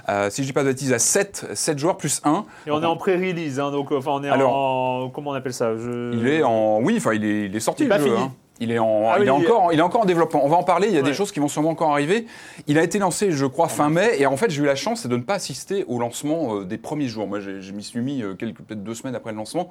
euh, 0.10 0.30
si 0.30 0.42
je 0.42 0.48
dis 0.48 0.54
pas 0.54 0.64
de 0.64 0.68
bêtises, 0.68 0.92
à 0.92 1.00
7, 1.00 1.46
7 1.54 1.80
joueurs 1.80 1.96
plus 1.96 2.20
1. 2.26 2.44
et 2.68 2.72
on 2.72 2.82
est 2.84 2.86
en 2.86 2.98
pré-release 2.98 3.58
hein, 3.60 3.72
donc 3.72 3.94
enfin 3.94 4.12
on 4.16 4.24
est 4.26 4.30
Alors- 4.30 4.54
en 4.54 5.10
comment 5.10 5.30
on 5.32 5.34
appelle 5.34 5.54
ça? 5.54 5.78
Je- 5.78 6.14
Il 6.14 6.28
est 6.28 6.44
en. 6.44 6.82
Oui, 6.82 6.96
enfin, 6.98 7.14
il 7.14 7.24
est, 7.24 7.46
il 7.46 7.56
est 7.56 7.60
sorti 7.62 7.84
Il 7.84 7.86
est 7.86 7.90
le 7.90 7.96
pas 7.96 8.04
jeu, 8.10 8.14
fini. 8.14 8.18
hein. 8.26 8.34
Il 8.60 8.72
est, 8.72 8.78
en, 8.80 9.10
Ah 9.10 9.16
il, 9.18 9.22
oui, 9.22 9.26
il- 9.26 9.32
encore, 9.32 9.74
il 9.74 9.80
est 9.80 9.82
encore 9.82 10.02
en 10.02 10.06
développement. 10.06 10.46
On 10.46 10.48
va 10.48 10.58
en 10.58 10.64
parler, 10.64 10.88
il 10.88 10.94
y 10.94 10.98
a 10.98 11.02
des 11.02 11.14
choses 11.14 11.32
qui 11.32 11.40
vont 11.40 11.48
sûrement 11.48 11.72
encore 11.72 11.92
arriver. 11.92 12.28
Il 12.68 12.78
a 12.78 12.84
été 12.84 13.00
lancé, 13.00 13.32
je 13.32 13.46
crois, 13.48 13.68
fin 13.68 13.90
mai, 13.90 14.12
et 14.20 14.26
en 14.28 14.38
fait, 14.38 14.52
j'ai 14.52 14.62
eu 14.62 14.66
la 14.66 14.76
chance 14.76 15.08
de 15.08 15.18
ne 15.18 15.22
pas 15.24 15.34
assister 15.36 15.84
au 15.88 15.98
lancement 16.00 16.58
euh, 16.60 16.64
des 16.64 16.78
premiers 16.78 17.08
jours. 17.08 17.28
Moi, 17.28 17.40
je 17.40 17.72
m'y 17.72 17.84
suis 17.84 18.00
mis 18.00 18.22
euh, 18.22 18.36
quelques, 18.36 18.60
peut-être 18.62 18.84
deux 18.84 18.94
semaines 18.94 19.16
après 19.16 19.32
le 19.32 19.38
lancement, 19.38 19.70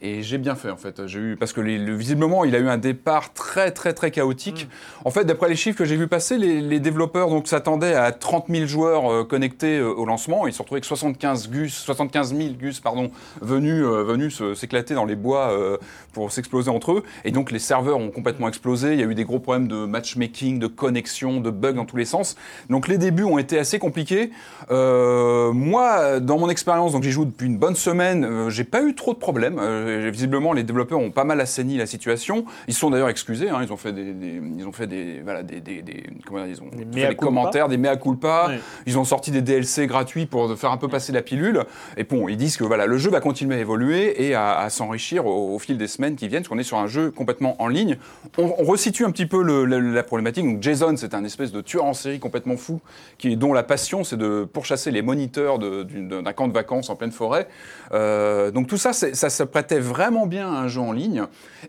et 0.00 0.22
j'ai 0.22 0.38
bien 0.38 0.54
fait, 0.54 0.70
en 0.70 0.76
fait. 0.78 1.06
J'ai 1.06 1.18
eu, 1.18 1.36
parce 1.36 1.52
que 1.52 1.60
les- 1.60 1.78
le- 1.78 1.94
visiblement, 1.94 2.44
il 2.44 2.56
a 2.56 2.58
eu 2.58 2.68
un 2.68 2.78
départ 2.78 3.32
très, 3.34 3.70
très, 3.70 3.92
très 3.92 4.10
chaotique. 4.10 4.64
Mm. 4.66 5.08
En 5.08 5.10
fait, 5.10 5.24
d'après 5.24 5.48
les 5.50 5.56
chiffres 5.56 5.78
que 5.78 5.84
j'ai 5.84 5.96
vu 5.96 6.08
passer, 6.08 6.38
les, 6.38 6.62
les 6.62 6.80
développeurs 6.80 7.28
donc, 7.28 7.46
s'attendaient 7.46 7.94
à 7.94 8.12
30 8.12 8.46
000 8.48 8.66
joueurs 8.66 9.12
euh, 9.12 9.24
connectés 9.24 9.78
euh, 9.78 9.92
au 9.92 10.06
lancement. 10.06 10.46
Ils 10.46 10.54
se 10.54 10.58
retrouvaient 10.60 10.78
avec 10.78 10.86
75, 10.86 11.50
gus, 11.50 11.74
75 11.74 12.34
000 12.34 12.50
gus 12.58 12.80
pardon, 12.80 13.10
venus, 13.42 13.84
euh, 13.84 14.02
venus 14.04 14.42
s'éclater 14.54 14.94
dans 14.94 15.04
les 15.04 15.16
bois 15.16 15.50
euh, 15.52 15.76
pour 16.14 16.32
s'exploser 16.32 16.70
entre 16.70 16.92
eux. 16.92 17.02
Et 17.26 17.30
donc, 17.30 17.50
les 17.52 17.58
serveurs 17.58 17.98
ont 17.98 18.10
complètement 18.22 18.46
explosé. 18.46 18.92
Il 18.92 19.00
y 19.00 19.02
a 19.02 19.06
eu 19.06 19.16
des 19.16 19.24
gros 19.24 19.40
problèmes 19.40 19.66
de 19.66 19.84
matchmaking, 19.84 20.60
de 20.60 20.68
connexion, 20.68 21.40
de 21.40 21.50
bugs 21.50 21.72
dans 21.72 21.84
tous 21.84 21.96
les 21.96 22.04
sens. 22.04 22.36
Donc 22.70 22.86
les 22.86 22.96
débuts 22.96 23.24
ont 23.24 23.36
été 23.38 23.58
assez 23.58 23.80
compliqués. 23.80 24.30
Euh, 24.70 25.50
moi, 25.52 26.20
dans 26.20 26.38
mon 26.38 26.48
expérience, 26.48 26.92
donc 26.92 27.02
j'y 27.02 27.10
joue 27.10 27.24
depuis 27.24 27.46
une 27.48 27.58
bonne 27.58 27.74
semaine, 27.74 28.24
euh, 28.24 28.48
j'ai 28.48 28.62
pas 28.62 28.80
eu 28.82 28.94
trop 28.94 29.12
de 29.12 29.18
problèmes. 29.18 29.58
Euh, 29.60 30.08
visiblement, 30.12 30.52
les 30.52 30.62
développeurs 30.62 31.00
ont 31.00 31.10
pas 31.10 31.24
mal 31.24 31.40
assaini 31.40 31.76
la 31.76 31.86
situation. 31.86 32.44
Ils 32.68 32.74
sont 32.74 32.90
d'ailleurs 32.90 33.08
excusés. 33.08 33.50
hein. 33.50 33.58
ils 33.60 33.72
ont 33.72 33.76
fait 33.76 33.92
des, 33.92 34.12
des- 34.12 34.40
ils 34.56 34.66
ont 34.68 34.72
fait 34.72 34.86
des, 34.86 35.20
voilà, 35.24 35.42
des, 35.42 35.60
des, 35.60 35.82
des- 35.82 36.04
comment 36.24 36.44
dire, 36.46 36.54
ils 36.56 36.62
ont 36.62 36.84
Des 36.84 37.00
fait 37.08 37.16
commentaires, 37.16 37.66
des 37.68 37.76
mea 37.76 37.96
culpa. 37.96 38.50
Ils 38.86 38.98
ont 38.98 39.04
sorti 39.04 39.32
des 39.32 39.42
DLC 39.42 39.88
gratuits 39.88 40.26
pour 40.26 40.56
faire 40.56 40.70
un 40.70 40.76
peu 40.76 40.86
passer 40.88 41.10
la 41.12 41.22
pilule. 41.22 41.64
Et 41.96 42.04
bon, 42.04 42.28
ils 42.28 42.36
disent 42.36 42.56
que 42.56 42.62
voilà, 42.64 42.86
le 42.86 42.98
jeu 42.98 43.10
va 43.10 43.18
continuer 43.20 43.56
à 43.56 43.58
évoluer 43.58 44.24
et 44.28 44.34
à, 44.36 44.58
à 44.58 44.70
s'enrichir 44.70 45.26
au, 45.26 45.56
au 45.56 45.58
fil 45.58 45.76
des 45.76 45.88
semaines 45.88 46.14
qui 46.14 46.28
viennent, 46.28 46.42
parce 46.42 46.48
qu'on 46.50 46.58
est 46.58 46.62
sur 46.62 46.78
un 46.78 46.86
jeu 46.86 47.10
complètement 47.10 47.60
en 47.60 47.66
ligne. 47.68 47.96
On, 48.38 48.54
on 48.58 48.64
resitue 48.64 49.04
un 49.04 49.10
petit 49.10 49.26
peu 49.26 49.42
le- 49.42 49.64
la, 49.64 49.78
la 49.80 50.02
problématique. 50.02 50.44
Donc 50.44 50.62
Jason, 50.62 50.94
c'est 50.96 51.14
un 51.14 51.24
espèce 51.24 51.52
de 51.52 51.60
tueur 51.60 51.84
en 51.84 51.92
série 51.92 52.18
complètement 52.20 52.56
fou, 52.56 52.80
qui, 53.18 53.36
dont 53.36 53.52
la 53.52 53.62
passion, 53.62 54.04
c'est 54.04 54.16
de 54.16 54.44
pourchasser 54.50 54.90
les 54.90 55.02
moniteurs 55.02 55.58
d'un 55.58 56.32
camp 56.32 56.48
de 56.48 56.52
vacances 56.52 56.88
en 56.90 56.96
pleine 56.96 57.12
forêt. 57.12 57.48
Euh, 57.92 58.50
donc 58.50 58.68
tout 58.68 58.76
ça, 58.76 58.92
ça 58.92 59.30
se 59.30 59.42
prêtait 59.42 59.78
vraiment 59.80 60.26
bien 60.26 60.48
à 60.52 60.56
un 60.58 60.68
jeu 60.68 60.80
en 60.80 60.92
ligne. 60.92 61.24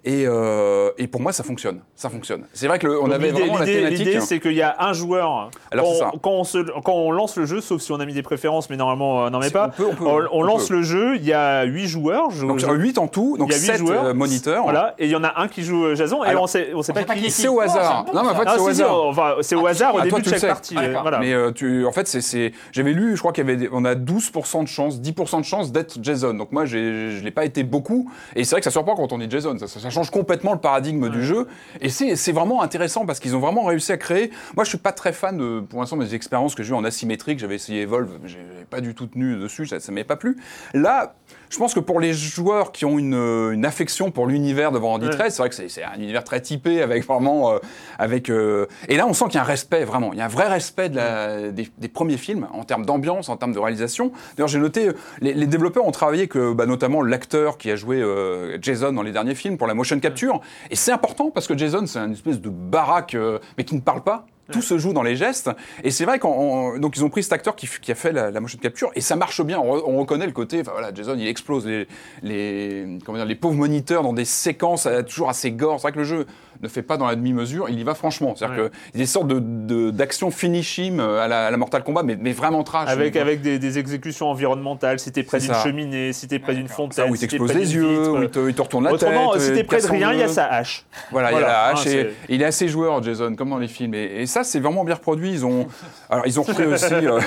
Et, 0.06 0.26
euh, 0.28 0.91
et 0.98 1.08
pour 1.08 1.22
moi, 1.22 1.32
ça 1.34 1.44
fonctionne. 1.44 1.80
Ça 1.96 2.10
fonctionne. 2.10 2.44
C'est 2.54 2.68
vrai 2.68 2.80
on 2.86 3.06
Donc, 3.06 3.14
avait 3.14 3.32
vraiment 3.32 3.58
la 3.58 3.66
l'idée- 3.66 3.78
thématique. 3.80 3.98
L'idée, 4.06 4.20
c'est 4.22 4.39
qu'il 4.39 4.54
y 4.54 4.62
a 4.62 4.76
un 4.80 4.94
joueur. 4.94 5.50
Alors, 5.72 5.86
quand, 5.86 5.94
ça. 6.00 6.12
on, 6.14 6.18
quand, 6.18 6.32
on 6.32 6.44
se- 6.44 6.82
quand 6.82 6.94
on 6.94 7.12
lance 7.12 7.36
le 7.38 7.46
jeu, 7.46 7.62
sauf 7.62 7.82
si 7.82 7.91
on 7.91 8.00
a 8.00 8.06
mis 8.06 8.14
des 8.14 8.24
préférences, 8.24 8.70
mais 8.70 8.78
normalement, 8.78 9.26
euh, 9.26 9.30
n'en 9.30 9.39
met 9.39 9.50
pas. 9.50 9.68
on 9.68 9.70
peut- 9.72 9.88
on 9.91 9.96
peut- 9.96 10.28
on, 10.32 10.39
on 10.39 10.44
lance 10.44 10.68
peut. 10.68 10.76
le 10.76 10.82
jeu, 10.84 11.16
il 11.18 11.26
y 11.26 11.34
a 11.34 11.64
8 11.64 11.88
joueurs. 11.88 12.30
je- 12.32 12.46
Donc 12.46 12.60
je- 12.60 12.68
8 12.68 12.98
en 12.98 13.08
tout, 13.08 13.38
donc 13.38 13.50
il 13.50 13.54
y 13.54 13.56
a 13.56 13.60
huit 13.60 13.66
7 13.66 13.78
joueurs. 13.78 14.16
moniteurs. 14.16 14.64
Voilà, 14.64 14.96
et 15.00 15.06
il 15.06 15.12
y 15.12 15.16
en 15.16 15.24
a 15.24 15.34
un 15.41 15.48
qui 15.48 15.64
joue 15.64 15.86
euh, 15.86 15.96
Jason, 15.96 16.24
et 16.24 16.28
Alors, 16.34 16.44
on 16.44 16.48
sait, 16.48 16.72
on 16.74 16.82
sait 16.82 16.94
pas 16.94 17.04
qui. 17.04 17.32
C'est 17.32 17.48
au 17.48 17.60
hasard. 17.60 18.06
Non, 18.14 18.24
mais 18.24 18.30
en 18.30 18.36
fait, 18.36 18.50
c'est 18.50 18.60
au 18.60 18.68
hasard. 18.68 19.04
enfin, 19.06 19.36
c'est 19.42 19.56
au 19.56 19.66
hasard 19.66 19.96
au 19.96 20.02
début 20.02 20.22
de 20.22 20.30
chaque 20.30 20.48
partie. 20.48 20.76
Euh. 20.78 21.20
Mais 21.20 21.34
euh, 21.34 21.52
tu, 21.52 21.86
en 21.86 21.92
fait, 21.92 22.08
c'est, 22.08 22.54
j'avais 22.72 22.94
lu, 22.94 23.16
je 23.16 23.20
crois 23.20 23.32
qu'il 23.32 23.48
y 23.48 23.52
avait, 23.52 23.70
on 23.72 23.86
a 23.86 23.96
12% 23.96 24.64
de 24.64 24.68
chance, 24.68 25.00
10% 25.00 25.40
de 25.40 25.46
chance 25.46 25.72
d'être 25.72 25.98
Jason. 26.02 26.34
Donc 26.34 26.52
moi, 26.52 26.66
je 26.66 27.24
l'ai 27.24 27.32
pas 27.32 27.46
été 27.46 27.64
beaucoup. 27.64 28.12
Et 28.36 28.44
c'est 28.44 28.52
vrai 28.52 28.62
que 28.62 28.66
ça 28.66 28.72
surprend 28.72 28.96
quand 28.96 29.12
on 29.14 29.18
dit 29.18 29.28
Jason. 29.30 29.58
Ça, 29.58 29.68
ça 29.68 29.90
change 29.90 30.10
complètement 30.10 30.54
le 30.54 30.60
paradigme 30.60 31.10
du 31.10 31.24
jeu. 31.24 31.48
Et 31.82 31.90
c'est, 31.90 32.16
c'est 32.16 32.32
vraiment 32.32 32.62
intéressant 32.62 33.06
parce 33.06 33.20
qu'ils 33.20 33.36
ont 33.36 33.40
vraiment 33.40 33.64
réussi 33.64 33.92
à 33.92 33.98
créer. 33.98 34.32
Moi, 34.56 34.64
je 34.64 34.70
suis 34.70 34.78
pas 34.78 34.92
très 34.92 35.14
fan 35.14 35.38
de, 35.38 35.60
pour 35.62 35.80
l'instant, 35.80 35.96
mes 35.96 36.14
expériences 36.14 36.56
que 36.56 36.64
j'ai 36.64 36.72
eues 36.72 36.78
en 36.78 36.84
asymétrique. 36.84 37.40
J'avais 37.40 37.56
essayé 37.56 37.82
Evolve, 37.82 38.10
j'ai 38.26 38.40
pas 38.70 38.82
du 38.82 38.96
tout 38.96 39.08
tenu 39.08 39.36
dessus. 39.38 39.66
Ça, 39.66 39.80
ça 39.80 39.92
m'est 39.92 40.04
pas 40.04 40.16
plu. 40.16 40.38
Là, 40.74 41.16
je 41.54 41.60
pense 41.60 41.76
que 41.76 41.80
pour 41.80 41.99
les 41.99 42.14
joueurs 42.14 42.72
qui 42.72 42.84
ont 42.84 42.97
une, 42.97 43.14
une 43.14 43.64
affection 43.64 44.10
pour 44.10 44.26
l'univers 44.26 44.72
de 44.72 44.80
Vendredi 44.80 45.06
Ouais. 45.06 45.12
13, 45.12 45.34
c'est 45.34 45.41
vrai 45.43 45.49
que 45.49 45.56
c'est, 45.56 45.84
un 45.84 45.99
univers 45.99 46.24
très 46.24 46.41
typé 46.41 46.82
avec 46.82 47.06
vraiment, 47.06 47.54
euh, 47.54 47.58
avec. 47.99 48.30
euh, 48.32 48.66
et 48.89 48.97
là, 48.97 49.06
on 49.08 49.14
sent 49.14 49.26
qu'il 49.26 49.36
y 49.36 49.38
a 49.38 49.41
un 49.41 49.45
respect 49.45 49.84
vraiment. 49.86 50.12
Il 50.14 50.18
y 50.18 50.22
a 50.22 50.26
un 50.26 50.30
vrai 50.30 50.47
respect 50.47 50.89
de 50.89 50.95
la, 50.95 51.51
des, 51.51 51.70
des 51.78 51.88
premiers 51.89 52.18
films 52.18 52.47
en 52.54 52.64
termes 52.64 52.86
d'ambiance, 52.86 53.30
en 53.30 53.38
termes 53.38 53.54
de 53.54 53.60
réalisation. 53.60 54.12
D'ailleurs, 54.36 54.47
j'ai 54.47 54.58
noté, 54.58 54.88
euh, 54.88 54.93
les, 55.22 55.34
les 55.36 55.45
développeurs 55.45 55.86
ont 55.86 55.91
travaillé 55.91 56.28
que, 56.28 56.54
bah, 56.54 56.66
notamment 56.66 57.04
l'acteur 57.04 57.60
qui 57.60 57.70
a 57.70 57.76
joué 57.76 58.01
euh, 58.01 58.58
Jason 58.60 58.91
dans 58.91 59.04
les 59.04 59.12
derniers 59.12 59.36
films 59.36 59.58
pour 59.58 59.68
la 59.68 59.76
motion 59.76 59.99
capture. 59.99 60.41
Et 60.72 60.76
c'est 60.76 60.91
important 60.91 61.30
parce 61.30 61.45
que 61.45 61.56
Jason, 61.56 61.86
c'est 61.86 61.99
une 61.99 62.14
espèce 62.14 62.41
de 62.41 62.49
baraque, 62.49 63.14
euh, 63.14 63.38
mais 63.60 63.64
qui 63.64 63.76
ne 63.76 63.82
parle 63.82 64.01
pas. 64.01 64.26
Tout 64.52 64.62
se 64.62 64.78
joue 64.78 64.91
dans 64.94 65.04
les 65.04 65.16
gestes. 65.16 65.50
Et 65.84 65.91
c'est 65.91 66.06
vrai 66.06 66.20
qu'on 66.20 66.78
donc 66.78 66.98
ils 66.98 67.04
ont 67.06 67.10
pris 67.10 67.24
cet 67.24 67.32
acteur 67.34 67.56
qui, 67.56 67.68
qui 67.82 67.91
a 67.91 67.96
fait 67.96 68.12
la, 68.12 68.30
la 68.30 68.39
motion 68.41 68.60
capture 68.60 68.91
et 68.94 69.02
ça 69.02 69.16
marche 69.16 69.41
bien. 69.41 69.60
On, 69.60 69.72
on 69.72 70.00
reconnaît 70.00 70.26
le 70.26 70.34
côté. 70.34 70.64
Voilà, 70.64 70.94
Jason, 70.94 71.16
il 71.18 71.28
explose 71.28 71.66
les 71.66 71.88
les 72.22 73.00
comment 73.06 73.18
dire 73.18 73.26
les 73.26 73.36
pauvres 73.36 73.56
moniteurs 73.56 74.04
dans 74.04 74.14
des 74.14 74.26
séquences 74.26 74.86
euh, 74.86 75.02
toujours 75.02 75.30
assez 75.30 75.52
gore. 75.52 75.80
C'est 75.80 75.84
vrai 75.84 75.91
que 75.94 76.00
le 76.00 76.04
jeu 76.04 76.26
ne 76.64 76.68
fait 76.70 76.82
pas 76.82 76.97
dans 76.97 77.05
la 77.07 77.16
demi-mesure. 77.16 77.68
Il 77.70 77.80
y 77.80 77.84
va 77.84 77.93
franchement. 77.93 78.34
C'est-à-dire 78.36 78.64
Ouais. 78.64 78.70
que 78.70 78.76
il 78.93 78.99
y 78.99 79.03
a 79.03 79.05
des 79.05 79.09
sortes 79.11 79.28
de 79.28 79.39
de- 79.39 79.91
d'action 79.91 80.32
finishing 80.32 80.99
euh, 80.99 81.20
à 81.24 81.28
la, 81.28 81.47
à 81.47 81.51
la 81.51 81.57
Mortal 81.57 81.84
Kombat, 81.84 82.03
mais, 82.03 82.18
mais 82.20 82.32
vraiment 82.32 82.64
trash. 82.64 82.89
Avec, 82.89 83.16
avec 83.16 83.41
des, 83.41 83.59
des 83.59 83.78
exécutions 83.80 84.28
environnementales, 84.30 84.99
si 84.99 85.11
t'es 85.11 85.24
près 85.24 85.39
d'une 85.39 85.53
ça. 85.53 85.64
cheminée, 85.64 86.14
si 86.14 86.28
t'es 86.28 86.39
près 86.39 86.55
d'une 86.55 86.68
ça, 86.68 86.74
fontaine, 86.76 87.09
où 87.11 87.16
il 87.16 87.18
si 87.18 87.28
t'explose 87.28 87.53
les 87.53 87.76
yeux, 87.76 88.09
où 88.11 88.24
il 88.24 88.30
te, 88.30 88.47
il 88.49 88.53
te 88.55 88.61
retourne 88.61 88.86
la 88.86 88.93
Autrement, 88.93 89.34
tête. 89.34 89.41
si 89.41 89.51
euh, 89.51 89.55
t'es 89.55 89.64
près 89.64 89.82
de 89.82 89.88
rien, 89.88 90.14
il 90.14 90.20
y 90.20 90.24
a 90.24 90.28
sa 90.28 90.45
hache. 90.47 90.86
Voilà, 91.11 91.32
il 91.32 91.36
y 91.36 91.38
a 91.38 91.41
la 91.41 91.68
hein, 91.70 91.72
hache 91.74 91.86
et, 91.88 92.11
il 92.30 92.41
est 92.41 92.45
assez 92.45 92.68
joueur, 92.68 93.01
Jason, 93.03 93.36
comme 93.36 93.49
dans 93.49 93.57
les 93.57 93.68
films. 93.68 93.93
Et, 93.93 94.22
et 94.22 94.26
ça, 94.26 94.43
c'est 94.43 94.59
vraiment 94.59 94.84
bien 94.84 94.95
reproduit. 94.95 95.32
Ils 95.32 95.45
ont, 95.45 95.68
alors 96.09 96.26
ils 96.28 96.39
ont 96.39 96.43
repris 96.43 96.66
aussi, 96.74 96.93
euh, 96.93 97.20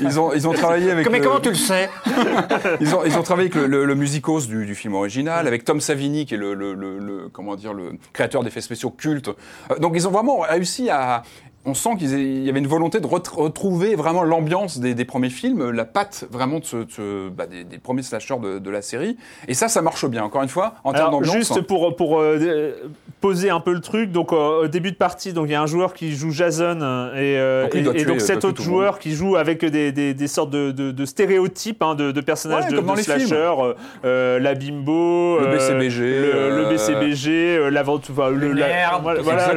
ils 0.00 0.20
ont, 0.20 0.32
ils 0.34 0.46
ont 0.48 0.52
travaillé 0.52 0.90
avec. 0.90 1.10
Mais 1.10 1.18
le- 1.18 1.24
comment 1.24 1.40
tu 1.40 1.48
le 1.50 1.54
sais? 1.54 1.88
Ils 2.80 2.94
ont, 2.94 3.04
ils 3.04 3.16
ont 3.18 3.22
travaillé 3.22 3.50
avec 3.50 3.54
le, 3.62 3.66
le, 3.66 3.84
le 3.84 3.94
musicos 3.94 4.46
du, 4.48 4.66
du 4.66 4.74
film 4.74 4.94
original, 4.94 5.46
avec 5.46 5.64
Tom 5.64 5.80
Savini, 5.80 6.26
qui 6.26 6.34
est 6.34 6.38
le, 6.38 6.54
le, 6.54 6.74
le- 6.74 6.98
le- 6.98 7.28
comment 7.32 7.56
dire, 7.56 7.72
le 7.72 7.92
créateur 8.12 8.42
d'effets 8.42 8.60
spéciaux 8.66 8.90
cultes. 8.90 9.30
Euh, 9.70 9.78
donc 9.78 9.92
ils 9.94 10.06
ont 10.06 10.10
vraiment 10.10 10.40
réussi 10.40 10.90
à. 10.90 11.22
On 11.66 11.74
sent 11.74 11.90
qu'il 11.98 12.44
y 12.44 12.48
avait 12.48 12.58
une 12.60 12.66
volonté 12.66 13.00
de 13.00 13.06
ret- 13.06 13.22
retrouver 13.34 13.94
vraiment 13.96 14.22
l'ambiance 14.22 14.78
des, 14.78 14.94
des 14.94 15.04
premiers 15.04 15.30
films, 15.30 15.70
la 15.70 15.84
patte 15.84 16.24
vraiment 16.30 16.60
de 16.60 16.64
ce, 16.64 16.76
de 16.76 16.86
ce- 16.90 17.28
bah, 17.28 17.46
des, 17.46 17.64
des 17.64 17.78
premiers 17.78 18.02
slashers 18.02 18.38
de, 18.42 18.58
de 18.58 18.70
la 18.70 18.82
série. 18.82 19.16
Et 19.48 19.54
ça, 19.54 19.68
ça 19.68 19.82
marche 19.82 20.06
bien. 20.06 20.22
Encore 20.24 20.42
une 20.42 20.48
fois, 20.48 20.74
en 20.84 20.92
termes 20.92 21.10
d'ambiance. 21.10 21.34
juste 21.34 21.60
pour, 21.62 21.96
pour 21.96 22.20
euh, 22.20 22.72
poser 23.20 23.50
un 23.50 23.60
peu 23.60 23.72
le 23.72 23.80
truc, 23.80 24.12
donc 24.12 24.32
euh, 24.32 24.64
au 24.64 24.68
début 24.68 24.92
de 24.92 24.96
partie, 24.96 25.32
donc 25.32 25.46
il 25.48 25.52
y 25.52 25.54
a 25.54 25.62
un 25.62 25.66
joueur 25.66 25.92
qui 25.94 26.12
joue 26.14 26.30
Jason 26.30 26.78
euh, 26.82 27.12
et, 27.14 27.38
euh, 27.38 27.64
Donc, 27.64 27.96
et, 27.96 28.00
et 28.00 28.04
donc 28.04 28.20
cet 28.20 28.44
autre 28.44 28.62
joueur 28.62 28.98
qui 28.98 29.12
joue 29.12 29.36
avec 29.36 29.64
des, 29.64 29.90
des, 29.92 30.14
des 30.14 30.28
sortes 30.28 30.50
de, 30.50 30.70
de, 30.70 30.92
de 30.92 31.04
stéréotypes 31.04 31.82
hein, 31.82 31.94
de, 31.94 32.12
de 32.12 32.20
personnages 32.20 32.64
Ouais, 32.66 32.70
de, 32.70 32.76
comme 32.76 32.86
dans 32.86 32.92
de 32.92 32.98
les 32.98 33.04
films. 33.04 33.18
slasher, 33.26 33.74
la 34.04 34.54
bimbo, 34.54 35.38
Le 35.40 35.46
euh, 35.48 35.56
BCBG, 35.56 36.00
le, 36.20 36.56
le 36.62 36.68
BCBG, 36.70 37.30
euh, 37.58 37.70
l'aventure, 37.70 38.14
enfin, 38.16 38.30
le, 38.30 38.52
la- 38.52 38.98
voilà, 39.02 39.20
voilà, 39.22 39.52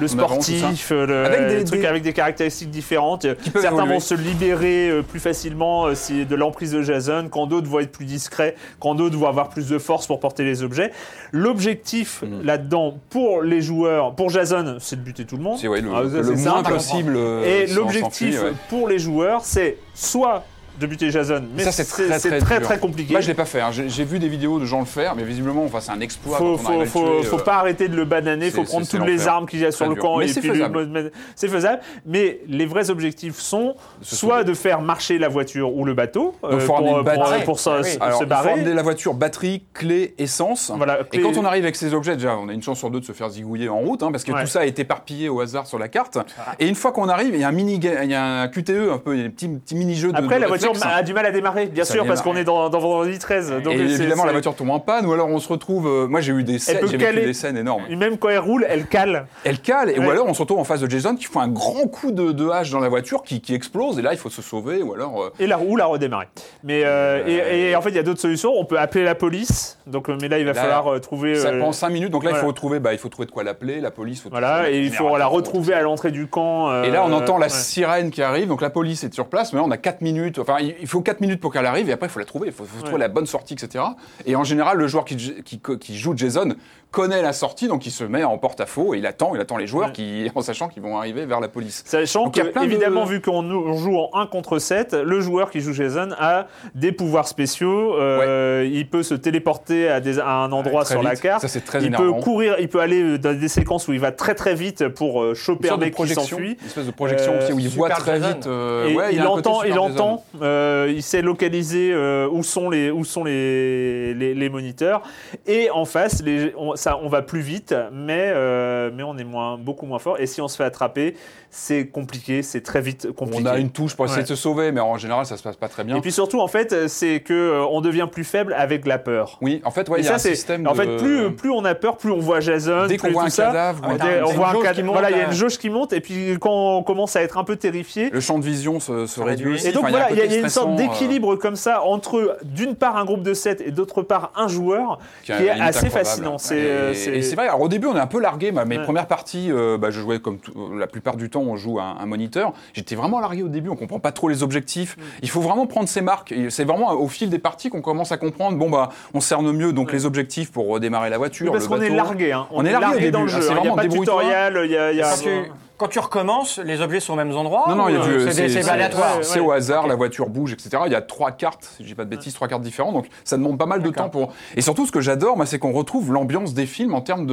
le- 0.00 0.08
sportif, 0.08 0.90
le, 0.90 1.24
Avec 1.24 1.45
des- 1.48 1.64
trucs 1.64 1.80
des- 1.80 1.86
avec 1.86 2.02
des 2.02 2.12
caractéristiques 2.12 2.70
différentes. 2.70 3.22
Certains 3.54 3.68
évoluer. 3.78 3.94
vont 3.94 4.00
se 4.00 4.14
libérer 4.14 4.90
euh, 4.90 5.02
plus 5.02 5.20
facilement 5.20 5.86
euh, 5.86 5.94
si, 5.94 6.24
de 6.26 6.34
l'emprise 6.36 6.72
de 6.72 6.82
Jason, 6.82 7.28
quand 7.30 7.46
d'autres 7.46 7.68
vont 7.68 7.80
être 7.80 7.92
plus 7.92 8.04
discrets, 8.06 8.54
quand 8.80 8.94
d'autres 8.94 9.16
vont 9.16 9.28
avoir 9.28 9.48
plus 9.48 9.68
de 9.68 9.78
force 9.78 10.06
pour 10.06 10.20
porter 10.20 10.44
les 10.44 10.62
objets. 10.62 10.90
L'objectif 11.32 12.22
Mm. 12.22 12.42
là-dedans 12.44 12.98
pour 13.10 13.42
les 13.42 13.60
joueurs, 13.60 14.14
pour 14.14 14.30
Jason, 14.30 14.76
c'est 14.80 14.96
de 14.96 15.02
buter 15.02 15.24
tout 15.24 15.36
le 15.36 15.42
monde. 15.42 15.58
C'est 15.60 15.68
ouais, 15.68 15.80
le, 15.80 15.90
Ah, 15.94 16.02
le 16.02 16.34
moins 16.36 16.62
possible. 16.62 17.14
euh, 17.16 17.44
Et 17.44 17.66
l'objectif 17.66 18.42
ouais. 18.42 18.52
pour 18.68 18.88
les 18.88 18.98
joueurs, 18.98 19.42
c'est 19.44 19.76
soit 19.94 20.44
de 20.78 20.86
buter 20.86 21.10
Jason, 21.10 21.42
mais 21.56 21.62
Ça, 21.64 21.72
c'est 21.72 21.84
très, 21.84 22.60
très, 22.60 22.78
compliqué. 22.78 23.12
Moi, 23.12 23.20
je 23.20 23.28
l'ai 23.28 23.34
pas 23.34 23.44
fait. 23.44 23.60
hein. 23.60 23.70
J'ai 23.72 24.04
vu 24.04 24.18
des 24.18 24.28
vidéos 24.28 24.58
de 24.58 24.64
gens 24.64 24.80
le 24.80 24.86
faire, 24.86 25.14
mais 25.16 25.24
visiblement, 25.24 25.64
enfin, 25.64 25.80
c'est 25.80 25.92
un 25.92 26.00
exploit. 26.00 26.38
faut, 26.38 26.56
quand 26.58 26.72
on 26.74 26.84
faut, 26.84 27.00
faut, 27.00 27.20
tuer, 27.20 27.22
faut 27.24 27.38
euh, 27.38 27.42
pas 27.44 27.54
arrêter 27.56 27.88
de 27.88 27.96
le 27.96 28.04
bananer, 28.04 28.50
faut 28.50 28.62
c'est- 28.64 28.70
prendre 28.70 28.86
toutes 28.86 29.06
les 29.06 29.26
armes 29.28 29.46
qu'il 29.46 29.60
y 29.60 29.64
a 29.66 29.72
sur 29.72 29.86
le 29.88 29.94
dur. 29.94 30.02
camp 30.02 30.18
Mais 30.18 30.28
c'est 30.28 31.48
faisable. 31.48 31.80
Mais 32.04 32.40
les 32.48 32.66
vrais 32.66 32.90
objectifs 32.90 33.36
sont 33.38 33.74
soit 34.02 34.44
de 34.44 34.54
faire 34.54 34.80
marcher 34.80 35.18
la 35.18 35.28
voiture 35.28 35.74
ou 35.76 35.84
le 35.84 35.94
bateau 35.94 36.34
Donc, 36.42 36.52
euh, 36.52 36.60
faut 36.60 36.72
ramener 36.74 36.92
pour, 36.92 37.04
pour, 37.04 37.44
pour 37.44 37.60
se, 37.60 37.70
Ah 37.70 37.80
oui. 37.82 37.90
se- 37.90 38.00
Alors, 38.00 38.18
se 38.18 38.24
il 38.24 38.26
faut 38.26 38.30
barrer. 38.30 38.52
emmener 38.52 38.74
la 38.74 38.82
voiture, 38.82 39.14
batterie, 39.14 39.64
clé, 39.74 40.14
essence. 40.18 40.72
Voilà, 40.76 41.00
Et 41.12 41.20
quand 41.20 41.36
on 41.36 41.44
arrive 41.44 41.64
avec 41.64 41.76
ces 41.76 41.94
objets, 41.94 42.14
déjà, 42.16 42.36
on 42.36 42.48
a 42.48 42.52
une 42.52 42.62
chance 42.62 42.78
sur 42.78 42.90
deux 42.90 43.00
de 43.00 43.04
se 43.04 43.12
faire 43.12 43.28
zigouiller 43.30 43.68
en 43.68 43.78
route, 43.78 44.02
hein, 44.02 44.10
parce 44.12 44.24
que 44.24 44.32
Ouais. 44.32 44.42
tout 44.42 44.46
ça 44.48 44.66
est 44.66 44.78
éparpillé 44.78 45.28
au 45.28 45.40
hasard 45.40 45.66
sur 45.66 45.78
la 45.78 45.88
carte. 45.88 46.18
Et 46.58 46.66
une 46.68 46.74
fois 46.74 46.92
qu'on 46.92 47.08
arrive, 47.08 47.34
il 47.34 47.40
y 47.40 47.44
a 47.44 47.48
un 47.48 47.52
mini, 47.52 47.76
il 47.82 48.10
y 48.10 48.14
a 48.14 48.24
un 48.42 48.48
QTE, 48.48 48.90
un 48.92 48.98
peu, 48.98 49.14
il 49.14 49.18
y 49.18 49.20
a 49.20 49.24
des 49.24 49.30
petits, 49.30 49.48
petits 49.48 49.74
mini-jeux 49.74 50.12
de 50.12 50.16
Après, 50.18 50.36
de 50.36 50.40
la 50.42 50.48
voiture 50.48 50.65
réflexe. 50.74 50.94
a 50.98 51.02
du 51.02 51.12
mal 51.14 51.26
à 51.26 51.30
démarrer, 51.30 51.66
bien 51.66 51.84
Ça 51.84 51.94
sûr, 51.94 52.06
parce 52.06 52.22
qu'on 52.22 52.36
est 52.36 52.44
dans, 52.44 52.68
dans 52.70 52.78
Vendredi 52.78 53.18
13. 53.18 53.62
Donc 53.64 53.74
et 53.74 53.80
évidemment, 53.80 54.24
la 54.24 54.32
voiture 54.32 54.54
tombe 54.54 54.70
en 54.70 54.80
panne, 54.80 55.06
ou 55.06 55.12
alors 55.12 55.28
on 55.28 55.38
se 55.38 55.48
retrouve. 55.48 55.86
euh, 55.86 56.06
moi, 56.06 56.20
j'ai 56.20 56.32
eu 56.32 56.44
des 56.44 56.58
scènes, 56.58 56.86
caler. 56.98 57.24
des 57.24 57.32
scènes 57.34 57.56
énormes. 57.56 57.82
Même 57.90 58.18
quand 58.18 58.28
elle 58.28 58.38
roule, 58.38 58.66
elle 58.68 58.86
cale. 58.86 59.26
Elle 59.44 59.58
cale, 59.60 59.90
et, 59.90 59.98
Ouais. 59.98 60.06
ou 60.06 60.10
alors 60.10 60.26
on 60.26 60.34
se 60.34 60.40
retrouve 60.42 60.58
en 60.58 60.64
face 60.64 60.80
de 60.80 60.90
Jason 60.90 61.14
qui 61.16 61.24
fait 61.24 61.38
un 61.38 61.48
grand 61.48 61.86
coup 61.88 62.10
de, 62.12 62.32
de 62.32 62.48
hache 62.48 62.70
dans 62.70 62.80
la 62.80 62.88
voiture 62.88 63.22
qui, 63.22 63.40
qui 63.40 63.54
explose, 63.54 63.98
et 63.98 64.02
là, 64.02 64.12
il 64.12 64.18
faut 64.18 64.30
se 64.30 64.42
sauver, 64.42 64.82
ou 64.82 64.94
alors. 64.94 65.22
euh, 65.22 65.32
Et 65.38 65.46
la 65.46 65.56
roue 65.56 65.76
la 65.76 65.86
redémarrer. 65.86 66.26
Mais 66.64 66.82
euh, 66.84 67.22
et, 67.26 67.70
et 67.70 67.76
en 67.76 67.80
fait, 67.82 67.90
il 67.90 67.96
y 67.96 67.98
a 67.98 68.02
d'autres 68.02 68.20
solutions. 68.20 68.52
On 68.56 68.64
peut 68.64 68.78
appeler 68.78 69.04
la 69.04 69.14
police. 69.14 69.78
Donc, 69.86 70.08
mais 70.08 70.28
là, 70.28 70.38
il 70.38 70.44
va 70.44 70.52
Là, 70.52 70.60
falloir 70.62 71.00
trouver. 71.00 71.36
Ça 71.36 71.52
prend 71.52 71.72
5 71.72 71.88
minutes, 71.90 72.10
donc 72.10 72.24
là, 72.24 72.30
voilà. 72.30 72.42
il 72.44 72.46
faut 72.46 72.52
trouver, 72.52 72.78
bah, 72.80 72.92
il 72.92 72.98
faut 72.98 73.08
trouver 73.08 73.26
de 73.26 73.30
quoi 73.32 73.44
l'appeler, 73.44 73.80
la 73.80 73.90
police. 73.90 74.20
Faut 74.22 74.30
Voilà, 74.30 74.70
et 74.70 74.80
il 74.80 74.92
faut 74.92 75.16
la 75.16 75.26
retrouver 75.26 75.74
à 75.74 75.82
l'entrée 75.82 76.10
du 76.10 76.26
camp. 76.26 76.82
Et 76.84 76.90
là, 76.90 77.04
on 77.06 77.12
entend 77.12 77.38
la 77.38 77.48
sirène 77.48 78.10
qui 78.10 78.22
arrive, 78.22 78.48
donc 78.48 78.60
la 78.62 78.70
police 78.70 79.04
est 79.04 79.12
sur 79.14 79.26
place, 79.26 79.52
mais 79.52 79.58
là, 79.60 79.64
on 79.66 79.70
a 79.70 79.76
4 79.76 80.00
minutes, 80.00 80.38
enfin, 80.38 80.55
il 80.60 80.76
il 80.80 80.86
faut 80.86 81.00
4 81.00 81.20
minutes 81.20 81.40
pour 81.40 81.52
qu'elle 81.52 81.66
arrive, 81.66 81.88
et 81.88 81.92
après, 81.92 82.06
il 82.06 82.10
faut 82.10 82.18
la 82.18 82.24
trouver, 82.24 82.48
il 82.48 82.52
faut, 82.52 82.64
faut 82.64 82.82
trouver 82.82 82.98
la 82.98 83.08
bonne 83.08 83.26
sortie, 83.26 83.54
etc. 83.54 83.84
Et 84.24 84.36
en 84.36 84.44
général, 84.44 84.78
le 84.78 84.86
joueur 84.86 85.04
qui, 85.04 85.16
qui, 85.42 85.60
qui 85.60 85.96
joue 85.96 86.16
Jason 86.16 86.54
connaît 86.90 87.20
la 87.20 87.32
sortie, 87.34 87.68
donc 87.68 87.84
il 87.84 87.90
se 87.90 88.04
met 88.04 88.24
en 88.24 88.38
porte-à-faux, 88.38 88.94
et 88.94 88.98
il 88.98 89.06
attend, 89.06 89.34
il 89.34 89.40
attend 89.40 89.58
les 89.58 89.66
joueurs 89.66 89.88
Ouais. 89.88 89.92
qui, 89.92 90.30
en 90.34 90.40
sachant 90.40 90.68
qu'ils 90.68 90.82
vont 90.82 90.96
arriver 90.96 91.26
vers 91.26 91.40
la 91.40 91.48
police. 91.48 91.82
Sachant 91.84 92.24
Donc, 92.24 92.36
il 92.36 92.40
y 92.40 92.42
que, 92.42 92.48
a 92.48 92.52
plein 92.52 92.62
de- 92.62 92.66
évidemment, 92.66 93.04
vu 93.04 93.20
qu'on 93.20 93.76
joue 93.76 93.98
en 93.98 94.10
1 94.14 94.26
contre 94.26 94.58
7, 94.58 94.94
le 94.94 95.20
joueur 95.20 95.50
qui 95.50 95.60
joue 95.60 95.74
Jason 95.74 96.08
a 96.18 96.46
des 96.74 96.92
pouvoirs 96.92 97.28
spéciaux. 97.28 97.94
euh, 97.96 98.66
Il 98.72 98.88
peut 98.88 99.02
se 99.02 99.14
téléporter 99.14 99.88
à, 99.88 100.00
des- 100.00 100.18
à 100.18 100.30
un 100.30 100.52
endroit 100.52 100.84
sur 100.86 101.02
la 101.02 101.16
carte. 101.16 101.42
Ça, 101.42 101.48
c'est 101.48 101.64
très 101.64 101.80
il 101.80 101.86
énervant. 101.88 102.14
peut 102.14 102.20
courir, 102.22 102.56
il 102.60 102.68
peut 102.68 102.80
aller 102.80 103.18
dans 103.18 103.38
des 103.38 103.48
séquences 103.48 103.88
où 103.88 103.92
il 103.92 104.00
va 104.00 104.12
très 104.12 104.34
très 104.34 104.54
vite 104.54 104.88
pour 104.88 105.22
euh, 105.22 105.34
choper 105.34 105.68
un 105.70 105.76
mec 105.76 105.90
qui 105.90 105.94
projection, 105.96 106.22
s'enfuit. 106.22 106.56
une 106.60 106.66
espèce 106.66 106.86
de 106.86 106.90
projection 106.92 107.32
Euh, 107.34 107.42
aussi 107.42 107.52
où 107.52 107.58
il 107.58 107.68
voit 107.68 107.90
très 107.90 108.20
Jason. 108.20 108.28
vite. 108.28 108.46
euh, 108.46 108.88
Et 108.88 108.94
ouais, 108.94 109.14
il, 109.14 109.22
entend, 109.26 109.62
il 109.64 109.78
entend 109.78 110.24
euh, 110.40 110.90
il 110.94 111.02
sait 111.02 111.20
localiser 111.22 111.90
euh, 111.92 112.28
où 112.30 112.42
sont 112.42 112.70
les 112.70 112.90
où 112.90 113.04
sont 113.04 113.24
les, 113.24 114.14
les, 114.14 114.34
les 114.34 114.48
moniteurs 114.48 115.02
et 115.46 115.70
en 115.70 115.84
face 115.84 116.22
les, 116.22 116.52
on, 116.56 116.74
ça 116.86 117.00
on 117.02 117.08
va 117.08 117.20
plus 117.22 117.40
vite 117.40 117.74
mais 117.92 118.30
euh, 118.32 118.90
mais 118.94 119.02
on 119.02 119.18
est 119.18 119.24
moins 119.24 119.58
beaucoup 119.58 119.86
moins 119.86 119.98
fort 119.98 120.20
et 120.20 120.26
si 120.26 120.40
on 120.40 120.46
se 120.46 120.56
fait 120.56 120.62
attraper 120.62 121.16
c'est 121.50 121.86
compliqué 121.88 122.42
c'est 122.42 122.60
très 122.60 122.80
vite 122.80 123.10
compliqué. 123.12 123.42
On 123.44 123.46
a 123.50 123.58
une 123.58 123.70
touche 123.70 123.96
pour 123.96 124.04
essayer 124.04 124.18
Ouais. 124.18 124.22
de 124.22 124.28
se 124.28 124.36
sauver, 124.36 124.72
mais 124.72 124.80
en 124.80 124.96
général, 124.98 125.24
ça 125.26 125.36
se 125.36 125.42
passe 125.42 125.56
pas 125.56 125.68
très 125.68 125.84
bien. 125.84 125.96
Et 125.96 126.00
puis 126.00 126.12
surtout 126.12 126.40
en 126.40 126.48
fait 126.48 126.86
c'est 126.88 127.20
que 127.20 127.32
euh, 127.32 127.64
on 127.70 127.80
devient 127.80 128.06
plus 128.10 128.24
faible 128.24 128.52
avec 128.52 128.86
la 128.86 128.98
peur. 128.98 129.38
oui, 129.40 129.62
en 129.64 129.70
fait, 129.70 129.88
ouais, 129.88 130.00
il 130.00 130.04
y 130.04 130.06
a 130.06 130.10
ça 130.10 130.14
un 130.16 130.18
c'est 130.18 130.34
système 130.34 130.66
en 130.66 130.72
de... 130.72 130.76
fait 130.76 130.96
plus 130.98 131.34
plus 131.34 131.50
on 131.50 131.64
a 131.64 131.74
peur 131.74 131.96
plus 131.96 132.10
on 132.12 132.18
voit 132.18 132.40
Jason 132.40 132.86
Dès 132.86 132.98
qu'on 132.98 133.10
voit 133.10 133.24
un 133.24 133.30
ça, 133.30 133.46
cadavre, 133.46 133.84
un- 133.84 133.94
un- 133.98 134.22
on 134.24 134.32
voit 134.32 134.48
un 134.50 134.52
cadavre- 134.54 134.74
qui 134.74 134.82
monte, 134.82 134.92
voilà 134.92 135.10
il 135.10 135.16
y 135.16 135.20
a 135.20 135.22
là. 135.24 135.28
une 135.28 135.34
jauge 135.34 135.56
qui 135.58 135.70
monte 135.70 135.92
et 135.92 136.00
puis 136.00 136.36
quand 136.40 136.76
on 136.78 136.82
commence 136.82 137.16
à 137.16 137.22
être 137.22 137.38
un 137.38 137.44
peu 137.44 137.56
terrifié 137.56 138.10
le 138.10 138.20
champ 138.20 138.38
de 138.38 138.44
vision 138.44 138.78
se, 138.78 139.06
se 139.06 139.20
réduit 139.20 139.54
aussi. 139.54 139.68
Et 139.68 139.72
donc 139.72 139.84
Enfin, 139.84 139.90
voilà, 139.92 140.10
il 140.12 140.18
y 140.18 140.20
a, 140.20 140.26
y 140.26 140.36
une 140.38 140.48
sorte 140.48 140.68
euh, 140.70 140.76
d'équilibre 140.76 141.36
comme 141.36 141.56
ça 141.56 141.82
entre 141.82 142.36
d'une 142.44 142.74
part 142.76 142.96
un 142.96 143.04
groupe 143.06 143.22
de 143.22 143.32
7 143.34 143.62
et 143.62 143.70
d'autre 143.70 144.02
part 144.02 144.32
un 144.36 144.48
joueur 144.48 144.98
qui, 145.24 145.32
à 145.32 145.40
est 145.42 145.60
assez 145.60 145.88
fascinant. 145.88 146.36
C'est, 146.38 146.65
Et- 146.66 147.08
euh, 147.08 147.14
Et 147.14 147.22
c'est 147.22 147.36
vrai, 147.36 147.48
alors 147.48 147.60
au 147.62 147.68
début 147.68 147.86
on 147.86 147.96
est 147.96 148.00
un 148.00 148.06
peu 148.06 148.20
largué, 148.20 148.52
mes 148.52 148.60
Ouais. 148.78 148.82
premières 148.82 149.06
parties, 149.06 149.50
euh, 149.50 149.78
bah, 149.78 149.90
je 149.90 150.00
jouais 150.00 150.18
comme 150.18 150.38
tout- 150.38 150.52
la 150.76 150.86
plupart 150.86 151.16
du 151.16 151.30
temps 151.30 151.40
on 151.40 151.56
joue 151.56 151.78
un, 151.80 151.96
un 152.00 152.06
moniteur, 152.06 152.52
j'étais 152.74 152.94
vraiment 152.94 153.20
largué 153.20 153.42
au 153.42 153.48
début, 153.48 153.68
on 153.70 153.76
comprend 153.76 153.98
pas 154.00 154.12
trop 154.12 154.28
les 154.28 154.42
objectifs, 154.42 154.96
Mm. 154.96 155.00
il 155.22 155.30
faut 155.30 155.40
vraiment 155.40 155.66
prendre 155.66 155.88
ses 155.88 156.00
marques, 156.02 156.32
Et 156.32 156.50
c'est 156.50 156.64
vraiment 156.64 156.92
au 156.92 157.08
fil 157.08 157.30
des 157.30 157.38
parties 157.38 157.70
qu'on 157.70 157.80
commence 157.82 158.12
à 158.12 158.16
comprendre, 158.16 158.56
bon 158.58 158.68
bah 158.70 158.90
on 159.14 159.20
cerne 159.20 159.50
mieux 159.52 159.72
donc 159.72 159.92
les 159.92 160.06
objectifs 160.06 160.50
pour 160.52 160.68
redémarrer 160.68 161.10
la 161.10 161.18
voiture, 161.18 161.52
parce 161.52 161.64
le 161.64 161.68
qu'on 161.70 161.80
est 161.80 161.88
largué, 161.90 162.32
hein. 162.32 162.46
On 162.50 162.64
est 162.64 162.72
largué 162.72 163.08
au 163.08 163.10
dans 163.10 163.20
le 163.22 163.26
début, 163.28 163.40
jeu. 163.40 163.46
c'est 163.46 163.52
hein. 163.52 163.56
Il 163.58 163.62
n'y 163.62 163.68
a 163.68 163.72
vraiment 163.72 163.76
pas 163.76 163.82
de 163.88 163.92
tutoriel, 163.92 164.60
il 164.64 164.70
y 164.70 164.76
a, 164.76 164.92
y 164.92 165.65
quand 165.78 165.88
tu 165.88 165.98
recommences, 165.98 166.58
les 166.58 166.80
objets 166.80 167.00
sont 167.00 167.12
aux 167.12 167.16
mêmes 167.16 167.34
endroits 167.36 167.64
Non, 167.68 167.74
non, 167.76 167.88
il 167.88 167.94
y 167.96 167.98
a 167.98 168.04
du, 168.04 168.32
c'est 168.32 168.68
aléatoire. 168.68 169.18
c'est 169.22 169.40
au 169.40 169.52
hasard, 169.52 169.86
la 169.86 169.94
voiture 169.94 170.28
bouge, 170.28 170.52
etc. 170.52 170.70
Il 170.86 170.92
y 170.92 170.94
a 170.94 171.02
trois 171.02 171.30
cartes, 171.32 171.68
si 171.76 171.82
je 171.82 171.88
dis 171.88 171.94
pas 171.94 172.04
de 172.04 172.10
bêtises, 172.10 172.34
trois 172.34 172.48
cartes 172.48 172.62
différentes, 172.62 172.94
donc 172.94 173.06
ça 173.24 173.36
demande 173.36 173.58
pas 173.58 173.66
mal 173.66 173.82
de 173.82 173.90
temps 173.90 174.08
pour. 174.08 174.32
Et 174.56 174.60
surtout, 174.62 174.86
ce 174.86 174.92
que 174.92 175.00
j'adore, 175.00 175.36
moi, 175.36 175.46
c'est 175.46 175.58
qu'on 175.58 175.72
retrouve 175.72 176.12
l'ambiance 176.12 176.54
des 176.54 176.66
films 176.66 176.94
en 176.94 177.00
termes 177.00 177.26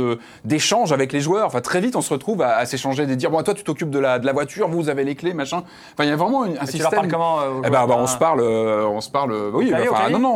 d'échange 0.43 0.91
avec 0.91 1.13
les 1.13 1.19
joueurs. 1.21 1.45
Enfin, 1.47 1.61
très 1.61 1.79
vite, 1.81 1.95
on 1.95 2.01
se 2.01 2.13
retrouve 2.13 2.41
à, 2.41 2.57
à 2.57 2.65
s'échanger, 2.65 3.05
des 3.05 3.15
dire, 3.15 3.31
bon, 3.31 3.41
toi, 3.43 3.53
tu 3.53 3.63
t'occupes 3.63 3.89
de 3.89 3.99
la 3.99 4.19
de 4.19 4.25
la 4.25 4.33
voiture, 4.33 4.67
vous 4.67 4.89
avez 4.89 5.03
les 5.03 5.15
clés, 5.15 5.33
machin. 5.33 5.63
Enfin, 5.93 6.03
il 6.03 6.09
y 6.09 6.11
a 6.11 6.15
vraiment 6.15 6.45
une- 6.45 6.53
un 6.57 6.61
Et 6.63 6.65
tu 6.65 6.71
système. 6.73 6.81
leur 6.81 6.91
parles 6.91 7.07
comment 7.07 7.39
euh, 7.39 7.61
Eh 7.65 7.69
ben, 7.69 7.85
bah, 7.87 7.95
on 7.97 8.07
se 8.07 8.17
parle, 8.17 8.41
euh, 8.41 8.85
on 8.87 9.01
se 9.01 9.09
parle, 9.09 9.31
euh, 9.31 9.51
oui, 9.53 9.69
clavier, 9.69 9.89
enfin, 9.89 10.09
non, 10.09 10.19
non, 10.19 10.33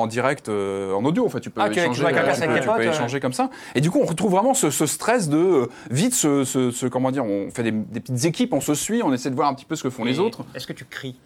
en, 0.00 0.06
direct, 0.06 0.48
euh, 0.48 0.92
en 0.94 1.04
audio, 1.04 1.24
en 1.26 1.28
fait, 1.28 1.40
tu 1.40 1.50
peux 1.50 1.60
Ah, 1.60 1.68
échanger, 1.70 2.02
tu 2.04 2.06
peux- 2.06 2.12
tes 2.12 2.14
tu 2.44 2.60
peux 2.60 2.64
potes, 2.66 2.76
ouais. 2.78 2.88
échanger 2.88 3.20
comme 3.20 3.32
ça. 3.32 3.48
Et 3.74 3.80
du 3.80 3.90
coup, 3.90 4.00
on 4.02 4.06
retrouve 4.06 4.32
vraiment 4.32 4.54
ce, 4.54 4.70
ce 4.70 4.86
stress 4.86 5.28
de 5.28 5.68
vite, 5.90 6.14
ce, 6.14 6.44
ce, 6.44 6.70
ce- 6.70 6.86
comment 6.86 7.10
dire, 7.10 7.24
on 7.24 7.43
fait 7.50 7.62
des, 7.62 7.72
des 7.72 8.00
petites 8.00 8.24
équipes, 8.24 8.52
on 8.52 8.60
se 8.60 8.74
suit, 8.74 9.02
on 9.02 9.12
essaie 9.12 9.30
de 9.30 9.34
voir 9.34 9.48
un 9.48 9.54
petit 9.54 9.64
peu 9.64 9.76
ce 9.76 9.82
que 9.82 9.90
font 9.90 10.04
les 10.04 10.18
autres. 10.18 10.44
Est-ce 10.54 10.66
que 10.66 10.72
tu 10.72 10.84
cries? 10.84 11.16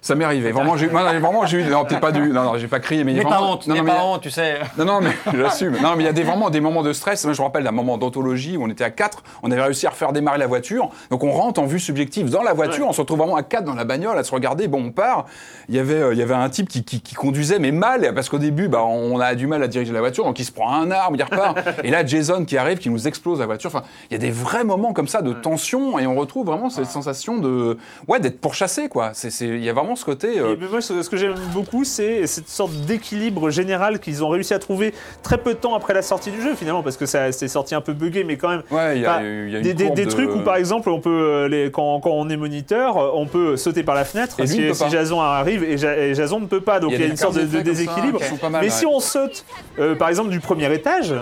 Ça 0.00 0.14
m'est 0.14 0.24
arrivé. 0.24 0.52
Vraiment, 0.52 0.76
j'ai, 0.76 0.86
vraiment, 0.86 1.46
j'ai 1.46 1.58
eu, 1.58 1.64
non, 1.64 1.84
peut-être 1.84 2.00
pas 2.00 2.12
du, 2.12 2.28
non, 2.28 2.44
non, 2.44 2.58
j'ai 2.58 2.68
pas 2.68 2.80
crié, 2.80 3.04
mais 3.04 3.12
N'aie 3.12 3.22
pas 3.22 3.42
honte, 3.42 3.66
non, 3.66 3.74
non, 3.76 3.82
mais 3.82 3.90
pas 3.90 4.04
honte, 4.04 4.22
tu 4.22 4.30
sais. 4.30 4.58
non, 4.76 4.84
non, 4.84 5.00
mais 5.00 5.10
j'assume. 5.36 5.76
Non, 5.82 5.94
mais 5.96 6.04
il 6.04 6.06
y 6.06 6.08
a 6.08 6.12
des, 6.12 6.22
vraiment 6.22 6.50
des 6.50 6.60
moments 6.60 6.82
de 6.82 6.92
stress. 6.92 7.24
Moi, 7.24 7.34
je 7.34 7.40
me 7.40 7.44
rappelle 7.44 7.64
d'un 7.64 7.72
moment 7.72 7.98
d'anthologie 7.98 8.56
où 8.56 8.64
on 8.64 8.68
était 8.68 8.84
à 8.84 8.90
4, 8.90 9.22
on 9.42 9.50
avait 9.50 9.62
réussi 9.62 9.86
à 9.86 9.90
refaire 9.90 10.12
démarrer 10.12 10.38
la 10.38 10.46
voiture. 10.46 10.90
Donc, 11.10 11.24
on 11.24 11.32
rentre 11.32 11.60
en 11.60 11.66
vue 11.66 11.80
subjective 11.80 12.30
dans 12.30 12.42
la 12.42 12.52
voiture, 12.52 12.86
on 12.86 12.92
se 12.92 13.00
retrouve 13.00 13.18
vraiment 13.18 13.36
à 13.36 13.42
4 13.42 13.64
dans 13.64 13.74
la 13.74 13.84
bagnole, 13.84 14.18
à 14.18 14.24
se 14.24 14.32
regarder. 14.32 14.68
Bon, 14.68 14.84
on 14.86 14.90
part. 14.90 15.26
Il 15.68 15.74
y 15.74 15.78
avait, 15.78 15.94
euh, 15.94 16.12
il 16.12 16.18
y 16.18 16.22
avait 16.22 16.34
un 16.34 16.48
type 16.48 16.68
qui, 16.68 16.84
qui, 16.84 17.00
qui 17.00 17.14
conduisait, 17.14 17.58
mais 17.58 17.72
mal, 17.72 18.12
parce 18.14 18.28
qu'au 18.28 18.38
début, 18.38 18.68
bah, 18.68 18.82
on 18.84 19.18
a 19.20 19.34
du 19.34 19.46
mal 19.46 19.62
à 19.62 19.68
diriger 19.68 19.92
la 19.92 20.00
voiture, 20.00 20.24
donc 20.24 20.38
il 20.38 20.44
se 20.44 20.52
prend 20.52 20.72
un 20.72 20.90
arbre, 20.90 21.16
il 21.16 21.22
repart. 21.22 21.58
et 21.84 21.90
là, 21.90 22.06
Jason 22.06 22.44
qui 22.44 22.56
arrive, 22.56 22.78
qui 22.78 22.90
nous 22.90 23.06
explose 23.06 23.40
la 23.40 23.46
voiture. 23.46 23.70
Enfin, 23.74 23.84
il 24.10 24.14
y 24.14 24.16
a 24.16 24.18
des 24.18 24.30
vrais 24.30 24.64
moments 24.64 24.92
comme 24.92 25.08
ça 25.08 25.22
de 25.22 25.32
tension, 25.32 25.98
et 25.98 26.06
on 26.06 26.14
retrouve 26.14 26.46
vraiment 26.46 26.70
cette 26.70 26.86
sensation 26.86 27.38
de, 27.38 27.76
ouais, 28.06 28.20
d'être 28.20 28.40
pourchassé, 28.40 28.88
quoi. 28.88 29.10
C'est, 29.12 29.30
c'est, 29.30 29.48
il 29.48 29.64
y 29.64 29.68
a 29.68 29.72
vraiment 29.72 29.87
ce 29.96 30.04
côté. 30.04 30.38
euh, 30.38 30.54
Et 30.54 30.56
mais 30.60 30.66
moi, 30.68 30.80
ce 30.80 31.08
que 31.08 31.16
j'aime 31.16 31.34
beaucoup, 31.52 31.84
c'est 31.84 32.26
cette 32.26 32.48
sorte 32.48 32.72
d'équilibre 32.86 33.50
général 33.50 33.98
qu'ils 34.00 34.22
ont 34.24 34.28
réussi 34.28 34.54
à 34.54 34.58
trouver 34.58 34.92
très 35.22 35.38
peu 35.38 35.54
de 35.54 35.58
temps 35.58 35.74
après 35.74 35.94
la 35.94 36.02
sortie 36.02 36.30
du 36.30 36.42
jeu, 36.42 36.54
finalement, 36.54 36.82
parce 36.82 36.96
que 36.96 37.06
ça 37.06 37.32
c'est 37.32 37.48
sorti 37.48 37.74
un 37.74 37.80
peu 37.80 37.92
buggé, 37.92 38.24
mais 38.24 38.36
quand 38.36 38.48
même. 38.48 38.62
Ouais, 38.70 38.96
il 38.96 39.02
y 39.02 39.06
a, 39.06 39.22
y 39.22 39.24
a 39.24 39.58
une 39.58 39.62
des, 39.62 39.74
des- 39.74 39.84
courbe 39.84 39.96
des 39.96 40.04
de- 40.06 40.10
trucs 40.10 40.34
où 40.34 40.40
par 40.40 40.56
exemple 40.56 40.88
on 40.90 41.00
peut 41.00 41.10
euh, 41.10 41.48
les, 41.48 41.70
quand, 41.70 42.00
quand 42.00 42.10
on 42.10 42.28
est 42.28 42.36
moniteur 42.36 42.96
euh, 42.96 43.10
on 43.14 43.26
peut 43.26 43.56
sauter 43.56 43.82
par 43.82 43.94
la 43.94 44.04
fenêtre 44.04 44.38
Et 44.40 44.46
si. 44.46 44.62
Jason 44.90 45.20
arrive 45.20 45.64
et, 45.64 45.76
Ja- 45.78 45.96
et 45.96 46.14
Jason 46.14 46.40
ne 46.40 46.46
peut 46.46 46.60
pas 46.60 46.80
donc 46.80 46.92
il 46.92 47.00
y 47.00 47.02
a, 47.02 47.06
une 47.06 47.16
sorte 47.16 47.34
de, 47.36 47.46
ça 47.46 47.62
déséquilibre 47.62 48.20
mal, 48.42 48.52
mais 48.52 48.58
ouais. 48.60 48.70
si 48.70 48.86
on 48.86 49.00
saute 49.00 49.44
euh, 49.78 49.94
par 49.94 50.08
exemple 50.08 50.30
du 50.30 50.40
premier 50.40 50.72
étage 50.72 51.14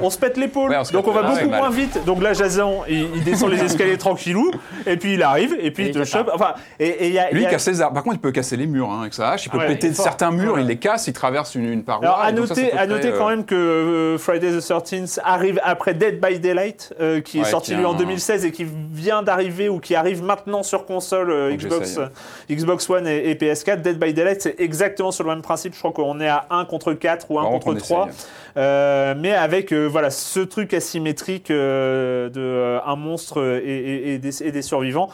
on 0.00 0.08
se 0.10 0.18
pète 0.18 0.36
l'épaule, 0.36 0.70
Ouais, 0.70 0.76
donc 0.92 1.06
on 1.06 1.12
va 1.12 1.20
ah, 1.24 1.28
beaucoup 1.34 1.48
mal. 1.48 1.60
moins 1.60 1.70
vite. 1.70 2.04
Donc 2.06 2.22
là, 2.22 2.32
Jason, 2.32 2.80
il, 2.88 3.08
il 3.16 3.24
descend 3.24 3.50
les 3.50 3.62
escaliers 3.62 3.98
tranquillou, 3.98 4.50
et 4.86 4.96
puis 4.96 5.14
il 5.14 5.22
arrive, 5.22 5.56
et 5.60 5.70
puis 5.70 5.84
Et 5.84 5.88
il 5.88 5.94
te 5.94 6.04
chope. 6.04 6.30
Enfin, 6.32 6.54
et 6.80 7.10
y 7.10 7.18
a, 7.18 7.30
Lui, 7.30 7.42
y 7.42 7.44
il 7.44 7.48
casse 7.50 7.68
les 7.68 7.80
arbres. 7.82 7.94
Par 7.94 8.02
contre, 8.02 8.16
il 8.16 8.20
peut 8.20 8.32
casser 8.32 8.56
les 8.56 8.66
murs 8.66 8.90
hein, 8.90 9.02
avec 9.02 9.14
sa 9.14 9.30
hache. 9.30 9.46
Il 9.46 9.50
peut 9.50 9.58
Ouais, 9.58 9.66
péter 9.68 9.92
certains 9.92 10.30
murs, 10.30 10.54
Ouais. 10.54 10.62
il 10.62 10.66
les 10.66 10.76
casse, 10.78 11.06
il 11.08 11.12
traverse 11.12 11.54
une, 11.54 11.70
une 11.70 11.84
paroi. 11.84 12.04
Alors, 12.06 12.20
à 12.20 12.24
ça, 12.24 12.54
ça 12.54 12.60
noter, 12.62 12.72
à 12.72 12.86
noter 12.86 13.12
quand 13.16 13.26
euh, 13.28 13.30
même 13.36 13.44
que 13.44 13.54
euh, 13.54 14.18
Friday 14.18 14.50
the 14.50 14.60
13th 14.62 15.18
arrive 15.24 15.60
après 15.62 15.94
Dead 15.94 16.20
by 16.20 16.38
Daylight, 16.38 16.94
euh, 17.00 17.20
qui 17.20 17.40
est 17.40 17.44
sorti 17.44 17.72
qui 17.72 17.76
lui 17.76 17.84
en 17.84 17.94
un- 17.94 17.98
2016 17.98 18.44
et 18.46 18.50
qui 18.52 18.66
vient 18.92 19.22
d'arriver 19.22 19.68
ou 19.68 19.78
qui 19.78 19.94
arrive 19.94 20.22
maintenant 20.22 20.62
sur 20.62 20.86
console 20.86 21.30
euh, 21.30 21.54
Xbox, 21.54 21.98
Xbox 22.50 22.88
One 22.88 23.06
et, 23.06 23.30
et 23.30 23.34
PS4. 23.34 23.82
Dead 23.82 23.98
by 23.98 24.12
Daylight, 24.14 24.40
c'est 24.42 24.58
exactement 24.60 25.10
sur 25.12 25.24
le 25.24 25.30
même 25.30 25.42
principe. 25.42 25.74
Je 25.74 25.78
crois 25.78 25.92
qu'on 25.92 26.20
est 26.20 26.28
à 26.28 26.46
1 26.50 26.64
contre 26.64 26.92
4 26.94 27.30
ou 27.30 27.38
1 27.38 27.42
Par 27.42 27.50
contre 27.52 27.64
contre, 27.66 27.76
on 27.82 27.84
3. 27.84 28.08
Euh, 28.56 29.14
mais 29.16 29.32
avec 29.32 29.72
euh, 29.72 29.86
voilà 29.86 30.10
ce 30.10 30.40
truc 30.40 30.74
asymétrique 30.74 31.50
euh, 31.50 32.28
de 32.28 32.40
euh, 32.40 32.78
un 32.84 32.96
monstre 32.96 33.60
et, 33.64 33.78
et- 33.78 34.14
et 34.14 34.18
des, 34.18 34.42
et 34.42 34.52
des 34.52 34.62
survivants. 34.62 35.08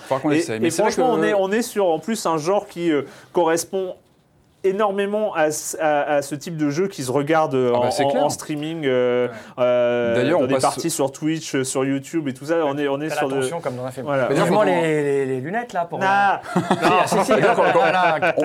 Et, 0.56 0.58
Mais 0.60 0.70
franchement, 0.82 1.14
que- 1.14 1.20
on, 1.20 1.22
est, 1.22 1.34
on 1.34 1.52
est 1.52 1.62
sur 1.62 1.86
en 1.86 1.98
plus 2.00 2.26
un 2.26 2.38
genre 2.38 2.66
qui 2.66 2.90
euh, 2.90 3.02
correspond 3.32 3.94
énormément 4.68 5.34
à, 5.34 5.50
ce- 5.50 5.76
à- 5.78 6.02
à 6.16 6.22
ce 6.22 6.34
type 6.34 6.56
de 6.56 6.70
jeu 6.70 6.88
qui 6.88 7.02
se 7.02 7.10
regarde 7.10 7.54
euh, 7.54 7.72
Ah 7.74 7.78
bah, 7.80 7.86
en, 7.86 7.90
c'est 7.90 8.04
en- 8.04 8.10
clair. 8.10 8.24
en 8.24 8.28
streaming, 8.28 8.82
euh, 8.86 9.28
euh, 9.58 10.14
D'ailleurs, 10.14 10.38
dans 10.38 10.44
on 10.44 10.48
des 10.48 10.54
passe- 10.54 10.62
parties 10.62 10.90
sur 10.90 11.10
Twitch, 11.12 11.62
sur 11.62 11.84
YouTube 11.84 12.28
et 12.28 12.34
tout 12.34 12.44
ça. 12.46 12.56
On 12.64 12.76
est, 12.78 12.88
on 12.88 13.00
est 13.00 13.08
Fais 13.10 13.16
sur 13.16 13.28
de... 13.28 13.40
comme 13.62 13.76
dans 13.76 13.84
un 13.84 13.90
film. 13.90 14.06
Voilà. 14.06 14.28
On- 14.50 14.62
les, 14.62 15.02
les- 15.02 15.26
les 15.26 15.40
lunettes 15.40 15.72
là 15.72 15.84
pour. 15.84 15.98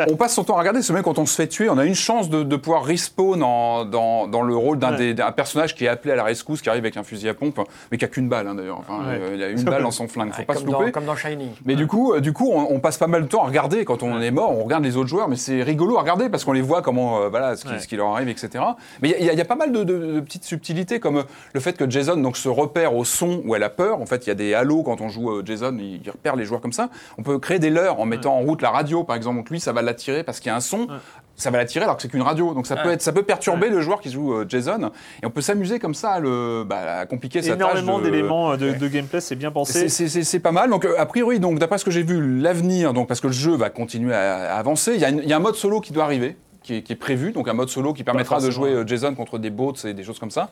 On, 0.09 0.15
passe 0.15 0.33
son 0.33 0.43
temps 0.43 0.55
à 0.55 0.59
regarder. 0.59 0.81
Ce 0.81 0.93
mec, 0.93 1.03
quand 1.03 1.19
on 1.19 1.25
se 1.25 1.35
fait 1.35 1.47
tuer, 1.47 1.69
on 1.69 1.77
a 1.77 1.85
une 1.85 1.95
chance 1.95 2.29
de, 2.29 2.43
de 2.43 2.55
pouvoir 2.55 2.83
respawn 2.83 3.41
en- 3.43 3.85
dans, 3.85 4.27
dans 4.27 4.41
le 4.41 4.55
rôle 4.55 4.77
d'un 4.79 4.93
Ouais. 4.97 5.15
personnage 5.35 5.75
qui 5.75 5.85
est 5.85 5.87
appelé 5.87 6.13
à 6.13 6.15
la 6.15 6.23
rescousse, 6.23 6.61
qui 6.61 6.69
arrive 6.69 6.83
avec 6.83 6.97
un 6.97 7.03
fusil 7.03 7.29
à 7.29 7.33
pompe, 7.33 7.59
mais 7.91 7.97
qui 7.97 8.05
a 8.05 8.07
qu'une 8.07 8.29
balle 8.29 8.47
hein, 8.47 8.55
d'ailleurs. 8.55 8.79
Enfin, 8.79 8.99
Ouais. 9.09 9.19
euh, 9.19 9.31
il 9.35 9.43
a 9.43 9.49
une 9.49 9.63
balle 9.63 9.83
dans 9.83 9.91
son 9.91 10.07
flingue. 10.07 10.31
Faut 10.31 10.39
Ouais, 10.39 10.45
pas 10.45 10.55
se 10.55 10.65
louper. 10.65 10.85
dans, 10.85 10.91
comme 10.91 11.05
dans 11.05 11.15
Shining. 11.15 11.49
Mais 11.65 11.75
du 11.75 11.87
coup, 11.87 12.19
du 12.19 12.31
coup, 12.33 12.51
on, 12.53 12.67
on 12.75 12.79
passe 12.79 12.97
pas 12.97 13.07
mal 13.07 13.23
de 13.23 13.27
temps 13.27 13.43
à 13.43 13.47
regarder. 13.47 13.85
Quand 13.85 14.03
on 14.03 14.21
est 14.21 14.31
mort, 14.31 14.51
on 14.57 14.63
regarde 14.63 14.83
les 14.83 14.97
autres 14.97 15.09
joueurs, 15.09 15.27
mais 15.27 15.35
c'est 15.35 15.63
rigolo 15.63 15.97
à 15.97 16.01
regarder 16.01 16.12
parce 16.31 16.43
qu'on 16.45 16.53
les 16.53 16.61
voit 16.61 16.81
comment, 16.81 17.21
euh, 17.21 17.29
voilà, 17.29 17.55
ce 17.55 17.63
qui, 17.65 17.71
Ouais. 17.71 17.79
ce 17.79 17.87
qui 17.87 17.95
leur 17.95 18.07
arrive, 18.07 18.29
etc. 18.29 18.63
Mais 19.01 19.15
il 19.19 19.25
y 19.25 19.29
a- 19.29 19.33
y, 19.33 19.39
y 19.39 19.43
pas 19.43 19.55
mal 19.55 19.71
de, 19.71 19.83
de- 19.83 20.13
de 20.13 20.19
petites 20.19 20.43
subtilités, 20.45 20.99
comme 20.99 21.17
euh, 21.17 21.23
le 21.53 21.59
fait 21.59 21.73
que 21.77 21.89
Jason 21.89 22.15
donc 22.17 22.37
se 22.37 22.49
repère 22.49 22.95
au 22.95 23.03
son 23.05 23.41
où 23.45 23.55
elle 23.55 23.63
a 23.63 23.69
peur. 23.69 24.01
En 24.01 24.05
fait, 24.05 24.25
il 24.25 24.29
y 24.29 24.31
a 24.31 24.35
des 24.35 24.53
halos 24.53 24.83
quand 24.83 25.01
on 25.01 25.09
joue 25.09 25.29
euh, 25.31 25.43
Jason, 25.45 25.75
il, 25.79 26.01
il 26.03 26.09
repère 26.09 26.35
les 26.35 26.45
joueurs 26.45 26.61
comme 26.61 26.73
ça. 26.73 26.89
On 27.17 27.23
peut 27.23 27.39
créer 27.39 27.59
des 27.59 27.69
leurres 27.69 27.99
en 27.99 28.05
mettant 28.05 28.35
en 28.35 28.41
route 28.41 28.61
la 28.61 28.69
radio, 28.71 29.03
par 29.03 29.15
exemple. 29.15 29.37
Donc 29.37 29.49
lui, 29.49 29.59
ça 29.59 29.71
va 29.73 29.81
l'attirer 29.81 30.23
parce 30.23 30.39
qu'il 30.39 30.49
y 30.49 30.53
a 30.53 30.55
un 30.55 30.61
son. 30.61 30.87
Ça 31.35 31.49
va 31.49 31.57
l'attirer 31.57 31.83
alors 31.83 31.95
que 31.95 32.03
c'est 32.03 32.09
qu'une 32.09 32.21
radio, 32.21 32.53
donc 32.53 32.67
ça 32.67 32.75
peut 32.75 32.91
être, 32.91 33.01
ça 33.01 33.11
peut 33.11 33.23
perturber 33.23 33.69
le 33.69 33.81
joueur 33.81 34.01
qui 34.01 34.11
joue 34.11 34.33
euh, 34.33 34.45
Jason, 34.47 34.91
et 35.21 35.25
on 35.25 35.31
peut 35.31 35.41
s'amuser 35.41 35.79
comme 35.79 35.95
ça 35.95 36.11
à 36.11 36.19
le, 36.19 36.63
bah, 36.63 36.99
à 36.99 37.05
compliquer 37.07 37.41
sa 37.41 37.55
tâche. 37.55 37.57
énormément 37.57 37.99
d'éléments 37.99 38.51
euh, 38.51 38.57
de, 38.57 38.73
de 38.73 38.87
gameplay, 38.87 39.19
c'est 39.19 39.35
bien 39.35 39.51
pensé. 39.51 39.89
C'est 39.89 40.39
pas 40.39 40.51
mal. 40.51 40.69
Donc, 40.69 40.85
euh, 40.85 40.93
a 40.99 41.05
priori, 41.07 41.39
donc, 41.39 41.57
d'après 41.57 41.79
ce 41.79 41.85
que 41.85 41.91
j'ai 41.91 42.03
vu, 42.03 42.39
l'avenir, 42.39 42.93
donc, 42.93 43.07
parce 43.07 43.19
que 43.19 43.27
le 43.27 43.33
jeu 43.33 43.55
va 43.55 43.71
continuer 43.71 44.13
à, 44.13 44.53
à 44.53 44.59
avancer, 44.59 44.95
y, 44.95 45.03
il 45.03 45.27
y 45.27 45.33
a 45.33 45.35
un 45.37 45.39
mode 45.39 45.55
solo 45.55 45.81
qui 45.81 45.91
doit 45.91 46.03
arriver. 46.03 46.37
Qui 46.63 46.75
est, 46.75 46.81
qui 46.81 46.93
est 46.93 46.95
prévu, 46.95 47.33
donc 47.33 47.49
un 47.49 47.53
mode 47.53 47.67
solo 47.67 47.91
qui 47.91 48.05
permettra 48.05 48.39
de 48.39 48.49
jouer 48.49 48.69
euh, 48.69 48.87
Jason 48.87 49.13
contre 49.15 49.37
des 49.37 49.49
bots 49.49 49.73
et 49.83 49.93
des 49.93 50.03
choses 50.05 50.17
comme 50.17 50.31
ça. 50.31 50.47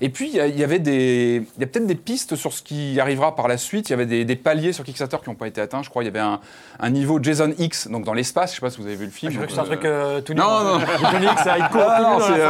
Et 0.00 0.08
puis 0.08 0.28
il 0.34 0.58
y, 0.58 0.64
avait 0.64 0.80
des, 0.80 1.44
il 1.56 1.60
y 1.60 1.62
a 1.62 1.68
peut-être 1.68 1.86
des 1.86 1.94
pistes 1.94 2.34
sur 2.34 2.52
ce 2.52 2.62
qui 2.64 2.98
arrivera 2.98 3.36
par 3.36 3.46
la 3.46 3.56
suite. 3.56 3.88
Il 3.88 3.92
y 3.92 3.94
avait 3.94 4.06
des, 4.06 4.24
des 4.24 4.34
paliers 4.34 4.72
sur 4.72 4.82
Kickstarter 4.82 5.18
qui 5.22 5.30
n'ont 5.30 5.36
pas 5.36 5.46
été 5.46 5.60
atteints. 5.60 5.84
Je 5.84 5.88
crois 5.88 6.02
il 6.02 6.06
y 6.06 6.08
avait 6.08 6.18
un, 6.18 6.40
un 6.80 6.90
niveau 6.90 7.20
Jason 7.22 7.52
X, 7.58 7.86
donc 7.86 8.04
dans 8.04 8.12
l'espace. 8.12 8.50
Je 8.50 8.56
sais 8.56 8.60
pas 8.60 8.70
si 8.70 8.80
vous 8.80 8.86
avez 8.88 8.96
vu 8.96 9.04
le 9.04 9.12
film. 9.12 9.30
Je 9.30 9.36
crois 9.36 9.46
que 9.46 9.52
c'est 9.52 9.60
un 9.60 9.62
Euh, 9.62 9.66
truc 9.66 9.84
euh, 9.84 10.20
tout. 10.22 10.34
Non, 10.34 10.64
non. 10.64 10.78
Tonic, 11.12 11.38
ça, 11.38 11.56
il 11.58 11.68
court 11.68 11.82
ah, 11.86 11.96
tout 11.98 12.02
nu 12.02 12.10
non, 12.10 12.18
dans 12.18 12.24
c'est, 12.26 12.38
la 12.38 12.44
euh, 12.44 12.48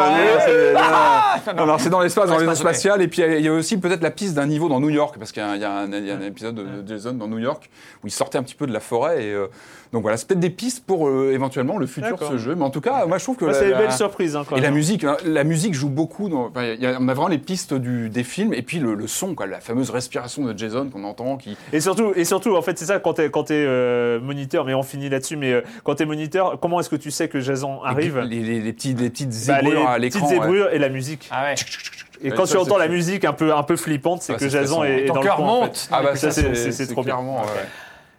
forêt. 0.74 0.74
non, 0.74 1.38
c'est- 1.44 1.52
non, 1.54 1.66
non. 1.66 1.76
C'est 1.78 1.90
dans 1.90 2.00
l'espace, 2.00 2.24
dans 2.28 2.32
Dans 2.36 2.40
les 2.40 2.46
l'espace, 2.46 2.60
spatial, 2.60 3.02
et 3.02 3.08
puis 3.08 3.20
il 3.20 3.44
y 3.44 3.48
a- 3.48 3.52
aussi 3.52 3.76
peut-être 3.76 4.02
la 4.02 4.10
piste 4.10 4.32
d'un 4.32 4.46
niveau 4.46 4.70
dans 4.70 4.80
New 4.80 4.88
York, 4.90 5.16
parce 5.18 5.32
qu'il 5.32 5.42
y 5.42 5.44
a, 5.44 5.50
un- 5.50 5.56
il 5.56 5.60
y 5.60 5.64
a 5.66 5.70
un, 5.70 5.92
il 5.92 6.06
y 6.06 6.10
a 6.10 6.14
un 6.16 6.22
épisode 6.22 6.54
de, 6.54 6.66
Jason 6.88 7.12
dans 7.12 7.28
New 7.28 7.38
York 7.40 7.68
où 8.02 8.06
il 8.06 8.10
sortait 8.10 8.38
un 8.38 8.42
petit 8.42 8.54
peu 8.54 8.66
de 8.66 8.72
la 8.72 8.80
forêt, 8.80 9.24
et 9.26 9.32
euh, 9.34 9.48
donc 9.92 10.00
voilà, 10.02 10.16
c'est 10.16 10.26
peut-être 10.26 10.40
des 10.40 10.48
pistes 10.48 10.84
pour 10.86 11.06
euh, 11.06 11.32
éventuellement 11.34 11.76
le 11.76 11.86
futur 11.86 12.16
de 12.16 12.24
ce 12.24 12.38
jeu, 12.38 12.54
mais 12.54 12.64
en 12.64 12.70
tout 12.70 12.80
cas, 12.80 13.01
moi 13.06 13.18
je 13.18 13.24
trouve 13.24 13.36
que 13.36 13.52
c'est 13.52 13.70
une 13.70 13.76
belle 13.78 13.92
surprise. 13.92 14.36
hein, 14.36 14.44
quand 14.48 14.56
et 14.56 14.60
la 14.60 14.70
musique, 14.70 15.04
hein, 15.04 15.16
la 15.24 15.44
musique 15.44 15.74
joue 15.74 15.88
beaucoup. 15.88 16.28
Dans, 16.28 16.46
enfin, 16.46 16.64
il 16.64 16.80
y 16.82 16.86
a- 16.86 16.96
on 17.00 17.08
a 17.08 17.14
vraiment 17.14 17.28
les 17.28 17.38
pistes 17.38 17.74
du, 17.74 18.08
des 18.08 18.24
films 18.24 18.52
et 18.54 18.62
puis 18.62 18.78
le, 18.78 18.94
le 18.94 19.06
son, 19.06 19.34
quoi, 19.34 19.46
la 19.46 19.60
fameuse 19.60 19.90
respiration 19.90 20.44
de 20.44 20.56
Jason 20.58 20.88
qu'on 20.90 21.04
entend, 21.04 21.36
qui, 21.36 21.56
Et 21.72 21.80
surtout, 21.80 22.12
et 22.16 22.24
surtout, 22.24 22.56
en 22.56 22.62
fait, 22.62 22.78
c'est 22.78 22.86
ça 22.86 22.98
quand 22.98 23.14
t'es 23.14 23.30
quand 23.30 23.44
t'es 23.44 23.64
euh, 23.66 24.20
moniteur, 24.20 24.64
mais 24.64 24.74
on 24.74 24.82
finit 24.82 25.08
là-dessus. 25.08 25.36
Mais 25.36 25.52
euh, 25.52 25.60
quand 25.84 25.94
t'es 25.96 26.04
moniteur, 26.06 26.58
comment 26.60 26.80
est-ce 26.80 26.90
que 26.90 26.96
tu 26.96 27.10
sais 27.10 27.28
que 27.28 27.40
Jason 27.40 27.82
arrive 27.82 28.18
les, 28.20 28.40
les, 28.40 28.60
les 28.60 28.72
petits, 28.72 28.94
les 28.94 29.10
petites 29.10 29.28
Bah, 29.46 29.60
les 29.62 29.68
zébrures 29.70 29.88
à 29.88 29.96
petites 29.96 30.14
l'écran. 30.14 30.26
ouais. 30.28 30.34
zébrures 30.34 30.68
et 30.72 30.78
la 30.78 30.88
musique. 30.88 31.28
Ah 31.30 31.44
ouais. 31.44 31.54
Et 32.24 32.30
quand 32.30 32.46
ça, 32.46 32.52
tu 32.54 32.58
entends 32.60 32.78
la 32.78 32.86
musique 32.86 33.24
un 33.24 33.32
peu 33.32 33.52
un 33.52 33.64
peu 33.64 33.74
flippante, 33.76 34.22
c'est 34.22 34.34
Ah, 34.34 34.38
que 34.38 34.48
Jason 34.48 34.84
est, 34.84 35.00
est 35.00 35.04
dans 35.06 35.16
le 35.16 35.22
cœur 35.22 35.36
coin, 35.36 35.46
en 35.48 35.54
fait. 35.62 35.66
monte. 35.66 35.88
Ah 35.90 36.02
bah 36.04 36.14
Ça, 36.14 36.30
c'est 36.30 36.86
trop 36.86 37.02
bien. 37.02 37.16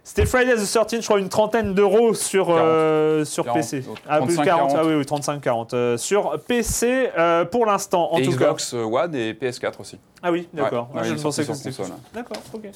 C'était 0.06 0.26
Friday 0.26 0.54
the 0.54 0.70
13 0.70 1.00
je 1.00 1.04
crois 1.06 1.18
une 1.18 1.30
trentaine 1.30 1.72
d'euros 1.72 2.12
sur, 2.12 2.48
euh, 2.50 3.24
sur 3.24 3.44
40, 3.44 3.58
PC. 3.58 3.82
Ah, 4.06 4.18
plus 4.20 4.34
35, 4.36 4.44
40, 4.44 4.70
40. 4.72 4.78
ah 4.78 4.86
oui, 4.86 4.94
oui 4.96 5.02
35-40. 5.04 5.74
euh, 5.74 5.96
sur 5.96 6.38
PC 6.46 7.08
euh, 7.18 7.46
pour 7.46 7.64
l'instant, 7.64 8.12
en 8.12 8.18
Et 8.18 8.22
tout 8.24 8.32
Xbox 8.32 8.74
One 8.74 9.14
et 9.14 9.32
PS4 9.32 9.80
aussi. 9.80 9.96
cas. 9.96 10.02
Ah 10.22 10.30
oui, 10.30 10.46
d'accord. 10.52 10.90
Ouais, 10.92 11.00
Ah, 11.04 11.08
ouais, 11.08 11.16
je 11.16 11.22
pensais 11.22 11.46
que 11.46 11.54
c'était 11.54 11.70
console. 11.74 11.96
D'accord, 12.12 12.36
ok. 12.52 12.66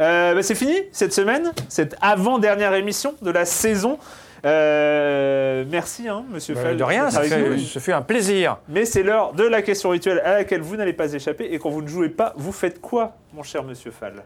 Euh, 0.00 0.34
bah, 0.34 0.42
c'est 0.42 0.56
fini 0.56 0.74
cette 0.90 1.12
semaine, 1.12 1.52
cette 1.68 1.94
avant-dernière 2.00 2.74
émission 2.74 3.14
de 3.22 3.30
la 3.30 3.44
saison. 3.44 3.98
Euh, 4.44 5.64
merci, 5.70 6.08
hein, 6.08 6.24
monsieur 6.30 6.54
Bah, 6.56 6.62
Fell. 6.62 6.76
de 6.76 6.82
rien, 6.84 7.10
ça 7.10 7.22
fait, 7.22 7.48
nous. 7.48 7.58
ce 7.58 7.78
fut 7.78 7.92
un 7.92 8.02
plaisir. 8.02 8.58
Mais 8.68 8.84
c'est 8.84 9.02
l'heure 9.04 9.32
de 9.34 9.44
la 9.44 9.62
question 9.62 9.90
rituelle 9.90 10.20
à 10.24 10.34
laquelle 10.34 10.62
vous 10.62 10.76
n'allez 10.76 10.92
pas 10.92 11.12
échapper. 11.12 11.44
Et 11.52 11.58
quand 11.60 11.70
vous 11.70 11.82
ne 11.82 11.88
jouez 11.88 12.08
pas, 12.08 12.32
vous 12.36 12.52
faites 12.52 12.80
quoi, 12.80 13.12
mon 13.32 13.42
cher 13.44 13.62
monsieur 13.62 13.92
Fall? 13.92 14.22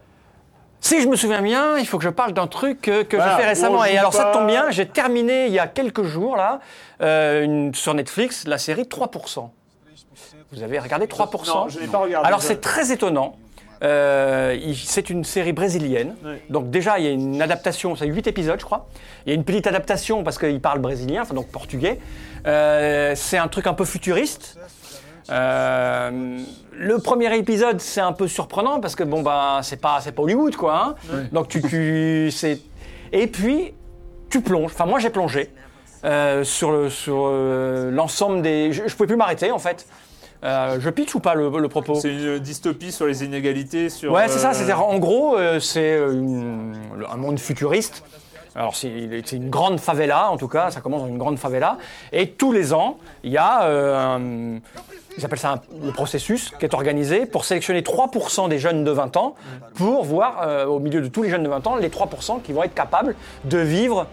Si 0.83 0.99
je 1.01 1.07
me 1.07 1.15
souviens 1.15 1.41
bien, 1.41 1.77
il 1.77 1.85
faut 1.87 1.97
que 1.99 2.03
je 2.03 2.09
parle 2.09 2.33
d'un 2.33 2.47
truc 2.47 2.81
que, 2.81 3.03
que 3.03 3.15
Voilà, 3.15 3.35
j'ai 3.37 3.43
fait 3.43 3.47
récemment. 3.49 3.85
Et 3.85 3.97
alors 3.97 4.13
ça 4.13 4.31
tombe 4.33 4.47
bien, 4.47 4.71
j'ai 4.71 4.87
terminé 4.87 5.45
il 5.45 5.53
y 5.53 5.59
a 5.59 5.67
quelques 5.67 6.03
jours 6.03 6.35
là, 6.35 6.59
euh, 7.01 7.43
une- 7.43 7.73
sur 7.75 7.93
Netflix, 7.93 8.45
la 8.47 8.57
série 8.57 8.83
3%. 8.87 9.51
Vous 10.51 10.63
avez 10.63 10.79
regardé 10.79 11.05
3% 11.07 11.45
Non, 11.63 11.69
je 11.69 11.79
n'ai 11.79 11.87
pas 11.87 11.99
regardé. 11.99 12.27
Alors 12.27 12.41
c'est 12.41 12.59
très 12.59 12.91
étonnant. 12.91 13.37
Euh, 13.83 14.57
c'est 14.75 15.09
une 15.09 15.23
série 15.23 15.53
brésilienne. 15.53 16.15
Donc 16.49 16.69
déjà, 16.69 16.99
il 16.99 17.05
y 17.05 17.07
a 17.07 17.11
une 17.11 17.41
adaptation, 17.41 17.95
c'est 17.95 18.05
8 18.05 18.27
épisodes 18.27 18.59
je 18.59 18.65
crois. 18.65 18.87
Il 19.25 19.29
y 19.29 19.31
a 19.31 19.35
une 19.35 19.43
petite 19.43 19.65
adaptation 19.67 20.23
parce 20.23 20.37
qu'il 20.37 20.59
parle 20.61 20.79
brésilien, 20.79 21.21
enfin 21.23 21.33
donc 21.35 21.47
portugais. 21.47 21.99
Euh, 22.47 23.13
c'est 23.15 23.37
un 23.37 23.47
truc 23.47 23.67
un 23.67 23.73
peu 23.73 23.85
futuriste. 23.85 24.57
Euh, 25.29 26.39
le 26.73 26.97
premier 26.99 27.35
épisode, 27.37 27.79
c'est 27.79 28.01
un 28.01 28.13
peu 28.13 28.27
surprenant 28.27 28.79
parce 28.79 28.95
que 28.95 29.03
bon 29.03 29.21
ben 29.21 29.59
c'est 29.61 29.79
pas 29.79 29.99
c'est 30.01 30.11
pas 30.11 30.21
Hollywood 30.23 30.55
quoi. 30.55 30.95
hein. 31.11 31.23
Donc 31.31 31.47
tu, 31.47 31.61
tu 31.61 32.31
c'est 32.31 32.59
et 33.11 33.27
puis 33.27 33.73
tu 34.29 34.41
plonges. 34.41 34.71
Enfin 34.71 34.85
moi 34.85 34.99
j'ai 34.99 35.09
plongé 35.09 35.49
euh, 36.03 36.43
sur 36.43 36.71
le 36.71 36.89
sur 36.89 37.25
euh, 37.27 37.91
l'ensemble 37.91 38.41
des. 38.41 38.71
Je, 38.73 38.87
je 38.87 38.95
pouvais 38.95 39.07
plus 39.07 39.15
m'arrêter 39.17 39.51
en 39.51 39.59
fait. 39.59 39.85
Euh, 40.43 40.77
je 40.79 40.89
pitch 40.89 41.13
ou 41.13 41.19
pas 41.19 41.35
le, 41.35 41.49
le 41.55 41.67
propos? 41.69 41.93
C'est 41.93 42.09
une 42.09 42.39
dystopie 42.39 42.91
sur 42.91 43.05
les 43.05 43.23
inégalités. 43.23 43.89
Sur, 43.89 44.11
Ouais, 44.11 44.27
c'est 44.27 44.39
ça. 44.39 44.49
euh, 44.49 44.53
C'est-à-dire, 44.53 44.81
en 44.83 44.97
gros, 44.97 45.37
euh, 45.37 45.59
c'est 45.59 45.99
un 45.99 47.17
monde 47.17 47.37
futuriste. 47.39 48.03
Alors, 48.55 48.75
c'est 48.75 48.91
c'est 49.23 49.35
une 49.35 49.51
grande 49.51 49.79
favela, 49.79 50.31
en 50.31 50.37
tout 50.37 50.47
cas. 50.47 50.71
Ça 50.71 50.81
commence 50.81 51.01
dans 51.03 51.07
une 51.07 51.19
grande 51.19 51.37
favela. 51.37 51.77
Et 52.11 52.31
tous 52.31 52.51
les 52.51 52.73
ans, 52.73 52.97
il 53.23 53.31
y 53.33 53.37
a 53.37 53.65
euh, 53.65 53.95
un. 54.17 54.59
Ils 55.17 55.25
appellent 55.25 55.39
ça 55.39 55.51
un- 55.53 55.61
le 55.85 55.91
processus 55.91 56.51
qui 56.59 56.65
est 56.65 56.73
organisé 56.73 57.25
pour 57.25 57.45
sélectionner 57.45 57.81
3% 57.83 58.47
des 58.47 58.59
jeunes 58.59 58.83
de 58.83 58.91
20 58.91 59.17
ans 59.17 59.35
pour 59.75 60.03
voir, 60.03 60.41
euh, 60.43 60.65
au 60.65 60.79
milieu 60.79 61.01
de 61.01 61.07
tous 61.07 61.23
les 61.23 61.29
jeunes 61.29 61.43
de 61.43 61.49
20 61.49 61.65
ans, 61.67 61.75
les 61.75 61.89
3% 61.89 62.39
qui 62.39 62.53
vont 62.53 62.63
être 62.63 62.73
capables 62.73 63.15
de 63.45 63.57
vivre 63.57 64.07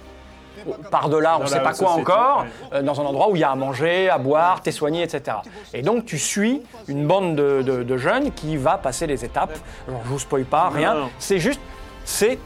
par-delà, 0.91 1.39
on 1.39 1.43
ne 1.45 1.47
sait 1.47 1.59
pas 1.61 1.73
quoi 1.73 1.89
société, 1.89 2.01
encore, 2.01 2.43
ouais. 2.43 2.79
euh, 2.79 2.83
dans 2.83 3.01
un 3.01 3.05
endroit 3.05 3.31
où 3.31 3.37
il 3.37 3.41
y 3.41 3.45
a 3.45 3.51
à 3.51 3.55
manger, 3.55 4.11
à 4.11 4.19
boire, 4.19 4.61
t'es 4.61 4.73
soigné, 4.73 5.03
etc. 5.05 5.37
Et 5.73 5.83
donc 5.83 6.05
tu 6.05 6.19
suis 6.19 6.63
une 6.89 7.07
bande 7.07 7.37
de, 7.37 7.63
de- 7.63 7.83
de 7.85 7.97
jeunes 7.97 8.33
qui 8.33 8.57
va 8.57 8.77
passer 8.77 9.07
les 9.07 9.25
étapes. 9.25 9.57
Alors 9.87 10.01
je 10.05 10.09
vous 10.09 10.19
spoil 10.19 10.45
pas, 10.45 10.69
rien. 10.69 11.09
C'est 11.21 11.39
juste, 11.39 11.61
c'est 12.05 12.39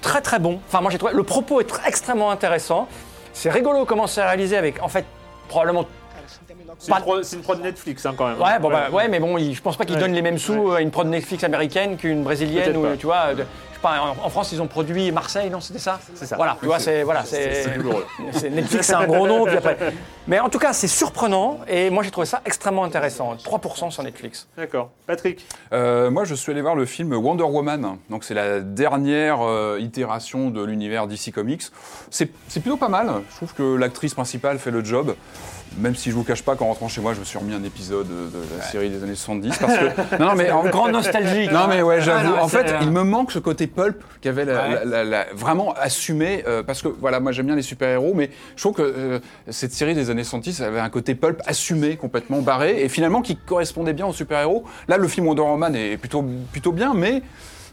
très 0.00 0.22
très 0.22 0.38
bon. 0.38 0.60
Enfin 0.66 0.80
moi 0.80 0.90
j'ai 0.90 0.96
trouvé, 0.98 1.12
le 1.12 1.22
propos 1.24 1.60
est 1.60 1.68
extrêmement 1.86 2.30
intéressant. 2.30 2.88
C'est 3.34 3.50
rigolo 3.50 3.84
comment 3.84 4.06
c'est 4.06 4.22
réalisé 4.24 4.56
avec, 4.56 4.82
en 4.82 4.88
fait, 4.88 5.04
probablement 5.48 5.84
C'est 6.84 6.90
pas- 6.90 6.98
une, 6.98 7.02
pro- 7.04 7.20
prod 7.44 7.62
Netflix 7.62 8.04
hein, 8.06 8.14
quand 8.16 8.26
même. 8.28 8.40
Ouais, 8.40 8.58
bon, 8.58 8.68
bah, 8.70 8.90
ouais, 8.92 9.06
mais 9.08 9.20
bon, 9.20 9.38
il- 9.38 9.54
je 9.54 9.62
pense 9.62 9.76
pas 9.76 9.84
qu'ils 9.84 9.94
Ouais. 9.94 10.00
donnent 10.00 10.12
les 10.14 10.22
mêmes 10.22 10.38
sous 10.38 10.72
à 10.72 10.80
une 10.80 10.90
prod 10.90 11.06
Netflix 11.06 11.44
américaine 11.44 11.96
qu'une 11.96 12.22
brésilienne 12.24 12.76
ou 12.76 12.82
pas. 12.82 12.96
tu 12.96 13.06
vois. 13.06 13.34
de- 13.34 13.44
je 13.44 13.76
sais 13.76 13.80
pas, 13.82 14.00
en, 14.00 14.26
en 14.26 14.30
France, 14.30 14.50
ils 14.52 14.60
ont 14.62 14.66
produit 14.68 15.10
Marseille, 15.12 15.48
non, 15.50 15.60
c'était 15.60 15.78
ça 15.78 15.98
C'est 16.14 16.26
ça. 16.26 16.36
Voilà, 16.36 16.56
tu 16.60 16.66
vois, 16.66 16.78
c'est 16.78 17.02
voilà, 17.04 17.24
c'est 18.32 18.50
Netflix, 18.50 18.86
c'est 18.86 18.94
un 18.94 19.06
gros 19.06 19.26
nom. 19.26 19.44
puis 19.44 19.56
après. 19.56 19.76
Mais 20.28 20.38
en 20.40 20.48
tout 20.48 20.58
cas, 20.58 20.72
c'est 20.72 20.86
surprenant 20.88 21.58
et 21.68 21.90
moi 21.90 22.02
j'ai 22.02 22.10
trouvé 22.12 22.26
ça 22.26 22.40
extrêmement 22.44 22.84
intéressant. 22.84 23.34
3% 23.36 23.90
sur 23.90 24.02
Netflix. 24.02 24.46
D'accord. 24.56 24.90
Patrick 25.06 25.44
Euh, 25.72 26.10
moi, 26.10 26.24
je 26.24 26.34
suis 26.34 26.52
allé 26.52 26.62
voir 26.62 26.74
le 26.76 26.84
film 26.86 27.12
Wonder 27.12 27.42
Woman. 27.44 27.96
Donc, 28.10 28.22
c'est 28.24 28.34
la 28.34 28.60
dernière 28.60 29.40
euh, 29.40 29.78
itération 29.80 30.50
de 30.50 30.62
l'univers 30.62 31.06
DC 31.08 31.32
Comics. 31.32 31.62
C'est 32.10 32.30
c'est 32.48 32.60
plutôt 32.60 32.76
pas 32.76 32.88
mal. 32.88 33.10
Je 33.30 33.36
trouve 33.36 33.52
que 33.54 33.76
l'actrice 33.76 34.14
principale 34.14 34.58
fait 34.58 34.70
le 34.70 34.84
job. 34.84 35.14
Même 35.78 35.94
si 35.96 36.10
je 36.10 36.14
vous 36.14 36.22
cache 36.24 36.42
pas 36.42 36.54
qu'en 36.54 36.66
rentrant 36.66 36.88
chez 36.88 37.00
moi, 37.00 37.14
je 37.14 37.20
me 37.20 37.24
suis 37.24 37.38
remis 37.38 37.54
un 37.54 37.64
épisode 37.64 38.06
de 38.08 38.38
la 38.58 38.64
série 38.64 38.90
des 38.90 39.02
années 39.02 39.14
70. 39.14 39.56
Parce 39.58 39.78
que. 39.78 39.84
Non, 40.18 40.26
non, 40.30 40.34
mais 40.36 40.50
en 40.50 40.64
Grande 40.64 40.92
nostalgie. 40.92 41.48
Non 41.48 41.66
mais 41.68 41.82
ouais, 41.82 41.96
Ah, 41.98 42.00
j'avoue. 42.00 42.28
non, 42.36 42.42
en 42.42 42.48
fait, 42.48 42.68
euh, 42.70 42.78
il 42.82 42.90
me 42.90 43.02
manque 43.02 43.32
ce 43.32 43.38
côté 43.38 43.66
pulp 43.66 44.02
qu'avait 44.20 44.44
la- 44.44 44.52
Ouais. 44.68 44.74
la- 44.74 44.84
la- 44.84 45.04
la- 45.04 45.26
vraiment 45.34 45.72
assumé 45.74 46.44
euh, 46.46 46.62
parce 46.62 46.82
que 46.82 46.88
voilà, 46.88 47.20
moi 47.20 47.32
j'aime 47.32 47.46
bien 47.46 47.56
les 47.56 47.62
super-héros, 47.62 48.12
mais 48.14 48.30
je 48.56 48.62
trouve 48.62 48.74
que 48.74 48.82
euh, 48.82 49.18
cette 49.50 49.72
série 49.72 49.94
des 49.94 50.10
années 50.10 50.24
70 50.24 50.60
avait 50.62 50.80
un 50.80 50.90
côté 50.90 51.14
pulp 51.14 51.40
assumé, 51.46 51.96
complètement 51.96 52.40
barré, 52.42 52.82
et 52.82 52.88
finalement 52.88 53.22
qui 53.22 53.36
correspondait 53.36 53.92
bien 53.94 54.06
aux 54.06 54.12
super-héros. 54.12 54.64
Là, 54.88 54.96
le 54.98 55.08
film 55.08 55.26
Wonder 55.26 55.42
Woman 55.42 55.74
est 55.74 55.96
plutôt 55.96 56.24
plutôt 56.52 56.72
bien, 56.72 56.92
mais 56.94 57.22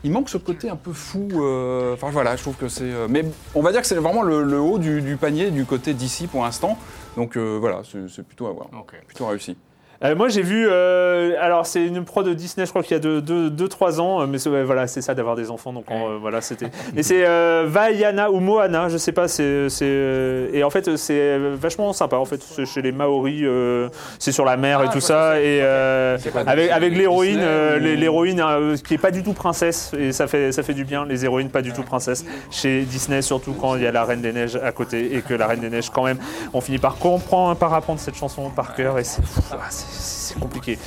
il 0.03 0.11
manque 0.11 0.29
ce 0.29 0.37
côté 0.37 0.69
un 0.69 0.75
peu 0.75 0.93
fou. 0.93 1.27
euh, 1.33 1.93
Enfin 1.93 2.09
voilà, 2.11 2.35
je 2.35 2.41
trouve 2.41 2.55
que 2.55 2.67
c'est. 2.67 2.83
euh, 2.83 3.07
mais 3.09 3.25
on 3.55 3.61
va 3.61 3.71
dire 3.71 3.81
que 3.81 3.87
c'est 3.87 3.95
vraiment 3.95 4.21
le, 4.23 4.43
le 4.43 4.59
haut 4.59 4.79
du, 4.79 5.01
du 5.01 5.17
panier 5.17 5.51
du 5.51 5.65
côté 5.65 5.93
d'ici 5.93 6.27
pour 6.27 6.43
l'instant. 6.43 6.77
Donc 7.17 7.35
euh, 7.37 7.57
voilà, 7.59 7.81
c'est 7.89 8.07
c'est 8.09 8.23
plutôt 8.23 8.47
à 8.47 8.51
voir, 8.53 8.67
plutôt 9.07 9.27
réussi. 9.27 9.57
Euh, 10.01 10.15
moi 10.15 10.29
j'ai 10.29 10.41
vu, 10.43 10.65
euh, 10.69 11.35
alors 11.41 11.65
c'est 11.65 11.85
une 11.85 12.05
pro 12.05 12.23
de 12.23 12.33
Disney, 12.33 12.65
je 12.65 12.69
crois 12.71 12.83
qu'il 12.83 12.95
y 12.95 12.99
a 12.99 13.19
2-3 13.19 13.99
ans, 13.99 14.21
euh, 14.21 14.27
mais 14.27 14.37
c'est- 14.37 14.49
ouais, 14.49 14.63
voilà, 14.63 14.87
c'est 14.87 15.01
ça 15.01 15.13
d'avoir 15.13 15.35
des 15.35 15.51
enfants, 15.51 15.73
donc 15.73 15.83
euh, 15.91 16.17
voilà, 16.21 16.39
c'était. 16.39 16.67
Et 16.95 17.03
c'est 17.03 17.25
euh, 17.27 17.65
Vaiana 17.67 18.31
ou 18.31 18.39
Moana, 18.39 18.87
je 18.87 18.95
sais 18.95 19.11
pas, 19.11 19.27
c'est. 19.27 19.67
c'est, 19.67 19.83
euh, 19.85 20.47
et 20.53 20.63
en 20.63 20.69
fait, 20.69 20.95
c'est 20.95 21.37
vachement 21.55 21.91
sympa, 21.91 22.15
en 22.15 22.23
fait, 22.23 22.41
c'est 22.41 22.65
chez 22.65 22.81
les 22.81 22.93
Maoris, 22.93 23.41
euh, 23.43 23.89
c'est 24.19 24.31
sur 24.31 24.45
la 24.45 24.55
mer 24.55 24.81
et 24.81 24.85
Ah, 24.87 24.93
tout 24.93 25.01
ça, 25.01 25.37
et 25.41 25.59
euh, 25.61 26.17
pas 26.33 26.41
avec, 26.49 26.71
avec 26.71 26.95
l'héroïne, 26.95 27.41
l'héroïne 27.81 28.41
qui 28.87 28.93
est 28.93 28.97
pas 28.97 29.11
du 29.11 29.21
tout 29.21 29.33
princesse, 29.33 29.91
et 29.99 30.13
ça 30.13 30.27
fait, 30.27 30.53
ça 30.53 30.63
fait 30.63 30.73
du 30.73 30.85
bien, 30.85 31.05
les 31.05 31.25
héroïnes 31.25 31.49
pas 31.49 31.61
du 31.61 31.73
tout 31.73 31.83
princesses, 31.83 32.23
chez 32.51 32.83
Disney, 32.83 33.21
surtout 33.21 33.51
quand 33.51 33.75
il 33.75 33.83
y 33.83 33.87
a 33.87 33.91
la 33.91 34.05
Reine 34.05 34.21
des 34.21 34.31
Neiges 34.31 34.55
à 34.63 34.71
côté, 34.71 35.13
et 35.17 35.21
que 35.21 35.33
la 35.33 35.47
Reine 35.47 35.59
des 35.59 35.69
Neiges, 35.69 35.89
quand 35.89 36.05
même, 36.05 36.19
on 36.53 36.61
finit 36.61 36.79
par 36.79 36.95
comprendre, 36.95 37.57
par 37.57 37.73
apprendre 37.73 37.99
cette 37.99 38.15
chanson 38.15 38.49
par 38.49 38.75
cœur, 38.75 38.97
et 38.97 39.03
c'est 39.03 39.21
ah, 39.51 39.57
c'est- 39.89 40.39
compliqué. 40.39 40.77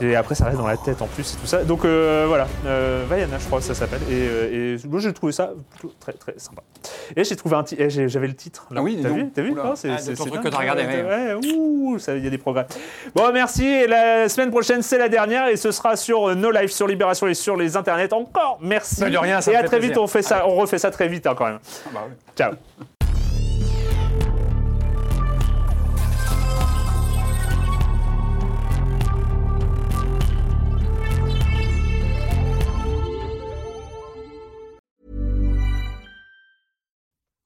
Et 0.00 0.16
après, 0.16 0.34
ça 0.34 0.44
reste 0.46 0.58
dans 0.58 0.66
la 0.66 0.76
tête 0.76 1.00
en 1.02 1.06
plus 1.06 1.34
et 1.34 1.36
tout 1.36 1.46
ça. 1.46 1.64
Donc 1.64 1.84
euh, 1.84 2.24
voilà, 2.28 2.46
euh, 2.66 3.04
Vaiana, 3.08 3.38
je 3.38 3.46
crois 3.46 3.60
que 3.60 3.64
ça 3.64 3.74
s'appelle. 3.74 4.00
Et, 4.10 4.12
euh, 4.28 4.74
et 4.76 4.88
moi, 4.88 5.00
j'ai 5.00 5.12
trouvé 5.12 5.32
ça 5.32 5.50
plutôt 5.70 5.94
très 6.00 6.12
très 6.12 6.34
sympa. 6.36 6.62
Et 7.16 7.24
j'ai 7.24 7.36
trouvé 7.36 7.56
un 7.56 7.62
titre. 7.64 7.82
J'avais 7.88 8.26
le 8.26 8.34
titre. 8.34 8.66
là. 8.70 8.80
Ah 8.80 8.82
oui, 8.82 8.98
t'as 9.02 9.08
vu 9.08 9.30
T'as 9.34 9.42
vu 9.42 9.54
c'est- 9.76 9.88
Ah, 9.90 10.14
truc 10.16 10.34
dingue. 10.34 10.42
que 10.42 10.48
t'as 10.48 10.58
regardé, 10.58 10.82
Ouais, 10.84 11.34
ouh, 11.56 11.98
ça, 11.98 12.16
il 12.16 12.24
y 12.24 12.26
a 12.26 12.30
des 12.30 12.38
progrès. 12.38 12.66
Bon, 13.14 13.32
merci. 13.32 13.64
Et 13.64 13.86
la 13.86 14.28
semaine 14.28 14.50
prochaine, 14.50 14.82
c'est 14.82 14.98
la 14.98 15.08
dernière 15.08 15.46
et 15.48 15.56
ce 15.56 15.70
sera 15.70 15.96
sur 15.96 16.28
euh, 16.30 16.34
No 16.34 16.50
Life, 16.50 16.70
sur 16.72 16.86
Libération 16.86 17.26
et 17.26 17.34
sur 17.34 17.56
les 17.56 17.76
internets. 17.76 18.12
Encore 18.12 18.58
merci. 18.60 19.02
Mais 19.04 19.10
de 19.10 19.18
rien, 19.18 19.40
ça 19.40 19.52
et 19.52 19.56
à 19.56 19.62
très 19.62 19.78
vite. 19.78 19.96
On 19.98 20.06
fait 20.06 20.22
ça. 20.22 20.46
On 20.46 20.54
refait 20.56 20.78
ça 20.78 20.90
très 20.90 21.08
vite 21.08 21.26
hein, 21.26 21.34
quand 21.36 21.46
même. 21.46 21.58
Ah 21.86 21.90
bah. 21.94 22.00
Ciao. 22.36 22.52